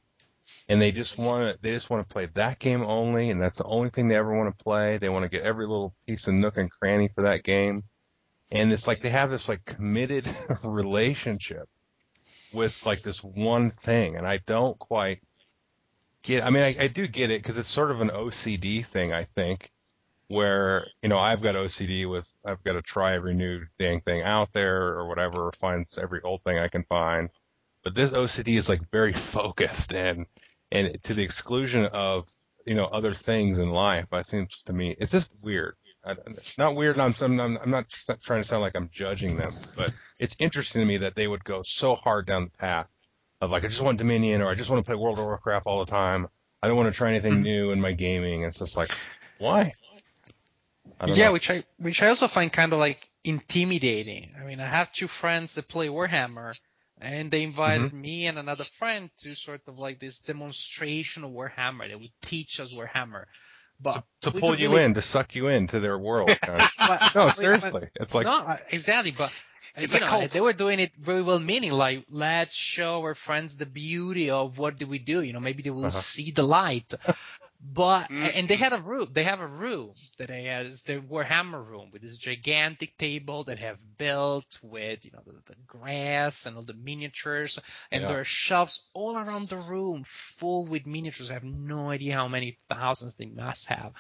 and 0.69 0.81
they 0.81 0.93
just 0.93 1.19
want 1.19 1.55
to 1.55 1.63
they 1.63 1.71
just 1.71 1.91
want 1.91 2.09
to 2.09 2.13
play 2.13 2.27
that 2.35 2.59
game 2.59 2.83
only, 2.83 3.31
and 3.31 3.41
that's 3.41 3.57
the 3.57 3.65
only 3.65 3.91
thing 3.91 4.09
they 4.09 4.17
ever 4.17 4.35
want 4.35 4.57
to 4.57 4.65
play. 4.65 4.99
They 4.99 5.09
want 5.09 5.25
to 5.25 5.29
get 5.29 5.43
every 5.43 5.67
little 5.67 5.95
piece 6.07 6.29
of 6.29 6.35
nook 6.35 6.57
and 6.57 6.71
cranny 6.71 7.09
for 7.09 7.23
that 7.23 7.43
game 7.45 7.85
and 8.55 8.73
it's 8.73 8.87
like 8.87 9.03
they 9.03 9.11
have 9.11 9.31
this 9.31 9.49
like 9.49 9.65
committed 9.65 10.29
relationship 10.63 11.69
with 12.53 12.87
like 12.87 13.03
this 13.03 13.23
one 13.23 13.71
thing 13.71 14.17
and 14.17 14.27
i 14.27 14.39
don't 14.47 14.79
quite 14.79 15.21
get 16.23 16.45
i 16.45 16.51
mean 16.51 16.63
i, 16.63 16.85
I 16.85 16.89
do 16.89 17.07
get 17.07 17.31
it 17.31 17.43
because 17.43 17.59
it's 17.59 17.69
sort 17.69 17.91
of 17.91 18.01
an 18.01 18.11
ocd 18.11 18.87
thing 18.87 19.13
i 19.13 19.25
think 19.25 19.71
where 20.29 20.87
you 21.03 21.09
know 21.09 21.19
i've 21.19 21.43
got 21.43 21.57
ocd 21.57 22.09
with 22.09 22.33
i've 22.45 22.63
got 22.65 22.75
to 22.75 22.83
try 22.83 23.15
every 23.15 23.35
new 23.35 23.63
dang 23.79 24.01
thing 24.01 24.23
out 24.23 24.53
there 24.53 24.95
or 24.95 25.09
whatever 25.09 25.49
or 25.49 25.53
find 25.53 25.87
every 26.01 26.23
old 26.23 26.43
thing 26.45 26.59
i 26.59 26.69
can 26.69 26.85
find 26.85 27.29
but 27.83 27.95
this 27.95 28.13
ocd 28.13 28.57
is 28.57 28.69
like 28.69 28.91
very 28.91 29.13
focused 29.35 29.93
and 29.93 30.27
and 30.75 31.03
to 31.05 31.15
the 31.15 31.23
exclusion 31.23 31.87
of 31.87 32.29
you 32.67 32.75
know 32.75 32.87
other 32.87 33.15
things 33.15 33.59
in 33.59 33.71
life 33.71 34.07
it 34.13 34.27
seems 34.27 34.63
to 34.65 34.73
me 34.73 34.95
it's 34.99 35.13
just 35.13 35.31
weird 35.41 35.77
I, 36.07 36.17
not 36.59 36.77
weird. 36.77 36.99
I'm, 36.99 37.15
I'm, 37.21 37.41
I'm 37.41 37.71
not 37.71 37.89
trying 38.21 38.43
to 38.43 38.45
sound 38.45 38.63
like 38.63 38.77
I'm 38.77 38.91
judging 38.93 39.37
them, 39.37 39.53
but 39.77 39.95
it's 40.21 40.37
interesting 40.39 40.81
to 40.81 40.87
me 40.87 40.99
that 40.99 41.15
they 41.15 41.27
would 41.27 41.45
go 41.45 41.63
so 41.63 41.95
hard 41.95 42.27
down 42.27 42.45
the 42.45 42.59
path 42.59 42.89
of 43.41 43.51
like, 43.51 43.65
I 43.65 43.69
just 43.69 43.81
want 43.81 43.99
Dominion 43.99 44.43
or 44.43 44.49
I 44.49 44.55
just 44.55 44.71
want 44.71 44.85
to 44.85 44.89
play 44.89 44.97
World 44.97 45.19
of 45.19 45.25
Warcraft 45.25 45.67
all 45.67 45.85
the 45.85 45.91
time. 45.91 46.29
I 46.63 46.69
don't 46.69 46.77
want 46.77 46.93
to 46.93 46.97
try 46.97 47.11
anything 47.11 47.35
mm-hmm. 47.35 47.43
new 47.43 47.71
in 47.71 47.81
my 47.81 47.93
gaming. 47.93 48.43
It's 48.43 48.59
just 48.59 48.77
like, 48.77 48.93
why? 49.39 49.73
Yeah, 51.07 51.27
know. 51.27 51.33
which 51.33 51.51
I 51.51 51.65
which 51.79 52.03
I 52.03 52.09
also 52.09 52.29
find 52.29 52.53
kind 52.53 52.73
of 52.73 52.79
like 52.79 53.09
intimidating. 53.25 54.31
I 54.41 54.45
mean, 54.45 54.61
I 54.61 54.67
have 54.67 54.93
two 54.93 55.09
friends 55.09 55.55
that 55.55 55.69
play 55.69 55.89
Warhammer, 55.89 56.55
and 57.05 57.31
they 57.31 57.43
invited 57.43 57.89
Mm-hmm. 57.89 58.01
me 58.01 58.27
and 58.27 58.39
another 58.39 58.65
friend 58.65 59.11
to 59.19 59.35
sort 59.35 59.61
of 59.69 59.79
like 59.79 59.99
this 60.01 60.19
demonstration 60.21 61.25
of 61.25 61.31
Warhammer. 61.31 61.87
They 61.89 61.95
would 61.95 62.13
teach 62.23 62.61
us 62.61 62.73
Warhammer, 62.73 63.25
but 63.81 64.05
to 64.23 64.31
we 64.31 64.41
pull 64.41 64.59
you 64.59 64.71
really- 64.71 64.85
in, 64.85 64.95
to 64.95 65.03
suck 65.03 65.35
you 65.35 65.49
into 65.49 65.81
their 65.81 65.99
world. 65.99 66.29
but- 66.47 66.71
no, 67.15 67.27
but- 67.27 67.37
seriously. 67.37 67.89
It's 68.01 68.15
like, 68.15 68.27
no, 68.27 68.33
uh, 68.33 68.57
exactly, 68.71 69.13
but 69.17 69.33
It's 69.77 69.95
you 69.95 70.01
know, 70.01 70.07
cult. 70.07 70.31
they 70.31 70.41
were 70.41 70.53
doing 70.53 70.79
it 70.81 70.93
very 70.99 71.23
well 71.23 71.41
meaning, 71.41 71.73
like 71.73 72.05
let's 72.11 72.55
show 72.55 73.01
our 73.03 73.15
friends 73.15 73.57
the 73.57 73.67
beauty 73.67 74.31
of 74.31 74.59
what 74.59 74.79
do 74.79 74.87
we 74.87 74.99
do. 74.99 75.21
You 75.23 75.33
know, 75.33 75.41
maybe 75.41 75.63
they 75.63 75.71
will 75.71 75.87
Uh-huh. 75.87 76.01
see 76.01 76.31
the 76.31 76.43
light. 76.45 76.93
But 77.67 78.11
Mm. 78.11 78.31
and 78.35 78.49
they 78.49 78.57
had 78.57 78.75
a 78.75 78.79
room. 78.79 79.09
They 79.13 79.25
have 79.25 79.41
a 79.41 79.47
room 79.47 79.93
that 80.19 80.29
they 80.29 80.45
has 80.45 80.83
the 80.83 81.01
Warhammer 81.01 81.65
room 81.67 81.91
with 81.91 82.03
this 82.03 82.19
gigantic 82.19 82.99
table 82.99 83.45
that 83.45 83.59
have 83.59 83.79
built 83.97 84.59
with 84.63 85.05
you 85.05 85.13
know 85.13 85.23
the, 85.25 85.33
the 85.47 85.57
grass 85.67 86.45
and 86.45 86.57
all 86.57 86.63
the 86.63 86.75
miniatures, 86.75 87.59
and 87.91 88.03
Yeah. 88.03 88.09
there 88.09 88.21
are 88.21 88.25
shelves 88.25 88.89
all 88.93 89.17
around 89.17 89.49
the 89.49 89.57
room 89.57 90.05
full 90.07 90.67
with 90.67 90.87
miniatures. 90.87 91.31
I 91.31 91.35
have 91.35 91.45
no 91.45 91.91
idea 91.91 92.15
how 92.15 92.29
many 92.29 92.59
thousands 92.69 93.17
they 93.17 93.27
must 93.27 93.69
have. 93.69 93.93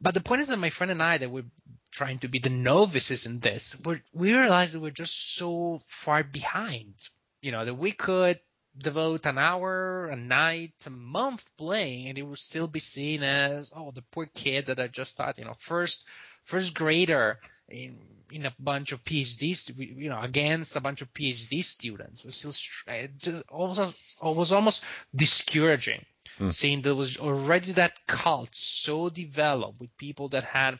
But 0.00 0.14
the 0.14 0.20
point 0.20 0.42
is 0.42 0.48
that 0.48 0.58
my 0.58 0.70
friend 0.70 0.90
and 0.90 1.02
I 1.02 1.18
that 1.18 1.30
we're 1.30 1.50
trying 1.90 2.18
to 2.20 2.28
be 2.28 2.38
the 2.38 2.50
novices 2.50 3.26
in 3.26 3.40
this, 3.40 3.76
we're, 3.84 4.00
we 4.12 4.32
realized 4.32 4.74
that 4.74 4.80
we're 4.80 4.90
just 4.90 5.34
so 5.36 5.80
far 5.82 6.22
behind. 6.22 6.94
You 7.42 7.52
know, 7.52 7.64
that 7.64 7.74
we 7.74 7.92
could 7.92 8.38
devote 8.82 9.26
an 9.26 9.38
hour, 9.38 10.06
a 10.06 10.16
night, 10.16 10.74
a 10.86 10.90
month 10.90 11.50
playing 11.56 12.08
and 12.08 12.18
it 12.18 12.22
would 12.22 12.38
still 12.38 12.66
be 12.66 12.80
seen 12.80 13.22
as, 13.22 13.72
oh, 13.74 13.90
the 13.90 14.02
poor 14.10 14.26
kid 14.26 14.66
that 14.66 14.80
I 14.80 14.88
just 14.88 15.16
thought, 15.16 15.38
you 15.38 15.44
know, 15.44 15.54
first, 15.56 16.06
first 16.44 16.74
grader 16.74 17.38
in, 17.68 17.98
in 18.32 18.46
a 18.46 18.54
bunch 18.58 18.92
of 18.92 19.04
PhDs, 19.04 19.76
you 19.76 20.08
know, 20.08 20.20
against 20.20 20.76
a 20.76 20.80
bunch 20.80 21.02
of 21.02 21.12
PhD 21.12 21.64
students. 21.64 22.24
We're 22.24 22.30
still, 22.32 22.54
it 22.94 23.18
just 23.18 23.44
almost, 23.48 23.80
it 24.22 24.36
was 24.36 24.52
almost 24.52 24.84
discouraging 25.14 26.04
Hmm. 26.38 26.50
seeing 26.50 26.82
there 26.82 26.94
was 26.94 27.18
already 27.18 27.72
that 27.72 28.06
cult 28.06 28.54
so 28.54 29.08
developed 29.08 29.80
with 29.80 29.96
people 29.96 30.28
that 30.30 30.44
had 30.44 30.78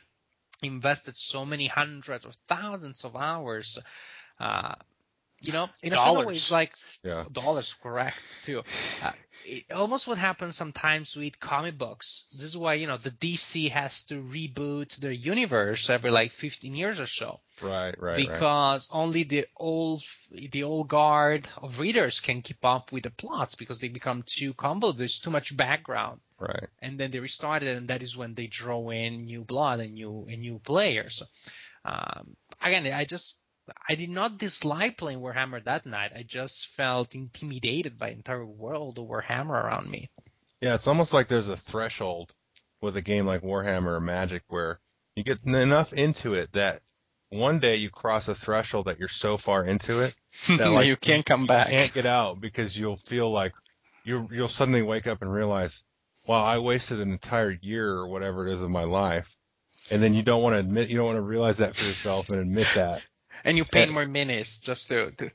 invested 0.61 1.17
so 1.17 1.45
many 1.45 1.67
hundreds 1.67 2.25
or 2.25 2.31
thousands 2.47 3.03
of 3.05 3.15
hours. 3.15 3.77
Uh, 4.39 4.75
you 5.41 5.53
know, 5.53 5.69
in 5.81 5.93
a 5.93 5.97
certain 5.97 6.25
way, 6.25 6.33
it's 6.33 6.51
like 6.51 6.73
yeah. 7.03 7.25
dollars, 7.31 7.73
correct 7.81 8.17
too. 8.43 8.63
Uh, 9.03 9.11
it, 9.45 9.71
almost 9.71 10.07
what 10.07 10.17
happens 10.17 10.55
sometimes 10.55 11.15
with 11.15 11.39
comic 11.39 11.77
books. 11.77 12.25
This 12.31 12.43
is 12.43 12.57
why 12.57 12.75
you 12.75 12.87
know 12.87 12.97
the 12.97 13.11
DC 13.11 13.71
has 13.71 14.03
to 14.03 14.21
reboot 14.21 14.95
their 14.97 15.11
universe 15.11 15.89
every 15.89 16.11
like 16.11 16.31
15 16.31 16.73
years 16.73 16.99
or 16.99 17.07
so 17.07 17.39
Right, 17.61 17.95
right, 17.99 18.17
right. 18.17 18.17
because 18.17 18.87
only 18.91 19.23
the 19.23 19.45
old 19.57 20.03
the 20.31 20.63
old 20.63 20.87
guard 20.87 21.47
of 21.57 21.79
readers 21.79 22.19
can 22.19 22.41
keep 22.41 22.63
up 22.63 22.91
with 22.91 23.03
the 23.03 23.11
plots 23.11 23.55
because 23.55 23.79
they 23.79 23.87
become 23.87 24.23
too 24.25 24.53
convoluted. 24.53 24.99
There's 24.99 25.19
too 25.19 25.31
much 25.31 25.55
background 25.55 26.21
Right. 26.39 26.67
and 26.79 26.99
then 26.99 27.11
they 27.11 27.19
restart 27.19 27.63
it, 27.63 27.77
and 27.77 27.87
that 27.89 28.01
is 28.01 28.17
when 28.17 28.33
they 28.33 28.47
draw 28.47 28.89
in 28.89 29.25
new 29.25 29.43
blood 29.43 29.79
and 29.79 29.93
new 29.93 30.27
and 30.29 30.41
new 30.41 30.59
players. 30.59 31.21
Um, 31.85 32.35
again, 32.61 32.85
I 32.87 33.05
just 33.05 33.35
I 33.87 33.95
did 33.95 34.09
not 34.09 34.37
dislike 34.37 34.97
playing 34.97 35.19
Warhammer 35.19 35.63
that 35.63 35.85
night. 35.85 36.11
I 36.15 36.23
just 36.23 36.67
felt 36.69 37.15
intimidated 37.15 37.97
by 37.97 38.07
the 38.07 38.17
entire 38.17 38.45
world 38.45 38.97
of 38.99 39.05
Warhammer 39.05 39.63
around 39.63 39.89
me. 39.89 40.09
Yeah, 40.59 40.75
it's 40.75 40.87
almost 40.87 41.13
like 41.13 41.27
there's 41.27 41.49
a 41.49 41.57
threshold 41.57 42.33
with 42.81 42.97
a 42.97 43.01
game 43.01 43.25
like 43.25 43.41
Warhammer 43.41 43.93
or 43.93 43.99
Magic 43.99 44.43
where 44.47 44.79
you 45.15 45.23
get 45.23 45.43
enough 45.43 45.93
into 45.93 46.33
it 46.33 46.53
that 46.53 46.81
one 47.29 47.59
day 47.59 47.77
you 47.77 47.89
cross 47.89 48.27
a 48.27 48.35
threshold 48.35 48.85
that 48.85 48.99
you're 48.99 49.07
so 49.07 49.37
far 49.37 49.63
into 49.63 50.01
it 50.01 50.15
that 50.47 50.69
like 50.69 50.87
you 50.87 50.97
can't 50.97 51.25
come 51.25 51.45
back. 51.45 51.67
you 51.67 51.73
back. 51.73 51.79
can't 51.79 51.93
get 51.93 52.05
out 52.05 52.41
because 52.41 52.77
you'll 52.77 52.97
feel 52.97 53.29
like 53.29 53.53
you 54.03 54.27
you'll 54.31 54.47
suddenly 54.47 54.81
wake 54.81 55.07
up 55.07 55.21
and 55.21 55.31
realize, 55.31 55.83
wow, 56.27 56.43
I 56.43 56.59
wasted 56.59 56.99
an 56.99 57.11
entire 57.11 57.57
year 57.61 57.89
or 57.89 58.07
whatever 58.07 58.47
it 58.47 58.53
is 58.53 58.61
of 58.61 58.69
my 58.69 58.83
life. 58.83 59.35
And 59.89 60.01
then 60.01 60.13
you 60.13 60.23
don't 60.23 60.41
want 60.41 60.53
to 60.53 60.59
admit, 60.59 60.89
you 60.89 60.97
don't 60.97 61.07
want 61.07 61.17
to 61.17 61.21
realize 61.21 61.57
that 61.57 61.75
for 61.75 61.85
yourself 61.85 62.29
and 62.29 62.39
admit 62.39 62.67
that. 62.75 63.01
And 63.43 63.57
you 63.57 63.65
paint 63.65 63.89
Yeah. 63.89 63.93
more 63.93 64.05
minutes 64.05 64.59
just 64.59 64.87
to, 64.89 65.11
to, 65.11 65.29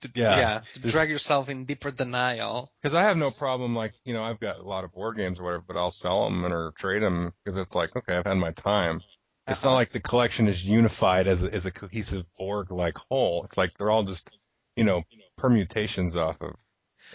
to 0.00 0.10
Yeah. 0.14 0.36
yeah, 0.38 0.60
to 0.74 0.78
This- 0.80 0.92
drag 0.92 1.08
yourself 1.10 1.48
in 1.48 1.64
deeper 1.66 1.90
denial. 1.90 2.72
Because 2.82 2.94
I 2.96 3.02
have 3.02 3.16
no 3.16 3.30
problem, 3.30 3.74
like, 3.74 3.94
you 4.04 4.14
know, 4.14 4.22
I've 4.22 4.40
got 4.40 4.58
a 4.58 4.62
lot 4.62 4.84
of 4.84 4.92
board 4.92 5.16
games 5.16 5.38
or 5.38 5.44
whatever, 5.44 5.64
but 5.66 5.76
I'll 5.76 5.90
sell 5.90 6.24
them 6.24 6.44
or 6.44 6.72
trade 6.72 7.02
them 7.02 7.32
because 7.44 7.56
it's 7.56 7.74
like, 7.74 7.94
okay, 7.96 8.16
I've 8.16 8.26
had 8.26 8.34
my 8.38 8.52
time. 8.52 9.02
It's 9.46 9.62
not 9.64 9.70
Uh-huh. 9.70 9.76
like 9.76 9.90
the 9.90 10.00
collection 10.00 10.48
is 10.48 10.64
unified 10.64 11.26
as 11.26 11.42
a, 11.42 11.52
as 11.52 11.66
a 11.66 11.70
cohesive 11.70 12.24
org-like 12.38 12.96
whole. 13.10 13.44
It's 13.44 13.58
like 13.58 13.72
they're 13.76 13.90
all 13.90 14.04
just, 14.04 14.30
you 14.76 14.84
know, 14.84 15.02
permutations 15.36 16.16
off 16.16 16.40
of. 16.40 16.54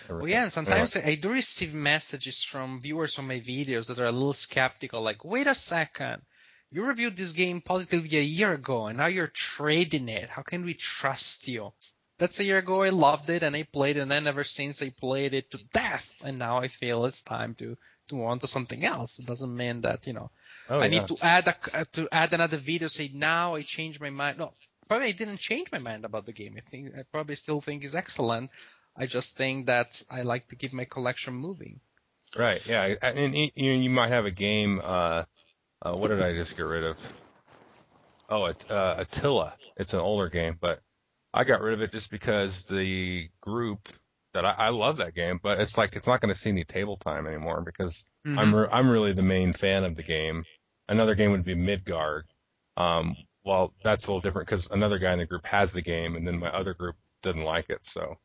Well, 0.09 0.27
yeah, 0.27 0.43
and 0.43 0.51
sometimes 0.51 0.97
I 0.97 1.15
do 1.15 1.29
receive 1.29 1.73
messages 1.73 2.43
from 2.43 2.81
viewers 2.81 3.17
on 3.17 3.27
my 3.27 3.39
videos 3.39 3.87
that 3.87 3.99
are 3.99 4.05
a 4.07 4.11
little 4.11 4.33
skeptical, 4.33 5.01
like, 5.01 5.23
wait 5.23 5.47
a 5.47 5.55
second, 5.55 6.21
you 6.71 6.83
reviewed 6.85 7.15
this 7.17 7.31
game 7.31 7.61
positively 7.61 8.17
a 8.17 8.21
year 8.21 8.53
ago, 8.53 8.87
and 8.87 8.97
now 8.97 9.07
you're 9.07 9.27
trading 9.27 10.09
it. 10.09 10.29
How 10.29 10.41
can 10.43 10.65
we 10.65 10.73
trust 10.73 11.47
you? 11.47 11.73
That's 12.17 12.39
a 12.39 12.43
year 12.43 12.59
ago. 12.59 12.83
I 12.83 12.89
loved 12.89 13.29
it, 13.29 13.43
and 13.43 13.55
I 13.55 13.63
played 13.63 13.97
it, 13.97 14.01
and 14.01 14.11
then 14.11 14.27
ever 14.27 14.43
since 14.43 14.81
I 14.81 14.89
played 14.89 15.33
it 15.33 15.51
to 15.51 15.59
death, 15.73 16.13
and 16.23 16.37
now 16.39 16.57
I 16.59 16.67
feel 16.67 17.05
it's 17.05 17.21
time 17.23 17.55
to 17.55 17.77
to 18.07 18.15
move 18.15 18.25
on 18.27 18.39
to 18.39 18.47
something 18.47 18.83
else. 18.85 19.19
It 19.19 19.25
doesn't 19.25 19.55
mean 19.55 19.81
that 19.81 20.05
you 20.07 20.13
know 20.13 20.31
Oh, 20.69 20.79
I 20.79 20.87
yeah. 20.87 20.89
need 20.89 21.07
to 21.07 21.17
add 21.21 21.47
a, 21.47 21.55
uh, 21.79 21.85
to 21.93 22.07
add 22.11 22.33
another 22.33 22.57
video. 22.57 22.87
Say 22.87 23.09
now 23.13 23.55
I 23.55 23.61
changed 23.63 23.99
my 24.01 24.09
mind. 24.09 24.37
No, 24.37 24.53
probably 24.87 25.07
I 25.09 25.11
didn't 25.11 25.37
change 25.37 25.71
my 25.71 25.79
mind 25.79 26.05
about 26.05 26.25
the 26.25 26.33
game. 26.33 26.55
I 26.57 26.61
think 26.61 26.93
I 26.97 27.03
probably 27.03 27.35
still 27.35 27.61
think 27.61 27.83
it's 27.83 27.95
excellent. 27.95 28.51
I 28.95 29.05
just 29.07 29.35
think 29.37 29.67
that 29.67 30.01
I 30.09 30.21
like 30.21 30.47
to 30.49 30.55
keep 30.55 30.73
my 30.73 30.85
collection 30.85 31.33
moving. 31.35 31.79
Right. 32.35 32.65
Yeah. 32.65 32.95
And 33.01 33.35
you 33.35 33.89
might 33.89 34.09
have 34.11 34.25
a 34.25 34.31
game. 34.31 34.81
Uh, 34.83 35.23
uh, 35.85 35.95
what 35.95 36.09
did 36.09 36.21
I 36.21 36.33
just 36.33 36.55
get 36.57 36.63
rid 36.63 36.83
of? 36.83 36.97
Oh, 38.29 38.47
At- 38.47 38.71
uh, 38.71 38.95
Attila. 38.97 39.53
It's 39.77 39.93
an 39.93 39.99
older 39.99 40.29
game, 40.29 40.57
but 40.59 40.81
I 41.33 41.43
got 41.43 41.61
rid 41.61 41.73
of 41.73 41.81
it 41.81 41.91
just 41.91 42.09
because 42.09 42.63
the 42.63 43.29
group 43.41 43.89
that 44.33 44.45
I, 44.45 44.51
I 44.51 44.69
love 44.69 44.97
that 44.97 45.13
game, 45.15 45.39
but 45.41 45.59
it's 45.59 45.77
like 45.77 45.95
it's 45.95 46.07
not 46.07 46.21
going 46.21 46.33
to 46.33 46.39
see 46.39 46.49
any 46.49 46.63
table 46.63 46.97
time 46.97 47.27
anymore 47.27 47.61
because 47.61 48.03
Mhm. 48.25 48.39
I'm 48.39 48.55
re- 48.55 48.67
I'm 48.71 48.89
really 48.89 49.13
the 49.13 49.21
main 49.21 49.53
fan 49.53 49.83
of 49.83 49.95
the 49.95 50.03
game. 50.03 50.43
Another 50.89 51.13
game 51.15 51.31
would 51.31 51.43
be 51.45 51.55
Midgard. 51.55 52.25
Um, 52.77 53.15
well, 53.43 53.73
that's 53.83 54.07
a 54.07 54.11
little 54.11 54.21
different 54.21 54.47
because 54.47 54.69
another 54.71 54.97
guy 54.97 55.13
in 55.13 55.19
the 55.19 55.25
group 55.25 55.45
has 55.45 55.71
the 55.71 55.81
game, 55.81 56.15
and 56.15 56.27
then 56.27 56.39
my 56.39 56.49
other 56.49 56.73
group 56.73 56.95
didn't 57.21 57.43
like 57.43 57.69
it. 57.69 57.85
So, 57.85 58.17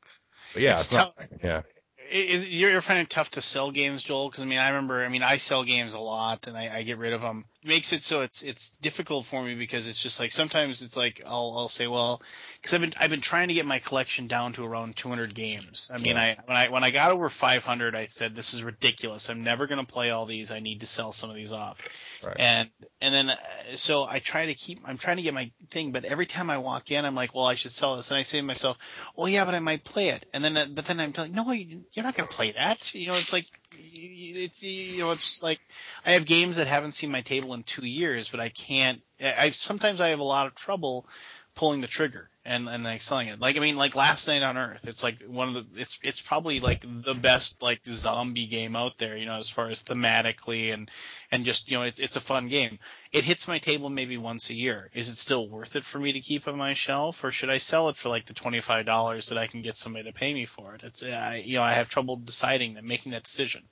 but 0.55 0.63
yeah, 0.63 0.73
It's 0.73 0.85
it's, 0.85 0.93
not. 0.93 1.15
tough. 1.17 1.29
Yeah, 1.45 1.63
Is 2.11 2.49
you're 2.49 2.71
you're 2.71 2.81
finding 2.81 3.05
it 3.05 3.11
tough 3.11 3.31
to 3.33 3.43
sell 3.43 3.71
games, 3.71 4.03
Joel? 4.03 4.29
Because 4.29 4.43
I 4.43 4.47
mean, 4.47 4.59
I 4.59 4.69
remember, 4.69 5.05
I 5.05 5.09
mean, 5.09 5.23
I 5.23 5.37
sell 5.37 5.63
games 5.63 5.95
a 5.95 5.99
lot, 5.99 6.47
and 6.49 6.57
I, 6.57 6.79
I 6.79 6.83
get 6.83 6.99
rid 6.99 7.13
of 7.13 7.21
them. 7.21 7.45
It 7.63 7.69
makes 7.69 7.93
it 7.93 8.03
so 8.03 8.23
it's 8.23 8.43
it's 8.43 8.71
difficult 8.79 9.27
for 9.27 9.43
me 9.43 9.55
because 9.55 9.87
it's 9.87 10.03
just 10.03 10.19
like 10.19 10.33
sometimes 10.33 10.83
it's 10.83 10.97
like 10.97 11.23
I'll 11.25 11.55
I'll 11.57 11.69
say, 11.69 11.87
well, 11.87 12.21
because 12.57 12.75
I've 12.75 12.81
been 12.81 12.95
I've 12.99 13.11
been 13.11 13.21
trying 13.21 13.49
to 13.49 13.55
get 13.55 13.65
my 13.65 13.79
collection 13.79 14.27
down 14.27 14.55
to 14.55 14.65
around 14.65 14.97
200 14.97 15.35
games. 15.35 15.91
I 15.95 15.99
mean, 15.99 16.17
I 16.17 16.37
when 16.47 16.57
I 16.57 16.69
when 16.69 16.85
I 16.85 16.91
got 16.91 17.13
over 17.13 17.29
500, 17.29 17.95
I 17.95 18.07
said 18.07 18.35
this 18.35 18.55
is 18.55 18.63
ridiculous. 18.65 19.31
I'm 19.31 19.45
never 19.45 19.69
going 19.69 19.85
to 19.85 19.93
play 19.93 20.11
all 20.11 20.27
these. 20.27 20.51
I 20.51 20.59
need 20.59 20.81
to 20.81 20.87
sell 20.87 21.13
some 21.13 21.31
of 21.31 21.37
these 21.37 21.53
off. 21.53 21.79
Right. 22.25 22.37
And 22.39 22.71
and 23.01 23.15
then 23.15 23.39
so 23.75 24.05
I 24.05 24.19
try 24.19 24.47
to 24.47 24.55
keep 24.55 24.81
I'm 24.85 24.99
trying 24.99 25.17
to 25.17 25.23
get 25.23 25.35
my 25.35 25.51
thing, 25.71 25.93
but 25.93 26.05
every 26.05 26.27
time 26.27 26.51
I 26.51 26.59
walk 26.59 26.91
in, 26.91 27.05
I'm 27.05 27.15
like, 27.15 27.35
well, 27.35 27.47
I 27.47 27.55
should 27.55 27.73
sell 27.73 27.97
this, 27.97 28.11
and 28.11 28.19
I 28.19 28.23
say 28.23 28.39
to 28.39 28.45
myself, 28.45 28.79
well, 29.17 29.29
yeah, 29.29 29.45
but 29.45 29.55
I 29.55 29.59
might 29.61 29.85
play 29.85 30.09
it, 30.09 30.27
and 30.33 30.43
then 30.45 30.75
but 30.75 30.85
then 30.87 31.01
I'm 31.01 31.13
telling, 31.13 31.33
no, 31.33 31.51
you- 31.53 31.85
you're 31.93 32.05
not 32.05 32.15
going 32.17 32.29
to 32.29 32.35
play 32.37 32.53
that. 32.53 32.95
You 32.95 33.09
know, 33.09 33.15
it's 33.15 33.33
like 33.33 33.47
it's 33.73 34.63
you 34.63 34.99
know, 34.99 35.11
it's 35.13 35.25
just 35.25 35.43
like 35.43 35.61
I 36.05 36.13
have 36.13 36.25
games 36.27 36.57
that 36.57 36.67
haven't 36.67 36.93
seen 36.93 37.11
my 37.11 37.21
table 37.23 37.55
in 37.55 37.63
two 37.63 37.87
years, 37.87 38.29
but 38.29 38.41
I 38.41 38.49
can't. 38.49 39.01
I- 39.23 39.51
sometimes 39.51 40.01
I 40.01 40.09
have 40.09 40.21
a 40.21 40.25
lot 40.25 40.47
of 40.47 40.55
trouble 40.55 41.07
pulling 41.55 41.81
the 41.81 41.87
trigger 41.87 42.31
and 42.51 42.69
and 42.69 42.83
like 42.85 43.01
selling 43.03 43.29
it. 43.29 43.41
Like 43.41 43.57
I 43.57 43.61
mean, 43.61 43.77
like 43.77 43.95
Last 43.95 44.27
Night 44.27 44.43
on 44.43 44.59
Earth, 44.59 44.87
it's 44.89 45.03
like 45.03 45.23
one 45.23 45.49
of 45.49 45.55
the 45.55 45.81
it's 45.81 45.99
it's 46.03 46.21
probably 46.21 46.61
like 46.61 46.85
the 47.05 47.15
best 47.15 47.63
like 47.63 47.81
zombie 47.87 48.47
game 48.49 48.77
out 48.77 48.99
there. 48.99 49.17
You 49.17 49.27
know, 49.27 49.35
as 49.37 49.49
far 49.49 49.69
as 49.69 49.83
thematically 49.83 50.73
and 50.75 50.91
and 51.31 51.45
just 51.45 51.71
you 51.71 51.79
know, 51.79 51.85
it's 51.85 51.99
it's 52.01 52.17
a 52.17 52.21
fun 52.21 52.49
game. 52.49 52.79
It 53.13 53.25
hits 53.25 53.49
my 53.49 53.59
table 53.59 53.89
maybe 53.89 54.17
once 54.19 54.51
a 54.51 54.55
year. 54.55 54.91
Is 54.95 55.09
it 55.09 55.17
still 55.17 55.49
worth 55.49 55.77
it 55.77 55.85
for 55.85 55.99
me 55.99 56.13
to 56.13 56.21
keep 56.21 56.49
on 56.49 56.59
my 56.59 56.75
shelf, 56.75 57.23
or 57.25 57.31
should 57.31 57.51
I 57.51 57.59
sell 57.59 57.89
it 57.89 57.97
for 57.97 58.09
like 58.09 58.27
the 58.27 58.35
twenty 58.35 58.61
five 58.61 58.85
dollars 58.85 59.29
that 59.29 59.39
I 59.39 59.47
can 59.47 59.63
get 59.63 59.77
somebody 59.77 60.05
to 60.11 60.13
pay 60.13 60.35
me 60.35 60.45
for 60.45 60.75
it? 60.75 60.83
It's 60.83 61.03
I, 61.05 61.37
you 61.37 61.57
know, 61.57 61.63
I 61.63 61.75
have 61.75 61.89
trouble 61.89 62.17
deciding 62.17 62.75
that 62.75 62.85
making 62.85 63.13
that 63.13 63.23
decision. 63.25 63.63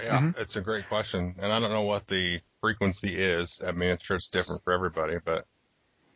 yeah, 0.00 0.20
Mhm. 0.20 0.34
it's 0.38 0.56
a 0.56 0.60
great 0.60 0.86
question, 0.88 1.34
and 1.38 1.52
I 1.52 1.60
don't 1.60 1.70
know 1.70 1.82
what 1.82 2.06
the 2.06 2.40
frequency 2.60 3.16
is. 3.16 3.62
I 3.66 3.72
mean, 3.72 3.90
I'm 3.90 3.98
sure 4.00 4.16
it's 4.16 4.28
different 4.28 4.62
for 4.64 4.72
everybody, 4.72 5.18
but 5.24 5.46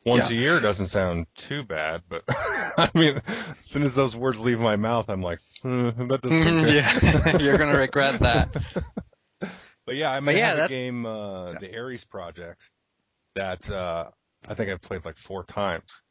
once 0.06 0.30
a 0.30 0.34
year 0.34 0.60
doesn't 0.60 0.86
sound 0.86 1.26
too 1.34 1.62
bad. 1.62 2.02
But 2.08 2.24
I 2.28 2.90
mean, 2.94 3.20
as 3.26 3.56
soon 3.66 3.82
as 3.84 3.94
those 3.94 4.16
words 4.16 4.40
leave 4.40 4.60
my 4.60 4.76
mouth, 4.76 5.08
I'm 5.08 5.22
like, 5.22 5.40
hmm, 5.62 5.90
that 6.08 6.20
doesn't 6.22 6.64
good. 6.64 6.74
yeah, 6.74 7.36
you're 7.40 7.58
gonna 7.58 7.78
regret 7.78 8.20
that. 8.20 8.56
But 9.84 9.96
yeah, 9.96 10.12
I 10.12 10.20
But 10.20 10.24
mean, 10.26 10.36
yeah, 10.36 10.46
have 10.46 10.54
a 10.54 10.60
that's- 10.60 10.70
game, 10.80 11.04
uh, 11.06 11.54
the 11.58 11.76
Ares 11.76 12.04
Project, 12.04 12.70
that 13.34 13.68
uh, 13.68 14.10
I 14.48 14.54
think 14.54 14.70
I've 14.70 14.80
played 14.80 15.04
like 15.04 15.18
four 15.18 15.42
times, 15.42 16.02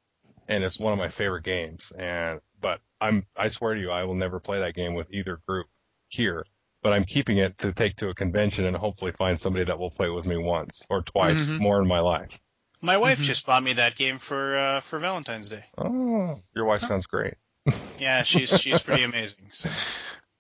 and 0.50 0.62
it's 0.62 0.78
one 0.78 0.92
of 0.92 1.00
my 1.00 1.08
favorite 1.08 1.46
games. 1.46 1.94
And 1.98 2.42
but 2.60 2.82
I'm, 3.00 3.24
I 3.34 3.48
swear 3.48 3.74
to 3.76 3.80
you, 3.80 3.90
I 3.90 4.04
will 4.04 4.16
never 4.16 4.42
play 4.42 4.60
that 4.60 4.76
game 4.76 4.94
with 4.94 5.08
either 5.14 5.40
group 5.48 5.68
here. 6.10 6.46
But 6.84 6.92
I'm 6.92 7.06
keeping 7.06 7.38
it 7.38 7.60
to 7.60 7.72
take 7.72 7.96
to 7.98 8.10
a 8.10 8.14
convention 8.14 8.66
and 8.66 8.76
hopefully 8.76 9.14
find 9.14 9.40
somebody 9.40 9.64
that 9.64 9.80
will 9.80 9.92
play 9.92 10.10
with 10.10 10.26
me 10.26 10.36
once 10.36 10.86
or 10.90 11.02
twice 11.04 11.48
Mhm. 11.48 11.60
more 11.60 11.82
in 11.82 11.88
my 11.88 12.00
life. 12.02 12.40
My 12.82 12.98
wife 12.98 13.20
Mhm. 13.20 13.24
just 13.24 13.46
bought 13.46 13.64
me 13.64 13.74
that 13.74 13.96
game 13.96 14.18
for 14.18 14.58
uh, 14.58 14.82
for 14.82 15.00
Valentine's 15.00 15.50
Day. 15.50 15.64
Oh, 15.78 16.40
your 16.56 16.66
wife 16.66 16.82
sounds 16.82 17.06
great. 17.08 17.36
Yeah, 18.00 18.24
she's 18.24 18.50
she's 18.60 18.82
pretty 18.82 19.04
amazing. 19.04 19.50
So. 19.52 19.70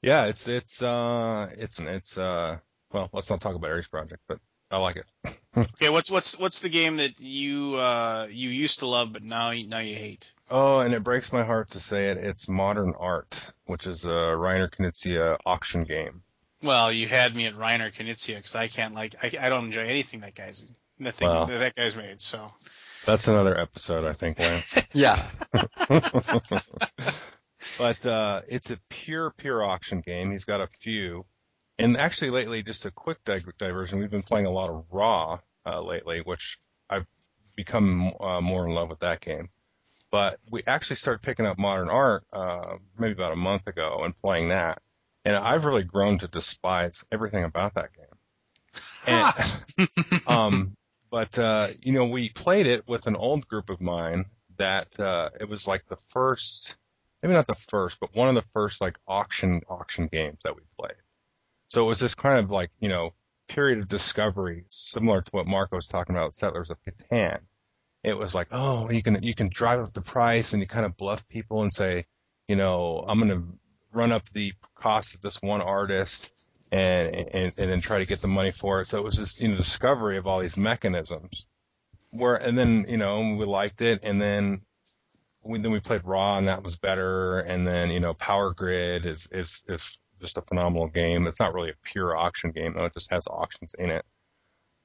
Yeah, 0.02 0.26
it's 0.26 0.48
it's 0.48 0.82
uh 0.82 1.48
it's 1.56 1.80
it's 1.80 2.18
uh 2.18 2.58
well, 2.92 3.10
let's 3.14 3.30
not 3.30 3.40
talk 3.42 3.54
about 3.56 3.70
Ares 3.70 3.88
Project, 3.88 4.22
but 4.28 4.40
I 4.72 4.78
like 4.78 4.96
it. 4.98 5.06
Okay, 5.56 5.90
what's 5.90 6.10
what's 6.10 6.40
what's 6.40 6.62
the 6.62 6.70
game 6.70 6.98
that 6.98 7.20
you 7.20 7.76
uh 7.76 8.26
you 8.32 8.50
used 8.50 8.80
to 8.80 8.88
love 8.88 9.12
but 9.14 9.22
now 9.22 9.52
now 9.52 9.80
you 9.80 9.96
hate? 9.96 10.32
Oh, 10.50 10.80
and 10.80 10.94
it 10.94 11.04
breaks 11.04 11.32
my 11.32 11.44
heart 11.44 11.70
to 11.72 11.80
say 11.80 12.10
it. 12.10 12.18
It's 12.18 12.48
Modern 12.48 12.94
Art, 12.98 13.52
which 13.66 13.86
is 13.86 14.06
a 14.06 14.08
Reiner 14.10 14.70
Knizia 14.72 15.38
auction 15.46 15.84
game. 15.84 16.24
Well, 16.64 16.92
you 16.92 17.08
had 17.08 17.36
me 17.36 17.46
at 17.48 17.54
Reiner 17.56 17.94
Knizia 17.94 18.38
because 18.38 18.56
I 18.56 18.68
can't 18.70 18.96
like 18.96 19.16
I, 19.22 19.32
I 19.40 19.50
don't 19.50 19.66
enjoy 19.66 19.86
anything 19.86 20.22
that 20.22 20.34
guy's 20.36 20.72
the 21.04 21.12
thing 21.12 21.28
Wow. 21.30 21.46
that, 21.46 21.58
that 21.60 21.76
guy's 21.76 21.96
made. 21.96 22.22
So 22.22 22.52
That's 23.06 23.28
another 23.28 23.58
episode, 23.58 24.06
I 24.06 24.14
think, 24.14 24.40
Lance. 24.40 24.92
Yeah. 24.96 25.22
but 27.78 28.06
uh, 28.06 28.42
it's 28.48 28.72
a 28.72 28.78
pure, 28.90 29.32
pure 29.32 29.64
auction 29.64 30.02
game. 30.02 30.32
He's 30.32 30.46
got 30.46 30.62
a 30.62 30.68
few, 30.68 31.26
and 31.78 31.98
actually 31.98 32.32
lately, 32.32 32.64
just 32.64 32.86
a 32.86 32.92
quick 32.92 33.24
dig- 33.24 33.58
diversion. 33.58 34.00
We've 34.00 34.10
been 34.12 34.22
playing 34.24 34.46
a 34.46 34.52
lot 34.52 34.70
of 34.70 34.86
Ra 34.92 35.40
uh, 35.66 35.82
lately, 35.82 36.22
which 36.22 36.60
I've 36.90 37.06
become 37.56 38.14
uh, 38.20 38.42
more 38.42 38.68
in 38.68 38.74
love 38.74 38.90
with 38.90 39.00
that 39.00 39.20
game. 39.22 39.50
But 40.12 40.40
we 40.50 40.64
actually 40.68 40.98
started 40.98 41.22
picking 41.22 41.46
up 41.46 41.58
Modern 41.58 41.90
Art 41.90 42.24
uh, 42.34 42.76
maybe 43.00 43.14
about 43.14 43.32
a 43.32 43.38
month 43.38 43.68
ago 43.68 44.02
and 44.04 44.14
playing 44.22 44.50
that, 44.50 44.80
and 45.24 45.36
I've 45.36 45.64
really 45.66 45.84
grown 45.84 46.18
to 46.20 46.28
despise 46.28 47.06
everything 47.12 47.44
about 47.46 47.76
that 47.76 47.92
game. 47.96 48.06
And, 49.08 50.22
um, 50.28 50.76
but 51.12 51.38
uh, 51.38 51.68
you 51.82 51.92
know, 51.92 52.06
we 52.06 52.30
played 52.30 52.66
it 52.66 52.88
with 52.88 53.06
an 53.06 53.18
old 53.18 53.48
group 53.48 53.70
of 53.70 53.82
mine 53.82 54.26
that 54.58 54.98
uh, 55.00 55.30
it 55.40 55.48
was 55.48 55.68
like 55.68 55.86
the 55.88 55.98
first, 56.08 56.76
maybe 57.22 57.34
not 57.34 57.48
the 57.48 57.56
first, 57.56 58.00
but 58.00 58.16
one 58.16 58.30
of 58.30 58.36
the 58.36 58.50
first 58.54 58.82
like 58.82 58.98
auction 59.08 59.62
auction 59.70 60.08
games 60.08 60.40
that 60.44 60.56
we 60.56 60.62
played. 60.80 60.98
So 61.70 61.84
it 61.84 61.88
was 61.88 62.00
this 62.00 62.16
kind 62.16 62.40
of 62.40 62.50
like 62.50 62.72
you 62.80 62.90
know 62.90 63.14
period 63.50 63.80
of 63.80 63.90
discovery, 63.90 64.66
similar 64.70 65.22
to 65.22 65.32
what 65.32 65.46
Marco 65.46 65.76
was 65.76 65.88
talking 65.88 66.16
about, 66.16 66.34
Settlers 66.34 66.70
of 66.70 66.78
Catan. 66.84 67.40
It 68.04 68.18
was 68.18 68.34
like, 68.34 68.48
oh, 68.52 68.90
you 68.90 69.04
can 69.04 69.22
you 69.22 69.36
can 69.36 69.50
drive 69.50 69.82
up 69.82 69.94
the 69.94 70.02
price 70.02 70.54
and 70.54 70.62
you 70.62 70.68
kind 70.68 70.86
of 70.86 70.98
bluff 70.98 71.28
people 71.28 71.62
and 71.62 71.74
say, 71.74 72.06
you 72.48 72.56
know, 72.56 73.04
I'm 73.06 73.20
to 73.28 73.44
run 73.94 74.14
up 74.14 74.24
the 74.32 74.54
cost 74.76 75.14
of 75.16 75.22
this 75.22 75.42
one 75.42 75.62
artist 75.62 76.30
and, 76.72 77.16
and 77.16 77.54
and 77.58 77.72
then 77.72 77.82
try 77.82 78.00
to 78.00 78.06
get 78.06 78.22
the 78.22 78.28
money 78.28 78.52
for 78.52 78.82
it. 78.82 78.86
So 78.86 78.98
it 78.98 79.04
was 79.04 79.18
this 79.18 79.42
you 79.42 79.50
know 79.50 79.58
discovery 79.58 80.18
of 80.18 80.28
all 80.28 80.40
these 80.40 80.58
mechanisms. 80.58 81.46
Where 82.12 82.36
and 82.36 82.58
then 82.58 82.86
you 82.88 82.98
know 82.98 83.36
we 83.36 83.46
liked 83.46 83.82
it, 83.82 84.02
and 84.04 84.22
then 84.22 84.62
we 85.44 85.60
then 85.60 85.72
we 85.72 85.80
played 85.80 86.06
Ra, 86.06 86.38
and 86.38 86.48
that 86.48 86.64
was 86.64 86.76
better. 86.76 87.40
And 87.40 87.68
then 87.68 87.92
you 87.92 88.00
know 88.00 88.14
Power 88.14 88.54
Grid 88.54 89.06
is 89.06 89.28
is 89.32 89.64
is 89.68 89.98
just 90.20 90.38
a 90.38 90.42
phenomenal 90.42 90.88
game. 90.88 91.28
It's 91.28 91.40
not 91.40 91.54
really 91.54 91.72
a 91.72 91.76
pure 91.84 92.16
auction 92.16 92.52
game 92.52 92.74
though; 92.74 92.86
it 92.86 92.94
just 92.94 93.12
has 93.12 93.28
auctions 93.28 93.76
in 93.78 93.90
it. 93.90 94.06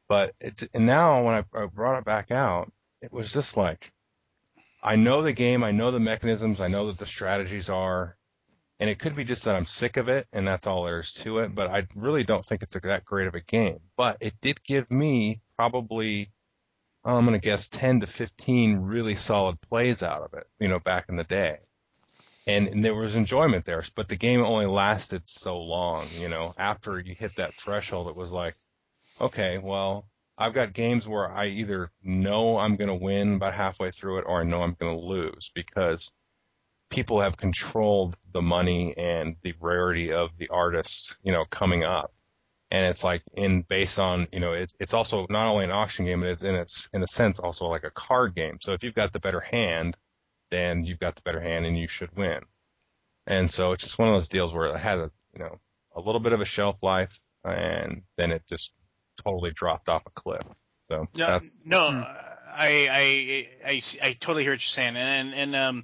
But 0.09 0.35
it's 0.41 0.67
and 0.75 0.87
now 0.87 1.23
when 1.25 1.35
I, 1.35 1.63
I 1.63 1.67
brought 1.67 1.99
it 1.99 2.05
back 2.05 2.31
out, 2.31 2.73
it 3.03 3.13
was 3.13 3.33
just 3.33 3.57
like 3.57 3.93
I 4.83 4.97
know 4.97 5.23
the 5.23 5.33
game, 5.33 5.65
I 5.65 5.73
know 5.73 5.91
the 5.91 6.01
mechanisms, 6.01 6.61
I 6.61 6.69
know 6.69 6.87
that 6.87 6.99
the 6.99 7.07
strategies 7.07 7.69
are, 7.69 8.17
and 8.79 8.91
it 8.91 8.99
could 8.99 9.17
be 9.17 9.25
just 9.25 9.45
that 9.45 9.57
I'm 9.57 9.67
sick 9.67 9.97
of 9.97 10.09
it 10.09 10.27
and 10.33 10.47
that's 10.47 10.67
all 10.67 10.85
there 10.85 10.99
is 10.99 11.13
to 11.15 11.39
it. 11.39 11.55
But 11.55 11.69
I 11.69 11.87
really 11.95 12.25
don't 12.25 12.45
think 12.45 12.63
it's 12.63 12.75
that 12.75 13.05
great 13.05 13.27
of 13.27 13.35
a 13.35 13.41
game. 13.41 13.79
But 13.97 14.19
it 14.21 14.35
did 14.41 14.63
give 14.63 14.91
me 14.91 15.41
probably, 15.57 16.31
oh, 17.05 17.17
I'm 17.17 17.25
going 17.25 17.39
to 17.39 17.45
guess 17.45 17.69
10 17.69 18.01
to 18.01 18.07
15 18.07 18.77
really 18.77 19.17
solid 19.17 19.61
plays 19.63 20.03
out 20.03 20.23
of 20.23 20.35
it, 20.35 20.47
you 20.59 20.69
know, 20.69 20.79
back 20.79 21.07
in 21.09 21.17
the 21.17 21.25
day. 21.25 21.59
And, 22.47 22.69
and 22.69 22.85
there 22.85 22.95
was 22.95 23.17
enjoyment 23.17 23.65
there, 23.65 23.83
but 23.97 24.09
the 24.09 24.17
game 24.17 24.41
only 24.41 24.67
lasted 24.67 25.27
so 25.27 25.59
long, 25.59 26.05
you 26.21 26.29
know, 26.29 26.55
after 26.57 27.01
you 27.01 27.13
hit 27.13 27.37
that 27.37 27.55
threshold, 27.55 28.09
it 28.09 28.17
was 28.17 28.31
like, 28.31 28.55
okay, 29.21 29.59
well, 29.59 30.07
I've 30.39 30.55
got 30.55 30.73
games 30.73 31.09
where 31.09 31.29
I 31.29 31.47
either 31.47 31.91
know 32.05 32.59
I'm 32.59 32.77
going 32.77 32.89
to 32.89 32.95
win 32.95 33.37
about 33.37 33.55
halfway 33.55 33.91
through 33.91 34.19
it 34.19 34.27
or 34.29 34.43
I 34.43 34.45
know 34.45 34.63
I'm 34.63 34.77
going 34.79 34.97
to 34.97 35.05
lose 35.05 35.51
because 35.55 36.13
people 36.91 37.21
have 37.21 37.37
controlled 37.37 38.17
the 38.33 38.43
money 38.43 38.97
and 38.97 39.37
the 39.43 39.55
rarity 39.61 40.13
of 40.13 40.31
the 40.39 40.49
artists, 40.49 41.17
you 41.23 41.33
know, 41.33 41.45
coming 41.45 41.85
up. 41.85 42.13
And 42.71 42.87
it's 42.87 43.05
like 43.05 43.23
in 43.35 43.63
based 43.63 43.99
on, 43.99 44.27
you 44.33 44.41
know, 44.41 44.53
it's 44.53 44.75
it's 44.81 44.95
also 44.95 45.27
not 45.31 45.47
only 45.49 45.65
an 45.65 45.71
auction 45.71 46.05
game, 46.05 46.21
but 46.21 46.31
it's 46.31 46.43
in 46.43 46.55
its 46.57 46.89
in 46.93 47.03
a 47.03 47.09
sense 47.09 47.39
also 47.39 47.67
like 47.67 47.85
a 47.85 47.91
card 47.91 48.35
game. 48.35 48.59
So 48.61 48.73
if 48.73 48.83
you've 48.83 48.95
got 48.95 49.13
the 49.13 49.21
better 49.21 49.41
hand, 49.41 49.97
then 50.51 50.85
you've 50.85 50.99
got 50.99 51.15
the 51.15 51.23
better 51.23 51.41
hand 51.41 51.65
and 51.65 51.79
you 51.79 51.87
should 51.87 52.17
win. 52.17 52.41
And 53.27 53.49
so 53.51 53.73
it's 53.73 53.85
just 53.85 53.99
one 53.99 54.09
of 54.09 54.15
those 54.15 54.29
deals 54.29 54.53
where 54.53 54.67
it 54.67 54.77
had 54.79 54.99
a, 54.99 55.11
you 55.33 55.41
know, 55.41 55.59
a 55.95 56.01
little 56.01 56.21
bit 56.21 56.33
of 56.33 56.41
a 56.41 56.45
shelf 56.45 56.77
life 56.83 57.19
and 57.45 58.03
then 58.17 58.33
it 58.33 58.43
just 58.49 58.73
totally 59.25 59.53
dropped 59.53 59.89
off 59.89 60.03
a 60.07 60.11
cliff. 60.11 60.43
So 60.89 61.07
No, 61.17 61.27
that's 61.27 61.63
no, 61.65 61.91
Hmm. 61.91 62.03
I, 62.59 63.49
I, 63.65 63.71
I, 63.73 63.79
see- 63.81 64.01
I 64.03 64.13
totally 64.13 64.43
hear 64.45 64.53
what 64.53 64.61
you're 64.61 64.67
saying, 64.69 64.97
and 64.97 65.35
and 65.35 65.55
um, 65.57 65.83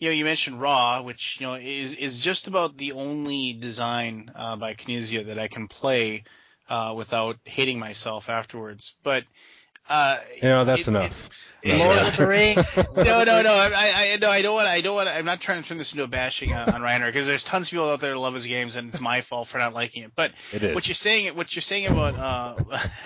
you 0.00 0.08
know, 0.08 0.14
you 0.14 0.24
mentioned 0.24 0.60
Ra, 0.60 1.02
which 1.02 1.40
you 1.40 1.46
know 1.46 1.54
is 1.54 1.94
is 1.94 2.20
just 2.24 2.48
about 2.48 2.76
the 2.76 2.92
only 2.92 3.52
design 3.52 4.32
uh, 4.34 4.56
by 4.56 4.74
Knizia 4.74 5.26
that 5.26 5.38
I 5.38 5.46
can 5.48 5.68
play 5.68 6.24
uh, 6.68 6.94
without 6.96 7.36
hating 7.44 7.78
myself 7.78 8.30
afterwards. 8.30 8.94
But 9.02 9.24
uh, 9.90 10.18
You 10.36 10.48
know, 10.48 10.64
that's 10.64 10.82
it- 10.82 10.88
enough. 10.88 11.28
it- 11.62 11.78
Lord 11.78 11.98
of 11.98 12.16
the 12.16 12.26
Rings. 12.26 12.76
no, 12.96 13.22
no, 13.22 13.42
no. 13.42 13.52
I, 13.52 14.12
I, 14.14 14.16
no, 14.18 14.30
I 14.30 14.40
don't 14.40 14.54
want. 14.54 14.66
I 14.66 14.80
don't 14.80 14.94
want. 14.94 15.10
I'm 15.10 15.26
not 15.26 15.42
trying 15.42 15.62
to 15.62 15.68
turn 15.68 15.76
this 15.76 15.92
into 15.92 16.02
a 16.04 16.08
bashing 16.08 16.54
on, 16.54 16.70
on 16.70 16.80
Reiner 16.80 17.04
because 17.04 17.26
there's 17.26 17.44
tons 17.44 17.66
of 17.66 17.72
people 17.72 17.90
out 17.90 18.00
there 18.00 18.14
that 18.14 18.18
love 18.18 18.32
his 18.32 18.46
games, 18.46 18.76
and 18.76 18.88
it's 18.88 19.00
my 19.02 19.20
fault 19.20 19.48
for 19.48 19.58
not 19.58 19.74
liking 19.74 20.04
it. 20.04 20.12
But 20.16 20.32
It 20.54 20.62
is. 20.62 20.74
what 20.74 20.88
you're 20.88 20.94
saying, 20.94 21.36
what 21.36 21.54
you're 21.54 21.60
saying 21.60 21.88
about, 21.88 22.16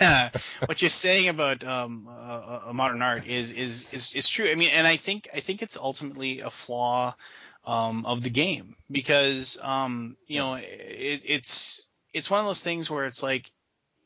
uh, 0.01 0.31
what 0.66 0.82
you're 0.82 0.89
saying 0.89 1.31
about 1.31 1.65
um, 1.65 2.06
uh, 2.09 2.61
uh, 2.69 2.73
modern 2.73 3.02
art 3.02 3.27
is, 3.27 3.51
is 3.51 3.89
is 3.93 4.15
is 4.15 4.28
true. 4.28 4.48
I 4.48 4.55
mean, 4.55 4.70
and 4.70 4.86
I 4.86 4.98
think 4.98 5.28
I 5.35 5.40
think 5.40 5.61
it's 5.61 5.77
ultimately 5.77 6.39
a 6.40 6.51
flaw 6.51 7.16
um, 7.65 8.06
of 8.06 8.23
the 8.23 8.31
game 8.31 8.77
because 8.89 9.59
um, 9.62 10.16
you 10.28 10.39
know 10.39 10.55
it, 10.55 11.24
it's 11.27 11.89
it's 12.12 12.31
one 12.31 12.39
of 12.39 12.47
those 12.47 12.62
things 12.62 12.89
where 12.89 13.06
it's 13.06 13.23
like 13.23 13.51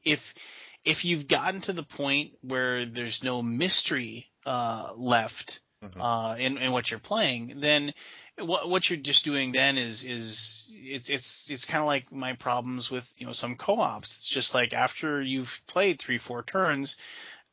if 0.06 0.34
if 0.88 1.04
you've 1.04 1.28
gotten 1.28 1.60
to 1.60 1.74
the 1.74 1.82
point 1.82 2.32
where 2.40 2.86
there's 2.86 3.22
no 3.22 3.42
mystery 3.42 4.30
uh, 4.46 4.92
left 4.96 5.60
Mhm. 5.84 6.00
uh, 6.00 6.36
in, 6.38 6.56
in 6.58 6.72
what 6.72 6.90
you're 6.90 6.98
playing, 6.98 7.60
then 7.60 7.92
what 8.38 8.68
what 8.68 8.88
you're 8.88 8.98
just 8.98 9.24
doing 9.24 9.52
then 9.52 9.78
is 9.78 10.02
is 10.02 10.72
it's 10.72 11.08
it's 11.10 11.50
it's 11.50 11.64
kind 11.66 11.82
of 11.82 11.86
like 11.86 12.10
my 12.10 12.32
problems 12.32 12.90
with 12.90 13.08
you 13.18 13.26
know 13.26 13.32
some 13.32 13.54
co-ops. 13.56 14.16
It's 14.16 14.28
just 14.28 14.54
like 14.54 14.72
after 14.72 15.22
you've 15.22 15.60
played 15.66 15.98
three 16.00 16.18
four 16.18 16.42
turns, 16.42 16.96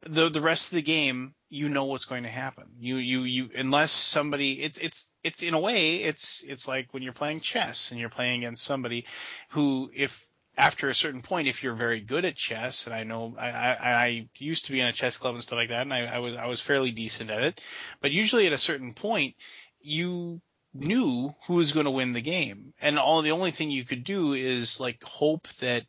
the 0.01 0.29
the 0.29 0.41
rest 0.41 0.71
of 0.71 0.75
the 0.77 0.81
game 0.81 1.35
you 1.49 1.69
know 1.69 1.85
what's 1.85 2.05
going 2.05 2.23
to 2.23 2.29
happen. 2.29 2.65
You 2.79 2.95
you 2.97 3.23
you 3.23 3.49
unless 3.55 3.91
somebody 3.91 4.61
it's 4.63 4.79
it's 4.79 5.11
it's 5.23 5.43
in 5.43 5.53
a 5.53 5.59
way 5.59 5.97
it's 5.97 6.43
it's 6.43 6.67
like 6.67 6.93
when 6.93 7.03
you're 7.03 7.13
playing 7.13 7.41
chess 7.41 7.91
and 7.91 7.99
you're 7.99 8.09
playing 8.09 8.39
against 8.39 8.63
somebody 8.63 9.05
who 9.49 9.91
if 9.93 10.25
after 10.57 10.89
a 10.89 10.93
certain 10.93 11.21
point, 11.21 11.47
if 11.47 11.63
you're 11.63 11.75
very 11.75 11.99
good 11.99 12.25
at 12.25 12.35
chess, 12.35 12.85
and 12.85 12.95
I 12.95 13.03
know 13.03 13.35
I, 13.37 13.49
I, 13.49 13.75
I 14.05 14.29
used 14.37 14.65
to 14.65 14.71
be 14.71 14.79
in 14.79 14.87
a 14.87 14.93
chess 14.93 15.17
club 15.17 15.35
and 15.35 15.43
stuff 15.43 15.57
like 15.57 15.69
that, 15.69 15.81
and 15.81 15.93
I, 15.93 16.05
I 16.05 16.19
was 16.19 16.35
I 16.35 16.47
was 16.47 16.61
fairly 16.61 16.91
decent 16.91 17.29
at 17.29 17.43
it, 17.43 17.61
but 18.01 18.11
usually 18.11 18.47
at 18.47 18.53
a 18.53 18.57
certain 18.57 18.93
point, 18.93 19.35
you 19.81 20.41
knew 20.73 21.33
who 21.47 21.53
was 21.55 21.71
going 21.71 21.85
to 21.85 21.91
win 21.91 22.13
the 22.13 22.21
game, 22.21 22.73
and 22.81 22.97
all 22.97 23.21
the 23.21 23.31
only 23.31 23.51
thing 23.51 23.71
you 23.71 23.83
could 23.83 24.03
do 24.03 24.33
is 24.33 24.79
like 24.79 25.03
hope 25.03 25.47
that 25.59 25.83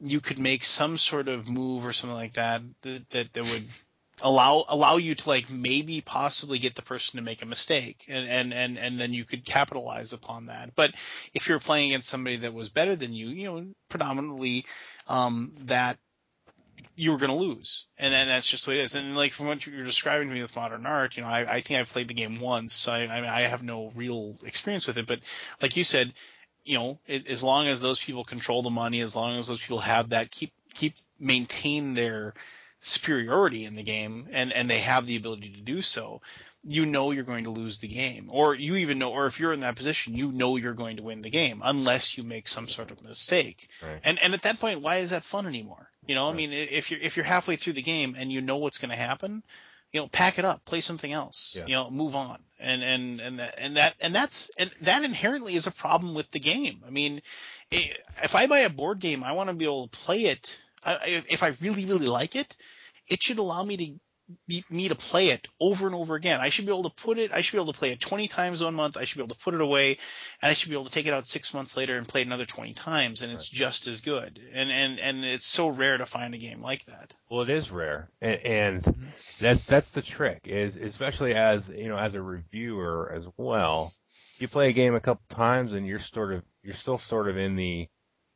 you 0.00 0.20
could 0.20 0.38
make 0.38 0.64
some 0.64 0.96
sort 0.96 1.28
of 1.28 1.48
move 1.48 1.84
or 1.84 1.92
something 1.92 2.16
like 2.16 2.34
that 2.34 2.62
that 2.82 3.10
that, 3.10 3.32
that 3.32 3.44
would 3.44 3.64
allow 4.20 4.64
allow 4.68 4.96
you 4.96 5.14
to 5.14 5.28
like 5.28 5.50
maybe 5.50 6.00
possibly 6.00 6.58
get 6.58 6.74
the 6.74 6.82
person 6.82 7.18
to 7.18 7.24
make 7.24 7.42
a 7.42 7.46
mistake 7.46 8.04
and 8.08 8.28
and 8.28 8.54
and 8.54 8.78
and 8.78 9.00
then 9.00 9.12
you 9.12 9.24
could 9.24 9.44
capitalize 9.44 10.12
upon 10.12 10.46
that. 10.46 10.74
But 10.74 10.94
if 11.34 11.48
you're 11.48 11.60
playing 11.60 11.90
against 11.90 12.08
somebody 12.08 12.36
that 12.38 12.54
was 12.54 12.68
better 12.68 12.96
than 12.96 13.12
you 13.12 13.28
you 13.28 13.44
know 13.44 13.66
predominantly 13.88 14.64
um 15.06 15.52
that 15.66 15.98
you 16.96 17.12
were 17.12 17.18
going 17.18 17.30
to 17.30 17.36
lose. 17.36 17.86
And 17.96 18.12
then 18.12 18.26
that's 18.26 18.48
just 18.48 18.66
what 18.66 18.76
it 18.76 18.80
is. 18.80 18.96
And 18.96 19.16
like 19.16 19.32
from 19.32 19.46
what 19.46 19.64
you're 19.64 19.84
describing 19.84 20.28
to 20.28 20.34
me 20.34 20.42
with 20.42 20.56
modern 20.56 20.84
art 20.84 21.16
you 21.16 21.22
know 21.22 21.28
i, 21.28 21.54
I 21.54 21.60
think 21.60 21.80
i've 21.80 21.92
played 21.92 22.08
the 22.08 22.14
game 22.14 22.40
once 22.40 22.74
so 22.74 22.92
I, 22.92 23.04
I 23.04 23.38
I 23.38 23.40
have 23.42 23.62
no 23.62 23.92
real 23.94 24.36
experience 24.44 24.86
with 24.86 24.98
it. 24.98 25.06
But 25.06 25.20
like 25.62 25.76
you 25.76 25.84
said 25.84 26.12
you 26.64 26.78
know 26.78 26.98
it, 27.06 27.28
as 27.28 27.42
long 27.42 27.66
as 27.66 27.80
those 27.80 28.02
people 28.02 28.24
control 28.24 28.62
the 28.62 28.70
money 28.70 29.00
as 29.00 29.16
long 29.16 29.38
as 29.38 29.46
those 29.46 29.60
people 29.60 29.78
have 29.78 30.10
that 30.10 30.30
keep 30.30 30.52
keep 30.74 30.94
maintain 31.18 31.94
their 31.94 32.34
superiority 32.80 33.64
in 33.64 33.74
the 33.76 33.82
game 33.82 34.28
and 34.30 34.52
and 34.52 34.70
they 34.70 34.78
have 34.78 35.06
the 35.06 35.16
ability 35.16 35.50
to 35.50 35.60
do 35.60 35.80
so 35.82 36.20
you 36.64 36.84
know 36.86 37.12
you're 37.12 37.22
going 37.24 37.44
to 37.44 37.50
lose 37.50 37.78
the 37.78 37.88
game. 37.88 38.28
Or 38.32 38.54
you 38.54 38.76
even 38.76 38.98
know 38.98 39.12
or 39.12 39.26
if 39.26 39.38
you're 39.38 39.52
in 39.52 39.60
that 39.60 39.76
position 39.76 40.14
you 40.14 40.30
know 40.32 40.56
you're 40.56 40.74
going 40.74 40.96
to 40.96 41.02
win 41.02 41.22
the 41.22 41.30
game 41.30 41.62
unless 41.64 42.18
you 42.18 42.24
make 42.24 42.48
some 42.48 42.68
sort 42.68 42.90
of 42.90 43.02
mistake. 43.02 43.68
Right. 43.82 44.00
and 44.04 44.18
and 44.22 44.34
at 44.34 44.42
that 44.42 44.58
point 44.60 44.80
why 44.80 44.96
is 44.98 45.10
that 45.10 45.24
fun 45.24 45.46
anymore? 45.46 45.88
You 46.06 46.14
know 46.14 46.28
i 46.28 46.32
mean 46.32 46.52
if 46.52 46.90
you're 46.90 47.00
if 47.00 47.16
you're 47.16 47.24
halfway 47.24 47.56
through 47.56 47.74
the 47.74 47.82
game 47.82 48.16
and 48.18 48.32
you 48.32 48.40
know 48.40 48.56
what's 48.56 48.78
going 48.78 48.90
to 48.90 48.96
happen 48.96 49.42
you 49.92 50.00
know 50.00 50.08
pack 50.08 50.38
it 50.38 50.44
up 50.44 50.64
play 50.64 50.80
something 50.80 51.12
else 51.12 51.54
Yeah. 51.56 51.66
you 51.66 51.74
know 51.74 51.90
move 51.90 52.14
on. 52.16 52.38
And 52.60 52.82
and 52.82 53.20
and 53.20 53.38
that 53.38 53.54
and 53.58 53.76
that 53.76 53.94
and 54.00 54.14
that's 54.14 54.50
and 54.58 54.70
that 54.82 55.04
inherently 55.04 55.54
is 55.54 55.66
a 55.66 55.70
problem 55.72 56.14
with 56.14 56.30
the 56.32 56.40
game. 56.40 56.82
I 56.86 56.90
mean 56.90 57.22
if 57.70 58.34
i 58.34 58.46
buy 58.46 58.60
a 58.60 58.70
board 58.70 58.98
game 59.00 59.22
i 59.24 59.32
want 59.32 59.48
to 59.48 59.54
be 59.54 59.64
able 59.64 59.86
to 59.88 59.98
play 59.98 60.24
it 60.24 60.58
I- 60.84 61.22
if 61.28 61.42
i 61.42 61.48
really 61.60 61.84
really 61.84 62.06
like 62.08 62.34
it 62.36 62.56
it 63.08 63.22
should 63.22 63.38
allow 63.38 63.64
me 63.64 63.76
to 63.76 64.00
be, 64.46 64.64
me 64.70 64.88
to 64.88 64.94
play 64.94 65.28
it 65.30 65.48
over 65.60 65.86
and 65.86 65.94
over 65.94 66.14
again. 66.14 66.40
I 66.40 66.50
should 66.50 66.66
be 66.66 66.72
able 66.72 66.88
to 66.90 67.02
put 67.02 67.18
it. 67.18 67.32
I 67.32 67.40
should 67.40 67.56
be 67.56 67.62
able 67.62 67.72
to 67.72 67.78
play 67.78 67.92
it 67.92 68.00
20 68.00 68.28
times 68.28 68.62
one 68.62 68.74
month. 68.74 68.96
I 68.96 69.04
should 69.04 69.16
be 69.16 69.24
able 69.24 69.34
to 69.34 69.42
put 69.42 69.54
it 69.54 69.60
away, 69.60 69.98
and 70.42 70.50
I 70.50 70.54
should 70.54 70.68
be 70.68 70.74
able 70.74 70.84
to 70.84 70.90
take 70.90 71.06
it 71.06 71.14
out 71.14 71.26
six 71.26 71.54
months 71.54 71.76
later 71.76 71.96
and 71.96 72.06
play 72.06 72.20
it 72.20 72.26
another 72.26 72.44
20 72.44 72.74
times, 72.74 73.22
and 73.22 73.32
it's 73.32 73.48
just 73.48 73.86
as 73.86 74.00
good. 74.00 74.40
And 74.52 74.70
and 74.70 74.98
and 74.98 75.24
it's 75.24 75.46
so 75.46 75.68
rare 75.68 75.96
to 75.98 76.06
find 76.06 76.34
a 76.34 76.38
game 76.38 76.60
like 76.60 76.84
that. 76.86 77.14
Well, 77.30 77.42
it 77.42 77.50
is 77.50 77.70
rare, 77.70 78.10
and, 78.20 78.40
and 78.40 78.82
that's 79.40 79.66
that's 79.66 79.90
the 79.92 80.02
trick. 80.02 80.42
Is 80.44 80.76
especially 80.76 81.34
as 81.34 81.68
you 81.68 81.88
know, 81.88 81.98
as 81.98 82.14
a 82.14 82.22
reviewer 82.22 83.10
as 83.14 83.24
well. 83.36 83.92
You 84.38 84.46
play 84.46 84.68
a 84.68 84.72
game 84.72 84.94
a 84.94 85.00
couple 85.00 85.24
times, 85.34 85.72
and 85.72 85.86
you're 85.86 85.98
sort 85.98 86.32
of 86.32 86.42
you're 86.62 86.74
still 86.74 86.98
sort 86.98 87.28
of 87.28 87.36
in 87.38 87.56
the 87.56 87.88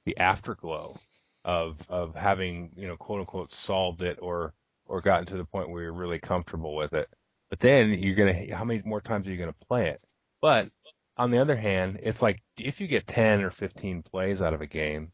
the 0.05 0.17
afterglow 0.17 0.99
of 1.45 1.79
of 1.89 2.15
having 2.15 2.73
you 2.77 2.87
know 2.87 2.97
quote 2.97 3.21
unquote 3.21 3.51
solved 3.51 4.03
it 4.03 4.19
or 4.23 4.55
or 4.87 5.01
gotten 5.01 5.27
to 5.27 5.37
the 5.37 5.45
point 5.45 5.71
where 5.71 5.83
you're 5.83 5.93
really 5.93 6.19
comfortable 6.19 6.75
with 6.75 6.93
it. 6.93 7.09
But 7.51 7.61
then 7.61 7.91
you're 7.91 8.15
gonna 8.15 8.55
how 8.55 8.65
many 8.65 8.83
more 8.85 9.01
times 9.01 9.27
are 9.27 9.31
you 9.31 9.39
gonna 9.39 9.55
play 9.69 9.89
it? 9.89 10.03
But 10.41 10.71
on 11.17 11.31
the 11.31 11.39
other 11.39 11.57
hand, 11.57 12.01
it's 12.03 12.23
like 12.23 12.43
if 12.59 12.81
you 12.81 12.87
get 12.87 13.07
10 13.07 13.43
or 13.43 13.51
15 13.51 14.03
plays 14.03 14.41
out 14.41 14.55
of 14.55 14.61
a 14.61 14.67
game, 14.67 15.13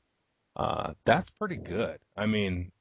uh, 0.57 0.95
that's 1.05 1.31
pretty 1.31 1.57
good. 1.57 1.99
I 2.17 2.27
mean, 2.27 2.73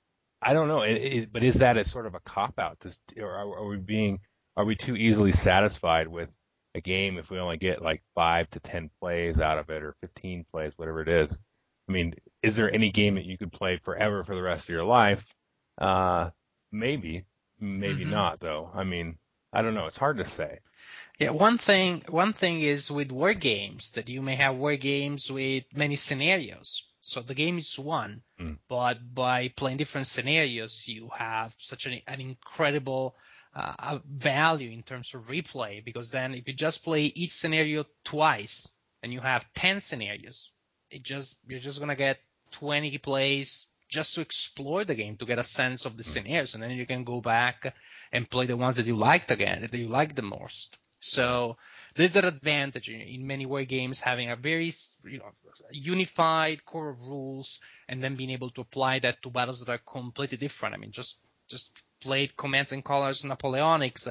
I 0.42 0.54
don't 0.54 0.68
know, 0.68 0.82
it, 0.84 0.94
it, 0.94 1.34
but 1.34 1.44
is 1.44 1.56
that 1.56 1.78
a 1.78 1.86
sort 1.86 2.06
of 2.06 2.16
a 2.16 2.20
cop 2.20 2.60
out? 2.60 2.86
Or 3.20 3.30
are, 3.30 3.60
are 3.60 3.68
we 3.68 3.78
being, 3.78 4.20
are 4.56 4.66
we 4.66 4.76
too 4.76 4.96
easily 4.96 5.32
satisfied 5.32 6.08
with 6.08 6.32
a 6.76 6.82
game 6.82 7.18
if 7.18 7.32
we 7.32 7.40
only 7.40 7.58
get 7.58 7.82
like 7.82 8.04
five 8.16 8.50
to 8.52 8.60
10 8.60 8.90
plays 9.00 9.40
out 9.40 9.58
of 9.58 9.70
it 9.70 9.84
or 9.84 9.96
15 10.02 10.46
plays, 10.52 10.74
whatever 10.78 11.02
it 11.02 11.10
is? 11.10 11.38
I 11.90 11.92
mean, 11.92 12.16
is 12.44 12.56
there 12.56 12.74
any 12.74 12.92
game 12.92 13.16
that 13.16 13.26
you 13.26 13.38
could 13.38 13.52
play 13.52 13.78
forever 13.78 14.24
for 14.24 14.36
the 14.36 14.44
rest 14.44 14.66
of 14.66 14.70
your 14.70 14.84
life? 14.84 15.34
Uh, 15.78 16.32
maybe, 16.72 17.26
maybe 17.60 18.06
Mhm. 18.06 18.10
not 18.10 18.40
though. 18.40 18.70
I 18.74 18.84
mean, 18.84 19.18
I 19.54 19.62
don't 19.62 19.74
know. 19.74 19.88
It's 19.88 19.98
hard 19.98 20.18
to 20.18 20.26
say. 20.26 20.60
Yeah, 21.20 21.32
one 21.32 21.58
thing 21.58 22.04
one 22.10 22.34
thing 22.34 22.62
is 22.62 22.92
with 22.92 23.12
war 23.12 23.34
games 23.34 23.92
that 23.92 24.10
you 24.10 24.22
may 24.22 24.36
have 24.36 24.56
war 24.56 24.76
games 24.76 25.32
with 25.32 25.66
many 25.74 25.96
scenarios. 25.96 26.84
So 27.02 27.22
the 27.22 27.34
game 27.34 27.58
is 27.58 27.80
one, 27.80 28.22
Mm. 28.40 28.60
but 28.68 29.14
by 29.16 29.48
playing 29.50 29.78
different 29.78 30.08
scenarios, 30.08 30.88
you 30.88 31.10
have 31.16 31.56
such 31.58 31.86
an, 31.86 32.02
an 32.08 32.22
incredible 32.22 33.16
uh, 33.56 33.98
value 34.06 34.70
in 34.70 34.84
terms 34.84 35.14
of 35.16 35.26
replay. 35.28 35.84
Because 35.84 36.12
then, 36.12 36.36
if 36.36 36.48
you 36.48 36.54
just 36.54 36.84
play 36.84 37.06
each 37.06 37.32
scenario 37.32 37.86
twice 38.04 38.70
and 39.02 39.12
you 39.12 39.22
have 39.22 39.52
ten 39.54 39.80
scenarios, 39.80 40.52
it 40.92 41.02
just 41.02 41.40
you're 41.48 41.60
just 41.60 41.80
gonna 41.80 41.96
get 41.96 42.20
20 42.52 42.98
plays 43.00 43.68
just 43.88 44.16
to 44.16 44.22
explore 44.22 44.84
the 44.84 44.96
game 44.96 45.16
to 45.18 45.26
get 45.26 45.40
a 45.40 45.44
sense 45.44 45.86
of 45.86 45.98
the 45.98 46.04
hmm. 46.04 46.10
scenarios, 46.10 46.54
and 46.54 46.64
then 46.64 46.72
you 46.72 46.86
can 46.86 47.04
go 47.04 47.22
back 47.22 47.76
and 48.12 48.30
play 48.30 48.46
the 48.46 48.58
ones 48.58 48.76
that 48.76 48.86
you 48.86 48.96
liked 48.96 49.32
again, 49.32 49.62
that 49.62 49.74
you 49.74 49.88
liked 49.88 50.16
the 50.16 50.22
most. 50.22 50.78
So 51.00 51.58
there's 51.96 52.14
that 52.14 52.26
advantage 52.26 52.90
in, 52.90 53.28
many 53.28 53.46
war 53.46 53.64
games 53.64 54.00
having 54.00 54.32
a 54.32 54.36
very 54.36 54.74
you 55.04 55.20
know 55.20 55.32
unified 55.72 56.66
core 56.66 56.90
of 56.90 57.02
rules, 57.02 57.60
and 57.88 58.04
then 58.04 58.16
being 58.16 58.32
able 58.32 58.50
to 58.52 58.62
apply 58.62 59.00
that 59.00 59.22
to 59.24 59.30
battles 59.30 59.60
that 59.60 59.72
are 59.72 59.78
completely 59.78 60.38
different. 60.38 60.76
I 60.76 60.80
mean, 60.80 60.92
just 60.92 61.20
just 61.48 61.84
played 62.02 62.36
Commands 62.36 62.72
and 62.72 62.84
Colors 62.84 63.24
Napoleonics, 63.24 64.08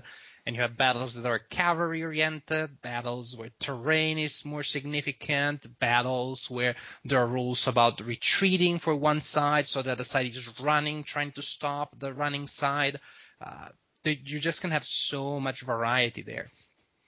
and 0.46 0.54
you 0.54 0.62
have 0.62 0.76
battles 0.76 1.14
that 1.14 1.26
are 1.26 1.40
cavalry 1.40 2.04
oriented, 2.04 2.80
battles 2.80 3.36
where 3.36 3.50
terrain 3.58 4.16
is 4.16 4.44
more 4.44 4.62
significant, 4.62 5.66
battles 5.80 6.48
where 6.48 6.76
there 7.04 7.18
are 7.18 7.26
rules 7.26 7.66
about 7.66 8.00
retreating 8.00 8.78
for 8.78 8.94
one 8.94 9.20
side 9.20 9.66
so 9.66 9.82
that 9.82 9.98
the 9.98 10.04
side 10.04 10.26
is 10.26 10.48
running, 10.60 11.02
trying 11.02 11.32
to 11.32 11.42
stop 11.42 11.98
the 11.98 12.14
running 12.14 12.46
side. 12.46 13.00
Uh, 13.44 13.68
th- 14.04 14.20
you 14.24 14.38
just 14.38 14.60
can 14.60 14.70
have 14.70 14.84
so 14.84 15.40
much 15.40 15.62
variety 15.62 16.22
there. 16.22 16.46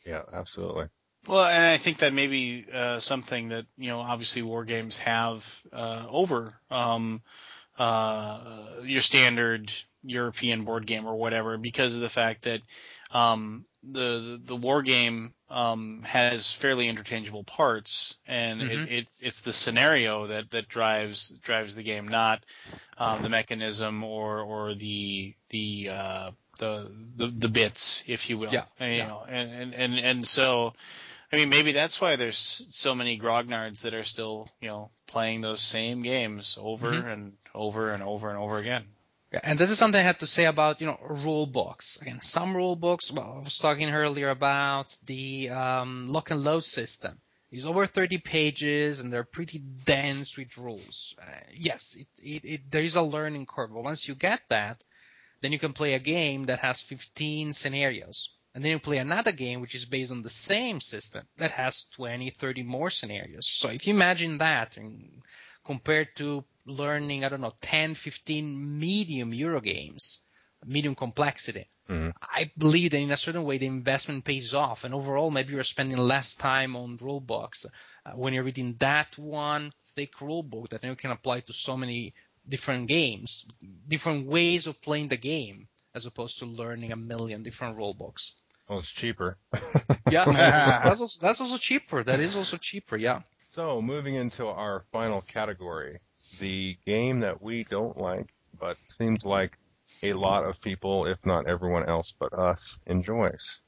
Yeah, 0.04 0.22
absolutely. 0.32 0.86
Well, 1.26 1.44
and 1.44 1.64
I 1.64 1.76
think 1.76 1.98
that 1.98 2.12
may 2.12 2.26
be 2.26 2.64
uh, 2.72 2.98
something 2.98 3.50
that 3.50 3.66
you 3.76 3.88
know, 3.88 4.00
obviously, 4.00 4.42
war 4.42 4.64
games 4.64 4.98
have 4.98 5.62
uh, 5.72 6.06
over 6.08 6.54
um, 6.70 7.22
uh, 7.78 8.80
your 8.84 9.00
standard 9.00 9.72
European 10.02 10.64
board 10.64 10.86
game 10.86 11.06
or 11.06 11.16
whatever, 11.16 11.58
because 11.58 11.96
of 11.96 12.02
the 12.02 12.08
fact 12.08 12.42
that 12.42 12.62
um, 13.10 13.64
the, 13.82 14.00
the 14.00 14.40
the 14.44 14.56
war 14.56 14.82
game 14.82 15.34
um, 15.50 16.02
has 16.04 16.52
fairly 16.52 16.88
interchangeable 16.88 17.44
parts, 17.44 18.18
and 18.26 18.60
Mhm. 18.60 18.68
it, 18.68 18.90
it's 18.90 19.22
it's 19.22 19.40
the 19.42 19.52
scenario 19.52 20.26
that 20.28 20.50
that 20.50 20.68
drives 20.68 21.30
drives 21.38 21.74
the 21.74 21.82
game, 21.82 22.08
not 22.08 22.44
um, 22.98 23.22
the 23.22 23.28
mechanism 23.30 24.04
or 24.04 24.40
or 24.40 24.74
the 24.74 25.34
the 25.50 25.88
uh, 25.92 26.30
the, 26.58 26.90
the 27.16 27.26
the 27.28 27.48
bits, 27.48 28.02
if 28.06 28.28
you 28.30 28.38
will. 28.38 28.50
Yeah, 28.52 28.64
And, 28.78 28.94
you 28.94 28.98
yeah. 28.98 29.06
know, 29.06 29.24
and, 29.28 29.52
and 29.52 29.74
and 29.74 29.98
and 29.98 30.26
so. 30.26 30.72
I 31.32 31.36
mean, 31.36 31.48
maybe 31.50 31.72
that's 31.72 32.00
why 32.00 32.16
there's 32.16 32.36
so 32.38 32.94
many 32.94 33.18
grognards 33.18 33.82
that 33.82 33.94
are 33.94 34.04
still, 34.04 34.48
you 34.60 34.68
know, 34.68 34.90
playing 35.06 35.40
those 35.40 35.60
same 35.60 36.02
games 36.02 36.58
over 36.60 36.92
Mhm. 36.92 37.06
and 37.06 37.36
over 37.54 37.90
and 37.92 38.02
over 38.02 38.28
and 38.30 38.38
over 38.38 38.58
again. 38.58 38.84
Yeah, 39.32 39.40
and 39.42 39.58
this 39.58 39.70
is 39.70 39.78
something 39.78 39.98
I 40.00 40.04
had 40.04 40.20
to 40.20 40.26
say 40.26 40.46
about 40.46 40.80
you 40.80 40.86
know 40.86 40.98
rule 41.02 41.46
books. 41.46 42.00
Again, 42.00 42.22
some 42.22 42.56
rule 42.56 42.76
books. 42.76 43.10
Well, 43.10 43.36
I 43.40 43.44
was 43.44 43.58
talking 43.58 43.90
earlier 43.90 44.30
about 44.30 44.96
the 45.04 45.50
um, 45.50 46.06
lock 46.06 46.30
and 46.30 46.42
load 46.42 46.64
system. 46.64 47.20
It's 47.50 47.64
over 47.64 47.86
30 47.86 48.18
pages 48.18 49.00
and 49.00 49.10
they're 49.10 49.24
pretty 49.24 49.58
dense 49.58 50.36
with 50.36 50.58
rules. 50.58 51.14
Uh, 51.20 51.24
yes, 51.54 51.96
it, 51.98 52.06
it, 52.22 52.44
it, 52.44 52.70
there 52.70 52.82
is 52.82 52.96
a 52.96 53.02
learning 53.02 53.46
curve, 53.46 53.70
but 53.72 53.82
once 53.82 54.06
you 54.06 54.14
get 54.14 54.42
that, 54.50 54.84
then 55.40 55.52
you 55.52 55.58
can 55.58 55.72
play 55.72 55.94
a 55.94 55.98
game 55.98 56.44
that 56.44 56.58
has 56.58 56.82
15 56.82 57.54
scenarios. 57.54 58.34
And 58.54 58.62
then 58.62 58.72
you 58.72 58.78
play 58.78 58.98
another 58.98 59.32
game 59.32 59.60
which 59.60 59.74
is 59.74 59.86
based 59.86 60.12
on 60.12 60.22
the 60.22 60.30
same 60.30 60.80
system 60.80 61.26
that 61.38 61.52
has 61.52 61.84
20, 61.94 62.30
30 62.30 62.62
more 62.64 62.90
scenarios. 62.90 63.48
So 63.50 63.70
if 63.70 63.86
you 63.86 63.94
imagine 63.94 64.38
that 64.38 64.76
and 64.76 65.22
compared 65.64 66.14
to 66.16 66.44
learning, 66.68 67.24
I 67.24 67.28
don't 67.28 67.40
know, 67.40 67.54
10, 67.60 67.94
15 67.94 68.78
medium 68.78 69.32
Euro 69.34 69.60
games, 69.60 70.20
medium 70.64 70.94
complexity, 70.94 71.66
Mhm. 71.88 72.12
I 72.20 72.50
believe 72.58 72.90
that 72.90 72.98
in 72.98 73.10
a 73.10 73.16
certain 73.16 73.44
way 73.44 73.58
the 73.58 73.66
investment 73.66 74.24
pays 74.24 74.52
off. 74.54 74.84
And 74.84 74.94
overall, 74.94 75.30
maybe 75.30 75.54
you're 75.54 75.64
spending 75.64 75.96
less 75.96 76.36
time 76.36 76.76
on 76.76 76.98
rule 76.98 77.20
books 77.20 77.64
uh, 78.04 78.10
when 78.12 78.34
you're 78.34 78.42
reading 78.42 78.74
that 78.78 79.16
one 79.16 79.72
thick 79.94 80.20
rule 80.20 80.42
book 80.42 80.68
that 80.70 80.84
you 80.84 80.94
can 80.96 81.10
apply 81.10 81.40
to 81.40 81.52
so 81.52 81.76
many 81.76 82.14
different 82.46 82.88
games, 82.88 83.46
different 83.86 84.26
ways 84.26 84.66
of 84.66 84.80
playing 84.82 85.08
the 85.08 85.16
game, 85.16 85.68
as 85.94 86.06
opposed 86.06 86.38
to 86.38 86.46
learning 86.46 86.92
a 86.92 86.96
million 86.96 87.42
different 87.42 87.76
rule 87.76 87.94
books. 87.94 88.32
Well, 88.68 88.80
it's 88.80 88.90
cheaper. 88.90 89.38
Yeah, 90.10 90.24
that's 90.84 91.00
also, 91.00 91.20
that's 91.20 91.40
also 91.40 91.58
cheaper. 91.58 92.02
That 92.02 92.20
is 92.20 92.34
also 92.34 92.56
cheaper. 92.56 92.96
Yeah. 92.96 93.20
So, 93.52 93.82
moving 93.82 94.14
into 94.14 94.46
our 94.46 94.84
final 94.90 95.20
category, 95.20 95.96
the 96.38 96.76
game 96.86 97.20
that 97.20 97.42
we 97.42 97.64
don't 97.64 97.96
like, 97.96 98.26
but 98.58 98.76
seems 98.86 99.24
like 99.24 99.58
a 100.02 100.12
lot 100.12 100.44
of 100.44 100.60
people, 100.60 101.06
if 101.06 101.24
not 101.24 101.46
everyone 101.46 101.88
else 101.88 102.14
but 102.18 102.32
us, 102.32 102.78
enjoys. 102.86 103.60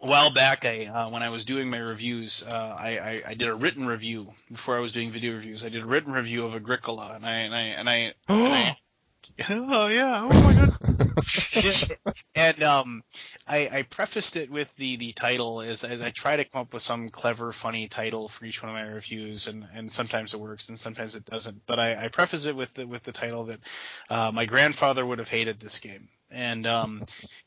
A 0.00 0.06
while 0.06 0.30
back, 0.30 0.64
I 0.64 0.86
uh, 0.86 1.10
when 1.10 1.22
I 1.22 1.30
was 1.30 1.44
doing 1.46 1.70
my 1.70 1.78
reviews, 1.78 2.44
uh, 2.46 2.76
I, 2.78 2.98
I 2.98 3.22
I 3.28 3.34
did 3.34 3.48
a 3.48 3.54
written 3.54 3.86
review 3.86 4.32
before 4.50 4.76
I 4.76 4.80
was 4.80 4.92
doing 4.92 5.10
video 5.10 5.32
reviews. 5.32 5.64
I 5.64 5.70
did 5.70 5.82
a 5.82 5.86
written 5.86 6.12
review 6.12 6.44
of 6.44 6.54
Agricola, 6.54 7.14
and 7.14 7.24
I 7.24 7.32
and 7.32 7.54
I 7.54 7.60
and 7.60 7.88
I, 7.88 7.94
and 8.28 8.52
I 8.54 8.76
oh 9.50 9.86
yeah, 9.88 10.26
oh 10.28 10.42
my 10.42 10.54
god. 10.54 11.96
and 12.34 12.62
um, 12.62 13.02
I, 13.46 13.68
I 13.72 13.82
prefaced 13.82 14.36
it 14.36 14.50
with 14.50 14.74
the, 14.76 14.96
the 14.96 15.12
title 15.12 15.60
as 15.60 15.84
as 15.84 16.00
I 16.00 16.10
try 16.10 16.36
to 16.36 16.44
come 16.44 16.62
up 16.62 16.72
with 16.72 16.82
some 16.82 17.08
clever, 17.08 17.52
funny 17.52 17.88
title 17.88 18.28
for 18.28 18.44
each 18.44 18.62
one 18.62 18.70
of 18.70 18.76
my 18.76 18.92
reviews, 18.92 19.46
and, 19.46 19.66
and 19.74 19.90
sometimes 19.90 20.34
it 20.34 20.40
works 20.40 20.68
and 20.68 20.78
sometimes 20.78 21.16
it 21.16 21.24
doesn't. 21.24 21.66
But 21.66 21.78
I, 21.78 22.04
I 22.04 22.08
preface 22.08 22.46
it 22.46 22.56
with 22.56 22.72
the 22.74 22.86
with 22.86 23.02
the 23.02 23.12
title 23.12 23.44
that 23.44 23.60
uh, 24.10 24.30
my 24.32 24.46
grandfather 24.46 25.04
would 25.04 25.18
have 25.18 25.28
hated 25.28 25.60
this 25.60 25.80
game, 25.80 26.08
and 26.30 26.66
um, 26.66 27.04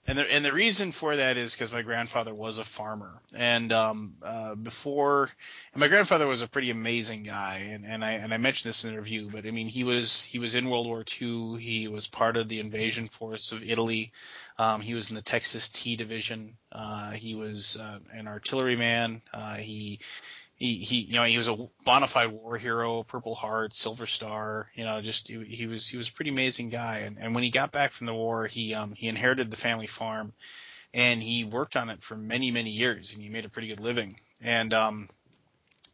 and 0.07 0.17
the 0.17 0.31
and 0.31 0.43
the 0.43 0.53
reason 0.53 0.91
for 0.91 1.15
that 1.15 1.37
is 1.37 1.53
because 1.53 1.71
my 1.71 1.81
grandfather 1.81 2.33
was 2.33 2.57
a 2.57 2.63
farmer, 2.63 3.21
and 3.35 3.71
um, 3.73 4.13
uh, 4.23 4.55
before, 4.55 5.29
and 5.73 5.79
my 5.81 5.87
grandfather 5.87 6.27
was 6.27 6.41
a 6.41 6.47
pretty 6.47 6.69
amazing 6.71 7.23
guy, 7.23 7.69
and, 7.71 7.85
and 7.85 8.03
I 8.03 8.13
and 8.13 8.33
I 8.33 8.37
mentioned 8.37 8.69
this 8.69 8.85
in 8.85 8.91
the 8.91 8.99
review, 8.99 9.29
but 9.31 9.45
I 9.45 9.51
mean 9.51 9.67
he 9.67 9.83
was 9.83 10.23
he 10.23 10.39
was 10.39 10.55
in 10.55 10.69
World 10.69 10.87
War 10.87 11.03
II, 11.21 11.57
he 11.57 11.87
was 11.87 12.07
part 12.07 12.37
of 12.37 12.47
the 12.47 12.59
invasion 12.59 13.09
force 13.09 13.51
of 13.51 13.63
Italy, 13.63 14.13
um, 14.57 14.81
he 14.81 14.93
was 14.93 15.09
in 15.09 15.15
the 15.15 15.21
Texas 15.21 15.69
T 15.69 15.95
Division, 15.95 16.55
uh, 16.71 17.11
he 17.11 17.35
was 17.35 17.77
uh, 17.77 17.99
an 18.13 18.27
artilleryman, 18.27 19.21
uh, 19.33 19.55
he 19.55 19.99
he, 20.59 20.75
he, 20.75 20.97
you 20.99 21.13
know, 21.13 21.23
he 21.23 21.37
was 21.37 21.47
a 21.47 21.55
bona 21.85 22.05
fide 22.05 22.33
war 22.33 22.57
hero, 22.57 23.03
Purple 23.03 23.33
Heart, 23.33 23.73
Silver 23.73 24.05
Star, 24.05 24.69
you 24.75 24.83
know, 24.83 25.01
just, 25.01 25.29
he, 25.29 25.41
he 25.45 25.67
was, 25.67 25.87
he 25.87 25.95
was 25.95 26.09
a 26.09 26.11
pretty 26.11 26.31
amazing 26.31 26.69
guy. 26.69 26.99
And, 26.99 27.17
and 27.17 27.33
when 27.33 27.45
he 27.45 27.49
got 27.49 27.71
back 27.71 27.93
from 27.93 28.07
the 28.07 28.13
war, 28.13 28.45
he, 28.45 28.73
um, 28.73 28.93
he 28.93 29.07
inherited 29.07 29.49
the 29.49 29.57
family 29.57 29.87
farm 29.87 30.33
and 30.93 31.23
he 31.23 31.45
worked 31.45 31.77
on 31.77 31.89
it 31.89 32.03
for 32.03 32.17
many, 32.17 32.51
many 32.51 32.71
years 32.71 33.13
and 33.13 33.23
he 33.23 33.29
made 33.29 33.45
a 33.45 33.49
pretty 33.49 33.69
good 33.69 33.79
living. 33.79 34.19
And, 34.41 34.73
um, 34.73 35.09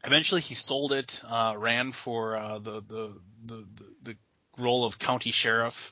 eventually 0.03 0.41
he 0.41 0.55
sold 0.55 0.93
it, 0.93 1.21
uh, 1.29 1.53
ran 1.55 1.91
for, 1.91 2.35
uh, 2.35 2.57
the, 2.57 2.81
the, 2.81 3.21
the, 3.45 3.67
the, 4.01 4.17
role 4.57 4.85
of 4.85 4.97
county 4.97 5.31
sheriff, 5.31 5.91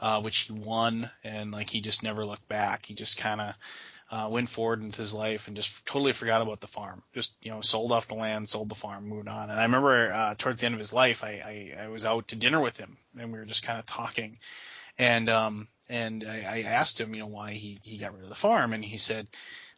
uh, 0.00 0.20
which 0.20 0.38
he 0.40 0.52
won 0.52 1.08
and 1.22 1.52
like 1.52 1.70
he 1.70 1.80
just 1.80 2.02
never 2.02 2.26
looked 2.26 2.48
back. 2.48 2.84
He 2.84 2.92
just 2.92 3.16
kind 3.16 3.40
of, 3.40 3.54
uh, 4.10 4.28
went 4.30 4.48
forward 4.48 4.82
with 4.82 4.96
his 4.96 5.14
life 5.14 5.46
and 5.46 5.56
just 5.56 5.86
totally 5.86 6.12
forgot 6.12 6.42
about 6.42 6.60
the 6.60 6.66
farm. 6.66 7.02
Just 7.14 7.34
you 7.42 7.50
know, 7.50 7.60
sold 7.60 7.92
off 7.92 8.08
the 8.08 8.14
land, 8.14 8.48
sold 8.48 8.68
the 8.68 8.74
farm, 8.74 9.08
moved 9.08 9.28
on. 9.28 9.50
And 9.50 9.58
I 9.58 9.62
remember 9.62 10.12
uh, 10.12 10.34
towards 10.36 10.60
the 10.60 10.66
end 10.66 10.74
of 10.74 10.80
his 10.80 10.92
life, 10.92 11.22
I, 11.22 11.72
I 11.78 11.84
I 11.84 11.88
was 11.88 12.04
out 12.04 12.28
to 12.28 12.36
dinner 12.36 12.60
with 12.60 12.76
him, 12.76 12.96
and 13.18 13.32
we 13.32 13.38
were 13.38 13.44
just 13.44 13.62
kind 13.62 13.78
of 13.78 13.86
talking, 13.86 14.36
and 14.98 15.28
um 15.30 15.68
and 15.88 16.24
I, 16.24 16.38
I 16.38 16.62
asked 16.62 17.00
him, 17.00 17.14
you 17.14 17.20
know, 17.20 17.28
why 17.28 17.52
he 17.52 17.78
he 17.82 17.98
got 17.98 18.12
rid 18.12 18.24
of 18.24 18.28
the 18.28 18.34
farm, 18.34 18.72
and 18.72 18.84
he 18.84 18.98
said. 18.98 19.28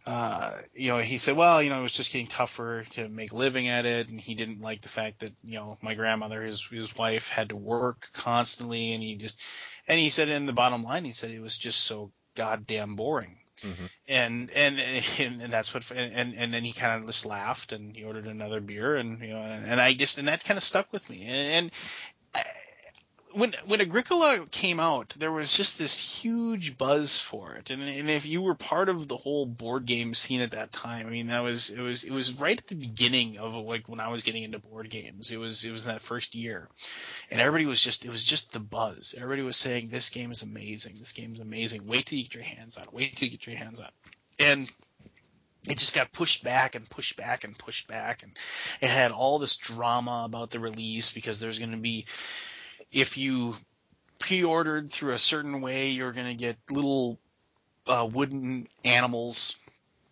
Uh, 0.04 0.58
you 0.74 0.88
know, 0.88 0.98
he 0.98 1.16
said, 1.16 1.36
well, 1.36 1.62
you 1.62 1.70
know, 1.70 1.78
it 1.78 1.82
was 1.84 1.92
just 1.92 2.10
getting 2.10 2.26
tougher 2.26 2.84
to 2.90 3.08
make 3.08 3.32
living 3.32 3.68
at 3.68 3.86
it, 3.86 4.08
and 4.08 4.20
he 4.20 4.34
didn't 4.34 4.58
like 4.58 4.80
the 4.80 4.88
fact 4.88 5.20
that, 5.20 5.30
you 5.44 5.54
know, 5.54 5.78
my 5.80 5.94
grandmother, 5.94 6.42
his 6.42 6.66
his 6.66 6.96
wife, 6.96 7.28
had 7.28 7.50
to 7.50 7.56
work 7.56 8.10
constantly, 8.12 8.94
and 8.94 9.00
he 9.00 9.14
just, 9.14 9.40
and 9.86 10.00
he 10.00 10.10
said, 10.10 10.28
in 10.28 10.46
the 10.46 10.52
bottom 10.52 10.82
line, 10.82 11.04
he 11.04 11.12
said 11.12 11.30
it 11.30 11.38
was 11.38 11.56
just 11.56 11.84
so 11.84 12.10
goddamn 12.34 12.96
boring 12.96 13.38
Mhm. 13.62 13.90
and 14.08 14.50
and 14.50 14.80
and, 15.18 15.42
and 15.42 15.52
that's 15.52 15.72
what 15.74 15.90
and 15.90 16.34
and 16.34 16.52
then 16.54 16.64
he 16.64 16.72
kind 16.72 17.00
of 17.00 17.06
just 17.06 17.24
laughed 17.26 17.72
and 17.72 17.96
he 17.96 18.04
ordered 18.04 18.26
another 18.26 18.60
beer 18.60 18.96
and 18.96 19.20
you 19.20 19.28
know 19.28 19.40
and, 19.40 19.66
and 19.66 19.80
I 19.80 19.92
just 19.94 20.18
and 20.18 20.28
that 20.28 20.44
kind 20.44 20.58
of 20.58 20.64
stuck 20.64 20.92
with 20.92 21.08
me 21.08 21.22
and, 21.22 21.48
and 21.66 21.72
when 23.34 23.52
when 23.66 23.80
Agricola 23.80 24.46
came 24.50 24.80
out, 24.80 25.10
there 25.18 25.32
was 25.32 25.56
just 25.56 25.78
this 25.78 25.98
huge 25.98 26.76
buzz 26.76 27.20
for 27.20 27.54
it, 27.54 27.70
and 27.70 27.82
and 27.82 28.10
if 28.10 28.26
you 28.26 28.42
were 28.42 28.54
part 28.54 28.88
of 28.88 29.08
the 29.08 29.16
whole 29.16 29.46
board 29.46 29.86
game 29.86 30.14
scene 30.14 30.40
at 30.40 30.52
that 30.52 30.72
time, 30.72 31.06
I 31.06 31.10
mean 31.10 31.28
that 31.28 31.42
was 31.42 31.70
it 31.70 31.80
was 31.80 32.04
it 32.04 32.12
was 32.12 32.40
right 32.40 32.58
at 32.58 32.66
the 32.66 32.74
beginning 32.74 33.38
of 33.38 33.54
like 33.54 33.88
when 33.88 34.00
I 34.00 34.08
was 34.08 34.22
getting 34.22 34.42
into 34.42 34.58
board 34.58 34.90
games. 34.90 35.30
It 35.30 35.38
was 35.38 35.64
it 35.64 35.72
was 35.72 35.84
that 35.84 36.00
first 36.00 36.34
year, 36.34 36.68
and 37.30 37.40
everybody 37.40 37.66
was 37.66 37.80
just 37.80 38.04
it 38.04 38.10
was 38.10 38.24
just 38.24 38.52
the 38.52 38.60
buzz. 38.60 39.14
Everybody 39.16 39.42
was 39.42 39.56
saying 39.56 39.88
this 39.88 40.10
game 40.10 40.30
is 40.30 40.42
amazing, 40.42 40.96
this 40.98 41.12
game 41.12 41.34
is 41.34 41.40
amazing. 41.40 41.86
Wait 41.86 42.06
till 42.06 42.18
you 42.18 42.24
get 42.24 42.34
your 42.34 42.44
hands 42.44 42.76
on 42.76 42.84
it. 42.84 42.92
Wait 42.92 43.16
till 43.16 43.26
you 43.26 43.36
get 43.36 43.46
your 43.46 43.56
hands 43.56 43.80
on 43.80 43.86
it, 43.86 44.16
and 44.38 44.68
it 45.68 45.78
just 45.78 45.94
got 45.94 46.12
pushed 46.12 46.42
back 46.42 46.74
and 46.74 46.88
pushed 46.90 47.16
back 47.16 47.44
and 47.44 47.56
pushed 47.56 47.86
back 47.86 48.24
and 48.24 48.32
it 48.80 48.90
had 48.90 49.12
all 49.12 49.38
this 49.38 49.56
drama 49.56 50.24
about 50.26 50.50
the 50.50 50.58
release 50.58 51.12
because 51.12 51.38
there's 51.38 51.60
going 51.60 51.70
to 51.70 51.76
be 51.76 52.04
if 52.92 53.16
you 53.16 53.56
pre-ordered 54.18 54.90
through 54.90 55.12
a 55.12 55.18
certain 55.18 55.60
way 55.60 55.90
you're 55.90 56.12
going 56.12 56.26
to 56.26 56.34
get 56.34 56.56
little 56.70 57.18
uh, 57.86 58.08
wooden 58.10 58.68
animals 58.84 59.56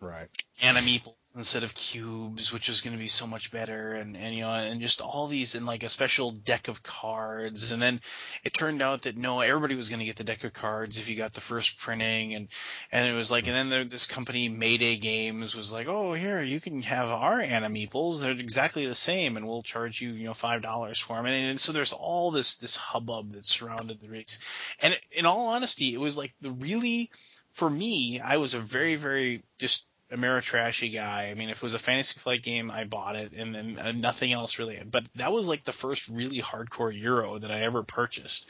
Right. 0.02 0.28
animeeples 0.62 1.36
instead 1.36 1.62
of 1.62 1.74
cubes, 1.74 2.54
which 2.54 2.70
is 2.70 2.80
going 2.80 2.94
to 2.94 2.98
be 2.98 3.06
so 3.06 3.26
much 3.26 3.50
better, 3.50 3.92
and 3.92 4.16
and 4.16 4.34
you 4.34 4.40
know, 4.40 4.48
and 4.48 4.80
just 4.80 5.02
all 5.02 5.26
these 5.26 5.54
in 5.54 5.66
like 5.66 5.82
a 5.82 5.90
special 5.90 6.30
deck 6.30 6.68
of 6.68 6.82
cards, 6.82 7.70
and 7.70 7.82
then 7.82 8.00
it 8.42 8.54
turned 8.54 8.80
out 8.80 9.02
that 9.02 9.18
no, 9.18 9.40
everybody 9.40 9.74
was 9.74 9.90
going 9.90 9.98
to 9.98 10.06
get 10.06 10.16
the 10.16 10.24
deck 10.24 10.42
of 10.44 10.54
cards 10.54 10.96
if 10.96 11.10
you 11.10 11.16
got 11.16 11.34
the 11.34 11.42
first 11.42 11.78
printing, 11.78 12.34
and 12.34 12.48
and 12.90 13.06
it 13.06 13.12
was 13.12 13.30
like, 13.30 13.46
and 13.46 13.54
then 13.54 13.68
there, 13.68 13.84
this 13.84 14.06
company 14.06 14.48
Mayday 14.48 14.96
Games 14.96 15.54
was 15.54 15.70
like, 15.70 15.86
oh 15.86 16.14
here 16.14 16.40
you 16.40 16.60
can 16.60 16.80
have 16.80 17.10
our 17.10 17.42
animeeples, 17.42 18.22
they're 18.22 18.30
exactly 18.32 18.86
the 18.86 18.94
same, 18.94 19.36
and 19.36 19.46
we'll 19.46 19.62
charge 19.62 20.00
you 20.00 20.12
you 20.12 20.24
know 20.24 20.34
five 20.34 20.62
dollars 20.62 20.98
for 20.98 21.16
them, 21.16 21.26
and, 21.26 21.44
and 21.44 21.60
so 21.60 21.72
there's 21.72 21.92
all 21.92 22.30
this 22.30 22.56
this 22.56 22.74
hubbub 22.74 23.32
that 23.32 23.44
surrounded 23.44 24.00
the 24.00 24.08
race. 24.08 24.38
And 24.80 24.98
in 25.12 25.26
all 25.26 25.48
honesty, 25.48 25.92
it 25.92 26.00
was 26.00 26.16
like 26.16 26.32
the 26.40 26.52
really 26.52 27.10
for 27.52 27.68
me, 27.68 28.20
I 28.20 28.36
was 28.36 28.54
a 28.54 28.60
very, 28.60 28.96
very 28.96 29.42
just 29.58 29.89
Ameritrashy 30.12 30.92
guy. 30.92 31.28
I 31.30 31.34
mean, 31.34 31.50
if 31.50 31.58
it 31.58 31.62
was 31.62 31.74
a 31.74 31.78
Fantasy 31.78 32.18
Flight 32.18 32.42
game, 32.42 32.70
I 32.70 32.84
bought 32.84 33.16
it, 33.16 33.32
and 33.32 33.54
then 33.54 33.78
uh, 33.78 33.92
nothing 33.92 34.32
else 34.32 34.58
really. 34.58 34.82
But 34.84 35.04
that 35.16 35.32
was 35.32 35.46
like 35.46 35.64
the 35.64 35.72
first 35.72 36.08
really 36.08 36.38
hardcore 36.38 36.98
Euro 36.98 37.38
that 37.38 37.50
I 37.50 37.60
ever 37.60 37.82
purchased, 37.82 38.48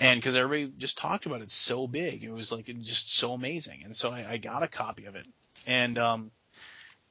and 0.00 0.20
because 0.20 0.36
everybody 0.36 0.72
just 0.78 0.96
talked 0.96 1.26
about 1.26 1.42
it 1.42 1.50
so 1.50 1.88
big, 1.88 2.22
it 2.22 2.32
was 2.32 2.52
like 2.52 2.66
just 2.80 3.12
so 3.12 3.32
amazing, 3.32 3.82
and 3.84 3.96
so 3.96 4.10
I, 4.10 4.26
I 4.30 4.36
got 4.38 4.62
a 4.62 4.68
copy 4.68 5.06
of 5.06 5.16
it, 5.16 5.26
and 5.66 5.98
um, 5.98 6.30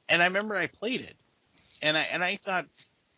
and 0.08 0.22
I 0.22 0.26
remember 0.26 0.56
I 0.56 0.66
played 0.66 1.02
it, 1.02 1.14
and 1.82 1.96
I 1.96 2.02
and 2.02 2.24
I 2.24 2.38
thought. 2.42 2.66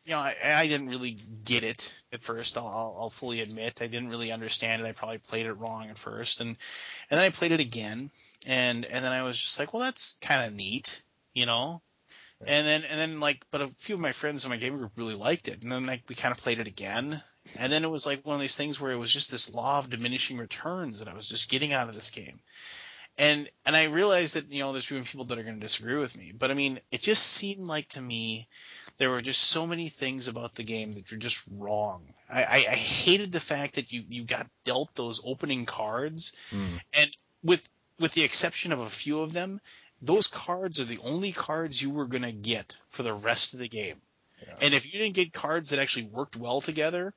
You 0.04 0.12
know, 0.12 0.20
I, 0.20 0.36
I 0.44 0.68
didn't 0.68 0.88
really 0.88 1.16
get 1.44 1.64
it 1.64 1.92
at 2.12 2.22
first. 2.22 2.56
I'll, 2.56 2.96
I'll, 2.96 3.10
fully 3.10 3.40
admit 3.40 3.82
I 3.82 3.88
didn't 3.88 4.10
really 4.10 4.30
understand 4.30 4.80
it. 4.80 4.86
I 4.86 4.92
probably 4.92 5.18
played 5.18 5.46
it 5.46 5.54
wrong 5.54 5.90
at 5.90 5.98
first, 5.98 6.40
and 6.40 6.50
and 7.10 7.18
then 7.18 7.24
I 7.24 7.30
played 7.30 7.50
it 7.50 7.58
again, 7.58 8.12
and 8.46 8.84
and 8.84 9.04
then 9.04 9.12
I 9.12 9.22
was 9.24 9.38
just 9.38 9.58
like, 9.58 9.72
well, 9.72 9.82
that's 9.82 10.16
kind 10.22 10.44
of 10.46 10.54
neat, 10.54 11.02
you 11.34 11.44
know. 11.46 11.82
And 12.46 12.66
then 12.66 12.84
and 12.84 12.98
then 13.00 13.18
like, 13.20 13.44
but 13.50 13.62
a 13.62 13.68
few 13.78 13.94
of 13.94 14.00
my 14.00 14.12
friends 14.12 14.44
in 14.44 14.50
my 14.50 14.56
gaming 14.58 14.78
group 14.78 14.92
really 14.96 15.14
liked 15.14 15.48
it, 15.48 15.62
and 15.62 15.72
then 15.72 15.84
like 15.84 16.02
we 16.08 16.14
kind 16.14 16.32
of 16.32 16.38
played 16.38 16.60
it 16.60 16.66
again, 16.66 17.22
and 17.58 17.72
then 17.72 17.82
it 17.82 17.90
was 17.90 18.04
like 18.06 18.26
one 18.26 18.34
of 18.34 18.40
these 18.42 18.56
things 18.56 18.78
where 18.80 18.92
it 18.92 18.98
was 18.98 19.12
just 19.12 19.30
this 19.30 19.52
law 19.54 19.78
of 19.78 19.88
diminishing 19.90 20.36
returns 20.36 20.98
that 20.98 21.08
I 21.08 21.14
was 21.14 21.28
just 21.28 21.48
getting 21.48 21.72
out 21.72 21.88
of 21.88 21.94
this 21.94 22.10
game. 22.10 22.40
And 23.18 23.48
and 23.64 23.74
I 23.74 23.84
realized 23.84 24.36
that 24.36 24.52
you 24.52 24.60
know 24.60 24.72
there's 24.72 24.92
even 24.92 25.04
people 25.04 25.24
that 25.26 25.38
are 25.38 25.42
going 25.42 25.54
to 25.54 25.60
disagree 25.60 25.96
with 25.96 26.14
me, 26.14 26.32
but 26.38 26.50
I 26.50 26.54
mean 26.54 26.78
it 26.90 27.00
just 27.00 27.22
seemed 27.22 27.62
like 27.62 27.88
to 27.90 28.02
me 28.02 28.48
there 28.98 29.08
were 29.08 29.22
just 29.22 29.42
so 29.42 29.66
many 29.66 29.88
things 29.88 30.28
about 30.28 30.54
the 30.54 30.62
game 30.64 30.92
that 30.94 31.10
were 31.10 31.16
just 31.16 31.42
wrong. 31.50 32.02
I, 32.30 32.44
I, 32.44 32.56
I 32.56 32.74
hated 32.76 33.32
the 33.32 33.40
fact 33.40 33.76
that 33.76 33.92
you 33.92 34.02
you 34.06 34.24
got 34.24 34.46
dealt 34.64 34.94
those 34.94 35.22
opening 35.24 35.64
cards, 35.64 36.36
Mm. 36.52 36.80
and 37.00 37.16
with 37.42 37.66
with 37.98 38.12
the 38.12 38.24
exception 38.24 38.72
of 38.72 38.80
a 38.80 38.90
few 38.90 39.20
of 39.20 39.32
them, 39.32 39.60
those 40.02 40.26
cards 40.26 40.80
are 40.80 40.84
the 40.84 40.98
only 40.98 41.32
cards 41.32 41.80
you 41.80 41.90
were 41.90 42.06
going 42.06 42.22
to 42.22 42.32
get 42.32 42.76
for 42.90 43.02
the 43.02 43.14
rest 43.14 43.54
of 43.54 43.60
the 43.60 43.68
game. 43.68 44.00
Yeah. 44.42 44.56
And 44.60 44.74
if 44.74 44.92
you 44.92 44.98
didn't 44.98 45.14
get 45.14 45.32
cards 45.32 45.70
that 45.70 45.78
actually 45.78 46.04
worked 46.04 46.36
well 46.36 46.60
together, 46.60 47.14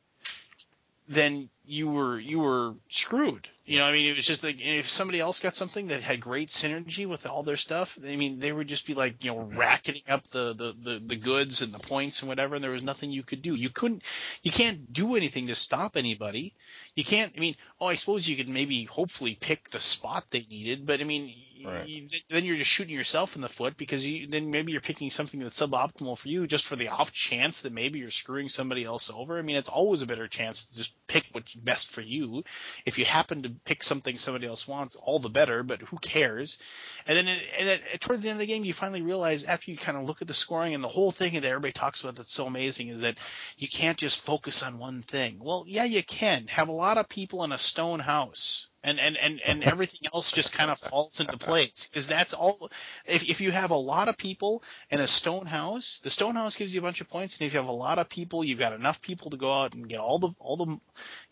then 1.09 1.49
you 1.65 1.89
were 1.89 2.19
you 2.19 2.39
were 2.39 2.75
screwed. 2.87 3.49
You 3.65 3.79
know, 3.79 3.85
I 3.85 3.91
mean, 3.91 4.11
it 4.11 4.15
was 4.15 4.25
just 4.25 4.43
like 4.43 4.57
if 4.59 4.87
somebody 4.87 5.19
else 5.19 5.39
got 5.39 5.53
something 5.53 5.87
that 5.87 6.01
had 6.01 6.19
great 6.21 6.49
synergy 6.49 7.07
with 7.07 7.25
all 7.25 7.43
their 7.43 7.55
stuff, 7.55 7.97
I 8.03 8.15
mean, 8.15 8.39
they 8.39 8.51
would 8.51 8.67
just 8.67 8.85
be 8.87 8.93
like, 8.93 9.23
you 9.23 9.31
know, 9.31 9.39
racketing 9.39 10.03
up 10.07 10.25
the 10.27 10.53
the 10.53 10.75
the, 10.81 10.99
the 10.99 11.15
goods 11.15 11.61
and 11.63 11.73
the 11.73 11.79
points 11.79 12.21
and 12.21 12.29
whatever, 12.29 12.55
and 12.55 12.63
there 12.63 12.71
was 12.71 12.83
nothing 12.83 13.11
you 13.11 13.23
could 13.23 13.41
do. 13.41 13.55
You 13.55 13.69
couldn't, 13.69 14.03
you 14.43 14.51
can't 14.51 14.91
do 14.93 15.15
anything 15.15 15.47
to 15.47 15.55
stop 15.55 15.97
anybody. 15.97 16.53
You 16.93 17.03
can't. 17.03 17.33
I 17.35 17.39
mean, 17.39 17.55
oh, 17.81 17.87
I 17.87 17.95
suppose 17.95 18.27
you 18.27 18.35
could 18.35 18.49
maybe 18.49 18.83
hopefully 18.83 19.35
pick 19.39 19.69
the 19.69 19.79
spot 19.79 20.25
they 20.29 20.45
needed, 20.49 20.85
but 20.85 21.01
I 21.01 21.05
mean, 21.05 21.33
Right. 21.65 21.87
you, 21.87 22.07
then 22.29 22.45
you're 22.45 22.57
just 22.57 22.69
shooting 22.69 22.95
yourself 22.95 23.35
in 23.35 23.41
the 23.41 23.49
foot 23.49 23.75
because 23.77 24.05
you 24.05 24.27
then 24.27 24.51
maybe 24.51 24.71
you're 24.71 24.81
picking 24.81 25.09
something 25.09 25.39
that's 25.39 25.59
suboptimal 25.59 26.17
for 26.17 26.27
you 26.27 26.47
just 26.47 26.65
for 26.65 26.75
the 26.75 26.89
off 26.89 27.11
chance 27.11 27.61
that 27.61 27.73
maybe 27.73 27.99
you're 27.99 28.11
screwing 28.11 28.49
somebody 28.49 28.83
else 28.83 29.09
over. 29.09 29.37
I 29.37 29.41
mean, 29.41 29.55
it's 29.55 29.69
always 29.69 30.01
a 30.01 30.07
better 30.07 30.27
chance 30.27 30.65
to 30.65 30.75
just 30.75 30.95
pick 31.07 31.25
what's 31.31 31.53
best 31.53 31.89
for 31.89 32.01
you. 32.01 32.43
If 32.85 32.99
you 32.99 33.05
happen 33.05 33.43
to 33.43 33.49
pick 33.49 33.83
something 33.83 34.17
somebody 34.17 34.47
else 34.47 34.67
wants, 34.67 34.95
all 34.95 35.19
the 35.19 35.29
better. 35.29 35.63
But 35.63 35.81
who 35.81 35.97
cares? 35.97 36.59
And 37.05 37.17
then, 37.17 37.27
and 37.57 37.67
then 37.67 37.79
towards 37.99 38.21
the 38.21 38.29
end 38.29 38.35
of 38.35 38.39
the 38.39 38.47
game, 38.47 38.63
you 38.63 38.73
finally 38.73 39.01
realize 39.01 39.43
after 39.43 39.71
you 39.71 39.77
kind 39.77 39.97
of 39.97 40.03
look 40.05 40.21
at 40.21 40.27
the 40.27 40.33
scoring 40.33 40.73
and 40.73 40.83
the 40.83 40.87
whole 40.87 41.11
thing 41.11 41.33
that 41.33 41.45
everybody 41.45 41.73
talks 41.73 42.01
about 42.01 42.15
that's 42.15 42.31
so 42.31 42.47
amazing 42.47 42.87
is 42.87 43.01
that 43.01 43.17
you 43.57 43.67
can't 43.67 43.97
just 43.97 44.23
focus 44.23 44.63
on 44.63 44.79
one 44.79 45.01
thing. 45.01 45.39
Well, 45.39 45.65
yeah, 45.67 45.83
you 45.83 46.03
can. 46.03 46.47
Have 46.47 46.67
a 46.67 46.73
lot 46.73 46.97
of 46.97 47.09
people 47.09 47.43
in 47.43 47.51
a 47.51 47.57
stone 47.57 47.99
house. 47.99 48.67
And, 48.83 48.99
and, 48.99 49.17
and, 49.17 49.41
and 49.45 49.63
everything 49.63 50.09
else 50.13 50.31
just 50.31 50.53
kind 50.53 50.71
of 50.71 50.79
falls 50.79 51.19
into 51.19 51.37
place 51.37 51.87
because 51.87 52.07
that's 52.07 52.33
all. 52.33 52.69
If, 53.05 53.27
if 53.27 53.41
you 53.41 53.51
have 53.51 53.71
a 53.71 53.75
lot 53.75 54.09
of 54.09 54.17
people 54.17 54.63
in 54.89 54.99
a 54.99 55.07
stone 55.07 55.45
house, 55.45 56.01
the 56.03 56.09
stone 56.09 56.35
house 56.35 56.55
gives 56.55 56.73
you 56.73 56.79
a 56.79 56.83
bunch 56.83 57.01
of 57.01 57.09
points. 57.09 57.37
And 57.39 57.47
if 57.47 57.53
you 57.53 57.59
have 57.59 57.69
a 57.69 57.73
lot 57.73 57.99
of 57.99 58.09
people, 58.09 58.43
you've 58.43 58.59
got 58.59 58.73
enough 58.73 59.01
people 59.01 59.31
to 59.31 59.37
go 59.37 59.51
out 59.51 59.73
and 59.73 59.87
get 59.87 59.99
all 59.99 60.19
the, 60.19 60.31
all 60.39 60.57
the, 60.57 60.79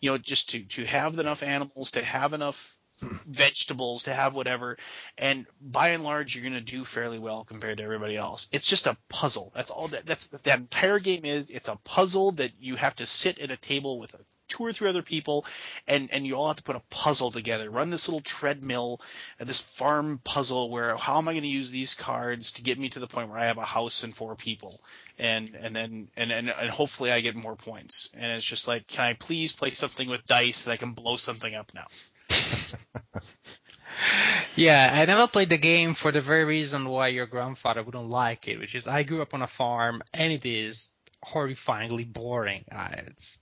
you 0.00 0.10
know, 0.10 0.18
just 0.18 0.50
to, 0.50 0.60
to 0.64 0.84
have 0.84 1.18
enough 1.18 1.42
animals, 1.42 1.92
to 1.92 2.02
have 2.02 2.32
enough 2.32 2.78
vegetables, 3.00 4.04
to 4.04 4.14
have 4.14 4.34
whatever. 4.34 4.76
And 5.16 5.46
by 5.60 5.90
and 5.90 6.04
large, 6.04 6.34
you're 6.34 6.44
going 6.44 6.54
to 6.54 6.60
do 6.60 6.84
fairly 6.84 7.18
well 7.18 7.44
compared 7.44 7.78
to 7.78 7.84
everybody 7.84 8.16
else. 8.16 8.48
It's 8.52 8.66
just 8.66 8.86
a 8.86 8.96
puzzle. 9.08 9.52
That's 9.54 9.70
all 9.70 9.88
that, 9.88 10.06
that's, 10.06 10.26
that 10.28 10.58
entire 10.58 10.98
game 10.98 11.24
is. 11.24 11.50
It's 11.50 11.68
a 11.68 11.76
puzzle 11.84 12.32
that 12.32 12.52
you 12.60 12.76
have 12.76 12.96
to 12.96 13.06
sit 13.06 13.38
at 13.38 13.50
a 13.50 13.56
table 13.56 13.98
with 13.98 14.14
a, 14.14 14.18
two 14.48 14.64
or 14.64 14.72
three 14.72 14.88
other 14.88 15.02
people 15.02 15.44
and, 15.86 16.08
and 16.12 16.26
you 16.26 16.36
all 16.36 16.48
have 16.48 16.56
to 16.56 16.62
put 16.62 16.76
a 16.76 16.82
puzzle 16.90 17.30
together. 17.30 17.70
Run 17.70 17.90
this 17.90 18.08
little 18.08 18.20
treadmill, 18.20 19.00
uh, 19.40 19.44
this 19.44 19.60
farm 19.60 20.20
puzzle 20.22 20.70
where 20.70 20.96
how 20.96 21.18
am 21.18 21.28
I 21.28 21.32
going 21.32 21.42
to 21.42 21.48
use 21.48 21.70
these 21.70 21.94
cards 21.94 22.52
to 22.52 22.62
get 22.62 22.78
me 22.78 22.88
to 22.90 23.00
the 23.00 23.06
point 23.06 23.28
where 23.28 23.38
I 23.38 23.46
have 23.46 23.58
a 23.58 23.64
house 23.64 24.02
and 24.02 24.14
four 24.14 24.34
people? 24.34 24.80
And, 25.18 25.54
and 25.54 25.74
then, 25.74 26.08
and, 26.16 26.32
and, 26.32 26.48
and 26.48 26.70
hopefully 26.70 27.12
I 27.12 27.20
get 27.20 27.36
more 27.36 27.56
points. 27.56 28.10
And 28.14 28.32
it's 28.32 28.44
just 28.44 28.68
like, 28.68 28.86
can 28.86 29.06
I 29.06 29.12
please 29.14 29.52
play 29.52 29.70
something 29.70 30.08
with 30.08 30.26
dice 30.26 30.64
that 30.64 30.72
I 30.72 30.76
can 30.76 30.92
blow 30.92 31.16
something 31.16 31.54
up 31.54 31.72
now? 31.74 31.86
Yeah, 34.58 34.90
I 34.92 35.04
never 35.04 35.28
played 35.28 35.50
the 35.50 35.56
game 35.58 35.94
for 35.94 36.10
the 36.10 36.20
very 36.20 36.44
reason 36.44 36.88
why 36.88 37.08
your 37.08 37.26
grandfather 37.26 37.82
wouldn't 37.82 38.10
like 38.10 38.48
it, 38.48 38.58
which 38.58 38.74
is 38.74 38.88
I 38.88 39.04
grew 39.04 39.22
up 39.22 39.32
on 39.32 39.42
a 39.42 39.46
farm 39.46 40.02
and 40.12 40.32
it 40.32 40.44
is 40.44 40.88
horrifyingly 41.24 42.12
boring. 42.12 42.64
Uh, 42.70 42.88
it's 43.06 43.40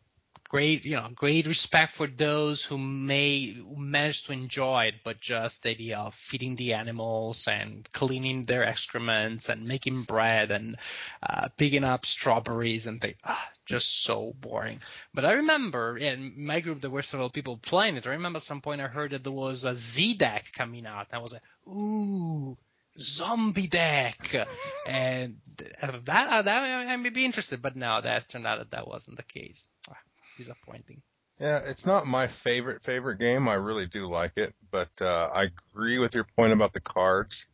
great, 0.49 0.85
you 0.85 0.97
know, 0.97 1.09
great 1.15 1.47
respect 1.47 1.93
for 1.93 2.07
those 2.07 2.65
who 2.65 2.79
may 2.79 3.57
manage 3.77 4.25
to 4.25 4.33
enjoy 4.33 4.85
it, 4.85 4.97
but 5.05 5.21
just 5.21 5.63
the 5.63 5.71
idea 5.71 5.99
of 5.99 6.15
feeding 6.15 6.57
the 6.57 6.75
animals 6.75 7.49
and 7.49 7.89
cleaning 7.93 8.45
their 8.45 8.65
excrements 8.65 9.49
and 9.49 9.67
making 9.67 10.03
bread 10.03 10.51
and 10.51 10.77
uh, 11.23 11.49
picking 11.57 11.85
up 11.85 12.07
strawberries 12.07 12.87
and 12.87 13.01
things, 13.01 13.17
ah, 13.25 13.51
just 13.65 14.03
so 14.03 14.33
boring. 14.41 14.81
But 15.13 15.25
I 15.25 15.33
remember 15.35 15.97
in 15.97 16.35
my 16.37 16.61
group 16.61 16.81
there 16.81 16.91
were 16.91 17.03
several 17.03 17.31
people 17.31 17.57
playing 17.57 17.97
it. 17.97 18.07
I 18.07 18.11
remember 18.11 18.39
at 18.39 18.43
some 18.43 18.61
point 18.61 18.81
I 18.81 18.87
heard 18.87 19.13
that 19.13 19.25
there 19.25 19.33
was 19.33 19.65
a 19.65 19.75
Z 19.75 20.15
deck 20.15 20.53
coming 20.53 20.87
out. 20.87 21.09
I 21.13 21.19
was 21.19 21.33
like, 21.33 21.43
ooh, 21.67 22.57
zombie 22.99 23.67
deck, 23.67 24.35
and 24.87 25.37
that 26.05 26.45
that 26.45 26.89
I 26.89 26.97
may 26.97 27.11
be 27.11 27.25
interested. 27.25 27.61
But 27.61 27.77
no, 27.77 28.01
that 28.01 28.29
turned 28.29 28.47
out 28.47 28.59
that 28.59 28.71
that 28.71 28.89
wasn't 28.89 29.17
the 29.17 29.23
case. 29.23 29.69
Disappointing. 30.37 31.03
Yeah, 31.41 31.59
it's 31.59 31.85
not 31.85 32.07
my 32.07 32.27
favorite 32.27 32.83
favorite 32.83 33.19
game. 33.19 33.49
I 33.49 33.55
really 33.55 33.87
do 33.87 34.09
like 34.09 34.33
it, 34.37 34.55
but 34.71 34.91
uh, 35.01 35.29
I 35.35 35.51
agree 35.73 35.99
with 35.99 36.15
your 36.15 36.25
point 36.37 36.53
about 36.53 36.73
the 36.73 36.81
cards. 36.81 37.47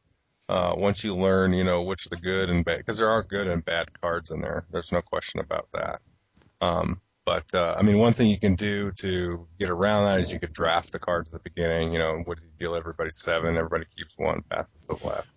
Uh, 0.48 0.74
once 0.76 1.02
you 1.02 1.16
learn, 1.16 1.52
you 1.52 1.64
know, 1.64 1.82
which 1.82 2.06
are 2.06 2.10
the 2.10 2.16
good 2.16 2.50
and 2.50 2.64
bad, 2.64 2.78
because 2.78 2.98
there 2.98 3.08
are 3.08 3.22
good 3.22 3.48
and 3.48 3.64
bad 3.64 3.88
cards 4.00 4.30
in 4.30 4.40
there. 4.40 4.66
There's 4.70 4.92
no 4.92 5.00
question 5.00 5.40
about 5.40 5.68
that. 5.72 6.00
Um, 6.60 7.00
but 7.24 7.52
uh, 7.54 7.74
I 7.78 7.82
mean, 7.82 7.98
one 7.98 8.12
thing 8.12 8.28
you 8.28 8.38
can 8.38 8.54
do 8.54 8.90
to 8.98 9.46
get 9.58 9.70
around 9.70 10.04
that 10.04 10.20
is 10.20 10.32
you 10.32 10.40
could 10.40 10.52
draft 10.52 10.92
the 10.92 10.98
cards 10.98 11.28
at 11.28 11.32
the 11.32 11.50
beginning. 11.50 11.92
You 11.92 12.00
know, 12.00 12.22
what 12.24 12.38
do 12.38 12.44
you 12.44 12.50
deal? 12.58 12.74
Everybody 12.74 13.10
seven. 13.12 13.56
Everybody 13.56 13.86
keeps 13.96 14.12
one. 14.16 14.42
Passes 14.50 14.76
to 14.88 14.96
the 14.96 15.06
left. 15.06 15.28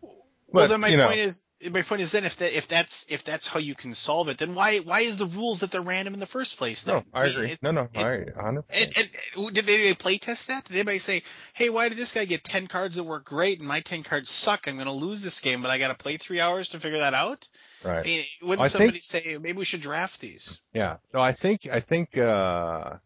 Well, 0.56 0.68
then 0.68 0.82
my 0.82 0.88
you 0.88 0.98
know- 0.98 1.07
point 1.07 1.19
is, 1.19 1.44
my 1.72 1.82
point 1.82 2.02
is 2.02 2.11
then 2.11 2.26
if 2.26 2.36
that 2.38 2.53
if 2.56 2.68
that's 2.68 3.06
if 3.10 3.23
that's 3.23 3.48
how 3.48 3.60
you 3.60 3.73
can 3.76 3.94
solve 3.94 4.30
it, 4.30 4.38
then 4.38 4.53
why 4.56 4.77
why 4.80 4.99
is 5.02 5.18
the 5.18 5.26
rules 5.26 5.60
that 5.61 5.72
they're 5.72 5.82
random 5.82 6.14
in 6.14 6.19
the 6.19 6.26
first 6.26 6.57
place? 6.57 6.84
Then? 6.84 6.98
No, 6.98 7.03
I 7.14 7.26
agree. 7.26 7.52
it- 7.52 7.64
no, 7.64 7.72
no, 7.72 7.90
it- 7.94 7.98
I 7.98 8.18
100. 8.36 8.64
And, 8.69 8.94
and, 9.36 9.53
did 9.53 9.65
they 9.65 9.94
play 9.94 10.18
test 10.18 10.48
that? 10.48 10.65
Did 10.65 10.76
anybody 10.76 10.99
say, 10.99 11.23
"Hey, 11.53 11.69
why 11.69 11.90
did 11.90 11.98
this 11.98 12.14
guy 12.14 12.26
get 12.26 12.44
ten 12.44 12.68
cards 12.68 12.95
that 12.98 13.03
work 13.03 13.26
great 13.26 13.60
and 13.60 13.68
my 13.68 13.82
ten 13.82 14.03
cards 14.03 14.30
suck? 14.30 14.68
I'm 14.68 14.76
going 14.76 14.86
to 14.86 14.91
lose 14.91 15.22
this 15.23 15.40
game, 15.40 15.61
but 15.61 15.72
I 15.72 15.77
got 15.77 15.88
to 15.88 15.95
play 15.95 16.18
three 16.18 16.40
hours 16.40 16.69
to 16.69 16.80
figure 16.80 16.99
that 16.99 17.14
out." 17.14 17.48
I 17.84 17.88
Right. 17.88 18.06
mean, 18.06 18.26
wouldn't 18.41 18.65
I 18.65 18.68
somebody 18.68 18.99
say, 18.99 19.38
"Maybe 19.41 19.53
we 19.53 19.65
should 19.65 19.82
draft 19.82 20.19
these"? 20.22 20.60
Yeah. 20.73 20.98
No, 21.14 21.19
I 21.22 21.32
think 21.32 21.68
I 21.72 21.80
think 21.80 22.18
uh 22.18 22.98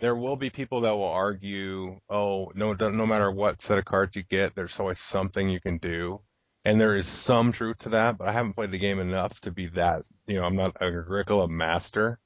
there 0.00 0.16
will 0.16 0.36
be 0.36 0.50
people 0.50 0.82
that 0.82 0.90
will 0.92 1.04
argue, 1.04 2.00
oh, 2.10 2.50
no, 2.56 2.72
no 2.74 3.06
matter 3.06 3.30
what 3.30 3.62
set 3.62 3.78
of 3.78 3.84
cards 3.84 4.16
you 4.16 4.22
get, 4.24 4.54
there's 4.54 4.78
always 4.80 4.98
something 4.98 5.48
you 5.48 5.60
can 5.60 5.78
do, 5.78 6.20
and 6.64 6.80
there 6.80 6.96
is 6.96 7.06
some 7.06 7.52
truth 7.52 7.78
to 7.78 7.90
that. 7.90 8.18
But 8.18 8.28
I 8.28 8.32
haven't 8.32 8.54
played 8.54 8.70
the 8.70 8.78
game 8.78 9.00
enough 9.00 9.40
to 9.42 9.50
be 9.50 9.66
that. 9.68 10.02
You 10.26 10.40
know, 10.40 10.44
I'm 10.44 10.56
not 10.56 10.76
an 10.80 10.88
Agricola 10.88 11.48
master, 11.48 12.18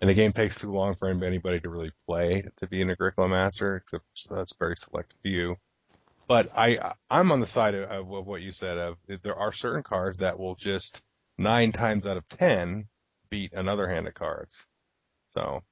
and 0.00 0.10
the 0.10 0.14
game 0.14 0.32
takes 0.32 0.60
too 0.60 0.72
long 0.72 0.94
for 0.94 1.08
anybody 1.08 1.60
to 1.60 1.68
really 1.68 1.92
play 2.06 2.44
to 2.56 2.66
be 2.66 2.82
an 2.82 2.90
Agricola 2.90 3.28
master. 3.28 3.76
Except 3.76 4.04
that's 4.30 4.52
a 4.52 4.58
very 4.58 4.76
select 4.76 5.14
few. 5.22 5.56
But 6.28 6.50
I, 6.56 6.94
I'm 7.08 7.30
on 7.30 7.40
the 7.40 7.46
side 7.46 7.74
of, 7.74 8.12
of 8.12 8.26
what 8.26 8.42
you 8.42 8.50
said. 8.50 8.78
Of 8.78 8.96
there 9.22 9.36
are 9.36 9.52
certain 9.52 9.82
cards 9.82 10.18
that 10.18 10.38
will 10.38 10.56
just 10.56 11.00
nine 11.38 11.72
times 11.72 12.04
out 12.04 12.16
of 12.16 12.28
ten 12.28 12.88
beat 13.30 13.52
another 13.52 13.88
hand 13.88 14.08
of 14.08 14.14
cards. 14.14 14.66
So, 15.28 15.62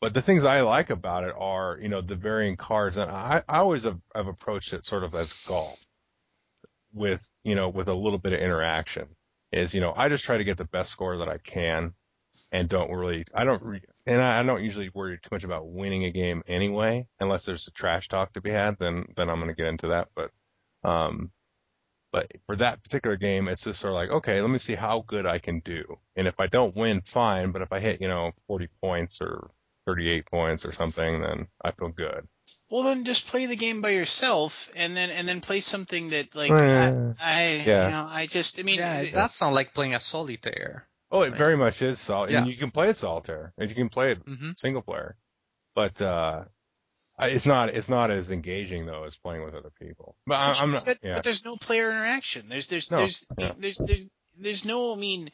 but 0.00 0.14
the 0.14 0.22
things 0.22 0.44
I 0.44 0.60
like 0.60 0.90
about 0.90 1.24
it 1.24 1.34
are, 1.36 1.78
you 1.80 1.88
know, 1.88 2.00
the 2.00 2.16
varying 2.16 2.56
cards, 2.56 2.96
and 2.96 3.10
I, 3.10 3.42
I 3.48 3.58
always 3.58 3.84
have, 3.84 3.98
have 4.14 4.26
approached 4.26 4.72
it 4.72 4.84
sort 4.84 5.04
of 5.04 5.14
as 5.14 5.32
golf, 5.46 5.78
with 6.92 7.28
you 7.44 7.54
know, 7.54 7.68
with 7.68 7.88
a 7.88 7.94
little 7.94 8.18
bit 8.18 8.32
of 8.32 8.40
interaction. 8.40 9.08
Is 9.52 9.74
you 9.74 9.80
know, 9.80 9.92
I 9.96 10.08
just 10.08 10.24
try 10.24 10.38
to 10.38 10.44
get 10.44 10.58
the 10.58 10.64
best 10.64 10.90
score 10.90 11.18
that 11.18 11.28
I 11.28 11.38
can, 11.38 11.94
and 12.52 12.68
don't 12.68 12.90
really, 12.90 13.24
I 13.34 13.44
don't, 13.44 13.62
re, 13.62 13.80
and 14.06 14.22
I, 14.22 14.40
I 14.40 14.42
don't 14.44 14.62
usually 14.62 14.90
worry 14.94 15.18
too 15.18 15.28
much 15.32 15.44
about 15.44 15.68
winning 15.68 16.04
a 16.04 16.10
game 16.10 16.42
anyway, 16.46 17.06
unless 17.18 17.46
there's 17.46 17.66
a 17.66 17.72
trash 17.72 18.08
talk 18.08 18.32
to 18.34 18.40
be 18.40 18.50
had. 18.50 18.78
Then 18.78 19.06
then 19.16 19.28
I'm 19.28 19.36
going 19.38 19.48
to 19.48 19.54
get 19.54 19.66
into 19.66 19.88
that, 19.88 20.08
but. 20.14 20.30
Um, 20.82 21.32
but 22.12 22.32
for 22.46 22.56
that 22.56 22.82
particular 22.82 23.16
game, 23.16 23.48
it's 23.48 23.62
just 23.62 23.80
sort 23.80 23.92
of 23.92 23.94
like, 23.94 24.10
okay, 24.10 24.40
let 24.40 24.50
me 24.50 24.58
see 24.58 24.74
how 24.74 25.04
good 25.06 25.26
I 25.26 25.38
can 25.38 25.60
do. 25.60 25.98
And 26.16 26.26
if 26.26 26.40
I 26.40 26.46
don't 26.48 26.74
win, 26.74 27.02
fine. 27.02 27.52
But 27.52 27.62
if 27.62 27.72
I 27.72 27.78
hit, 27.78 28.00
you 28.00 28.08
know, 28.08 28.32
40 28.48 28.68
points 28.82 29.18
or 29.20 29.50
38 29.86 30.26
points 30.26 30.64
or 30.64 30.72
something, 30.72 31.20
then 31.22 31.46
I 31.64 31.70
feel 31.70 31.88
good. 31.88 32.26
Well, 32.70 32.84
then 32.84 33.04
just 33.04 33.26
play 33.26 33.46
the 33.46 33.56
game 33.56 33.80
by 33.82 33.90
yourself, 33.90 34.70
and 34.76 34.96
then 34.96 35.10
and 35.10 35.28
then 35.28 35.40
play 35.40 35.58
something 35.58 36.10
that 36.10 36.34
like 36.36 36.52
I, 36.52 37.14
I 37.20 37.62
yeah. 37.66 37.84
you 37.86 37.90
know, 37.90 38.06
I 38.08 38.26
just 38.26 38.60
I 38.60 38.62
mean 38.62 38.78
yeah, 38.78 39.00
it- 39.00 39.14
that 39.14 39.32
sounds 39.32 39.54
like 39.56 39.74
playing 39.74 39.94
a 39.94 40.00
solitaire. 40.00 40.86
Oh, 41.10 41.22
it 41.22 41.34
very 41.34 41.56
much 41.56 41.82
is 41.82 41.98
solitaire. 41.98 42.34
Yeah. 42.34 42.42
And 42.42 42.50
you 42.50 42.56
can 42.56 42.70
play 42.70 42.88
it 42.90 42.96
solitaire, 42.96 43.52
and 43.58 43.68
you 43.68 43.74
can 43.74 43.88
play 43.88 44.12
it 44.12 44.18
hmm 44.24 44.52
single 44.56 44.82
player. 44.82 45.16
But 45.74 46.00
uh, 46.00 46.44
it's 47.18 47.44
not 47.46 47.70
it's 47.70 47.88
not 47.88 48.12
as 48.12 48.30
engaging 48.30 48.86
though 48.86 49.02
as 49.02 49.16
playing 49.16 49.44
with 49.44 49.54
other 49.54 49.72
people. 49.80 50.14
But 50.26 50.36
I, 50.36 50.52
I'm 50.62 50.70
not. 50.70 50.84
but, 50.84 50.98
Yeah. 51.02 51.14
but 51.14 51.24
there's 51.24 51.44
no 51.44 51.56
player 51.56 51.90
interaction. 51.90 52.48
There's 52.48 52.68
there's 52.68 52.90
No, 52.92 52.98
there's 52.98 53.26
yeah. 53.36 53.52
there's 53.58 53.78
there's 53.78 54.06
there's 54.40 54.64
no, 54.64 54.92
I 54.92 54.96
mean, 54.96 55.30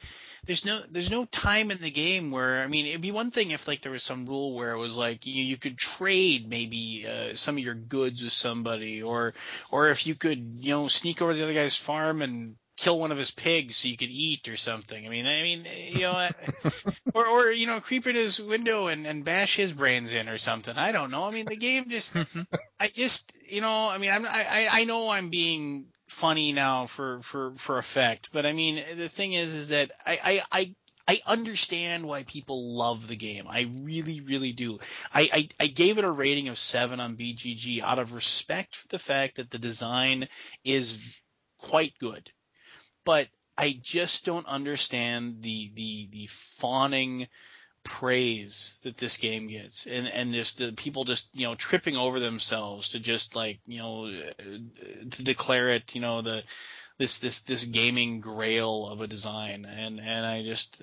there's 0.47 0.65
no 0.65 0.81
there's 0.91 1.11
no 1.11 1.25
time 1.25 1.71
in 1.71 1.79
the 1.79 1.91
game 1.91 2.31
where 2.31 2.63
I 2.63 2.69
mean 2.69 2.87
it'd 2.87 3.01
be 3.01 3.11
one 3.11 3.31
thing 3.31 3.51
if 3.51 3.67
like 3.67 3.83
there 3.83 3.93
was 3.93 4.05
some 4.05 4.27
rule 4.27 4.55
where 4.55 4.71
it 4.71 4.79
was 4.79 4.97
like 4.97 5.27
you 5.27 5.43
you 5.43 5.57
could 5.57 5.77
trade 5.77 6.49
maybe 6.49 7.07
uh, 7.07 7.35
some 7.35 7.57
of 7.57 7.65
your 7.65 7.75
goods 7.75 8.23
with 8.23 8.33
somebody 8.33 9.03
or 9.03 9.35
or 9.71 9.89
if 9.89 10.07
you 10.07 10.15
could 10.15 10.55
you 10.55 10.71
know 10.71 10.87
sneak 10.87 11.21
over 11.21 11.35
the 11.35 11.43
other 11.43 11.55
guy's 11.55 11.77
farm 11.77 12.23
and 12.23 12.57
kill 12.77 12.99
one 12.99 13.11
of 13.11 13.19
his 13.19 13.31
pigs 13.31 13.77
so 13.77 13.89
you 13.89 13.97
could 13.97 14.11
eat 14.11 14.49
or 14.49 14.57
something. 14.57 15.05
I 15.05 15.09
mean 15.09 15.27
I 15.27 15.43
mean 15.43 15.67
you 15.89 16.03
know 16.03 16.29
or 17.15 17.27
or 17.27 17.51
you 17.51 17.67
know 17.67 17.81
creep 17.81 18.07
in 18.07 18.15
his 18.15 18.41
window 18.41 18.87
and 18.87 19.05
and 19.07 19.25
bash 19.25 19.57
his 19.57 19.73
brains 19.73 20.13
in 20.13 20.29
or 20.29 20.39
something. 20.39 20.77
I 20.77 20.93
don't 20.93 21.11
know. 21.11 21.25
I 21.25 21.33
mean 21.33 21.47
the 21.47 21.57
game 21.57 21.91
just 21.91 22.15
I 22.81 22.87
just 22.87 23.33
you 23.49 23.61
know 23.61 23.89
I 23.91 23.99
mean 23.99 24.13
I'm 24.13 24.25
I 24.25 24.69
I 24.71 24.85
know 24.85 25.09
I'm 25.09 25.29
being 25.29 25.87
funny 26.09 26.53
now 26.53 26.87
for 26.87 27.21
for 27.23 27.53
for 27.57 27.79
effect. 27.79 28.31
But 28.33 28.47
I 28.47 28.53
mean, 28.53 28.83
the 28.97 29.09
thing 29.09 29.33
is, 29.33 29.55
is 29.55 29.69
that 29.69 29.93
I 30.05 30.43
I. 30.53 30.61
I 30.61 30.75
I 31.09 31.21
understand 31.25 32.05
why 32.05 32.25
people 32.25 32.75
love 32.75 33.07
the 33.07 33.15
game. 33.15 33.47
I 33.49 33.71
really, 33.73 34.23
really 34.23 34.51
do. 34.51 34.81
I, 35.15 35.31
I, 35.33 35.49
I, 35.61 35.67
gave 35.69 35.99
it 35.99 36.05
a 36.05 36.11
rating 36.11 36.49
of 36.49 36.59
seven 36.59 36.99
on 36.99 37.17
BGG 37.17 37.81
out 37.81 38.01
of 38.01 38.13
respect 38.13 38.75
for 38.75 38.89
the 38.89 38.99
fact 38.99 39.37
that 39.37 39.49
the 39.49 39.59
design 39.61 40.27
is 40.65 40.99
quite 41.59 41.95
good. 42.01 42.29
But 43.05 43.29
I 43.57 43.79
just 43.81 44.25
don't 44.25 44.47
understand 44.47 45.43
the 45.43 45.71
the 45.75 46.09
the 46.11 46.27
fawning 46.27 47.29
praise 47.87 48.75
that 48.83 48.97
this 48.97 49.17
game 49.17 49.49
gets 49.49 49.87
and 49.87 50.09
and 50.09 50.35
just 50.35 50.59
the 50.59 50.73
people 50.73 51.05
just 51.05 51.29
you 51.33 51.47
know 51.47 51.55
tripping 51.55 51.97
over 51.97 52.21
themselves 52.21 52.91
to 52.91 52.99
just 52.99 53.37
like 53.37 53.61
you 53.67 53.79
know 53.79 54.11
to 55.11 55.23
declare 55.23 55.71
it 55.71 55.95
you 55.95 56.01
know 56.01 56.21
the 56.21 56.43
this 56.99 57.21
this 57.21 57.43
this 57.43 57.65
gaming 57.65 58.21
grail 58.21 58.89
of 58.89 59.01
a 59.01 59.07
design 59.07 59.65
and 59.65 60.01
and 60.01 60.27
I 60.27 60.43
just 60.43 60.83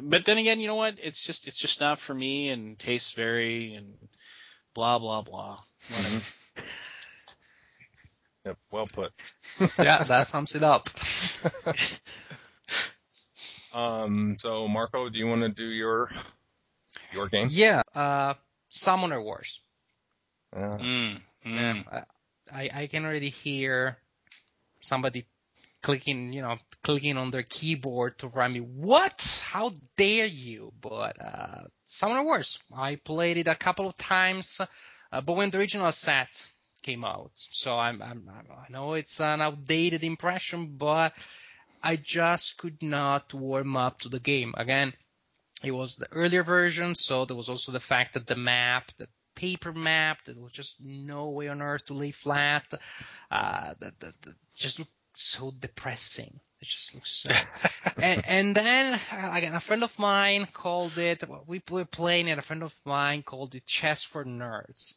but 0.00 0.24
then 0.24 0.38
again 0.38 0.60
you 0.60 0.66
know 0.66 0.76
what 0.76 0.96
it's 1.02 1.24
just 1.24 1.46
it's 1.46 1.58
just 1.58 1.80
not 1.80 1.98
for 1.98 2.14
me 2.14 2.50
and 2.50 2.78
tastes 2.78 3.12
very 3.12 3.74
and 3.74 3.94
blah 4.74 4.98
blah 4.98 5.22
blah 5.22 5.58
whatever. 5.90 6.20
Yep, 8.46 8.58
well 8.70 8.86
put. 8.92 9.10
yeah, 9.78 10.04
that 10.04 10.28
sums 10.28 10.54
it 10.54 10.62
up. 10.62 10.90
um, 13.72 14.36
so 14.38 14.68
Marco, 14.68 15.08
do 15.08 15.18
you 15.18 15.26
want 15.26 15.42
to 15.42 15.48
do 15.48 15.64
your 15.64 16.10
your 17.14 17.28
game? 17.28 17.48
Yeah, 17.50 17.82
uh, 17.94 18.34
Summoner 18.68 19.22
Wars. 19.22 19.60
Yeah. 20.54 20.78
Mm, 20.78 21.20
mm. 21.46 21.84
Yeah, 21.84 22.04
I 22.52 22.70
I 22.74 22.86
can 22.86 23.04
already 23.04 23.30
hear 23.30 23.96
somebody 24.80 25.26
clicking, 25.84 26.32
you 26.32 26.40
know, 26.40 26.56
clicking 26.82 27.18
on 27.18 27.30
their 27.30 27.42
keyboard 27.42 28.18
to 28.18 28.28
write 28.28 28.50
me, 28.50 28.60
what? 28.60 29.42
How 29.44 29.72
dare 29.96 30.26
you? 30.26 30.72
But, 30.80 31.22
uh, 31.22 31.64
Summoner 31.84 32.24
Wars, 32.24 32.58
I 32.74 32.96
played 32.96 33.36
it 33.36 33.48
a 33.48 33.54
couple 33.54 33.86
of 33.86 33.96
times, 33.98 34.60
uh, 35.12 35.20
but 35.20 35.36
when 35.36 35.50
the 35.50 35.58
original 35.58 35.92
set 35.92 36.50
came 36.82 37.04
out, 37.04 37.32
so 37.34 37.76
I'm, 37.76 38.00
I'm, 38.00 38.28
I 38.30 38.72
know 38.72 38.94
it's 38.94 39.20
an 39.20 39.42
outdated 39.42 40.04
impression, 40.04 40.74
but 40.78 41.12
I 41.82 41.96
just 41.96 42.56
could 42.56 42.82
not 42.82 43.34
warm 43.34 43.76
up 43.76 44.00
to 44.00 44.08
the 44.08 44.20
game. 44.20 44.54
Again, 44.56 44.94
it 45.64 45.72
was 45.72 45.96
the 45.96 46.08
earlier 46.12 46.42
version, 46.42 46.94
so 46.94 47.24
there 47.24 47.36
was 47.36 47.48
also 47.48 47.72
the 47.72 47.80
fact 47.80 48.14
that 48.14 48.26
the 48.26 48.36
map, 48.36 48.90
the 48.98 49.08
paper 49.34 49.72
map, 49.72 50.18
there 50.24 50.34
was 50.36 50.52
just 50.52 50.76
no 50.80 51.30
way 51.30 51.48
on 51.48 51.62
earth 51.62 51.86
to 51.86 51.94
lay 51.94 52.10
flat. 52.10 52.66
Uh, 53.30 53.74
that, 53.80 53.98
that, 54.00 54.22
that 54.22 54.34
just 54.54 54.78
looked 54.78 54.92
so 55.14 55.52
depressing. 55.58 56.40
It 56.60 56.68
just 56.68 56.94
looks 56.94 57.12
so. 57.12 57.30
and, 57.98 58.24
and 58.26 58.54
then 58.54 58.98
again, 59.12 59.54
a 59.54 59.60
friend 59.60 59.84
of 59.84 59.98
mine 59.98 60.46
called 60.52 60.96
it. 60.96 61.22
We 61.46 61.62
were 61.70 61.84
playing 61.84 62.28
it. 62.28 62.38
A 62.38 62.42
friend 62.42 62.62
of 62.62 62.74
mine 62.84 63.22
called 63.22 63.54
it 63.54 63.66
chess 63.66 64.02
for 64.02 64.24
nerds. 64.24 64.94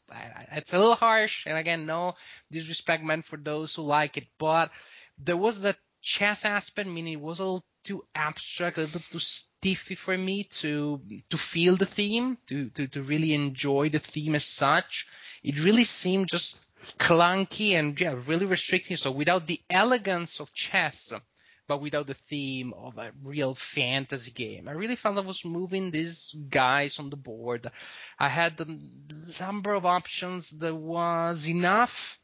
It's 0.54 0.74
a 0.74 0.78
little 0.80 0.96
harsh, 0.96 1.46
and 1.46 1.58
again, 1.58 1.86
no 1.86 2.16
disrespect 2.52 3.04
meant 3.04 3.26
for 3.26 3.38
those 3.38 3.76
who 3.76 3.82
like 3.82 4.18
it, 4.18 4.28
but 4.38 4.72
there 5.18 5.38
was 5.38 5.62
that 5.62 5.78
chess 6.02 6.46
aspect, 6.46 6.88
meaning 6.88 7.14
it 7.14 7.22
was 7.22 7.40
a 7.40 7.44
little 7.44 7.66
too 7.88 8.04
abstract, 8.14 8.78
a 8.78 8.82
little 8.82 9.00
too 9.00 9.20
stiffy 9.20 9.96
for 9.96 10.18
me 10.18 10.44
to 10.44 11.02
to 11.30 11.38
feel 11.38 11.76
the 11.76 11.86
theme, 11.86 12.38
to, 12.48 12.70
to, 12.72 12.88
to 12.88 13.02
really 13.02 13.34
enjoy 13.34 13.90
the 13.90 14.00
theme 14.00 14.36
as 14.36 14.46
such. 14.46 15.08
It 15.44 15.64
really 15.64 15.86
seemed 15.86 16.28
just 16.28 16.66
clunky 17.00 17.72
and 17.72 18.00
yeah, 18.00 18.16
really 18.28 18.46
restricting. 18.46 18.98
So 18.98 19.12
without 19.12 19.48
the 19.48 19.62
elegance 19.70 20.40
of 20.40 20.54
chess, 20.54 21.14
but 21.68 21.82
without 21.82 22.08
the 22.08 22.14
theme 22.14 22.74
of 22.74 22.98
a 22.98 23.12
real 23.24 23.54
fantasy 23.54 24.32
game. 24.32 24.68
I 24.68 24.72
really 24.72 24.96
felt 24.96 25.18
I 25.18 25.22
was 25.22 25.44
moving 25.44 25.92
these 25.92 26.34
guys 26.50 27.00
on 27.00 27.10
the 27.10 27.18
board. 27.18 27.68
I 28.18 28.30
had 28.30 28.58
the 28.58 28.80
number 29.40 29.74
of 29.74 29.86
options. 29.86 30.50
There 30.50 30.76
was 30.76 31.48
enough 31.48 32.20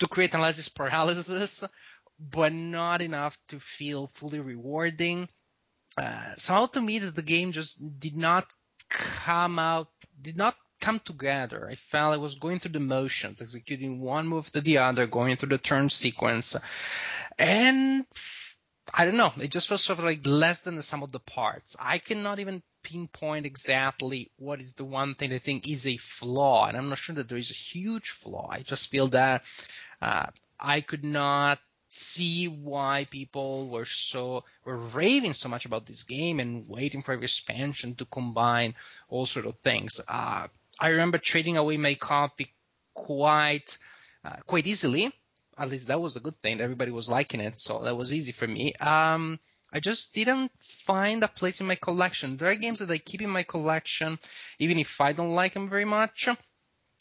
to 0.00 0.08
create 0.08 0.34
analysis 0.34 0.68
paralysis, 0.68 1.64
but 2.20 2.52
not 2.52 3.00
enough 3.00 3.38
to 3.48 3.58
feel 3.58 4.06
fully 4.08 4.40
rewarding. 4.40 5.28
Uh, 5.96 6.34
somehow 6.36 6.66
to 6.66 6.80
me, 6.80 6.98
the 6.98 7.22
game 7.22 7.52
just 7.52 7.80
did 7.98 8.16
not 8.16 8.52
come 8.88 9.58
out, 9.58 9.88
did 10.20 10.36
not 10.36 10.54
come 10.80 11.00
together. 11.00 11.68
I 11.68 11.74
felt 11.74 12.14
I 12.14 12.18
was 12.18 12.38
going 12.38 12.58
through 12.58 12.72
the 12.72 12.80
motions, 12.80 13.40
executing 13.40 14.00
one 14.00 14.26
move 14.28 14.50
to 14.52 14.60
the 14.60 14.78
other, 14.78 15.06
going 15.06 15.36
through 15.36 15.50
the 15.50 15.58
turn 15.58 15.90
sequence, 15.90 16.56
and 17.38 18.06
I 18.92 19.04
don't 19.04 19.16
know. 19.16 19.32
It 19.40 19.50
just 19.50 19.68
felt 19.68 19.80
sort 19.80 19.98
of 19.98 20.04
like 20.04 20.26
less 20.26 20.60
than 20.62 20.76
the 20.76 20.82
sum 20.82 21.02
of 21.02 21.12
the 21.12 21.20
parts. 21.20 21.76
I 21.80 21.98
cannot 21.98 22.40
even 22.40 22.62
pinpoint 22.82 23.46
exactly 23.46 24.30
what 24.36 24.60
is 24.60 24.74
the 24.74 24.84
one 24.84 25.14
thing 25.14 25.32
I 25.32 25.38
think 25.38 25.68
is 25.68 25.86
a 25.86 25.96
flaw, 25.96 26.66
and 26.66 26.76
I'm 26.76 26.88
not 26.88 26.98
sure 26.98 27.14
that 27.16 27.28
there 27.28 27.38
is 27.38 27.50
a 27.50 27.54
huge 27.54 28.10
flaw. 28.10 28.48
I 28.50 28.60
just 28.60 28.90
feel 28.90 29.08
that 29.08 29.42
uh, 30.02 30.26
I 30.58 30.80
could 30.80 31.04
not 31.04 31.58
see 31.90 32.46
why 32.46 33.04
people 33.10 33.68
were 33.68 33.84
so 33.84 34.44
were 34.64 34.76
raving 34.76 35.32
so 35.32 35.48
much 35.48 35.66
about 35.66 35.86
this 35.86 36.04
game 36.04 36.38
and 36.38 36.68
waiting 36.68 37.02
for 37.02 37.12
every 37.12 37.24
expansion 37.24 37.96
to 37.96 38.04
combine 38.04 38.74
all 39.08 39.26
sort 39.26 39.44
of 39.44 39.58
things. 39.58 40.00
Uh, 40.08 40.46
I 40.80 40.88
remember 40.88 41.18
trading 41.18 41.56
away 41.56 41.76
my 41.76 41.94
copy 41.94 42.54
quite 42.94 43.76
uh, 44.24 44.36
quite 44.46 44.66
easily. 44.66 45.12
At 45.58 45.68
least 45.68 45.88
that 45.88 46.00
was 46.00 46.16
a 46.16 46.20
good 46.20 46.40
thing. 46.40 46.60
Everybody 46.60 46.92
was 46.92 47.10
liking 47.10 47.40
it, 47.40 47.60
so 47.60 47.82
that 47.82 47.96
was 47.96 48.14
easy 48.14 48.32
for 48.32 48.46
me. 48.46 48.72
Um, 48.74 49.40
I 49.72 49.80
just 49.80 50.14
didn't 50.14 50.52
find 50.58 51.22
a 51.22 51.28
place 51.28 51.60
in 51.60 51.66
my 51.66 51.74
collection. 51.74 52.36
There 52.36 52.50
are 52.50 52.54
games 52.54 52.78
that 52.78 52.90
I 52.90 52.98
keep 52.98 53.20
in 53.20 53.30
my 53.30 53.42
collection, 53.42 54.18
even 54.58 54.78
if 54.78 55.00
I 55.00 55.12
don't 55.12 55.34
like 55.34 55.54
them 55.54 55.68
very 55.68 55.84
much. 55.84 56.28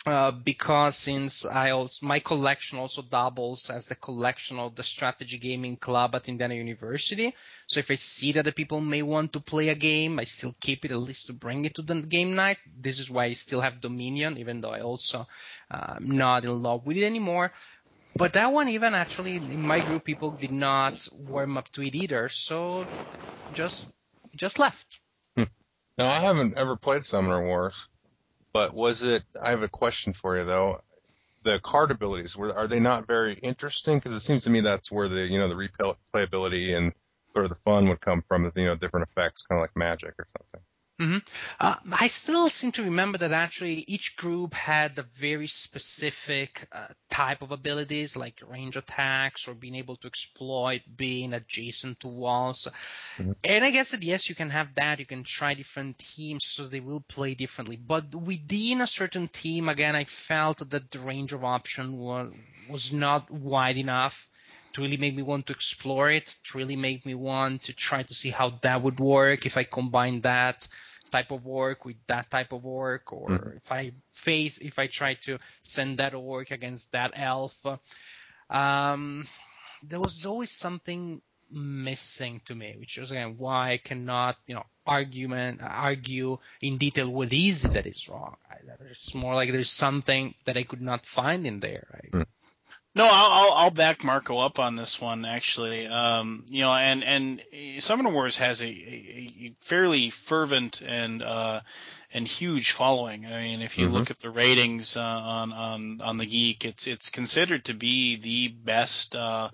Uh, 0.06 0.32
because 0.32 0.96
since 0.96 1.46
I 1.46 1.72
also 1.72 2.06
my 2.06 2.20
collection 2.20 2.80
also 2.80 3.02
doubles 3.02 3.70
as 3.70 3.88
the 3.88 3.96
collection 3.96 4.58
of 4.58 4.74
the 4.76 4.84
strategy 4.84 5.38
gaming 5.38 5.76
club 5.76 6.16
at 6.16 6.30
Indiana 6.30 6.56
University. 6.56 7.34
So 7.68 7.82
if 7.82 7.92
I 7.92 7.96
see 7.96 8.32
that 8.32 8.46
the 8.46 8.54
people 8.54 8.80
may 8.80 9.02
want 9.02 9.34
to 9.34 9.42
play 9.42 9.68
a 9.68 9.76
game, 9.76 10.18
I 10.18 10.24
still 10.24 10.56
keep 10.62 10.86
it 10.86 10.92
at 10.92 10.98
least 10.98 11.28
to 11.28 11.34
bring 11.34 11.66
it 11.66 11.76
to 11.76 11.82
the 11.82 12.02
game 12.02 12.34
night. 12.34 12.60
This 12.80 13.00
is 13.00 13.12
why 13.12 13.26
I 13.26 13.34
still 13.34 13.60
have 13.60 13.82
Dominion, 13.82 14.38
even 14.38 14.62
though 14.62 14.72
I 14.72 14.80
also 14.80 15.28
uh, 15.70 15.98
not 16.00 16.46
in 16.46 16.64
love 16.64 16.86
with 16.86 16.96
it 16.96 17.04
anymore. 17.04 17.52
But 18.16 18.34
that 18.34 18.54
one, 18.54 18.70
even 18.70 18.94
actually 18.94 19.36
in 19.36 19.62
my 19.62 19.82
group, 19.82 20.06
people 20.06 20.32
did 20.32 20.52
not 20.52 21.10
warm 21.12 21.58
up 21.58 21.68
to 21.74 21.82
it 21.82 21.94
either. 21.94 22.30
So 22.30 22.88
just 23.54 23.86
just 24.34 24.60
left. 24.60 25.02
Hmm. 25.36 25.52
Now 25.98 26.10
I 26.10 26.22
haven't 26.22 26.58
ever 26.58 26.78
played 26.78 27.04
Summoner 27.04 27.46
Wars. 27.46 27.89
But 28.54 28.74
was 28.74 29.04
it? 29.04 29.24
I 29.42 29.52
have 29.52 29.64
a 29.64 29.68
question 29.70 30.14
for 30.14 30.38
you 30.38 30.46
though. 30.46 30.82
The 31.44 31.60
card 31.60 31.92
abilities 31.92 32.36
were 32.36 32.56
are 32.56 32.68
they 32.68 32.80
not 32.80 33.08
very 33.08 33.34
interesting? 33.34 33.98
Because 33.98 34.14
it 34.14 34.20
seems 34.22 34.44
to 34.44 34.50
me 34.50 34.62
that's 34.62 34.92
where 34.92 35.08
the 35.08 35.28
you 35.28 35.40
know 35.40 35.48
the 35.48 35.56
replayability 35.56 36.76
and 36.76 36.94
sort 37.34 37.46
of 37.46 37.50
the 37.50 37.62
fun 37.64 37.88
would 37.90 38.02
come 38.02 38.24
from. 38.28 38.52
You 38.56 38.66
know, 38.66 38.76
different 38.76 39.08
effects, 39.10 39.44
kind 39.44 39.60
of 39.60 39.64
like 39.64 39.76
magic 39.76 40.14
or 40.20 40.28
something. 40.38 40.62
Mm-hmm. 41.00 41.20
Uh, 41.62 41.76
I 41.94 42.08
still 42.08 42.50
seem 42.50 42.74
to 42.74 42.84
remember 42.84 43.20
that 43.20 43.32
actually 43.32 43.86
each 43.88 44.18
group 44.18 44.54
had 44.54 45.00
a 45.00 45.04
very 45.04 45.48
specific 45.48 46.68
uh, 46.74 46.88
type 47.10 47.42
of 47.42 47.52
abilities, 47.52 48.18
like 48.18 48.42
range 48.46 48.76
attacks 48.76 49.48
or 49.48 49.54
being 49.54 49.76
able 49.76 49.96
to 49.98 50.08
exploit 50.08 50.82
being 50.98 51.34
adjacent 51.34 52.02
to 52.02 52.10
walls. 52.10 52.68
Mm-hmm. 53.18 53.32
And 53.46 53.64
I 53.64 53.72
guess 53.72 53.92
that 53.92 54.04
yes, 54.04 54.28
you 54.28 54.36
can 54.36 54.50
have 54.50 54.76
that. 54.76 55.00
You 55.00 55.06
can 55.06 55.24
try 55.24 55.54
different 55.54 56.00
teams, 56.00 56.46
so 56.46 56.68
they 56.68 56.82
will 56.82 57.02
play 57.02 57.34
differently. 57.34 57.78
But 57.78 58.14
within 58.14 58.82
a 58.82 58.88
certain 58.88 59.30
team, 59.30 59.70
again, 59.70 59.96
I 59.96 60.04
felt 60.04 60.70
that 60.70 60.92
the 60.92 61.00
range 61.00 61.32
of 61.32 61.46
option 61.46 61.98
was 61.98 62.34
was 62.70 62.92
not 62.92 63.32
wide 63.32 63.78
enough 63.78 64.30
to 64.74 64.82
really 64.82 64.98
make 64.98 65.16
me 65.16 65.24
want 65.24 65.48
to 65.48 65.54
explore 65.54 66.12
it, 66.12 66.36
to 66.44 66.58
really 66.58 66.76
make 66.76 67.06
me 67.06 67.16
want 67.16 67.64
to 67.64 67.74
try 67.74 68.04
to 68.04 68.14
see 68.14 68.30
how 68.30 68.52
that 68.62 68.84
would 68.84 69.00
work 69.00 69.46
if 69.46 69.58
I 69.58 69.64
combine 69.64 70.22
that 70.22 70.68
type 71.12 71.32
of 71.32 71.46
work 71.46 71.86
with 71.86 71.98
that 72.08 72.30
type 72.30 72.54
of 72.54 72.64
work, 72.64 73.12
or 73.14 73.30
mm-hmm. 73.30 73.58
if 73.58 73.72
I 73.72 73.92
face, 74.14 74.58
if 74.58 74.80
I 74.80 74.88
try 74.88 75.16
to 75.26 75.38
send 75.62 76.00
that 76.00 76.20
work 76.20 76.52
against 76.52 76.92
that 76.92 77.12
elf. 77.16 77.58
Um, 78.50 79.26
there 79.84 80.00
was 80.00 80.26
always 80.26 80.52
something 80.52 81.22
missing 81.52 82.42
to 82.46 82.56
me, 82.56 82.76
which 82.78 82.98
is 82.98 83.12
again 83.12 83.36
why 83.38 83.72
I 83.72 83.78
cannot, 83.78 84.38
you 84.46 84.56
know, 84.56 84.66
argument 84.86 85.62
argue 85.64 86.38
in 86.62 86.78
detail 86.78 87.10
what 87.10 87.32
is 87.32 87.66
it 87.66 87.74
that 87.74 87.86
is 87.86 88.10
wrong. 88.10 88.38
It's 88.90 89.14
more 89.14 89.36
like 89.36 89.52
there's 89.52 89.70
something 89.70 90.34
that 90.46 90.58
I 90.58 90.64
could 90.64 90.82
not 90.82 91.06
find 91.06 91.46
in 91.46 91.60
there. 91.60 91.88
Right? 91.94 92.12
Mm. 92.12 92.26
No, 92.96 93.06
I'll, 93.06 93.32
I'll, 93.32 93.52
I'll 93.54 93.72
back 93.72 94.04
Marco 94.04 94.40
up 94.40 94.58
on 94.60 94.76
this 94.76 95.00
one 95.00 95.24
actually. 95.24 95.88
Um, 95.88 96.46
you 96.50 96.62
know, 96.62 96.74
and 96.74 97.04
and 97.04 97.42
Summoner 97.80 98.12
Wars 98.12 98.38
has 98.38 98.62
a, 98.62 98.68
a, 98.68 99.54
fairly 99.60 100.10
fervent 100.10 100.82
and 100.82 101.22
uh, 101.22 101.62
and 102.14 102.28
huge 102.28 102.72
following. 102.72 103.28
I 103.28 103.42
mean, 103.44 103.62
if 103.62 103.78
you 103.78 103.86
mm-hmm. 103.86 103.94
look 103.94 104.12
at 104.12 104.20
the 104.20 104.32
ratings 104.32 104.98
uh, 104.98 105.02
on 105.02 105.54
on 105.54 106.02
on 106.02 106.18
the 106.18 106.26
Geek, 106.26 106.66
it's 106.66 106.88
it's 106.88 107.12
considered 107.12 107.66
to 107.66 107.76
be 107.76 108.16
the 108.16 108.48
best 108.48 109.16
uh, 109.16 109.50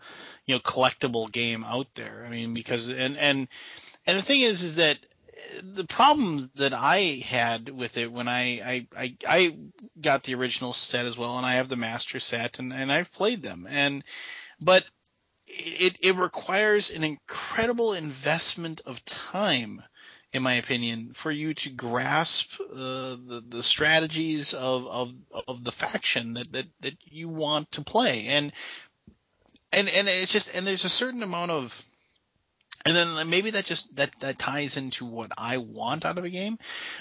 you 0.46 0.56
know 0.56 0.60
collectible 0.62 1.30
game 1.30 1.66
out 1.66 1.88
there. 1.96 2.24
I 2.26 2.30
mean, 2.30 2.54
because 2.54 2.88
and 2.90 3.18
and 3.18 3.50
and 4.08 4.18
the 4.18 4.22
thing 4.22 4.42
is, 4.42 4.64
is 4.64 4.76
that 4.76 4.98
the 5.62 5.86
problems 5.86 6.50
that 6.52 6.74
I 6.74 7.22
had 7.26 7.70
with 7.70 7.98
it 7.98 8.12
when 8.12 8.28
I, 8.28 8.60
I, 8.60 8.88
I, 8.98 9.18
I 9.28 9.58
got 10.00 10.24
the 10.24 10.36
original 10.36 10.74
set 10.74 11.06
as 11.06 11.18
well, 11.18 11.38
and 11.38 11.46
I 11.46 11.54
have 11.54 11.70
the 11.70 11.76
master 11.76 12.20
set, 12.20 12.60
and, 12.60 12.74
and 12.74 12.92
I've 12.92 13.12
played 13.12 13.42
them, 13.42 13.68
and 13.70 14.04
but 14.60 14.86
it, 15.48 15.98
it 16.02 16.16
requires 16.16 16.92
an 16.92 17.04
incredible 17.04 17.94
investment 17.94 18.82
of 18.86 19.04
time, 19.06 19.84
in 20.34 20.44
my 20.44 20.54
opinion, 20.54 21.12
for 21.14 21.32
you 21.32 21.54
to 21.54 21.70
grasp 21.70 22.60
uh, 22.60 23.16
the 23.16 23.44
the 23.48 23.64
strategies 23.64 24.54
of, 24.54 24.88
of 24.88 25.14
of 25.48 25.64
the 25.64 25.72
faction 25.72 26.34
that, 26.34 26.52
that 26.52 26.66
that 26.82 26.98
you 27.06 27.30
want 27.30 27.72
to 27.74 27.84
play, 27.84 28.28
and 28.28 28.52
and 29.72 29.90
and 29.90 30.08
it's 30.08 30.32
just 30.32 30.54
and 30.54 30.66
there's 30.66 30.86
a 30.86 30.90
certain 30.90 31.24
amount 31.24 31.52
of 31.52 31.84
and 32.86 32.96
then 32.96 33.30
maybe 33.30 33.52
that 33.52 33.66
just 33.66 33.96
that 33.96 34.12
that 34.20 34.38
ties 34.38 34.78
into 34.78 35.06
what 35.06 35.32
I 35.38 35.58
want 35.58 36.06
out 36.06 36.18
of 36.18 36.24
a 36.24 36.30
game. 36.30 36.60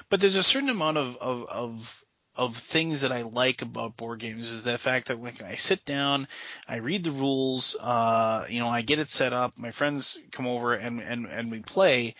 But 0.08 0.20
there's 0.20 0.36
a 0.36 0.42
certain 0.42 0.70
amount 0.70 0.96
of 0.96 1.16
of 1.18 1.46
of, 1.48 2.04
of 2.34 2.56
things 2.56 3.02
that 3.02 3.12
I 3.12 3.22
like 3.22 3.62
about 3.62 3.96
board 3.96 4.20
games 4.20 4.50
is 4.50 4.64
the 4.64 4.78
fact 4.78 5.08
that 5.08 5.22
like 5.22 5.42
I 5.42 5.56
sit 5.56 5.84
down, 5.84 6.26
I 6.66 6.76
read 6.76 7.04
the 7.04 7.10
rules, 7.10 7.76
uh, 7.80 8.46
you 8.48 8.60
know, 8.60 8.68
I 8.68 8.82
get 8.82 8.98
it 8.98 9.08
set 9.08 9.32
up, 9.34 9.58
my 9.58 9.70
friends 9.70 10.18
come 10.32 10.46
over 10.46 10.74
and 10.74 11.00
and 11.00 11.26
and 11.26 11.50
we 11.50 11.60
play, 11.60 12.14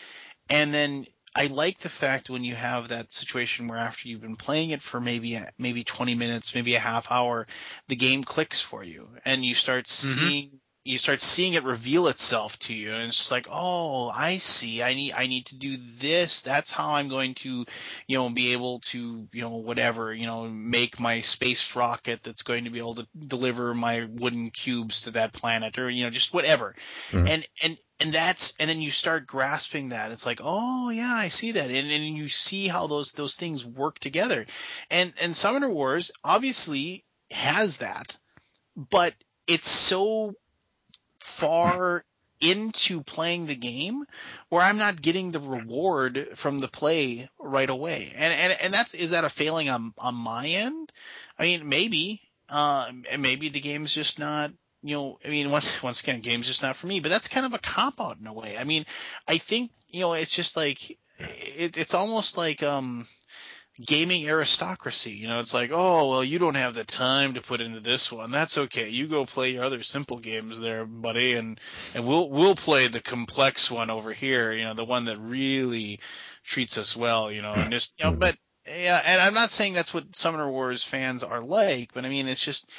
and 0.50 0.72
then 0.72 1.06
I 1.36 1.46
like 1.46 1.78
the 1.78 1.88
fact 1.88 2.30
when 2.30 2.44
you 2.44 2.54
have 2.54 2.88
that 2.88 3.12
situation 3.12 3.66
where 3.66 3.78
after 3.78 4.08
you've 4.08 4.20
been 4.20 4.36
playing 4.36 4.70
it 4.70 4.82
for 4.82 5.00
maybe 5.00 5.40
maybe 5.58 5.84
20 5.84 6.14
minutes, 6.14 6.54
maybe 6.54 6.74
a 6.74 6.80
half 6.80 7.10
hour, 7.10 7.46
the 7.88 7.96
game 7.96 8.24
clicks 8.24 8.60
for 8.60 8.84
you 8.84 9.08
and 9.24 9.44
you 9.44 9.54
start 9.54 9.86
mm-hmm. 9.86 10.28
seeing 10.28 10.60
you 10.84 10.98
start 10.98 11.18
seeing 11.20 11.54
it 11.54 11.64
reveal 11.64 12.08
itself 12.08 12.58
to 12.58 12.74
you 12.74 12.92
and 12.92 13.04
it's 13.04 13.16
just 13.16 13.30
like 13.30 13.48
oh 13.50 14.10
i 14.14 14.36
see. 14.36 14.82
I 14.82 14.94
need 14.94 15.12
i 15.12 15.26
need 15.26 15.46
to 15.46 15.56
do 15.56 15.76
this. 15.98 16.42
That's 16.42 16.72
how 16.72 16.94
i'm 16.94 17.08
going 17.08 17.34
to 17.34 17.64
you 18.06 18.18
know 18.18 18.28
be 18.28 18.52
able 18.52 18.80
to 18.80 19.26
you 19.32 19.42
know 19.42 19.56
whatever 19.56 20.12
you 20.12 20.26
know 20.26 20.48
make 20.48 21.00
my 21.00 21.20
space 21.20 21.74
rocket 21.74 22.22
that's 22.22 22.42
going 22.42 22.64
to 22.64 22.70
be 22.70 22.78
able 22.78 22.96
to 22.96 23.08
deliver 23.26 23.74
my 23.74 24.06
wooden 24.08 24.50
cubes 24.50 25.02
to 25.02 25.12
that 25.12 25.32
planet 25.32 25.78
or 25.78 25.88
you 25.88 26.04
know 26.04 26.10
just 26.10 26.34
whatever. 26.34 26.74
Mm-hmm. 27.10 27.26
and 27.28 27.48
and 27.62 27.78
and 28.00 28.12
that's 28.12 28.54
and 28.58 28.68
then 28.68 28.82
you 28.82 28.90
start 28.90 29.26
grasping 29.26 29.90
that. 29.90 30.12
It's 30.12 30.26
like 30.26 30.40
oh 30.42 30.90
yeah 30.90 31.14
i 31.14 31.28
see 31.28 31.52
that. 31.52 31.70
And 31.70 31.90
and 31.90 32.16
you 32.16 32.28
see 32.28 32.68
how 32.68 32.86
those 32.86 33.12
those 33.12 33.36
things 33.36 33.64
work 33.64 33.98
together. 34.00 34.44
And 34.90 35.14
and 35.20 35.34
summoner 35.34 35.70
wars 35.70 36.10
obviously 36.22 37.04
has 37.30 37.78
that 37.78 38.16
but 38.76 39.14
it's 39.46 39.68
so 39.68 40.34
far 41.24 42.04
into 42.38 43.02
playing 43.02 43.46
the 43.46 43.54
game 43.54 44.04
where 44.50 44.60
I'm 44.60 44.76
not 44.76 45.00
getting 45.00 45.30
the 45.30 45.40
reward 45.40 46.28
from 46.34 46.58
the 46.58 46.68
play 46.68 47.30
right 47.38 47.70
away. 47.70 48.12
And 48.14 48.34
and 48.34 48.52
and 48.60 48.74
that's 48.74 48.92
is 48.92 49.10
that 49.10 49.24
a 49.24 49.30
failing 49.30 49.70
on 49.70 49.94
on 49.96 50.14
my 50.14 50.46
end? 50.48 50.92
I 51.38 51.44
mean, 51.44 51.66
maybe 51.68 52.20
uh 52.50 52.92
maybe 53.18 53.48
the 53.48 53.60
game's 53.60 53.94
just 53.94 54.18
not 54.18 54.52
you 54.82 54.96
know, 54.96 55.18
I 55.24 55.28
mean, 55.28 55.50
once 55.56 55.82
once 55.82 56.02
again, 56.02 56.20
game's 56.20 56.46
just 56.46 56.62
not 56.62 56.76
for 56.76 56.86
me. 56.86 57.00
But 57.00 57.08
that's 57.08 57.28
kind 57.28 57.46
of 57.46 57.54
a 57.54 57.58
cop 57.58 58.00
out 58.00 58.18
in 58.20 58.26
a 58.26 58.32
way. 58.34 58.58
I 58.58 58.64
mean, 58.64 58.84
I 59.26 59.38
think 59.38 59.70
you 59.88 60.00
know, 60.00 60.12
it's 60.12 60.30
just 60.30 60.58
like 60.58 60.90
it, 61.18 61.78
it's 61.78 61.94
almost 61.94 62.36
like 62.36 62.62
um 62.62 63.06
gaming 63.80 64.26
aristocracy. 64.26 65.12
You 65.12 65.28
know, 65.28 65.40
it's 65.40 65.54
like, 65.54 65.70
oh, 65.72 66.10
well, 66.10 66.24
you 66.24 66.38
don't 66.38 66.56
have 66.56 66.74
the 66.74 66.84
time 66.84 67.34
to 67.34 67.40
put 67.40 67.60
into 67.60 67.80
this 67.80 68.12
one. 68.12 68.30
That's 68.30 68.58
okay. 68.58 68.88
You 68.88 69.06
go 69.06 69.26
play 69.26 69.52
your 69.52 69.64
other 69.64 69.82
simple 69.82 70.18
games 70.18 70.60
there, 70.60 70.84
buddy, 70.86 71.34
and 71.34 71.60
and 71.94 72.06
we'll 72.06 72.28
we'll 72.30 72.54
play 72.54 72.88
the 72.88 73.00
complex 73.00 73.70
one 73.70 73.90
over 73.90 74.12
here. 74.12 74.52
You 74.52 74.64
know, 74.64 74.74
the 74.74 74.84
one 74.84 75.06
that 75.06 75.18
really 75.18 76.00
treats 76.44 76.78
us 76.78 76.96
well. 76.96 77.30
You 77.30 77.42
know, 77.42 77.52
and 77.52 77.70
just 77.70 77.94
you 77.98 78.04
know, 78.04 78.12
but 78.12 78.36
yeah, 78.66 79.00
and 79.04 79.20
I'm 79.20 79.34
not 79.34 79.50
saying 79.50 79.74
that's 79.74 79.92
what 79.92 80.16
Summoner 80.16 80.50
Wars 80.50 80.84
fans 80.84 81.22
are 81.22 81.40
like, 81.40 81.92
but 81.92 82.04
I 82.04 82.08
mean, 82.08 82.28
it's 82.28 82.44
just, 82.44 82.70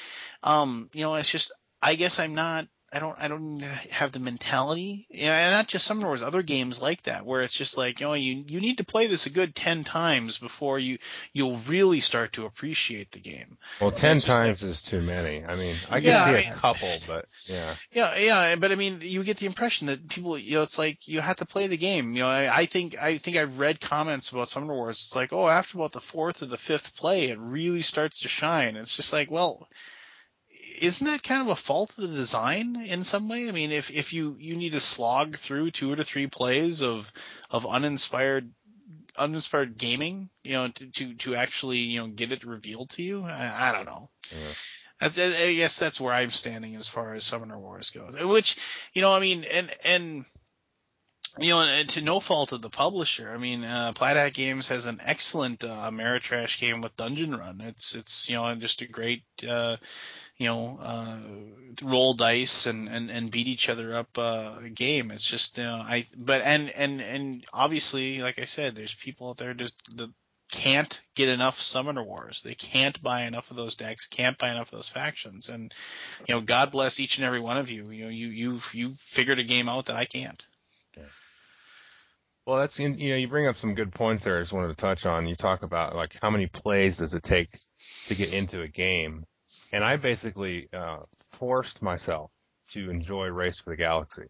um, 0.41 0.89
you 0.93 1.01
know, 1.01 1.15
it's 1.15 1.29
just, 1.29 1.51
I 1.81 1.93
guess 1.95 2.19
I'm 2.19 2.33
not 2.33 2.67
I 2.95 2.99
don't 2.99 3.17
I 3.19 3.27
don't 3.27 3.59
have 3.59 4.13
the 4.13 4.19
mentality, 4.19 5.05
you 5.09 5.25
know, 5.25 5.33
and 5.33 5.51
not 5.51 5.67
just 5.67 5.85
Summoner 5.85 6.07
Wars, 6.07 6.23
other 6.23 6.41
games 6.41 6.81
like 6.81 7.03
that, 7.03 7.25
where 7.25 7.41
it's 7.41 7.53
just 7.53 7.77
like, 7.77 7.99
you 7.99 8.05
know, 8.05 8.13
you 8.13 8.45
you 8.47 8.61
need 8.61 8.77
to 8.77 8.85
play 8.85 9.07
this 9.07 9.25
a 9.25 9.31
good 9.31 9.53
ten 9.53 9.83
times 9.83 10.37
before 10.37 10.79
you 10.79 10.97
you'll 11.33 11.57
really 11.67 11.99
start 11.99 12.31
to 12.33 12.45
appreciate 12.45 13.11
the 13.11 13.19
game. 13.19 13.57
Well, 13.81 13.91
ten 13.91 14.21
times 14.21 14.61
like, 14.61 14.69
is 14.71 14.81
too 14.81 15.01
many. 15.01 15.43
I 15.43 15.55
mean, 15.55 15.75
I 15.89 15.99
can 15.99 16.09
yeah, 16.09 16.23
see 16.23 16.29
I 16.29 16.33
mean, 16.35 16.53
a 16.53 16.55
couple, 16.55 16.87
but 17.05 17.25
yeah. 17.47 17.75
Yeah, 17.91 18.17
yeah, 18.17 18.55
but 18.55 18.71
I 18.71 18.75
mean, 18.75 18.99
you 19.01 19.25
get 19.25 19.37
the 19.37 19.47
impression 19.47 19.87
that 19.87 20.07
people, 20.07 20.37
you 20.37 20.55
know, 20.55 20.61
it's 20.61 20.77
like 20.77 21.05
you 21.05 21.19
have 21.19 21.37
to 21.37 21.45
play 21.45 21.67
the 21.67 21.75
game. 21.75 22.13
You 22.13 22.21
know, 22.21 22.29
I, 22.29 22.59
I 22.59 22.65
think 22.65 22.97
I 22.97 23.17
think 23.17 23.35
I've 23.35 23.59
read 23.59 23.81
comments 23.81 24.31
about 24.31 24.47
Summoner 24.47 24.73
Wars. 24.73 25.03
It's 25.05 25.15
like, 25.17 25.33
oh, 25.33 25.49
after 25.49 25.77
about 25.77 25.91
the 25.91 25.99
fourth 25.99 26.43
or 26.43 26.45
the 26.45 26.57
fifth 26.57 26.95
play, 26.95 27.25
it 27.25 27.39
really 27.39 27.81
starts 27.81 28.21
to 28.21 28.29
shine. 28.29 28.77
It's 28.77 28.95
just 28.95 29.11
like, 29.11 29.29
well 29.29 29.67
isn't 30.81 31.05
that 31.05 31.23
kind 31.23 31.41
of 31.41 31.47
a 31.49 31.55
fault 31.55 31.91
of 31.91 31.95
the 31.97 32.07
design 32.07 32.75
in 32.85 33.03
some 33.03 33.29
way? 33.29 33.47
I 33.47 33.51
mean, 33.51 33.71
if 33.71 33.91
if 33.91 34.13
you 34.13 34.35
you 34.39 34.55
need 34.55 34.73
to 34.73 34.79
slog 34.79 35.37
through 35.37 35.71
two 35.71 35.95
to 35.95 36.03
three 36.03 36.27
plays 36.27 36.83
of 36.83 37.11
of 37.49 37.65
uninspired 37.65 38.51
uninspired 39.17 39.77
gaming, 39.77 40.29
you 40.43 40.53
know, 40.53 40.67
to 40.69 40.87
to, 40.87 41.13
to 41.15 41.35
actually 41.35 41.79
you 41.79 42.01
know 42.01 42.07
get 42.07 42.31
it 42.31 42.43
revealed 42.43 42.91
to 42.91 43.03
you, 43.03 43.23
I, 43.23 43.69
I 43.69 43.71
don't 43.71 43.85
know. 43.85 44.09
Yeah. 44.31 44.53
I, 45.01 45.07
I 45.07 45.53
guess 45.53 45.77
that's 45.77 45.99
where 45.99 46.13
I'm 46.13 46.31
standing 46.31 46.75
as 46.75 46.87
far 46.87 47.13
as 47.13 47.25
Summoner 47.25 47.59
Wars 47.59 47.89
goes. 47.89 48.15
Which, 48.23 48.57
you 48.93 49.01
know, 49.01 49.13
I 49.13 49.19
mean, 49.19 49.43
and 49.43 49.69
and 49.83 50.25
you 51.37 51.49
know, 51.49 51.61
and 51.61 51.89
to 51.89 52.01
no 52.01 52.19
fault 52.19 52.53
of 52.53 52.61
the 52.61 52.69
publisher. 52.69 53.29
I 53.33 53.37
mean, 53.37 53.63
uh, 53.63 53.91
Plaid 53.93 54.15
Hat 54.15 54.33
Games 54.33 54.69
has 54.69 54.85
an 54.85 55.01
excellent 55.03 55.63
uh, 55.63 55.89
Ameritrash 55.89 56.59
game 56.59 56.81
with 56.81 56.95
Dungeon 56.95 57.35
Run. 57.35 57.61
It's 57.61 57.93
it's 57.93 58.29
you 58.29 58.35
know 58.35 58.55
just 58.55 58.81
a 58.81 58.87
great 58.87 59.23
uh, 59.47 59.77
you 60.37 60.47
know, 60.47 60.79
uh, 60.81 61.19
roll 61.83 62.13
dice 62.13 62.65
and, 62.65 62.89
and, 62.89 63.09
and 63.09 63.31
beat 63.31 63.47
each 63.47 63.69
other 63.69 63.95
up 63.95 64.17
uh, 64.17 64.59
game. 64.73 65.11
It's 65.11 65.25
just, 65.25 65.57
you 65.57 65.63
know, 65.63 65.75
I, 65.75 66.05
but, 66.17 66.41
and, 66.41 66.69
and, 66.71 67.01
and 67.01 67.45
obviously, 67.53 68.19
like 68.21 68.39
I 68.39 68.45
said, 68.45 68.75
there's 68.75 68.93
people 68.93 69.29
out 69.29 69.37
there 69.37 69.53
just 69.53 69.75
that 69.97 70.11
can't 70.51 71.01
get 71.15 71.29
enough 71.29 71.59
Summoner 71.61 72.03
Wars. 72.03 72.41
They 72.43 72.55
can't 72.55 73.01
buy 73.01 73.23
enough 73.23 73.49
of 73.49 73.57
those 73.57 73.75
decks, 73.75 74.07
can't 74.07 74.37
buy 74.37 74.51
enough 74.51 74.67
of 74.67 74.77
those 74.77 74.89
factions. 74.89 75.49
And, 75.49 75.73
you 76.27 76.35
know, 76.35 76.41
God 76.41 76.71
bless 76.71 76.99
each 76.99 77.17
and 77.17 77.25
every 77.25 77.39
one 77.39 77.57
of 77.57 77.69
you. 77.69 77.89
You 77.89 78.05
know, 78.05 78.11
you, 78.11 78.27
you've, 78.27 78.73
you've 78.73 78.99
figured 78.99 79.39
a 79.39 79.43
game 79.43 79.69
out 79.69 79.87
that 79.87 79.95
I 79.95 80.05
can't. 80.05 80.43
Well, 82.45 82.59
that's 82.59 82.77
you 82.77 82.89
know 82.89 83.15
you 83.15 83.27
bring 83.27 83.47
up 83.47 83.57
some 83.57 83.73
good 83.73 83.91
points 83.91 84.23
there. 84.23 84.37
I 84.37 84.41
just 84.41 84.53
wanted 84.53 84.67
to 84.67 84.75
touch 84.75 85.07
on. 85.07 85.25
You 85.25 85.35
talk 85.35 85.63
about 85.63 85.95
like 85.95 86.15
how 86.21 86.29
many 86.29 86.45
plays 86.45 86.97
does 86.97 87.15
it 87.15 87.23
take 87.23 87.57
to 88.07 88.13
get 88.13 88.33
into 88.33 88.61
a 88.61 88.67
game, 88.67 89.25
and 89.71 89.83
I 89.83 89.95
basically 89.97 90.69
uh, 90.73 90.99
forced 91.31 91.81
myself 91.81 92.31
to 92.71 92.89
enjoy 92.89 93.27
Race 93.27 93.59
for 93.59 93.71
the 93.71 93.77
Galaxy 93.77 94.25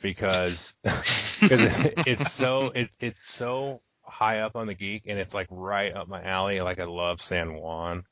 because 0.00 0.74
it, 0.84 1.94
it's 2.06 2.32
so 2.32 2.70
it, 2.74 2.90
it's 3.00 3.24
so 3.26 3.80
high 4.02 4.40
up 4.40 4.56
on 4.56 4.66
the 4.66 4.74
geek 4.74 5.04
and 5.06 5.18
it's 5.18 5.34
like 5.34 5.48
right 5.50 5.94
up 5.94 6.08
my 6.08 6.22
alley. 6.22 6.60
Like 6.60 6.80
I 6.80 6.84
love 6.84 7.20
San 7.20 7.54
Juan 7.54 8.04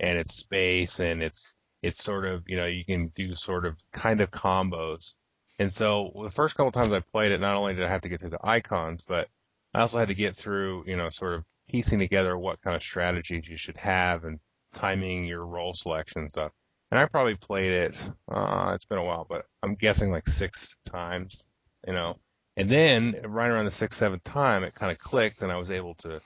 and 0.00 0.18
it's 0.18 0.34
space 0.34 1.00
and 1.00 1.22
it's 1.22 1.52
it's 1.82 2.02
sort 2.02 2.24
of 2.24 2.44
you 2.46 2.56
know 2.56 2.66
you 2.66 2.84
can 2.84 3.08
do 3.08 3.34
sort 3.34 3.66
of 3.66 3.76
kind 3.92 4.20
of 4.20 4.30
combos. 4.30 5.14
And 5.58 5.72
so 5.72 6.12
the 6.22 6.30
first 6.30 6.56
couple 6.56 6.72
times 6.72 6.92
I 6.92 7.00
played 7.00 7.32
it, 7.32 7.40
not 7.40 7.56
only 7.56 7.74
did 7.74 7.84
I 7.84 7.88
have 7.88 8.00
to 8.02 8.08
get 8.08 8.20
through 8.20 8.30
the 8.30 8.46
icons, 8.46 9.02
but 9.06 9.28
I 9.74 9.80
also 9.80 9.98
had 9.98 10.08
to 10.08 10.14
get 10.14 10.34
through 10.34 10.84
you 10.86 10.96
know 10.96 11.10
sort 11.10 11.34
of 11.34 11.44
piecing 11.68 11.98
together 11.98 12.36
what 12.36 12.60
kind 12.60 12.76
of 12.76 12.82
strategies 12.82 13.48
you 13.48 13.56
should 13.56 13.76
have 13.76 14.24
and 14.24 14.38
timing 14.72 15.24
your 15.24 15.46
role 15.46 15.74
selection 15.74 16.28
stuff. 16.28 16.52
And 16.90 17.00
I 17.00 17.06
probably 17.06 17.36
played 17.36 17.72
it, 17.72 18.10
uh, 18.30 18.72
it's 18.74 18.84
been 18.84 18.98
a 18.98 19.04
while, 19.04 19.26
but 19.28 19.46
I'm 19.62 19.74
guessing 19.74 20.10
like 20.10 20.28
six 20.28 20.76
times, 20.86 21.44
you 21.86 21.92
know. 21.94 22.18
And 22.56 22.68
then 22.68 23.20
right 23.24 23.50
around 23.50 23.64
the 23.64 23.70
sixth, 23.70 23.98
seventh 23.98 24.24
time, 24.24 24.62
it 24.64 24.74
kind 24.74 24.92
of 24.92 24.98
clicked 24.98 25.42
and 25.42 25.50
I 25.50 25.56
was 25.56 25.70
able 25.70 25.94
to, 25.96 26.20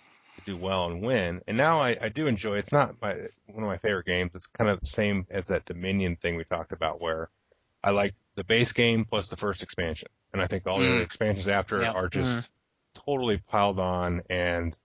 do 0.44 0.56
well 0.56 0.86
and 0.86 1.02
win. 1.02 1.40
And 1.48 1.56
now 1.56 1.80
I, 1.80 1.96
I 2.00 2.08
do 2.10 2.26
enjoy, 2.26 2.58
it's 2.58 2.72
not 2.72 3.00
my, 3.00 3.14
one 3.46 3.64
of 3.64 3.68
my 3.68 3.78
favorite 3.78 4.06
games. 4.06 4.32
It's 4.34 4.46
kind 4.46 4.68
of 4.68 4.80
the 4.80 4.86
same 4.86 5.26
as 5.30 5.48
that 5.48 5.64
Dominion 5.64 6.16
thing 6.16 6.36
we 6.36 6.44
talked 6.44 6.72
about 6.72 7.00
where 7.00 7.30
I 7.82 7.90
like 7.90 8.14
the 8.34 8.44
base 8.44 8.72
game 8.72 9.04
plus 9.04 9.28
the 9.28 9.36
first 9.36 9.62
expansion, 9.62 10.08
and 10.32 10.42
I 10.42 10.46
think 10.46 10.66
all 10.66 10.78
the 10.78 10.86
Mm. 10.86 10.92
other 10.96 11.02
expansions 11.02 11.48
after 11.48 11.80
Yep. 11.80 11.94
are 11.94 12.08
just 12.08 12.50
totally 12.94 13.38
piled 13.38 13.80
on. 13.80 14.22
And 14.28 14.76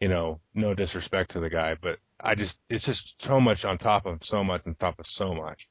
you 0.00 0.08
know, 0.08 0.40
no 0.54 0.74
disrespect 0.74 1.32
to 1.32 1.40
the 1.40 1.50
guy, 1.50 1.74
but 1.74 1.98
I 2.22 2.34
just 2.34 2.60
it's 2.68 2.84
just 2.84 3.22
so 3.22 3.40
much 3.40 3.64
on 3.64 3.78
top 3.78 4.06
of 4.06 4.24
so 4.24 4.44
much 4.44 4.62
on 4.66 4.74
top 4.74 4.98
of 4.98 5.06
so 5.06 5.34
much. 5.34 5.68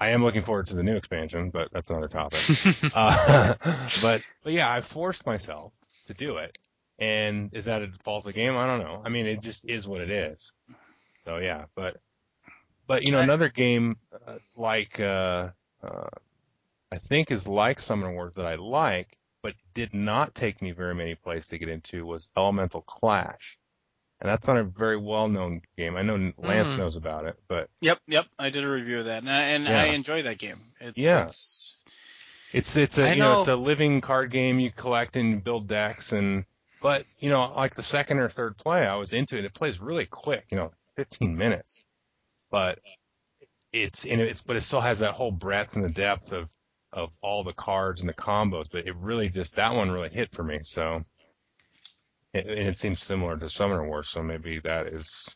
I 0.00 0.10
am 0.10 0.24
looking 0.24 0.42
forward 0.42 0.66
to 0.66 0.74
the 0.74 0.82
new 0.82 0.96
expansion, 0.96 1.50
but 1.50 1.72
that's 1.72 1.90
another 1.90 2.08
topic. 2.08 2.40
uh, 2.94 3.54
but 4.02 4.22
but 4.42 4.52
yeah, 4.52 4.70
I 4.70 4.80
forced 4.80 5.24
myself 5.26 5.72
to 6.06 6.14
do 6.14 6.38
it. 6.38 6.58
And 6.98 7.50
is 7.52 7.64
that 7.64 7.82
a 7.82 7.90
fault 8.04 8.24
of 8.24 8.26
the 8.26 8.32
game? 8.32 8.56
I 8.56 8.66
don't 8.66 8.80
know. 8.80 9.02
I 9.04 9.08
mean, 9.08 9.26
it 9.26 9.40
just 9.40 9.64
is 9.68 9.86
what 9.86 10.00
it 10.00 10.10
is. 10.10 10.52
So 11.24 11.38
yeah, 11.38 11.64
but 11.74 11.96
but 12.86 13.04
you 13.04 13.12
know, 13.12 13.20
another 13.20 13.48
game 13.48 13.96
uh, 14.26 14.38
like 14.56 15.00
uh, 15.00 15.50
uh, 15.82 16.08
I 16.92 16.98
think 16.98 17.30
is 17.30 17.48
like 17.48 17.80
Summoner 17.80 18.12
Wars 18.12 18.34
that 18.34 18.46
I 18.46 18.56
like, 18.56 19.16
but 19.42 19.54
did 19.74 19.94
not 19.94 20.34
take 20.34 20.62
me 20.62 20.72
very 20.72 20.94
many 20.94 21.14
plays 21.14 21.48
to 21.48 21.58
get 21.58 21.68
into 21.68 22.06
was 22.06 22.28
Elemental 22.36 22.82
Clash, 22.82 23.58
and 24.24 24.30
that's 24.32 24.48
not 24.48 24.56
a 24.56 24.64
very 24.64 24.96
well-known 24.96 25.60
game. 25.76 25.96
I 25.96 26.02
know 26.02 26.32
Lance 26.38 26.72
Mm. 26.72 26.78
knows 26.78 26.96
about 26.96 27.26
it, 27.26 27.38
but 27.46 27.68
Yep, 27.82 28.00
yep. 28.06 28.24
I 28.38 28.48
did 28.48 28.64
a 28.64 28.70
review 28.70 29.00
of 29.00 29.04
that, 29.04 29.18
and 29.18 29.30
I, 29.30 29.42
and 29.42 29.64
Yeah. 29.64 29.82
I 29.82 29.86
enjoy 29.88 30.22
that 30.22 30.38
game. 30.38 30.58
It's, 30.80 30.96
Yeah. 30.96 31.24
it's 31.24 31.76
It's 32.54 32.74
it's 32.74 32.96
a 32.96 33.10
I 33.10 33.12
you 33.12 33.18
know, 33.20 33.32
know- 33.34 33.38
it's 33.40 33.48
a 33.48 33.56
living 33.56 34.00
card 34.00 34.30
game. 34.30 34.58
You 34.60 34.70
collect 34.70 35.16
and 35.16 35.44
build 35.44 35.68
decks 35.68 36.12
and 36.12 36.46
but 36.80 37.04
you 37.18 37.28
know 37.28 37.52
like 37.54 37.74
the 37.74 37.82
second 37.82 38.18
or 38.18 38.30
third 38.30 38.56
play 38.56 38.86
I 38.86 38.94
was 38.96 39.12
into 39.12 39.36
it. 39.36 39.44
It 39.44 39.52
plays 39.52 39.78
really 39.78 40.06
quick, 40.06 40.46
you 40.50 40.56
know, 40.56 40.72
15 40.96 41.36
minutes, 41.36 41.84
but 42.50 42.78
it's 43.72 44.06
and 44.06 44.22
it's 44.22 44.40
but 44.40 44.56
it 44.56 44.62
still 44.62 44.80
has 44.80 45.00
that 45.00 45.12
whole 45.12 45.32
breadth 45.32 45.74
and 45.76 45.84
the 45.84 45.90
depth 45.90 46.32
of 46.32 46.48
of 46.94 47.10
all 47.20 47.42
the 47.42 47.52
cards 47.52 48.00
and 48.00 48.08
the 48.08 48.14
combos. 48.14 48.68
But 48.72 48.86
it 48.86 48.96
really 48.96 49.28
just 49.28 49.56
that 49.56 49.74
one 49.74 49.90
really 49.90 50.08
hit 50.08 50.32
for 50.32 50.44
me. 50.44 50.60
So 50.62 51.02
it, 52.34 52.46
it 52.48 52.76
seems 52.76 53.02
similar 53.02 53.36
to 53.38 53.50
Summoner 53.50 53.86
Wars. 53.86 54.08
So 54.10 54.22
maybe 54.22 54.60
that 54.60 54.86
is 54.88 55.28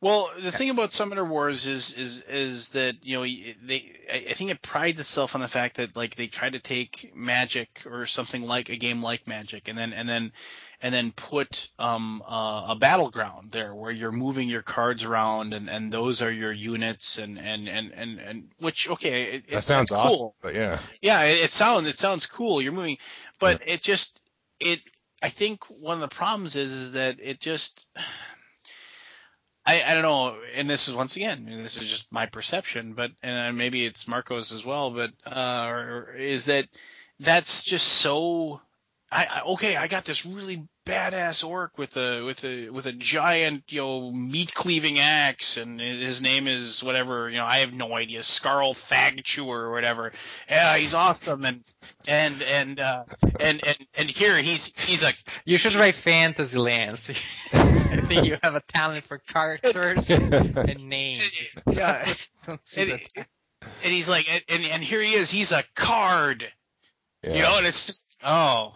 Well, 0.00 0.30
the 0.42 0.50
thing 0.52 0.70
about 0.70 0.92
Summoner 0.92 1.24
Wars 1.24 1.66
is 1.66 1.92
is 1.94 2.22
is 2.22 2.70
that 2.70 3.04
you 3.06 3.14
know 3.14 3.22
they 3.22 3.92
I 4.12 4.32
think 4.34 4.50
it 4.50 4.60
prides 4.60 4.98
itself 5.00 5.34
on 5.36 5.40
the 5.40 5.48
fact 5.48 5.76
that 5.76 5.96
like 5.96 6.16
they 6.16 6.26
try 6.26 6.50
to 6.50 6.58
take 6.58 7.12
Magic 7.14 7.84
or 7.86 8.06
something 8.06 8.42
like 8.42 8.68
a 8.68 8.76
game 8.76 9.02
like 9.02 9.26
Magic 9.28 9.68
and 9.68 9.78
then 9.78 9.92
and 9.92 10.08
then 10.08 10.32
and 10.82 10.92
then 10.92 11.12
put 11.12 11.70
um 11.78 12.22
uh, 12.28 12.66
a 12.70 12.76
battleground 12.76 13.52
there 13.52 13.74
where 13.74 13.92
you're 13.92 14.12
moving 14.12 14.48
your 14.48 14.62
cards 14.62 15.04
around 15.04 15.54
and 15.54 15.70
and 15.70 15.92
those 15.92 16.20
are 16.22 16.32
your 16.32 16.52
units 16.52 17.18
and 17.18 17.38
and 17.38 17.68
and 17.68 17.92
and, 17.92 18.18
and 18.18 18.50
which 18.58 18.90
okay 18.90 19.24
it, 19.48 19.48
that 19.50 19.62
sounds 19.64 19.90
that's 19.90 20.00
awesome. 20.00 20.18
cool 20.18 20.36
But 20.42 20.54
yeah, 20.54 20.80
yeah, 21.00 21.22
it, 21.24 21.44
it 21.44 21.50
sounds 21.50 21.86
it 21.86 21.98
sounds 21.98 22.26
cool. 22.26 22.60
You're 22.62 22.72
moving, 22.72 22.98
but 23.38 23.62
it 23.66 23.82
just 23.82 24.20
it. 24.60 24.80
I 25.22 25.28
think 25.28 25.64
one 25.66 25.94
of 25.94 26.00
the 26.00 26.14
problems 26.14 26.56
is 26.56 26.72
is 26.72 26.92
that 26.92 27.18
it 27.20 27.40
just. 27.40 27.86
I, 29.64 29.84
I 29.86 29.94
don't 29.94 30.02
know, 30.02 30.36
and 30.56 30.68
this 30.68 30.88
is 30.88 30.94
once 30.94 31.14
again, 31.14 31.48
this 31.48 31.80
is 31.80 31.88
just 31.88 32.10
my 32.10 32.26
perception, 32.26 32.94
but 32.94 33.12
and 33.22 33.56
maybe 33.56 33.86
it's 33.86 34.08
Marco's 34.08 34.50
as 34.50 34.64
well, 34.64 34.90
but 34.90 35.12
uh, 35.24 36.02
is 36.18 36.46
that 36.46 36.66
that's 37.20 37.62
just 37.62 37.86
so. 37.86 38.60
I, 39.10 39.26
I 39.26 39.40
okay, 39.52 39.76
I 39.76 39.86
got 39.86 40.04
this 40.04 40.26
really 40.26 40.66
badass 40.84 41.46
orc 41.46 41.78
with 41.78 41.96
a 41.96 42.22
with 42.22 42.44
a 42.44 42.68
with 42.70 42.86
a 42.86 42.92
giant 42.92 43.64
you 43.70 43.80
know 43.80 44.10
meat 44.10 44.52
cleaving 44.54 44.98
axe, 44.98 45.56
and 45.56 45.80
his 45.80 46.22
name 46.22 46.48
is 46.48 46.82
whatever 46.82 47.28
you 47.30 47.36
know. 47.36 47.44
I 47.46 47.58
have 47.58 47.72
no 47.72 47.94
idea, 47.94 48.20
Scarl 48.20 48.74
Fag 48.74 49.22
Chewer 49.22 49.68
or 49.68 49.72
whatever. 49.72 50.12
Yeah, 50.48 50.76
he's 50.76 50.94
awesome, 50.94 51.44
and 51.44 51.64
and 52.06 52.42
and 52.42 52.80
uh, 52.80 53.04
and 53.40 53.64
and 53.66 53.76
and 53.96 54.10
here 54.10 54.36
he's 54.38 54.72
he's 54.76 55.02
a 55.04 55.12
You 55.44 55.56
should 55.58 55.74
write 55.74 55.94
fantasy 55.94 56.58
lands. 56.58 57.10
I 57.52 58.00
think 58.00 58.26
you 58.26 58.36
have 58.42 58.54
a 58.54 58.60
talent 58.60 59.04
for 59.04 59.18
characters 59.18 60.10
and 60.10 60.88
names. 60.88 61.52
yeah, 61.70 62.12
and, 62.48 62.58
and 62.78 63.02
he's 63.82 64.08
like 64.08 64.28
and 64.48 64.64
and 64.64 64.82
here 64.82 65.00
he 65.00 65.14
is, 65.14 65.30
he's 65.30 65.52
a 65.52 65.62
card. 65.76 66.50
yeah. 67.22 67.34
You 67.34 67.42
know, 67.42 67.58
and 67.58 67.66
it's 67.66 67.86
just 67.86 68.16
oh, 68.24 68.74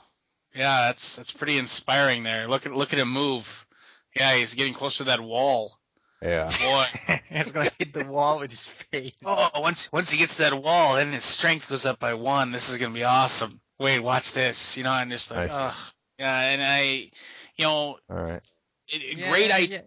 yeah, 0.57 0.87
that's 0.87 1.17
that's 1.17 1.33
pretty 1.33 1.59
inspiring 1.59 2.23
there. 2.23 2.49
Look 2.49 2.67
at 2.67 2.75
look 2.75 2.93
at 2.93 2.99
him 2.99 3.13
move. 3.13 3.67
Yeah, 4.15 4.35
he's 4.37 4.55
getting 4.55 4.73
close 4.75 4.97
to 4.99 5.05
that 5.05 5.21
wall. 5.21 5.79
yeah. 6.23 6.51
Boy, 6.61 7.17
He's 7.29 7.53
gonna 7.53 7.71
hit 7.79 7.93
the 7.93 8.05
wall 8.05 8.39
with 8.39 8.51
his 8.51 8.67
face. 8.67 9.13
oh, 9.25 9.51
once 9.61 9.91
once 9.93 10.11
he 10.11 10.19
gets 10.19 10.37
to 10.37 10.43
that 10.43 10.55
wall, 10.63 10.95
then 10.97 11.13
his 11.13 11.25
strength 11.25 11.69
goes 11.69 11.85
up 11.85 11.99
by 11.99 12.15
one. 12.15 12.51
This 12.51 12.71
is 12.71 12.79
gonna 12.79 12.95
be 12.95 13.05
awesome. 13.05 13.61
Wait, 13.79 14.01
watch 14.01 14.33
this. 14.33 14.77
You 14.79 14.85
know, 14.85 14.91
I'm 14.93 15.11
just 15.11 15.31
like, 15.31 15.39
I 15.41 15.49
see. 15.49 15.55
oh, 15.59 15.89
yeah, 16.19 16.41
and 16.41 16.63
I, 16.65 17.11
you 17.57 17.65
know, 17.67 17.99
All 18.09 18.17
right. 18.17 18.41
it, 18.89 19.03
it- 19.03 19.19
Yeah, 19.19 19.31
great 19.31 19.51
idea, 19.53 19.77
yeah. 19.79 19.83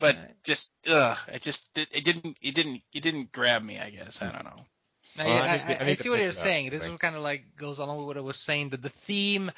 but 0.00 0.16
Yeah. 0.16 0.26
just, 0.44 0.72
ugh, 0.88 1.18
it 1.30 1.42
just, 1.42 1.68
it, 1.76 1.88
it 1.92 2.04
didn't, 2.04 2.38
it 2.40 2.54
didn't, 2.54 2.80
it 2.94 3.00
didn't 3.02 3.32
grab 3.32 3.62
me. 3.62 3.78
I 3.78 3.90
guess 3.90 4.22
I 4.22 4.32
don't 4.32 4.44
know. 4.44 4.64
I, 5.18 5.24
Well, 5.26 5.42
I 5.42 5.46
I, 5.46 5.52
need 5.68 5.76
I 5.78 5.84
I, 5.90 5.94
see 5.94 6.08
what 6.08 6.16
pick 6.16 6.20
you're 6.22 6.28
it 6.28 6.36
up, 6.38 6.42
saying. 6.42 6.66
I 6.68 6.70
This 6.70 6.84
is 6.84 6.96
kind 6.96 7.14
of 7.16 7.20
like 7.22 7.54
goes 7.58 7.80
along 7.80 7.98
with 7.98 8.06
what 8.06 8.16
I 8.16 8.20
was 8.22 8.38
saying 8.38 8.70
that 8.70 8.80
the 8.80 8.88
theme 8.88 9.50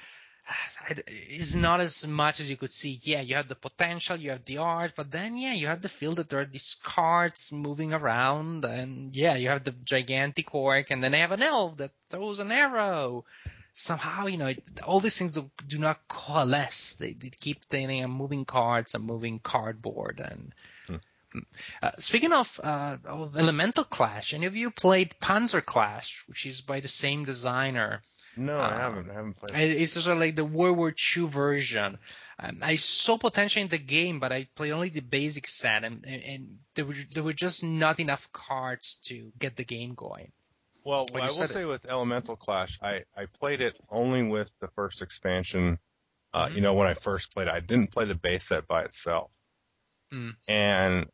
is 1.17 1.55
not 1.55 1.81
as 1.81 2.07
much 2.07 2.41
as 2.41 2.51
you 2.51 2.57
could 2.57 2.71
see. 2.71 2.99
Yeah, 3.03 3.21
you 3.21 3.37
have 3.37 3.49
the 3.49 3.55
potential, 3.55 4.17
you 4.17 4.31
have 4.31 4.45
the 4.45 4.59
art, 4.59 4.93
but 4.97 5.11
then 5.11 5.37
yeah, 5.37 5.55
you 5.55 5.67
have 5.67 5.83
the 5.83 5.89
feel 5.89 6.15
that 6.15 6.29
there 6.29 6.41
are 6.41 6.45
these 6.45 6.77
cards 6.83 7.53
moving 7.53 7.93
around, 7.93 8.65
and 8.65 9.15
yeah, 9.15 9.37
you 9.37 9.49
have 9.49 9.65
the 9.65 9.73
gigantic 9.73 10.55
orc, 10.55 10.91
and 10.91 11.03
then 11.03 11.13
they 11.13 11.21
have 11.21 11.33
an 11.33 11.43
elf 11.43 11.77
that 11.79 11.93
throws 12.11 12.39
an 12.39 12.53
arrow. 12.53 13.25
Somehow, 13.77 14.27
you 14.27 14.37
know, 14.37 14.47
it, 14.47 14.63
all 14.87 15.01
these 15.01 15.19
things 15.19 15.35
do, 15.35 15.51
do 15.67 15.79
not 15.79 16.07
coalesce. 16.07 16.95
They, 16.95 17.13
they 17.13 17.31
keep 17.31 17.65
thinking 17.65 18.05
of 18.05 18.11
moving 18.11 18.45
cards 18.45 18.95
and 18.95 19.05
moving 19.05 19.41
cardboard 19.41 20.21
and 20.25 20.55
uh, 21.83 21.91
speaking 21.99 22.33
of, 22.33 22.61
uh, 22.63 22.97
of 23.05 23.37
Elemental 23.37 23.85
Clash, 23.85 24.35
any 24.35 24.47
of 24.47 24.57
you 24.57 24.71
played 24.71 25.17
Panzer 25.21 25.65
Clash, 25.65 26.23
which 26.29 26.47
is 26.47 26.61
by 26.61 26.81
the 26.81 26.89
same 26.89 27.25
designer? 27.25 28.03
No, 28.37 28.59
Uh, 28.59 28.69
I 28.69 28.77
haven't. 28.77 29.11
I 29.11 29.15
haven't 29.15 29.35
played. 29.35 29.53
Uh, 29.53 29.81
It's 29.83 29.93
sort 29.93 30.15
of 30.17 30.19
like 30.21 30.35
the 30.37 30.45
World 30.45 30.77
War 30.77 30.93
II 31.17 31.27
version. 31.27 31.99
Um, 32.39 32.59
I 32.63 32.77
saw 32.77 33.17
potential 33.17 33.63
in 33.63 33.69
the 33.69 33.79
game, 33.79 34.19
but 34.19 34.33
I 34.33 34.49
played 34.57 34.73
only 34.73 34.89
the 34.89 35.01
basic 35.03 35.47
set, 35.47 35.85
and, 35.85 36.05
and, 36.05 36.23
and 36.23 36.59
there 36.75 36.85
were 36.85 36.95
there 37.13 37.23
were 37.23 37.33
just 37.33 37.63
not 37.63 38.01
enough 38.01 38.31
cards 38.33 38.97
to 39.05 39.33
get 39.39 39.57
the 39.57 39.65
game 39.65 39.95
going. 39.95 40.33
Well, 40.85 41.07
I 41.15 41.21
will 41.27 41.31
say 41.31 41.65
with 41.65 41.87
Elemental 41.89 42.37
Clash, 42.37 42.79
I, 42.83 43.05
I 43.17 43.27
played 43.27 43.63
it 43.63 43.75
only 43.89 44.23
with 44.23 44.53
the 44.61 44.69
first 44.69 45.01
expansion. 45.01 45.79
Uh, 46.35 46.49
Mhm. 46.49 46.55
You 46.57 46.61
know, 46.61 46.75
when 46.75 46.89
I 46.89 46.95
first 46.95 47.33
played 47.33 47.49
it, 47.49 47.55
I 47.55 47.61
didn't 47.61 47.93
play 47.93 48.05
the 48.05 48.15
base 48.17 48.45
set 48.49 48.67
by 48.67 48.83
itself. 48.83 49.31
Mm. 50.13 50.35
And, 50.49 51.07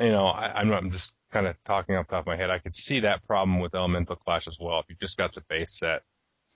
you 0.00 0.12
know, 0.12 0.26
I, 0.28 0.60
I'm, 0.60 0.72
I'm 0.72 0.90
just 0.92 1.12
kind 1.30 1.46
of 1.46 1.62
talking 1.64 1.96
off 1.96 2.06
the 2.06 2.12
top 2.12 2.22
of 2.22 2.26
my 2.28 2.36
head. 2.36 2.48
I 2.50 2.58
could 2.58 2.74
see 2.74 3.00
that 3.00 3.26
problem 3.26 3.60
with 3.60 3.74
Elemental 3.74 4.16
Clash 4.16 4.48
as 4.48 4.56
well. 4.58 4.78
If 4.80 4.86
you 4.88 4.96
just 5.00 5.18
got 5.18 5.34
the 5.34 5.42
base 5.42 5.76
set, 5.78 6.02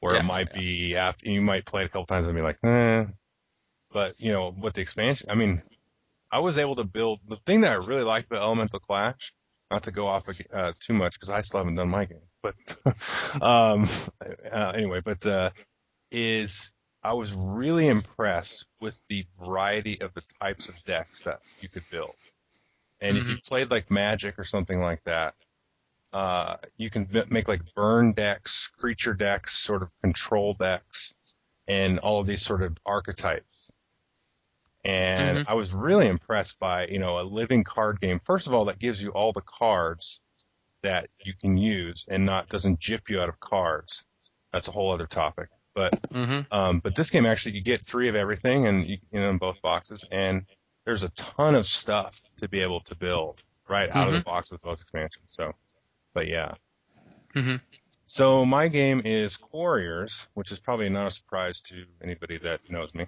where 0.01 0.15
Yeah, 0.15 0.21
it 0.21 0.25
might 0.25 0.53
be 0.53 0.97
after 0.97 1.29
you 1.29 1.41
might 1.41 1.65
play 1.65 1.83
it 1.83 1.87
a 1.87 1.89
couple 1.89 2.07
times 2.07 2.27
and 2.27 2.35
be 2.35 2.43
like, 2.43 2.59
eh. 2.65 3.07
But 3.93 4.21
you 4.21 4.33
know, 4.33 4.55
with 4.57 4.75
the 4.75 4.81
expansion, 4.81 5.31
I 5.31 5.35
mean, 5.35 5.63
I 6.31 6.41
was 6.41 6.59
able 6.59 6.77
to 6.77 6.85
build 6.85 7.21
the 7.29 7.37
thing 7.47 7.63
that 7.63 7.73
I 7.73 7.77
really 7.77 8.03
liked 8.03 8.31
about 8.31 8.43
Elemental 8.43 8.81
Clash. 8.81 9.33
Not 9.71 9.85
to 9.85 9.93
go 9.93 10.09
off 10.09 10.29
uh, 10.53 10.73
too 10.81 10.95
much 10.95 11.15
because 11.15 11.31
I 11.31 11.43
still 11.43 11.61
haven't 11.61 11.77
done 11.77 11.91
my 11.91 12.05
game, 12.05 12.23
but 12.43 12.57
um, 13.41 13.89
uh, 14.51 14.73
anyway, 14.75 15.01
but 15.01 15.25
uh, 15.25 15.51
is 16.11 16.73
I 17.05 17.13
was 17.13 17.33
really 17.33 17.87
impressed 17.87 18.67
with 18.81 18.99
the 19.09 19.27
variety 19.39 20.01
of 20.01 20.13
the 20.15 20.23
types 20.41 20.69
of 20.69 20.83
decks 20.85 21.25
that 21.25 21.41
you 21.61 21.69
could 21.69 21.89
build. 21.89 22.15
And 23.01 23.17
if 23.17 23.29
you 23.29 23.39
played 23.39 23.71
like 23.71 23.91
Magic 23.91 24.39
or 24.39 24.45
something 24.45 24.81
like 24.81 25.03
that, 25.05 25.35
uh, 26.13 26.57
you 26.77 26.91
can 26.91 27.09
make 27.31 27.49
like 27.49 27.63
burn 27.75 28.13
decks, 28.13 28.69
creature 28.79 29.15
decks, 29.15 29.59
sort 29.59 29.83
of 29.83 29.93
control 30.03 30.55
decks, 30.55 31.15
and 31.69 31.99
all 32.01 32.21
of 32.21 32.27
these 32.27 32.43
sort 32.43 32.63
of 32.63 32.77
archetypes. 32.87 33.71
And 34.85 35.39
Mhm. 35.39 35.45
I 35.47 35.55
was 35.55 35.73
really 35.75 36.07
impressed 36.09 36.59
by, 36.59 36.87
you 36.87 36.99
know, 36.99 37.21
a 37.21 37.23
living 37.23 37.65
card 37.65 38.01
game. 38.01 38.21
First 38.25 38.47
of 38.47 38.55
all, 38.55 38.65
that 38.67 38.79
gives 38.79 39.03
you 39.03 39.11
all 39.11 39.33
the 39.33 39.43
cards 39.43 40.21
that 40.83 41.09
you 41.25 41.35
can 41.35 41.57
use 41.57 42.07
and 42.09 42.25
not 42.25 42.49
doesn't 42.49 42.81
jip 42.81 43.11
you 43.11 43.21
out 43.21 43.29
of 43.29 43.39
cards. 43.41 44.05
That's 44.53 44.69
a 44.69 44.73
whole 44.73 44.91
other 44.91 45.07
topic. 45.07 45.51
But 45.75 45.95
Mm-hmm. 46.13 46.53
um, 46.53 46.81
but 46.81 46.95
this 46.95 47.11
game 47.11 47.27
actually 47.27 47.57
you 47.57 47.63
get 47.63 47.85
three 47.85 48.09
of 48.09 48.17
everything 48.17 48.67
and 48.67 48.87
you, 48.89 48.99
you 49.13 49.21
know 49.21 49.31
in 49.31 49.39
both 49.39 49.61
boxes 49.63 50.05
and 50.11 50.47
there's 50.85 51.03
a 51.03 51.11
ton 51.11 51.55
of 51.55 51.67
stuff 51.67 52.21
to 52.39 52.49
be 52.49 52.61
able 52.61 52.81
to 52.83 52.95
build 52.97 53.43
right 53.69 53.91
out 53.91 54.09
of 54.09 54.15
the 54.15 54.21
box 54.21 54.51
with 54.51 54.63
both 54.63 54.81
expansions. 54.81 55.27
So, 55.33 55.53
but 56.15 56.29
yeah. 56.29 56.55
Mm-hmm. 57.35 57.57
So 58.07 58.45
my 58.45 58.69
game 58.69 59.03
is 59.05 59.37
Quarriors, 59.37 60.27
which 60.35 60.51
is 60.51 60.59
probably 60.59 60.89
not 60.89 61.07
a 61.07 61.11
surprise 61.11 61.61
to 61.63 61.85
anybody 62.03 62.39
that 62.39 62.69
knows 62.69 62.93
me. 62.93 63.07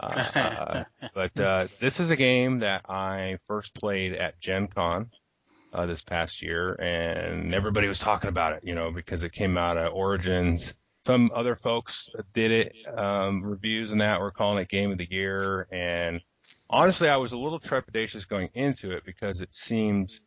Uh, 0.00 0.84
but 1.14 1.38
uh, 1.38 1.66
this 1.78 2.00
is 2.00 2.10
a 2.10 2.16
game 2.16 2.60
that 2.60 2.88
I 2.88 3.38
first 3.46 3.74
played 3.74 4.14
at 4.14 4.40
Gen 4.40 4.68
Con 4.68 5.10
uh, 5.72 5.86
this 5.86 6.00
past 6.00 6.42
year, 6.42 6.72
and 6.74 7.54
everybody 7.54 7.86
was 7.86 7.98
talking 7.98 8.28
about 8.28 8.54
it, 8.54 8.64
you 8.64 8.74
know, 8.74 8.90
because 8.90 9.24
it 9.24 9.32
came 9.32 9.58
out 9.58 9.76
of 9.76 9.92
Origins. 9.92 10.74
Some 11.06 11.30
other 11.34 11.54
folks 11.54 12.10
did 12.32 12.50
it, 12.50 12.98
um, 12.98 13.42
reviews 13.42 13.92
and 13.92 14.00
that 14.00 14.20
were 14.20 14.30
calling 14.30 14.62
it 14.62 14.68
Game 14.68 14.90
of 14.90 14.98
the 14.98 15.10
Year, 15.10 15.66
and 15.70 16.20
honestly, 16.68 17.08
I 17.08 17.16
was 17.16 17.32
a 17.32 17.38
little 17.38 17.60
trepidatious 17.60 18.26
going 18.26 18.50
into 18.54 18.92
it 18.92 19.04
because 19.04 19.40
it 19.40 19.52
seemed 19.52 20.18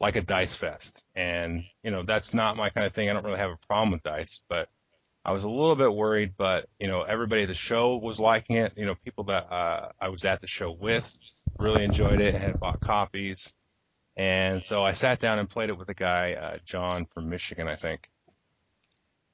like 0.00 0.16
a 0.16 0.22
dice 0.22 0.54
fest, 0.54 1.04
and 1.14 1.64
you 1.82 1.90
know, 1.90 2.02
that's 2.02 2.32
not 2.34 2.56
my 2.56 2.70
kind 2.70 2.86
of 2.86 2.92
thing. 2.92 3.10
I 3.10 3.12
don't 3.12 3.24
really 3.24 3.38
have 3.38 3.50
a 3.50 3.66
problem 3.66 3.92
with 3.92 4.02
dice, 4.02 4.40
but 4.48 4.68
I 5.24 5.32
was 5.32 5.44
a 5.44 5.50
little 5.50 5.76
bit 5.76 5.92
worried, 5.92 6.34
but 6.36 6.68
you 6.78 6.86
know, 6.86 7.02
everybody 7.02 7.42
at 7.42 7.48
the 7.48 7.54
show 7.54 7.96
was 7.96 8.18
liking 8.18 8.56
it. 8.56 8.72
You 8.76 8.86
know, 8.86 8.94
people 8.94 9.24
that 9.24 9.52
uh, 9.52 9.90
I 10.00 10.08
was 10.08 10.24
at 10.24 10.40
the 10.40 10.46
show 10.46 10.70
with 10.70 11.18
really 11.58 11.84
enjoyed 11.84 12.20
it 12.20 12.34
and 12.34 12.58
bought 12.58 12.80
copies. 12.80 13.52
And 14.16 14.62
so 14.64 14.82
I 14.82 14.92
sat 14.92 15.20
down 15.20 15.38
and 15.38 15.48
played 15.48 15.70
it 15.70 15.78
with 15.78 15.88
a 15.88 15.94
guy, 15.94 16.32
uh, 16.32 16.58
John 16.64 17.06
from 17.14 17.28
Michigan, 17.28 17.68
I 17.68 17.76
think. 17.76 18.08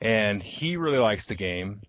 And 0.00 0.42
he 0.42 0.76
really 0.76 0.98
likes 0.98 1.26
the 1.26 1.34
game. 1.34 1.80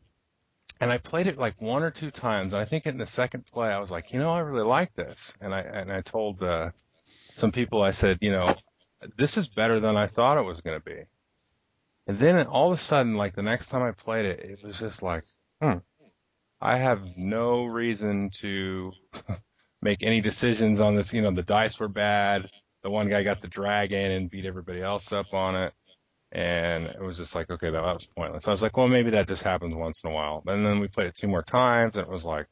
And 0.79 0.91
I 0.91 0.97
played 0.97 1.27
it 1.27 1.37
like 1.37 1.61
one 1.61 1.83
or 1.83 1.91
two 1.91 2.11
times. 2.11 2.53
And 2.53 2.61
I 2.61 2.65
think 2.65 2.85
in 2.85 2.97
the 2.97 3.05
second 3.05 3.45
play, 3.47 3.69
I 3.69 3.79
was 3.79 3.91
like, 3.91 4.13
you 4.13 4.19
know, 4.19 4.31
I 4.31 4.39
really 4.39 4.65
like 4.65 4.93
this. 4.93 5.33
And 5.41 5.53
I, 5.53 5.61
and 5.61 5.91
I 5.91 6.01
told, 6.01 6.43
uh, 6.43 6.71
some 7.35 7.51
people, 7.51 7.81
I 7.81 7.91
said, 7.91 8.19
you 8.21 8.31
know, 8.31 8.55
this 9.17 9.37
is 9.37 9.47
better 9.47 9.79
than 9.79 9.97
I 9.97 10.07
thought 10.07 10.37
it 10.37 10.45
was 10.45 10.61
going 10.61 10.79
to 10.79 10.83
be. 10.83 11.03
And 12.07 12.17
then 12.17 12.47
all 12.47 12.71
of 12.71 12.79
a 12.79 12.81
sudden, 12.81 13.15
like 13.15 13.35
the 13.35 13.43
next 13.43 13.67
time 13.67 13.83
I 13.83 13.91
played 13.91 14.25
it, 14.25 14.39
it 14.39 14.63
was 14.63 14.79
just 14.79 15.03
like, 15.03 15.25
hmm, 15.61 15.79
I 16.61 16.77
have 16.77 17.17
no 17.17 17.65
reason 17.65 18.29
to 18.41 18.93
make 19.81 20.01
any 20.01 20.21
decisions 20.21 20.79
on 20.79 20.95
this. 20.95 21.13
You 21.13 21.21
know, 21.21 21.31
the 21.31 21.43
dice 21.43 21.79
were 21.79 21.89
bad. 21.89 22.49
The 22.83 22.89
one 22.89 23.09
guy 23.09 23.23
got 23.23 23.41
the 23.41 23.47
dragon 23.47 24.11
and 24.11 24.29
beat 24.29 24.45
everybody 24.45 24.81
else 24.81 25.11
up 25.11 25.33
on 25.33 25.55
it. 25.55 25.73
And 26.31 26.85
it 26.85 27.01
was 27.01 27.17
just 27.17 27.35
like, 27.35 27.49
okay, 27.49 27.69
that, 27.69 27.81
was 27.81 28.07
pointless. 28.15 28.47
I 28.47 28.51
was 28.51 28.61
like, 28.61 28.77
well, 28.77 28.87
maybe 28.87 29.11
that 29.11 29.27
just 29.27 29.43
happens 29.43 29.75
once 29.75 30.01
in 30.03 30.09
a 30.09 30.13
while. 30.13 30.43
And 30.45 30.65
then 30.65 30.79
we 30.79 30.87
played 30.87 31.07
it 31.07 31.15
two 31.15 31.27
more 31.27 31.43
times 31.43 31.95
and 31.95 32.05
it 32.05 32.11
was 32.11 32.25
like, 32.25 32.47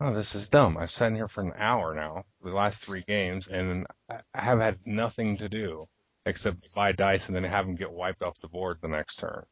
oh, 0.00 0.14
this 0.14 0.34
is 0.34 0.48
dumb. 0.48 0.76
I've 0.78 0.90
sat 0.90 1.12
here 1.12 1.28
for 1.28 1.42
an 1.42 1.52
hour 1.56 1.94
now, 1.94 2.24
the 2.42 2.50
last 2.50 2.84
three 2.84 3.04
games, 3.06 3.48
and 3.48 3.86
I 4.08 4.20
have 4.34 4.58
had 4.58 4.78
nothing 4.86 5.36
to 5.38 5.48
do 5.48 5.86
except 6.24 6.74
buy 6.74 6.92
dice 6.92 7.26
and 7.26 7.36
then 7.36 7.44
have 7.44 7.66
them 7.66 7.76
get 7.76 7.92
wiped 7.92 8.22
off 8.22 8.38
the 8.40 8.48
board 8.48 8.78
the 8.80 8.88
next 8.88 9.18
turn. 9.18 9.44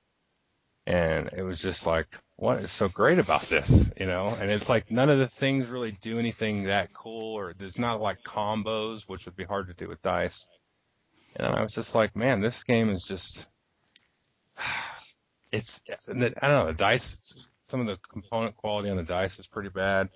And 0.87 1.29
it 1.37 1.43
was 1.43 1.61
just 1.61 1.87
like, 1.87 2.19
what 2.37 2.59
is 2.59 2.73
so 2.73 2.89
great 2.89 3.19
about 3.19 3.43
this, 3.43 3.91
you 3.99 4.07
know? 4.07 4.35
And 4.41 4.51
it's 4.51 4.70
like 4.70 4.91
none 4.91 5.11
of 5.11 5.19
the 5.19 5.29
things 5.29 5.69
really 5.69 5.93
do 5.93 6.19
anything 6.19 6.65
that 6.65 6.95
cool, 6.95 7.37
or 7.37 7.53
there's 7.53 7.79
not 7.79 8.01
like 8.01 8.23
combos, 8.23 9.03
which 9.03 9.27
would 9.27 9.37
be 9.37 9.45
hard 9.45 9.69
to 9.69 9.75
do 9.75 9.87
with 9.87 10.01
dice. 10.01 10.49
And 11.37 11.47
I 11.47 11.62
was 11.62 11.75
just 11.75 11.95
like, 11.95 12.16
man, 12.16 12.41
this 12.41 12.62
game 12.62 12.89
is 12.89 13.05
just, 13.05 13.47
it's, 15.53 15.83
I 16.09 16.15
don't 16.15 16.43
know, 16.43 16.66
the 16.66 16.73
dice, 16.73 17.49
some 17.65 17.81
of 17.81 17.87
the 17.87 17.99
component 18.11 18.57
quality 18.57 18.89
on 18.89 18.97
the 18.97 19.03
dice 19.03 19.39
is 19.39 19.47
pretty 19.47 19.69
bad 19.69 20.09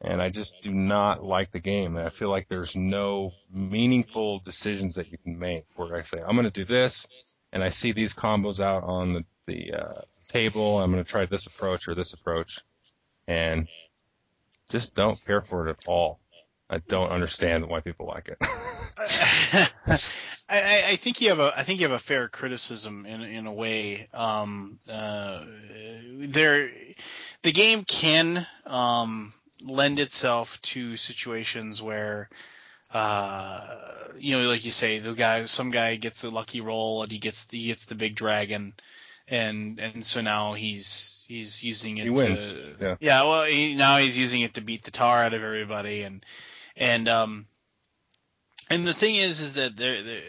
and 0.00 0.22
I 0.22 0.30
just 0.30 0.60
do 0.62 0.72
not 0.72 1.24
like 1.24 1.50
the 1.50 1.60
game. 1.60 1.96
And 1.96 2.06
I 2.06 2.10
feel 2.10 2.30
like 2.30 2.48
there's 2.48 2.76
no 2.76 3.32
meaningful 3.52 4.40
decisions 4.40 4.94
that 4.94 5.10
you 5.10 5.18
can 5.18 5.38
make 5.38 5.64
where 5.76 5.96
I 5.96 6.02
say, 6.02 6.18
I'm 6.18 6.36
going 6.36 6.44
to 6.44 6.50
do 6.50 6.64
this, 6.64 7.06
and 7.52 7.62
I 7.62 7.70
see 7.70 7.92
these 7.92 8.14
combos 8.14 8.60
out 8.60 8.84
on 8.84 9.14
the, 9.14 9.24
the 9.46 9.72
uh, 9.74 10.00
table. 10.28 10.78
I'm 10.80 10.92
going 10.92 11.02
to 11.02 11.08
try 11.08 11.26
this 11.26 11.46
approach 11.46 11.88
or 11.88 11.94
this 11.94 12.12
approach, 12.12 12.60
and 13.26 13.68
just 14.70 14.94
don't 14.94 15.22
care 15.24 15.40
for 15.40 15.66
it 15.66 15.70
at 15.70 15.88
all. 15.88 16.20
I 16.70 16.78
don't 16.78 17.10
understand 17.10 17.66
why 17.66 17.80
people 17.80 18.06
like 18.06 18.28
it. 18.28 18.38
I, 20.50 20.84
I 20.86 20.96
think 20.96 21.20
you 21.20 21.30
have 21.30 21.40
a 21.40 21.52
I 21.56 21.62
think 21.62 21.80
you 21.80 21.88
have 21.88 21.96
a 21.96 22.02
fair 22.02 22.28
criticism 22.28 23.06
in 23.06 23.22
in 23.22 23.46
a 23.46 23.52
way. 23.52 24.08
Um, 24.12 24.78
uh, 24.88 25.44
there, 26.18 26.70
the 27.42 27.52
game 27.52 27.84
can 27.84 28.46
um, 28.66 29.32
lend 29.62 29.98
itself 29.98 30.60
to 30.62 30.96
situations 30.96 31.82
where 31.82 32.28
uh, 32.92 33.60
you 34.18 34.36
know, 34.36 34.48
like 34.48 34.64
you 34.64 34.70
say, 34.70 34.98
the 34.98 35.12
guy, 35.12 35.44
some 35.44 35.70
guy 35.70 35.96
gets 35.96 36.22
the 36.22 36.30
lucky 36.30 36.60
roll 36.60 37.02
and 37.02 37.12
he 37.12 37.18
gets 37.18 37.44
the, 37.44 37.58
he 37.58 37.66
gets 37.66 37.84
the 37.84 37.94
big 37.94 38.14
dragon, 38.14 38.72
and 39.28 39.78
and 39.78 40.04
so 40.04 40.20
now 40.20 40.54
he's 40.54 41.24
he's 41.28 41.62
using 41.62 41.98
it. 41.98 42.04
He 42.04 42.10
wins. 42.10 42.52
To, 42.52 42.76
yeah. 42.80 42.96
Yeah. 43.00 43.22
Well, 43.24 43.44
he, 43.44 43.74
now 43.74 43.98
he's 43.98 44.16
using 44.16 44.40
it 44.40 44.54
to 44.54 44.60
beat 44.62 44.84
the 44.84 44.90
tar 44.90 45.22
out 45.22 45.34
of 45.34 45.42
everybody, 45.42 46.02
and 46.02 46.24
and 46.76 47.08
um, 47.08 47.46
and 48.70 48.86
the 48.86 48.94
thing 48.94 49.16
is, 49.16 49.42
is 49.42 49.54
that 49.54 49.76
there, 49.76 50.02
there, 50.02 50.22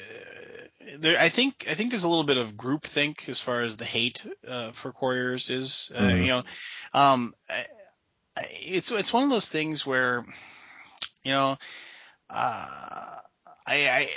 there 0.98 1.20
I 1.20 1.30
think 1.30 1.66
I 1.70 1.76
think 1.76 1.92
there's 1.92 2.04
a 2.04 2.10
little 2.10 2.26
bit 2.26 2.38
of 2.38 2.56
groupthink 2.56 3.30
as 3.30 3.40
far 3.40 3.62
as 3.62 3.78
the 3.78 3.86
hate 3.86 4.22
uh, 4.46 4.72
for 4.74 4.92
Quarriors 4.92 5.50
is. 5.50 5.92
Uh, 5.96 6.02
Mhm. 6.02 6.22
You 6.22 6.28
know, 6.28 6.44
um, 6.94 7.34
it's 8.50 8.92
it's 8.92 9.14
one 9.14 9.24
of 9.24 9.30
those 9.30 9.50
things 9.50 9.86
where, 9.86 10.26
you 11.24 11.32
know, 11.32 11.58
uh, 12.30 13.18
I, 13.68 13.90
I 13.90 14.10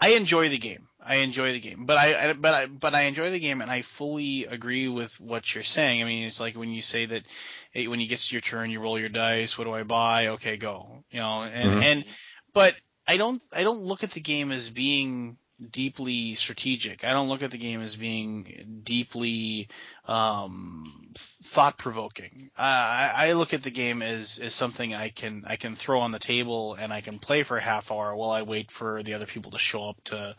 I 0.00 0.08
enjoy 0.10 0.48
the 0.48 0.58
game. 0.58 0.88
I 1.00 1.16
enjoy 1.16 1.52
the 1.52 1.60
game, 1.60 1.86
but 1.86 1.96
I, 1.98 2.30
I 2.30 2.32
but 2.32 2.54
I 2.54 2.66
but 2.66 2.94
I 2.94 3.02
enjoy 3.02 3.30
the 3.30 3.38
game, 3.38 3.60
and 3.60 3.70
I 3.70 3.82
fully 3.82 4.44
agree 4.46 4.88
with 4.88 5.20
what 5.20 5.54
you're 5.54 5.64
saying. 5.64 6.02
I 6.02 6.04
mean, 6.04 6.26
it's 6.26 6.40
like 6.40 6.56
when 6.56 6.70
you 6.70 6.82
say 6.82 7.06
that 7.06 7.22
hey, 7.70 7.86
when 7.86 8.00
you 8.00 8.08
get 8.08 8.18
to 8.18 8.34
your 8.34 8.40
turn, 8.40 8.70
you 8.70 8.80
roll 8.80 8.98
your 8.98 9.08
dice. 9.08 9.56
What 9.56 9.64
do 9.64 9.72
I 9.72 9.84
buy? 9.84 10.28
Okay, 10.28 10.56
go. 10.56 11.04
You 11.10 11.20
know, 11.20 11.42
and 11.42 11.72
Mhm. 11.74 11.82
and 11.82 12.04
but 12.52 12.74
I 13.06 13.16
don't 13.18 13.40
I 13.52 13.62
don't 13.62 13.82
look 13.82 14.02
at 14.02 14.10
the 14.10 14.20
game 14.20 14.50
as 14.50 14.68
being 14.68 15.38
deeply 15.70 16.34
strategic. 16.34 17.04
I 17.04 17.12
don't 17.12 17.28
look 17.28 17.42
at 17.42 17.50
the 17.50 17.58
game 17.58 17.80
as 17.80 17.96
being 17.96 18.80
deeply 18.84 19.68
um, 20.06 21.12
thought 21.16 21.78
provoking. 21.78 22.50
I, 22.56 23.12
I 23.14 23.32
look 23.32 23.54
at 23.54 23.62
the 23.62 23.70
game 23.70 24.02
as, 24.02 24.38
as 24.38 24.54
something 24.54 24.94
I 24.94 25.08
can 25.08 25.44
I 25.46 25.56
can 25.56 25.74
throw 25.74 26.00
on 26.00 26.10
the 26.10 26.18
table 26.18 26.74
and 26.74 26.92
I 26.92 27.00
can 27.00 27.18
play 27.18 27.42
for 27.42 27.56
a 27.56 27.62
half 27.62 27.90
hour 27.90 28.14
while 28.14 28.30
I 28.30 28.42
wait 28.42 28.70
for 28.70 29.02
the 29.02 29.14
other 29.14 29.26
people 29.26 29.52
to 29.52 29.58
show 29.58 29.88
up 29.88 30.02
to 30.04 30.36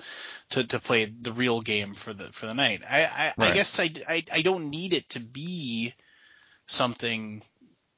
to, 0.52 0.64
to 0.66 0.80
play 0.80 1.06
the 1.06 1.34
real 1.34 1.62
game 1.62 1.96
for 1.96 2.14
the 2.14 2.32
for 2.32 2.46
the 2.46 2.54
night. 2.54 2.82
I 2.88 3.06
I, 3.06 3.34
I 3.38 3.52
guess 3.54 3.80
I, 3.80 3.90
I 4.08 4.24
I 4.32 4.42
don't 4.42 4.70
need 4.70 4.94
it 4.94 5.10
to 5.10 5.20
be 5.20 5.94
something 6.68 7.42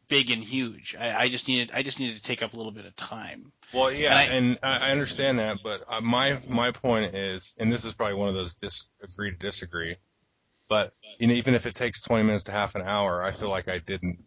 big 0.07 0.31
and 0.31 0.43
huge. 0.43 0.95
I, 0.99 1.23
I 1.23 1.29
just 1.29 1.47
needed 1.47 1.71
I 1.73 1.83
just 1.83 1.99
needed 1.99 2.17
to 2.17 2.23
take 2.23 2.43
up 2.43 2.53
a 2.53 2.57
little 2.57 2.71
bit 2.71 2.85
of 2.85 2.95
time. 2.95 3.51
Well, 3.73 3.91
yeah, 3.91 4.19
And 4.19 4.33
and 4.33 4.59
I, 4.63 4.87
I 4.87 4.91
understand 4.91 5.39
that, 5.39 5.59
but 5.63 5.83
uh, 5.87 6.01
my 6.01 6.39
my 6.47 6.71
point 6.71 7.15
is, 7.15 7.53
and 7.57 7.71
this 7.71 7.85
is 7.85 7.93
probably 7.93 8.15
one 8.15 8.29
of 8.29 8.35
those 8.35 8.55
disagree 8.55 9.31
to 9.31 9.37
disagree, 9.37 9.97
but 10.67 10.93
you 11.19 11.27
know, 11.27 11.33
even 11.33 11.53
if 11.53 11.65
it 11.65 11.75
takes 11.75 12.01
20 12.01 12.23
minutes 12.23 12.43
to 12.43 12.51
half 12.51 12.75
an 12.75 12.81
hour, 12.81 13.23
I 13.23 13.31
feel 13.31 13.49
like 13.49 13.67
I 13.67 13.77
didn't. 13.79 14.23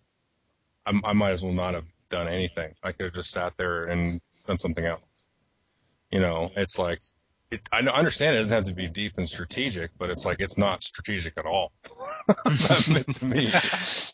I, 0.86 0.93
I 1.05 1.12
might 1.12 1.32
as 1.32 1.43
well 1.43 1.52
not 1.52 1.74
have 1.74 1.86
done 2.09 2.28
anything. 2.28 2.74
I 2.82 2.93
could 2.93 3.06
have 3.06 3.14
just 3.14 3.31
sat 3.31 3.55
there 3.56 3.85
and 3.85 4.20
done 4.47 4.59
something 4.59 4.85
else. 4.85 5.02
You 6.10 6.20
know, 6.20 6.51
it's 6.56 6.78
like 6.78 7.01
it, 7.51 7.69
I 7.73 7.78
understand 7.81 8.36
it 8.36 8.40
doesn't 8.40 8.55
have 8.55 8.64
to 8.64 8.74
be 8.74 8.89
deep 8.89 9.14
and 9.19 9.28
strategic, 9.28 9.90
but 9.98 10.10
it's 10.10 10.24
like 10.24 10.40
it's 10.40 10.56
not 10.56 10.85
strategic 10.85 11.36
at 11.36 11.47
all. 11.47 11.73
To 12.47 13.24
me, 13.24 13.52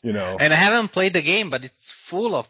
you 0.02 0.12
know. 0.12 0.38
And 0.40 0.52
I 0.52 0.56
haven't 0.56 0.88
played 0.88 1.12
the 1.12 1.22
game, 1.22 1.50
but 1.50 1.64
it's 1.64 1.92
full 1.92 2.34
of 2.34 2.48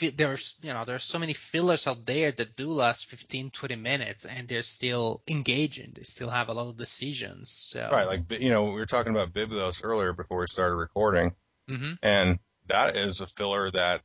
there's 0.00 0.56
you 0.62 0.72
know 0.72 0.84
there's 0.84 1.04
so 1.04 1.18
many 1.18 1.32
fillers 1.34 1.86
out 1.86 2.04
there 2.06 2.32
that 2.32 2.56
do 2.56 2.68
last 2.70 3.06
15 3.06 3.50
20 3.50 3.76
minutes 3.76 4.24
and 4.24 4.48
they're 4.48 4.62
still 4.62 5.22
engaging. 5.28 5.92
They 5.94 6.02
still 6.04 6.28
have 6.30 6.48
a 6.48 6.52
lot 6.54 6.68
of 6.68 6.76
decisions 6.76 7.52
so. 7.56 7.88
Right, 7.90 8.06
like 8.06 8.30
you 8.40 8.50
know, 8.50 8.64
we 8.64 8.72
were 8.72 8.86
talking 8.86 9.12
about 9.12 9.32
Biblios 9.32 9.80
earlier 9.82 10.12
before 10.12 10.40
we 10.40 10.46
started 10.46 10.74
recording. 10.76 11.32
hmm 11.68 11.92
and 12.02 12.38
that 12.68 12.96
is 12.96 13.20
a 13.22 13.26
filler 13.26 13.70
that 13.70 14.02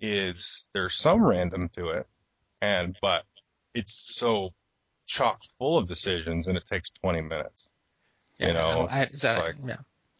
is 0.00 0.66
there's 0.74 0.94
some 0.94 1.22
random 1.24 1.70
to 1.70 1.88
it 1.90 2.06
and 2.60 2.96
but 3.00 3.24
it's 3.72 3.94
so 3.94 4.52
chock 5.06 5.40
full 5.58 5.78
of 5.78 5.88
decisions 5.88 6.46
and 6.46 6.56
it 6.56 6.64
takes 6.66 6.90
20 7.02 7.22
minutes. 7.22 7.70
You 8.38 8.52
know 8.52 8.86
I, 8.90 9.08
that- 9.22 9.38
like- 9.38 9.56
yeah 9.66 9.76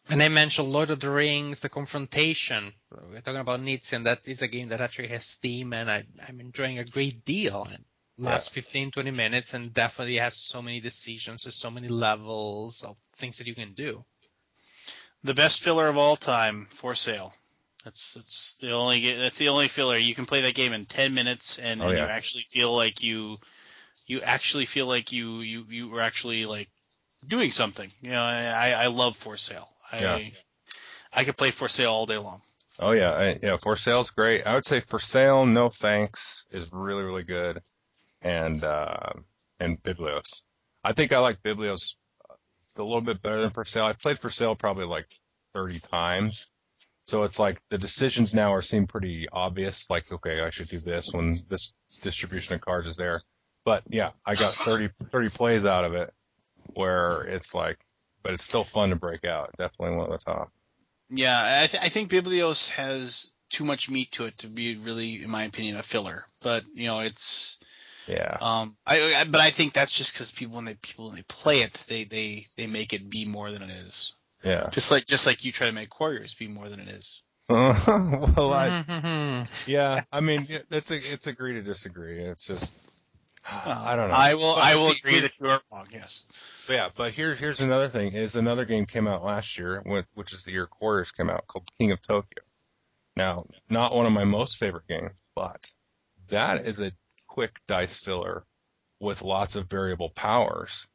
and 0.09 0.21
I 0.21 0.29
mentioned 0.29 0.71
Lord 0.71 0.91
of 0.91 0.99
the 0.99 1.09
Rings, 1.11 1.59
the 1.61 1.69
confrontation. 1.69 2.73
We're 2.91 3.21
talking 3.21 3.41
about 3.41 3.61
Knizia, 3.61 3.93
and 3.93 4.05
that 4.05 4.27
is 4.27 4.41
a 4.41 4.47
game 4.47 4.69
that 4.69 4.81
actually 4.81 5.09
has 5.09 5.25
Steam, 5.25 5.73
and 5.73 5.89
I, 5.89 6.03
I'm 6.27 6.39
enjoying 6.39 6.79
a 6.79 6.85
great 6.85 7.25
deal. 7.25 7.67
And 7.71 7.85
lasts 8.17 8.49
15, 8.49 8.91
20 8.91 9.11
minutes, 9.11 9.53
and 9.53 9.73
definitely 9.73 10.15
has 10.17 10.35
so 10.35 10.61
many 10.61 10.79
decisions, 10.79 11.45
and 11.45 11.53
so 11.53 11.71
many 11.71 11.87
levels 11.89 12.83
of 12.83 12.97
things 13.15 13.37
that 13.37 13.47
you 13.47 13.55
can 13.55 13.73
do. 13.73 14.03
The 15.23 15.33
best 15.33 15.61
filler 15.61 15.87
of 15.87 15.97
all 15.97 16.15
time 16.15 16.67
for 16.67 16.95
sale. 16.95 17.33
That's 17.83 18.13
that's 18.15 18.57
the 18.61 18.71
only 18.71 19.11
that's 19.13 19.37
the 19.37 19.49
only 19.49 19.67
filler. 19.67 19.97
You 19.97 20.15
can 20.15 20.25
play 20.25 20.41
that 20.41 20.55
game 20.55 20.73
in 20.73 20.85
ten 20.85 21.13
minutes, 21.13 21.59
and, 21.59 21.81
Oh, 21.81 21.89
and 21.89 21.97
yeah. 21.97 22.05
you 22.05 22.09
actually 22.09 22.43
feel 22.43 22.75
like 22.75 23.01
you 23.03 23.37
you 24.07 24.21
actually 24.21 24.65
feel 24.65 24.87
like 24.87 25.11
you 25.11 25.39
you 25.41 25.65
you 25.69 25.89
were 25.89 26.01
actually 26.01 26.45
like 26.45 26.69
doing 27.27 27.51
something. 27.51 27.91
You 28.01 28.11
know, 28.11 28.21
I 28.23 28.71
I 28.71 28.87
love 28.87 29.17
for 29.17 29.37
sale. 29.37 29.69
I 29.91 30.01
Yeah. 30.01 30.19
I 31.13 31.23
could 31.23 31.37
play 31.37 31.51
for 31.51 31.67
sale 31.67 31.91
all 31.91 32.05
day 32.05 32.17
long. 32.17 32.41
oh 32.79 32.91
yeah 32.91 33.11
I, 33.11 33.39
yeah 33.41 33.57
for 33.57 33.77
sale's 33.77 34.09
great 34.09 34.45
i 34.45 34.53
would 34.53 34.65
say 34.65 34.81
for 34.81 34.99
sale 34.99 35.45
no 35.45 35.69
thanks 35.69 36.43
is 36.51 36.67
really 36.73 37.03
really 37.03 37.23
good 37.23 37.61
and 38.21 38.63
uh, 38.63 39.13
and 39.59 39.81
Biblios. 39.81 40.41
I 40.83 40.93
think 40.93 41.13
I 41.13 41.19
like 41.19 41.41
Biblios 41.41 41.95
a 42.75 42.83
little 42.83 43.01
bit 43.01 43.21
better 43.21 43.41
than 43.41 43.51
For 43.51 43.63
Sale. 43.63 43.85
I 43.85 43.93
played 43.93 44.19
For 44.19 44.29
Sale 44.29 44.55
probably 44.55 44.85
like 44.85 45.07
30 45.53 45.79
times. 45.79 46.49
So 47.05 47.23
it's 47.23 47.37
like 47.37 47.61
the 47.69 47.77
decisions 47.77 48.33
now 48.33 48.53
are 48.53 48.63
seem 48.63 48.87
pretty 48.87 49.27
obvious. 49.31 49.89
Like, 49.89 50.11
okay, 50.11 50.41
I 50.41 50.49
should 50.49 50.69
do 50.69 50.79
this 50.79 51.13
when 51.13 51.37
this 51.49 51.73
distribution 52.01 52.55
of 52.55 52.61
cards 52.61 52.87
is 52.87 52.97
there. 52.97 53.21
But 53.63 53.83
yeah, 53.89 54.11
I 54.25 54.33
got 54.35 54.51
30, 54.51 54.89
30 55.11 55.29
plays 55.29 55.65
out 55.65 55.85
of 55.85 55.93
it 55.93 56.11
where 56.73 57.21
it's 57.21 57.53
like, 57.53 57.77
but 58.25 58.33
it's 58.33 58.43
still 58.43 58.63
fun 58.63 58.89
to 58.89 58.95
break 58.95 59.23
out. 59.23 59.51
Definitely 59.55 59.97
one 59.97 60.11
of 60.11 60.19
the 60.19 60.25
top. 60.25 60.51
Yeah, 61.11 61.61
I, 61.61 61.67
th- 61.67 61.83
I 61.83 61.89
think 61.89 62.09
Biblios 62.09 62.71
has 62.71 63.33
too 63.51 63.63
much 63.63 63.87
meat 63.87 64.13
to 64.13 64.25
it 64.25 64.39
to 64.39 64.47
be 64.47 64.75
really, 64.75 65.21
in 65.21 65.29
my 65.29 65.43
opinion, 65.43 65.77
a 65.77 65.83
filler. 65.83 66.25
But 66.41 66.63
you 66.73 66.87
know, 66.87 67.01
it's 67.01 67.59
yeah. 68.07 68.35
Um, 68.41 68.75
I, 68.83 69.13
I 69.13 69.23
but 69.25 69.41
I 69.41 69.51
think 69.51 69.73
that's 69.73 69.91
just 69.91 70.13
because 70.13 70.31
people 70.31 70.55
when 70.55 70.65
they 70.65 70.73
people 70.73 71.05
when 71.05 71.15
they 71.15 71.21
play 71.21 71.61
it, 71.61 71.73
they 71.87 72.05
they 72.05 72.47
they 72.57 72.65
make 72.65 72.93
it 72.93 73.07
be 73.07 73.25
more 73.25 73.51
than 73.51 73.61
it 73.61 73.69
is. 73.69 74.13
Yeah. 74.43 74.69
Just 74.71 74.89
like 74.89 75.05
just 75.05 75.27
like 75.27 75.45
you 75.45 75.51
try 75.51 75.67
to 75.67 75.73
make 75.73 75.91
Quarriors 75.91 76.33
be 76.33 76.47
more 76.47 76.67
than 76.67 76.79
it 76.79 76.87
is. 76.87 77.21
well, 77.47 78.53
I, 78.53 79.45
yeah, 79.67 80.01
I 80.11 80.19
mean, 80.19 80.47
it's 80.71 80.89
a, 80.89 80.95
it's 80.95 81.27
agree 81.27 81.53
to 81.53 81.61
disagree. 81.61 82.17
It's 82.17 82.47
just, 82.47 82.73
I 83.47 83.95
don't 83.95 84.09
know. 84.09 84.15
I 84.15 84.33
will, 84.33 84.55
But 84.55 84.63
I 84.63 84.75
will 84.75 84.91
see, 84.91 84.99
agree 84.99 85.19
that 85.19 85.39
you 85.39 85.47
are 85.47 85.61
wrong. 85.71 85.87
Yes. 85.91 86.23
But 86.67 86.73
yeah, 86.73 86.89
but 86.95 87.13
here's 87.13 87.37
here's 87.37 87.59
another 87.59 87.87
thing. 87.87 88.13
Is 88.13 88.35
another 88.35 88.65
game 88.65 88.85
came 88.85 89.07
out 89.07 89.23
last 89.23 89.57
year, 89.57 89.83
which 90.13 90.33
is 90.33 90.43
the 90.43 90.51
year 90.51 90.65
Quarriors 90.65 91.11
came 91.11 91.29
out, 91.29 91.45
called 91.47 91.69
King 91.77 91.91
of 91.91 92.01
Tokyo. 92.01 92.43
Now, 93.15 93.45
not 93.69 93.95
one 93.95 94.05
of 94.05 94.11
my 94.11 94.25
most 94.25 94.57
favorite 94.57 94.87
games, 94.87 95.11
but 95.35 95.71
that 96.29 96.65
is 96.65 96.79
a 96.79 96.91
quick 97.27 97.59
dice 97.67 97.95
filler 97.95 98.45
with 98.99 99.21
lots 99.21 99.55
of 99.55 99.69
variable 99.69 100.09
powers. 100.09 100.87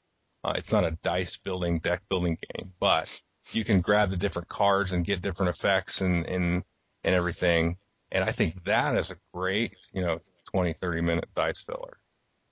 Uh, 0.42 0.54
it's 0.56 0.72
not 0.72 0.84
a 0.84 0.98
dice 1.02 1.36
building, 1.36 1.78
deck 1.78 2.02
building 2.08 2.36
game, 2.54 2.72
but 2.80 3.22
you 3.52 3.64
can 3.64 3.80
grab 3.80 4.10
the 4.10 4.16
different 4.16 4.48
cards 4.48 4.92
and 4.92 5.04
get 5.04 5.22
different 5.22 5.54
effects 5.54 6.00
and 6.00 6.26
and 6.26 6.64
and 7.04 7.14
everything. 7.14 7.76
And 8.10 8.24
I 8.24 8.32
think 8.32 8.64
that 8.64 8.96
is 8.96 9.12
a 9.12 9.16
great, 9.32 9.76
you 9.92 10.02
know, 10.02 10.20
20, 10.50 10.72
30 10.74 11.00
minute 11.02 11.28
dice 11.36 11.62
filler. 11.62 11.99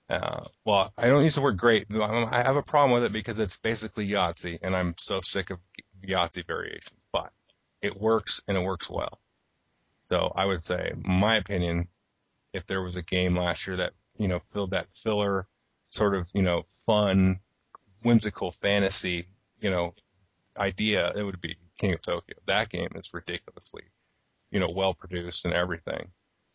Uh, 0.09 0.45
well, 0.65 0.91
I 0.97 1.07
don't 1.07 1.23
use 1.23 1.35
the 1.35 1.41
word 1.41 1.57
great. 1.57 1.85
I 1.91 2.41
have 2.41 2.55
a 2.55 2.63
problem 2.63 2.91
with 2.91 3.03
it 3.03 3.13
because 3.13 3.37
it's 3.37 3.57
basically 3.57 4.07
Yahtzee, 4.07 4.59
and 4.63 4.75
I'm 4.75 4.95
so 4.97 5.21
sick 5.21 5.51
of 5.51 5.59
Yahtzee 6.03 6.47
variations. 6.47 6.99
But 7.11 7.31
it 7.81 7.99
works, 7.99 8.41
and 8.47 8.57
it 8.57 8.61
works 8.61 8.89
well. 8.89 9.19
So 10.03 10.33
I 10.35 10.45
would 10.45 10.63
say, 10.63 10.93
my 10.97 11.37
opinion, 11.37 11.87
if 12.53 12.65
there 12.65 12.81
was 12.81 12.95
a 12.95 13.03
game 13.03 13.37
last 13.37 13.67
year 13.67 13.77
that 13.77 13.93
you 14.17 14.27
know 14.27 14.39
filled 14.51 14.71
that 14.71 14.87
filler, 14.95 15.45
sort 15.91 16.15
of 16.15 16.27
you 16.33 16.41
know 16.41 16.65
fun, 16.87 17.39
whimsical 18.03 18.51
fantasy, 18.51 19.27
you 19.61 19.69
know, 19.69 19.93
idea, 20.57 21.13
it 21.15 21.23
would 21.23 21.39
be 21.39 21.55
King 21.77 21.93
of 21.93 22.01
Tokyo. 22.01 22.35
That 22.47 22.69
game 22.69 22.89
is 22.95 23.13
ridiculously, 23.13 23.83
you 24.49 24.59
know, 24.59 24.69
well 24.69 24.95
produced 24.95 25.45
and 25.45 25.53
everything. 25.53 26.09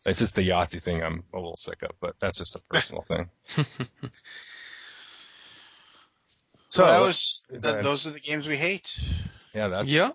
It's 0.05 0.19
just 0.19 0.35
the 0.35 0.47
Yahtzee 0.47 0.81
thing 0.81 1.01
I'm 1.03 1.23
a 1.33 1.37
little 1.37 1.57
sick 1.57 1.81
of, 1.81 1.91
but 1.99 2.15
that's 2.19 2.37
just 2.37 2.55
a 2.55 2.59
personal 2.69 3.01
thing. 3.01 3.29
So 3.47 3.63
So 6.69 6.85
that 6.85 6.99
was 6.99 7.47
that, 7.49 7.83
those 7.83 8.05
are 8.05 8.11
the 8.11 8.19
games 8.19 8.47
we 8.47 8.57
hate. 8.57 8.99
yeah, 9.53 9.69
that's 9.69 9.89
yeah. 9.89 10.11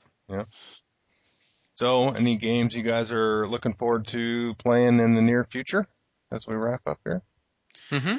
so. 1.74 2.10
Any 2.10 2.36
games 2.36 2.74
you 2.74 2.82
guys 2.82 3.10
are 3.12 3.48
looking 3.48 3.72
forward 3.72 4.06
to 4.08 4.54
playing 4.58 5.00
in 5.00 5.14
the 5.14 5.22
near 5.22 5.44
future 5.44 5.86
as 6.30 6.46
we 6.46 6.54
wrap 6.54 6.82
up 6.86 7.00
here? 7.02 7.22
Mm-hmm. 7.90 8.18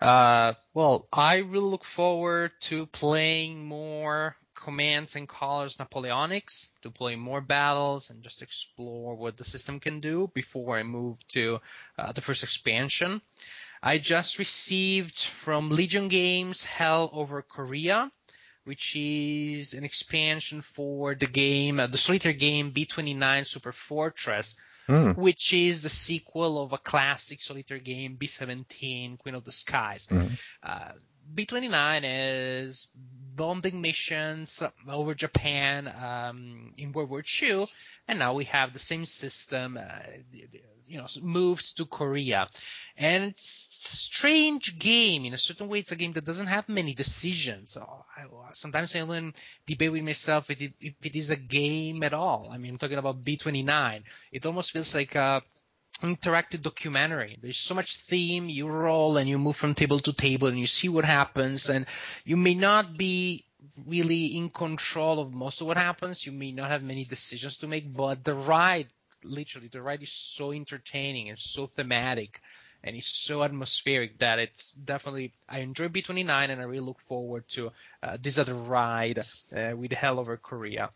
Uh, 0.00 0.52
well, 0.74 1.08
I 1.12 1.38
really 1.38 1.58
look 1.58 1.84
forward 1.84 2.52
to 2.60 2.86
playing 2.86 3.66
more 3.66 4.36
Commands 4.66 5.14
and 5.16 5.28
Colors 5.28 5.76
Napoleonics, 5.78 6.68
to 6.82 6.90
play 6.90 7.14
more 7.14 7.40
battles 7.40 8.10
and 8.10 8.22
just 8.22 8.42
explore 8.42 9.14
what 9.14 9.36
the 9.36 9.44
system 9.44 9.78
can 9.78 10.00
do 10.00 10.28
before 10.34 10.76
I 10.76 10.82
move 10.82 11.16
to 11.28 11.60
uh, 11.96 12.10
the 12.12 12.20
first 12.20 12.42
expansion. 12.42 13.22
I 13.80 13.98
just 13.98 14.40
received 14.40 15.18
from 15.18 15.70
Legion 15.70 16.08
Games 16.08 16.64
Hell 16.64 17.08
Over 17.12 17.42
Korea, 17.42 18.10
which 18.64 18.96
is 18.96 19.74
an 19.74 19.84
expansion 19.84 20.62
for 20.62 21.14
the 21.14 21.30
game, 21.44 21.78
uh, 21.78 21.86
the 21.86 21.98
solitaire 21.98 22.32
game 22.32 22.72
B29 22.72 23.46
Super 23.46 23.72
Fortress, 23.72 24.56
Hmm. 24.88 25.12
which 25.26 25.52
is 25.52 25.82
the 25.82 25.88
sequel 25.88 26.62
of 26.62 26.72
a 26.72 26.78
classic 26.78 27.42
solitaire 27.42 27.82
game, 27.82 28.16
B17, 28.16 29.18
Queen 29.18 29.34
of 29.34 29.44
the 29.44 29.50
Skies. 29.52 30.06
Mhm. 30.06 30.38
Uh, 30.62 30.92
B29 31.34 32.02
is 32.04 32.88
bombing 33.36 33.80
missions 33.80 34.62
over 34.88 35.14
Japan 35.14 35.92
um, 36.02 36.72
in 36.76 36.92
World 36.92 37.10
War 37.10 37.22
II, 37.42 37.66
and 38.08 38.18
now 38.18 38.34
we 38.34 38.44
have 38.46 38.72
the 38.72 38.78
same 38.78 39.04
system, 39.04 39.78
uh, 39.78 39.98
you 40.86 40.98
know, 40.98 41.06
moved 41.20 41.76
to 41.76 41.84
Korea. 41.84 42.48
And 42.96 43.24
it's 43.24 43.92
a 43.92 43.96
strange 43.96 44.78
game. 44.78 45.24
In 45.24 45.34
a 45.34 45.38
certain 45.38 45.68
way, 45.68 45.78
it's 45.78 45.92
a 45.92 45.96
game 45.96 46.12
that 46.12 46.24
doesn't 46.24 46.46
have 46.46 46.68
many 46.68 46.94
decisions. 46.94 47.76
Sometimes 48.52 48.94
I 48.94 49.02
even 49.02 49.34
debate 49.66 49.92
with 49.92 50.02
myself 50.02 50.50
if 50.50 50.62
it, 50.62 50.72
if 50.80 50.94
it 51.04 51.16
is 51.16 51.30
a 51.30 51.36
game 51.36 52.02
at 52.02 52.14
all. 52.14 52.48
I 52.50 52.58
mean, 52.58 52.72
I'm 52.72 52.78
talking 52.78 52.98
about 52.98 53.24
B29. 53.24 54.02
It 54.32 54.46
almost 54.46 54.70
feels 54.72 54.94
like 54.94 55.14
a 55.14 55.42
interactive 56.02 56.62
documentary. 56.62 57.38
There's 57.40 57.56
so 57.56 57.74
much 57.74 57.96
theme. 57.96 58.48
You 58.48 58.68
roll 58.68 59.16
and 59.16 59.28
you 59.28 59.38
move 59.38 59.56
from 59.56 59.74
table 59.74 59.98
to 60.00 60.12
table 60.12 60.48
and 60.48 60.58
you 60.58 60.66
see 60.66 60.88
what 60.88 61.04
happens. 61.04 61.68
And 61.68 61.86
you 62.24 62.36
may 62.36 62.54
not 62.54 62.96
be 62.96 63.44
really 63.86 64.36
in 64.36 64.50
control 64.50 65.20
of 65.20 65.32
most 65.32 65.60
of 65.60 65.66
what 65.66 65.78
happens. 65.78 66.26
You 66.26 66.32
may 66.32 66.52
not 66.52 66.70
have 66.70 66.82
many 66.82 67.04
decisions 67.04 67.58
to 67.58 67.66
make, 67.66 67.92
but 67.92 68.24
the 68.24 68.34
ride, 68.34 68.88
literally, 69.24 69.68
the 69.68 69.82
ride 69.82 70.02
is 70.02 70.12
so 70.12 70.52
entertaining 70.52 71.30
and 71.30 71.38
so 71.38 71.66
thematic 71.66 72.40
and 72.86 72.96
it's 72.96 73.16
so 73.16 73.42
atmospheric 73.42 74.18
that 74.18 74.38
it's 74.38 74.70
definitely 74.70 75.32
I 75.48 75.60
enjoy 75.60 75.88
B29 75.88 76.50
and 76.50 76.60
I 76.60 76.64
really 76.64 76.80
look 76.80 77.00
forward 77.00 77.48
to 77.50 77.72
uh, 78.02 78.16
this 78.20 78.38
other 78.38 78.54
ride 78.54 79.18
uh, 79.18 79.72
with 79.76 79.92
Hell 79.92 80.20
Over 80.20 80.36
Korea. 80.36 80.90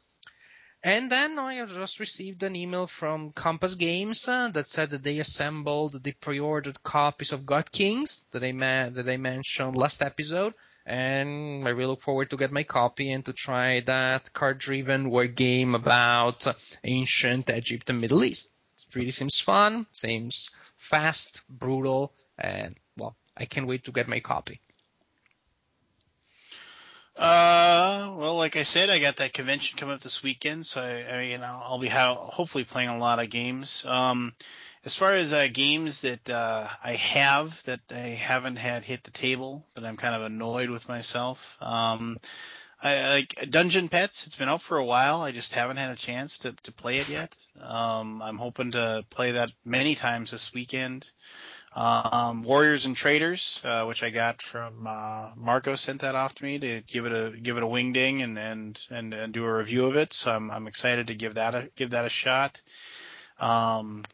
And 0.82 1.11
then 1.11 1.39
I 1.39 1.62
just 1.66 2.01
received 2.01 2.43
an 2.43 2.57
email 2.57 2.86
from 2.86 3.32
Compass 3.32 3.74
Games 3.74 4.27
uh, 4.27 4.48
that 4.48 4.66
said 4.66 4.90
that 4.90 5.02
they 5.02 5.19
assembled 5.19 6.02
the 6.02 6.12
pre-ordered 6.12 6.82
copies 6.82 7.32
of 7.32 7.44
God 7.44 7.70
Kings 7.70 8.24
that 8.32 8.43
I 8.43 8.52
ma- 8.52 8.89
that 8.89 9.07
I 9.07 9.19
mentioned 9.19 9.77
last 9.77 10.01
episode, 10.01 10.55
and 10.86 11.69
I 11.69 11.70
really 11.73 11.89
look 11.90 12.01
forward 12.01 12.31
to 12.31 12.39
get 12.39 12.51
my 12.51 12.62
copy 12.62 13.12
and 13.12 13.23
to 13.27 13.35
try 13.35 13.81
that 13.81 14.32
card-driven 14.32 15.11
war 15.11 15.27
game 15.27 15.74
about 15.74 16.47
ancient 16.82 17.51
Egypt 17.51 17.90
and 17.90 18.01
Middle 18.01 18.24
East. 18.24 18.55
It 18.89 18.97
really 18.97 19.11
seems 19.11 19.39
fun, 19.39 19.86
seems 19.93 20.51
fast, 20.77 21.43
brutal, 21.47 22.15
and 22.39 22.74
well, 22.97 23.16
I 23.36 23.44
can't 23.44 23.69
wait 23.69 23.85
to 23.85 23.93
get 23.93 24.09
my 24.09 24.20
copy. 24.20 24.61
Uh, 27.16 28.15
well, 28.16 28.37
like 28.37 28.57
I 28.57 28.62
said, 28.62 28.89
I 28.89 28.99
got 28.99 29.16
that 29.16 29.32
convention 29.32 29.78
coming 29.78 29.95
up 29.95 30.01
this 30.01 30.23
weekend, 30.23 30.65
so 30.65 30.81
I, 30.81 31.37
know, 31.37 31.61
I'll 31.65 31.78
be 31.78 31.89
ha- 31.89 32.15
hopefully 32.15 32.65
playing 32.65 32.89
a 32.89 32.99
lot 32.99 33.19
of 33.19 33.31
games. 33.31 33.85
Um, 33.87 34.32
as 34.85 34.97
far 34.97 35.12
as 35.15 35.32
uh, 35.32 35.49
games 35.53 36.01
that 36.03 36.31
uh, 36.31 36.66
I 36.82 36.95
have 36.95 37.62
that 37.65 37.81
I 37.91 38.09
haven't 38.09 38.57
had 38.57 38.85
hit 38.85 39.05
the 39.05 39.11
table, 39.11 39.66
that 39.74 39.85
I'm 39.85 39.97
kind 39.97 40.15
of 40.15 40.23
annoyed 40.23 40.70
with 40.70 40.89
myself. 40.89 41.57
Um, 41.61 42.19
I 42.82 43.11
like 43.11 43.51
Dungeon 43.51 43.89
Pets. 43.89 44.27
It's 44.27 44.37
been 44.37 44.49
out 44.49 44.62
for 44.62 44.78
a 44.78 44.85
while. 44.85 45.20
I 45.20 45.32
just 45.32 45.53
haven't 45.53 45.77
had 45.77 45.91
a 45.91 45.97
chance 45.97 46.39
to 46.39 46.53
to 46.62 46.73
play 46.73 46.99
it 46.99 47.09
yet. 47.11 47.37
Um, 47.61 48.23
I'm 48.23 48.39
hoping 48.39 48.73
to 48.73 49.05
play 49.11 49.32
that 49.32 49.53
many 49.65 49.95
times 49.95 50.31
this 50.31 50.55
weekend. 50.55 51.11
Um, 51.72 52.42
Warriors 52.42 52.86
and 52.86 52.97
Traders, 52.97 53.60
uh, 53.62 53.84
which 53.84 54.02
I 54.02 54.10
got 54.10 54.42
from 54.42 54.86
uh, 54.88 55.30
Marco 55.36 55.76
sent 55.76 56.01
that 56.01 56.16
off 56.16 56.34
to 56.34 56.44
me 56.44 56.59
to 56.59 56.82
give 56.86 57.06
it 57.06 57.12
a 57.12 57.30
give 57.30 57.56
it 57.56 57.62
a 57.62 57.66
wing 57.66 57.92
ding 57.92 58.22
and 58.22 58.36
and 58.38 58.80
and, 58.90 59.14
and 59.14 59.32
do 59.32 59.44
a 59.44 59.56
review 59.56 59.86
of 59.86 59.94
it. 59.94 60.12
So 60.12 60.32
I'm 60.32 60.51
I'm 60.51 60.66
excited 60.66 61.06
to 61.09 61.14
give 61.14 61.34
that 61.34 61.55
a 61.55 61.70
give 61.76 61.90
that 61.90 62.05
a 62.05 62.09
shot. 62.09 62.60
Um, 63.38 64.05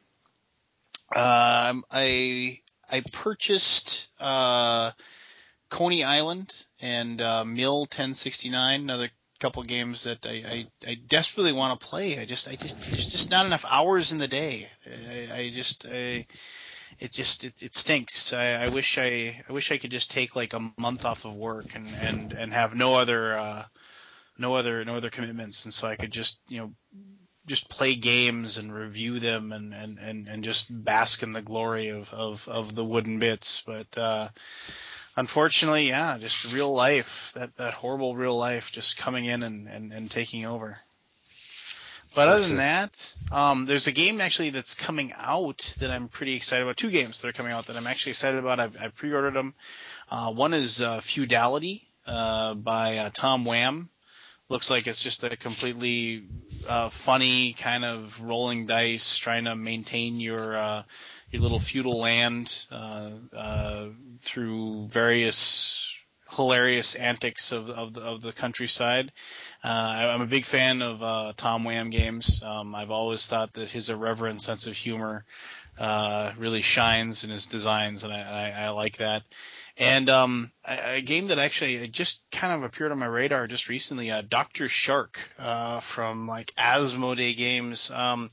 um, 1.15 1.85
I 1.91 2.61
I 2.91 3.01
purchased 3.13 4.09
uh, 4.21 4.91
Coney 5.71 6.05
Island 6.05 6.67
and 6.81 7.21
uh, 7.23 7.45
Mill 7.45 7.81
1069, 7.81 8.83
another 8.83 9.11
couple 9.39 9.63
games 9.63 10.05
that 10.05 10.27
I, 10.27 10.31
I, 10.31 10.91
I 10.91 10.95
desperately 10.95 11.53
want 11.53 11.79
to 11.79 11.87
play. 11.87 12.19
I 12.19 12.25
just 12.25 12.49
I 12.49 12.57
just 12.57 12.91
there's 12.91 13.11
just 13.11 13.31
not 13.31 13.47
enough 13.47 13.65
hours 13.69 14.13
in 14.13 14.19
the 14.19 14.29
day. 14.29 14.69
I, 14.87 15.39
I 15.39 15.51
just 15.51 15.87
I, 15.87 16.27
it 16.99 17.13
just 17.13 17.45
it, 17.45 17.63
it 17.63 17.75
stinks. 17.75 18.33
I, 18.33 18.65
I 18.65 18.69
wish 18.69 18.99
I 18.99 19.43
I 19.49 19.53
wish 19.53 19.73
I 19.73 19.79
could 19.79 19.91
just 19.91 20.11
take 20.11 20.37
like 20.37 20.53
a 20.53 20.73
month 20.79 21.05
off 21.05 21.25
of 21.25 21.35
work 21.35 21.75
and 21.75 21.89
and 22.03 22.33
and 22.33 22.53
have 22.53 22.75
no 22.75 22.95
other 22.95 23.39
uh, 23.39 23.65
no 24.39 24.55
other 24.55 24.85
no 24.85 24.97
other 24.97 25.11
commitments, 25.11 25.65
and 25.65 25.75
so 25.75 25.89
I 25.89 25.97
could 25.97 26.11
just 26.11 26.41
you 26.49 26.59
know 26.61 26.73
just 27.47 27.69
play 27.69 27.95
games 27.95 28.59
and 28.59 28.75
review 28.75 29.21
them 29.21 29.53
and, 29.53 29.73
and, 29.73 29.99
and, 29.99 30.27
and 30.27 30.45
just 30.45 30.67
bask 30.85 31.23
in 31.23 31.33
the 31.33 31.43
glory 31.43 31.89
of, 31.89 32.13
of, 32.13 32.47
of 32.49 32.75
the 32.75 32.85
wooden 32.85 33.19
bits. 33.21 33.63
But 33.65 33.97
uh, 33.97 34.29
unfortunately, 35.17 35.89
yeah, 35.89 36.19
just 36.19 36.53
real 36.53 36.73
life, 36.73 37.33
that, 37.37 37.57
that 37.57 37.73
horrible 37.73 38.17
real 38.17 38.37
life 38.37 38.73
just 38.73 38.97
coming 38.97 39.27
in 39.27 39.45
and, 39.45 39.69
and, 39.69 39.93
and 39.93 40.11
taking 40.11 40.45
over. 40.45 40.79
But 42.17 42.29
other 42.29 42.43
than 42.47 42.57
that, 42.57 43.15
um, 43.31 43.67
there's 43.67 43.89
a 43.89 43.93
game 43.93 44.23
actually 44.23 44.49
that's 44.49 44.73
coming 44.73 45.13
out 45.19 45.77
that 45.81 45.91
I'm 45.91 46.09
pretty 46.09 46.35
excited 46.35 46.63
about. 46.63 46.79
Two 46.79 46.91
games 46.91 47.21
that 47.21 47.29
are 47.29 47.33
coming 47.35 47.53
out 47.53 47.67
that 47.67 47.77
I'm 47.77 47.87
actually 47.87 48.13
excited 48.13 48.39
about. 48.39 48.59
I've, 48.59 48.75
I've 48.81 48.95
pre-ordered 48.95 49.35
them. 49.35 49.55
Uh, 50.11 50.33
one 50.33 50.55
is 50.55 50.81
uh, 50.81 51.01
Feudality 51.01 51.83
uh, 52.07 52.55
by 52.55 52.97
uh, 52.97 53.11
Tom 53.13 53.45
Wham. 53.45 53.91
Looks 54.49 54.71
like 54.71 54.87
it's 54.87 55.03
just 55.03 55.25
a 55.25 55.37
completely 55.37 56.25
uh, 56.67 56.89
funny 56.89 57.53
kind 57.53 57.85
of 57.85 58.23
rolling 58.23 58.65
dice, 58.65 59.19
trying 59.19 59.45
to 59.45 59.55
maintain 59.55 60.19
your 60.19 60.57
uh, 60.57 60.83
your 61.31 61.43
little 61.43 61.61
feudal 61.61 61.99
land 61.99 62.65
uh, 62.71 63.11
uh, 63.37 63.89
through 64.21 64.87
various 64.87 65.86
hilarious 66.37 66.95
antics 66.95 67.51
of 67.53 67.71
of 67.71 67.95
the, 67.95 68.01
of 68.01 68.23
the 68.23 68.33
countryside. 68.33 69.11
Uh, 69.65 70.13
I'm 70.13 70.21
a 70.21 70.27
big 70.27 70.45
fan 70.45 70.83
of 70.83 71.03
uh, 71.03 71.33
Tom 71.37 71.65
Wham 71.65 71.91
games. 71.91 72.43
Um, 72.45 72.75
I've 72.75 72.91
always 72.91 73.27
thought 73.27 73.55
that 73.55 73.71
his 73.71 73.89
irreverent 73.89 74.43
sense 74.43 74.67
of 74.67 74.77
humor 74.77 75.25
uh, 75.79 76.33
really 76.39 76.63
shines 76.63 77.25
in 77.25 77.31
his 77.31 77.47
designs, 77.47 78.05
and 78.05 78.13
I, 78.13 78.21
I, 78.21 78.65
I 78.67 78.69
like 78.71 78.99
that. 78.99 79.23
And 79.79 80.09
um, 80.09 80.51
a, 80.65 80.97
a, 80.97 81.03
game 81.03 81.27
that 81.27 81.39
actually 81.39 81.87
just 81.89 82.25
kind 82.33 82.55
of 82.55 82.63
appeared 82.63 82.93
on 82.93 82.99
my 82.99 83.07
radar 83.07 83.47
just 83.47 83.69
recently, 83.69 84.11
uh, 84.11 84.23
Doctor 84.27 84.69
Shark 84.69 85.19
uh, 85.39 85.81
from 85.81 86.27
like 86.27 86.53
Asmodee 86.57 87.37
Games. 87.37 87.91
Um, 87.91 88.31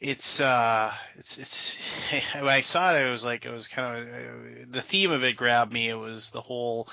it's 0.00 0.40
uh, 0.40 0.92
it's 1.16 1.38
it's 1.38 1.78
when 2.34 2.48
I 2.48 2.62
saw 2.62 2.94
it, 2.94 3.06
it 3.06 3.10
was 3.10 3.24
like 3.24 3.44
it 3.44 3.52
was 3.52 3.68
kind 3.68 3.98
of 3.98 4.08
uh, 4.08 4.64
the 4.68 4.80
theme 4.80 5.12
of 5.12 5.24
it 5.24 5.36
grabbed 5.36 5.72
me. 5.72 5.88
It 5.88 5.98
was 5.98 6.30
the 6.30 6.40
whole 6.40 6.88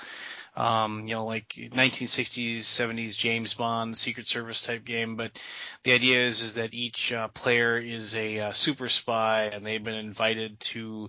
um, 0.60 1.04
you 1.06 1.14
know, 1.14 1.24
like 1.24 1.48
1960s, 1.56 2.58
70s 2.58 3.16
James 3.16 3.54
Bond 3.54 3.96
Secret 3.96 4.26
Service 4.26 4.62
type 4.62 4.84
game. 4.84 5.16
But 5.16 5.40
the 5.84 5.92
idea 5.92 6.20
is 6.20 6.42
is 6.42 6.54
that 6.54 6.74
each 6.74 7.12
uh, 7.12 7.28
player 7.28 7.78
is 7.78 8.14
a 8.14 8.40
uh, 8.40 8.52
super 8.52 8.90
spy, 8.90 9.44
and 9.44 9.64
they've 9.64 9.82
been 9.82 9.94
invited 9.94 10.60
to 10.60 11.08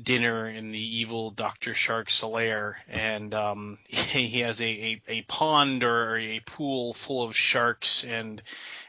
dinner 0.00 0.48
in 0.48 0.70
the 0.70 0.98
evil 0.98 1.30
Doctor 1.30 1.74
Shark's 1.74 2.22
lair, 2.22 2.78
and 2.88 3.34
um, 3.34 3.78
he 3.86 4.40
has 4.40 4.62
a, 4.62 4.64
a, 4.64 5.02
a 5.08 5.22
pond 5.22 5.84
or 5.84 6.16
a 6.16 6.40
pool 6.40 6.94
full 6.94 7.22
of 7.22 7.36
sharks, 7.36 8.02
and 8.02 8.42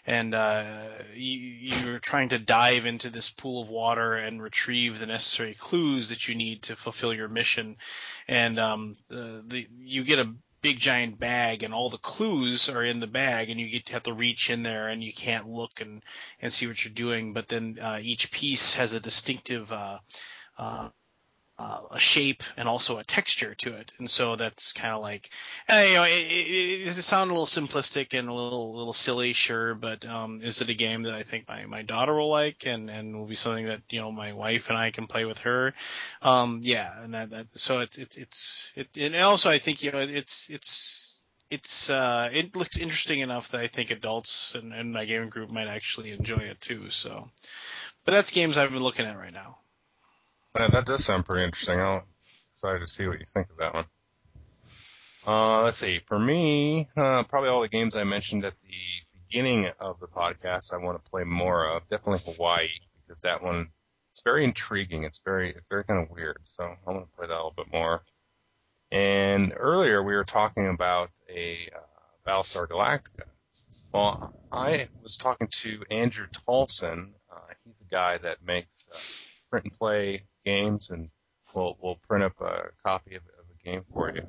and 0.07 0.33
uh, 0.33 0.87
you, 1.13 1.37
you're 1.75 1.99
trying 1.99 2.29
to 2.29 2.39
dive 2.39 2.85
into 2.85 3.09
this 3.09 3.29
pool 3.29 3.61
of 3.61 3.67
water 3.67 4.15
and 4.15 4.41
retrieve 4.41 4.99
the 4.99 5.05
necessary 5.05 5.53
clues 5.53 6.09
that 6.09 6.29
you 6.29 6.35
need 6.35 6.63
to 6.63 6.77
fulfill 6.77 7.13
your 7.13 7.27
mission. 7.27 7.75
And 8.25 8.57
um, 8.57 8.95
the, 9.09 9.43
the 9.45 9.67
you 9.77 10.05
get 10.05 10.19
a 10.19 10.33
big 10.61 10.79
giant 10.79 11.19
bag 11.19 11.61
and 11.61 11.73
all 11.73 11.89
the 11.89 11.97
clues 11.97 12.69
are 12.69 12.83
in 12.83 13.01
the 13.01 13.07
bag 13.07 13.49
and 13.49 13.59
you 13.59 13.69
get 13.69 13.85
to 13.87 13.93
have 13.93 14.03
to 14.03 14.13
reach 14.13 14.49
in 14.49 14.63
there 14.63 14.87
and 14.87 15.03
you 15.03 15.13
can't 15.13 15.47
look 15.47 15.81
and 15.81 16.01
and 16.41 16.51
see 16.51 16.65
what 16.65 16.83
you're 16.83 16.93
doing 16.93 17.31
but 17.31 17.47
then 17.47 17.77
uh, 17.79 17.99
each 18.01 18.31
piece 18.31 18.73
has 18.73 18.93
a 18.93 18.99
distinctive 18.99 19.71
uh, 19.71 19.99
uh, 21.59 21.81
a 21.91 21.99
shape 21.99 22.43
and 22.55 22.67
also 22.67 22.97
a 22.97 23.03
texture 23.03 23.55
to 23.55 23.73
it, 23.73 23.91
and 23.97 24.09
so 24.09 24.35
that's 24.35 24.73
kind 24.73 24.93
of 24.93 25.01
like, 25.01 25.31
you 25.69 25.95
know, 25.95 26.03
it, 26.03 26.11
it, 26.11 26.87
it, 26.87 26.93
sounds 26.93 27.31
a 27.31 27.33
little 27.33 27.45
simplistic 27.47 28.17
and 28.17 28.29
a 28.29 28.33
little 28.33 28.75
little 28.75 28.93
silly, 28.93 29.33
sure, 29.33 29.73
but 29.73 30.05
um, 30.05 30.41
is 30.43 30.61
it 30.61 30.69
a 30.69 30.75
game 30.75 31.03
that 31.03 31.15
I 31.15 31.23
think 31.23 31.47
my 31.47 31.65
my 31.65 31.81
daughter 31.81 32.13
will 32.13 32.29
like 32.29 32.65
and 32.67 32.89
and 32.89 33.17
will 33.17 33.25
be 33.25 33.35
something 33.35 33.65
that 33.65 33.81
you 33.89 33.99
know 33.99 34.11
my 34.11 34.33
wife 34.33 34.69
and 34.69 34.77
I 34.77 34.91
can 34.91 35.07
play 35.07 35.25
with 35.25 35.39
her? 35.39 35.73
Um, 36.21 36.61
yeah, 36.63 36.91
and 37.01 37.13
that, 37.13 37.31
that 37.31 37.47
so 37.57 37.79
it's 37.79 37.97
it's 37.97 38.17
it's 38.17 38.73
it, 38.75 38.97
and 38.97 39.15
also 39.15 39.49
I 39.49 39.57
think 39.57 39.81
you 39.81 39.91
know 39.91 39.99
it's 39.99 40.49
it's 40.49 41.23
it's 41.49 41.89
uh 41.89 42.29
it 42.31 42.55
looks 42.55 42.77
interesting 42.77 43.19
enough 43.19 43.49
that 43.49 43.61
I 43.61 43.67
think 43.67 43.91
adults 43.91 44.55
and, 44.55 44.73
and 44.73 44.93
my 44.93 45.05
gaming 45.05 45.29
group 45.29 45.49
might 45.49 45.67
actually 45.67 46.11
enjoy 46.11 46.39
it 46.39 46.61
too. 46.61 46.89
So, 46.89 47.29
but 48.05 48.11
that's 48.11 48.31
games 48.31 48.57
I've 48.57 48.71
been 48.71 48.83
looking 48.83 49.05
at 49.05 49.17
right 49.17 49.33
now. 49.33 49.57
That, 50.55 50.71
that 50.71 50.85
does 50.85 51.05
sound 51.05 51.25
pretty 51.25 51.43
interesting. 51.43 51.79
I'm 51.79 52.01
excited 52.55 52.79
to 52.79 52.87
see 52.87 53.07
what 53.07 53.19
you 53.19 53.25
think 53.33 53.49
of 53.51 53.57
that 53.57 53.73
one. 53.73 53.85
Uh, 55.25 55.63
let's 55.63 55.77
see. 55.77 55.99
For 56.07 56.17
me, 56.17 56.87
uh, 56.95 57.23
probably 57.23 57.49
all 57.49 57.61
the 57.61 57.67
games 57.67 57.95
I 57.95 58.05
mentioned 58.05 58.45
at 58.45 58.53
the 58.61 59.07
beginning 59.27 59.69
of 59.79 59.99
the 59.99 60.07
podcast, 60.07 60.73
I 60.73 60.77
want 60.77 61.03
to 61.03 61.09
play 61.11 61.25
more 61.25 61.67
of. 61.67 61.87
Definitely 61.89 62.33
Hawaii 62.33 62.69
because 63.05 63.23
that 63.23 63.43
one, 63.43 63.67
it's 64.13 64.21
very 64.21 64.43
intriguing. 64.43 65.03
It's 65.03 65.19
very, 65.23 65.51
it's 65.51 65.67
very 65.69 65.83
kind 65.83 66.01
of 66.01 66.09
weird. 66.09 66.37
So 66.45 66.63
I 66.63 66.91
want 66.91 67.05
to 67.05 67.17
play 67.17 67.27
that 67.27 67.33
a 67.33 67.35
little 67.35 67.53
bit 67.55 67.71
more. 67.71 68.03
And 68.91 69.53
earlier 69.57 70.01
we 70.01 70.15
were 70.15 70.23
talking 70.23 70.67
about 70.67 71.09
a 71.29 71.69
uh, 71.75 72.29
Battlestar 72.29 72.67
Galactica. 72.67 73.25
Well, 73.93 74.33
I 74.51 74.87
was 75.03 75.17
talking 75.17 75.47
to 75.47 75.83
Andrew 75.91 76.27
Tolson. 76.27 77.11
Uh, 77.31 77.39
he's 77.65 77.81
a 77.81 77.89
guy 77.91 78.17
that 78.17 78.45
makes 78.45 78.87
uh, 78.93 78.97
print 79.49 79.65
and 79.65 79.77
play 79.77 80.23
games, 80.47 80.89
and 80.89 81.09
we'll 81.53 81.77
we'll 81.81 81.99
print 82.07 82.23
up 82.23 82.39
a 82.41 82.69
copy 82.85 83.15
of, 83.15 83.23
of 83.39 83.45
a 83.53 83.69
game 83.69 83.83
for 83.93 84.13
you. 84.13 84.25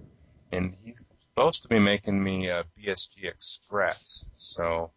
And 0.50 0.74
he's 0.82 1.00
supposed 1.28 1.62
to 1.62 1.68
be 1.68 1.78
making 1.78 2.22
me 2.22 2.48
a 2.48 2.64
BSG 2.76 3.24
Express, 3.24 4.24
so 4.34 4.90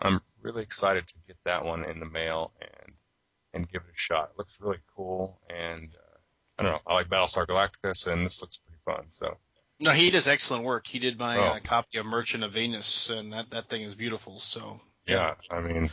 I'm 0.00 0.20
really 0.42 0.62
excited 0.62 1.08
to 1.08 1.14
get 1.26 1.36
that 1.44 1.64
one 1.64 1.84
in 1.84 1.98
the 1.98 2.06
mail 2.06 2.52
and 2.60 2.92
and 3.54 3.68
give 3.68 3.82
it 3.82 3.94
a 3.94 3.98
shot. 3.98 4.30
It 4.32 4.38
looks 4.38 4.54
really 4.60 4.78
cool, 4.94 5.40
and 5.50 5.90
uh, 5.94 6.18
I 6.58 6.62
don't 6.62 6.72
know. 6.72 6.80
I 6.86 6.94
like 6.94 7.08
Battlestar 7.08 7.46
Galactica, 7.46 7.96
so, 7.96 8.12
and 8.12 8.24
this 8.24 8.40
looks 8.40 8.58
pretty 8.58 8.80
fun. 8.84 9.08
So. 9.12 9.36
No, 9.80 9.92
he 9.92 10.10
does 10.10 10.26
excellent 10.26 10.64
work. 10.64 10.86
He 10.86 10.98
did 10.98 11.18
my 11.18 11.36
oh. 11.38 11.42
uh, 11.42 11.60
copy 11.60 11.98
of 11.98 12.06
Merchant 12.06 12.44
of 12.44 12.52
Venus, 12.52 13.10
and 13.10 13.32
that 13.32 13.50
that 13.50 13.68
thing 13.68 13.82
is 13.82 13.94
beautiful. 13.94 14.38
So. 14.38 14.80
Yeah, 15.06 15.34
yeah 15.50 15.56
I 15.56 15.60
mean, 15.60 15.90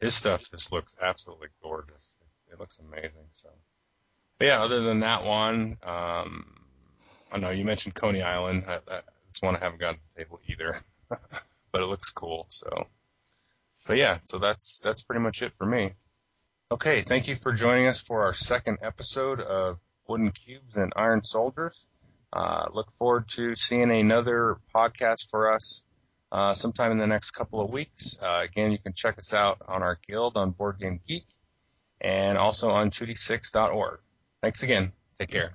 his 0.00 0.14
stuff 0.14 0.50
just 0.50 0.72
looks 0.72 0.94
absolutely 1.00 1.48
gorgeous. 1.62 2.14
It, 2.20 2.54
it 2.54 2.60
looks 2.60 2.78
amazing. 2.78 3.28
So. 3.32 3.48
But 4.42 4.48
yeah, 4.48 4.60
other 4.60 4.80
than 4.80 4.98
that 4.98 5.24
one, 5.24 5.78
um, 5.84 6.52
I 7.30 7.38
know 7.38 7.50
you 7.50 7.64
mentioned 7.64 7.94
Coney 7.94 8.22
Island. 8.22 8.64
I, 8.66 8.80
one 9.38 9.54
I 9.54 9.60
haven't 9.60 9.78
gotten 9.78 9.98
to 9.98 10.02
the 10.16 10.24
table 10.24 10.40
either, 10.48 10.80
but 11.08 11.80
it 11.80 11.86
looks 11.86 12.10
cool. 12.10 12.48
So, 12.48 12.88
but 13.86 13.98
yeah, 13.98 14.18
so 14.28 14.40
that's 14.40 14.80
that's 14.80 15.00
pretty 15.00 15.20
much 15.20 15.42
it 15.42 15.52
for 15.58 15.64
me. 15.64 15.92
Okay, 16.72 17.02
thank 17.02 17.28
you 17.28 17.36
for 17.36 17.52
joining 17.52 17.86
us 17.86 18.00
for 18.00 18.24
our 18.24 18.32
second 18.32 18.78
episode 18.82 19.38
of 19.38 19.78
Wooden 20.08 20.32
Cubes 20.32 20.74
and 20.74 20.92
Iron 20.96 21.22
Soldiers. 21.22 21.86
Uh, 22.32 22.66
look 22.72 22.90
forward 22.98 23.28
to 23.36 23.54
seeing 23.54 23.92
another 23.92 24.58
podcast 24.74 25.30
for 25.30 25.54
us 25.54 25.84
uh, 26.32 26.52
sometime 26.52 26.90
in 26.90 26.98
the 26.98 27.06
next 27.06 27.30
couple 27.30 27.60
of 27.60 27.70
weeks. 27.70 28.18
Uh, 28.20 28.40
again, 28.42 28.72
you 28.72 28.78
can 28.78 28.92
check 28.92 29.20
us 29.20 29.32
out 29.32 29.62
on 29.68 29.84
our 29.84 30.00
guild 30.04 30.36
on 30.36 30.50
Board 30.50 30.80
Game 30.80 30.98
Geek 31.06 31.26
and 32.00 32.36
also 32.36 32.70
on 32.70 32.90
2d6.org. 32.90 34.00
Thanks 34.42 34.62
again. 34.62 34.92
Take 35.20 35.30
care. 35.30 35.54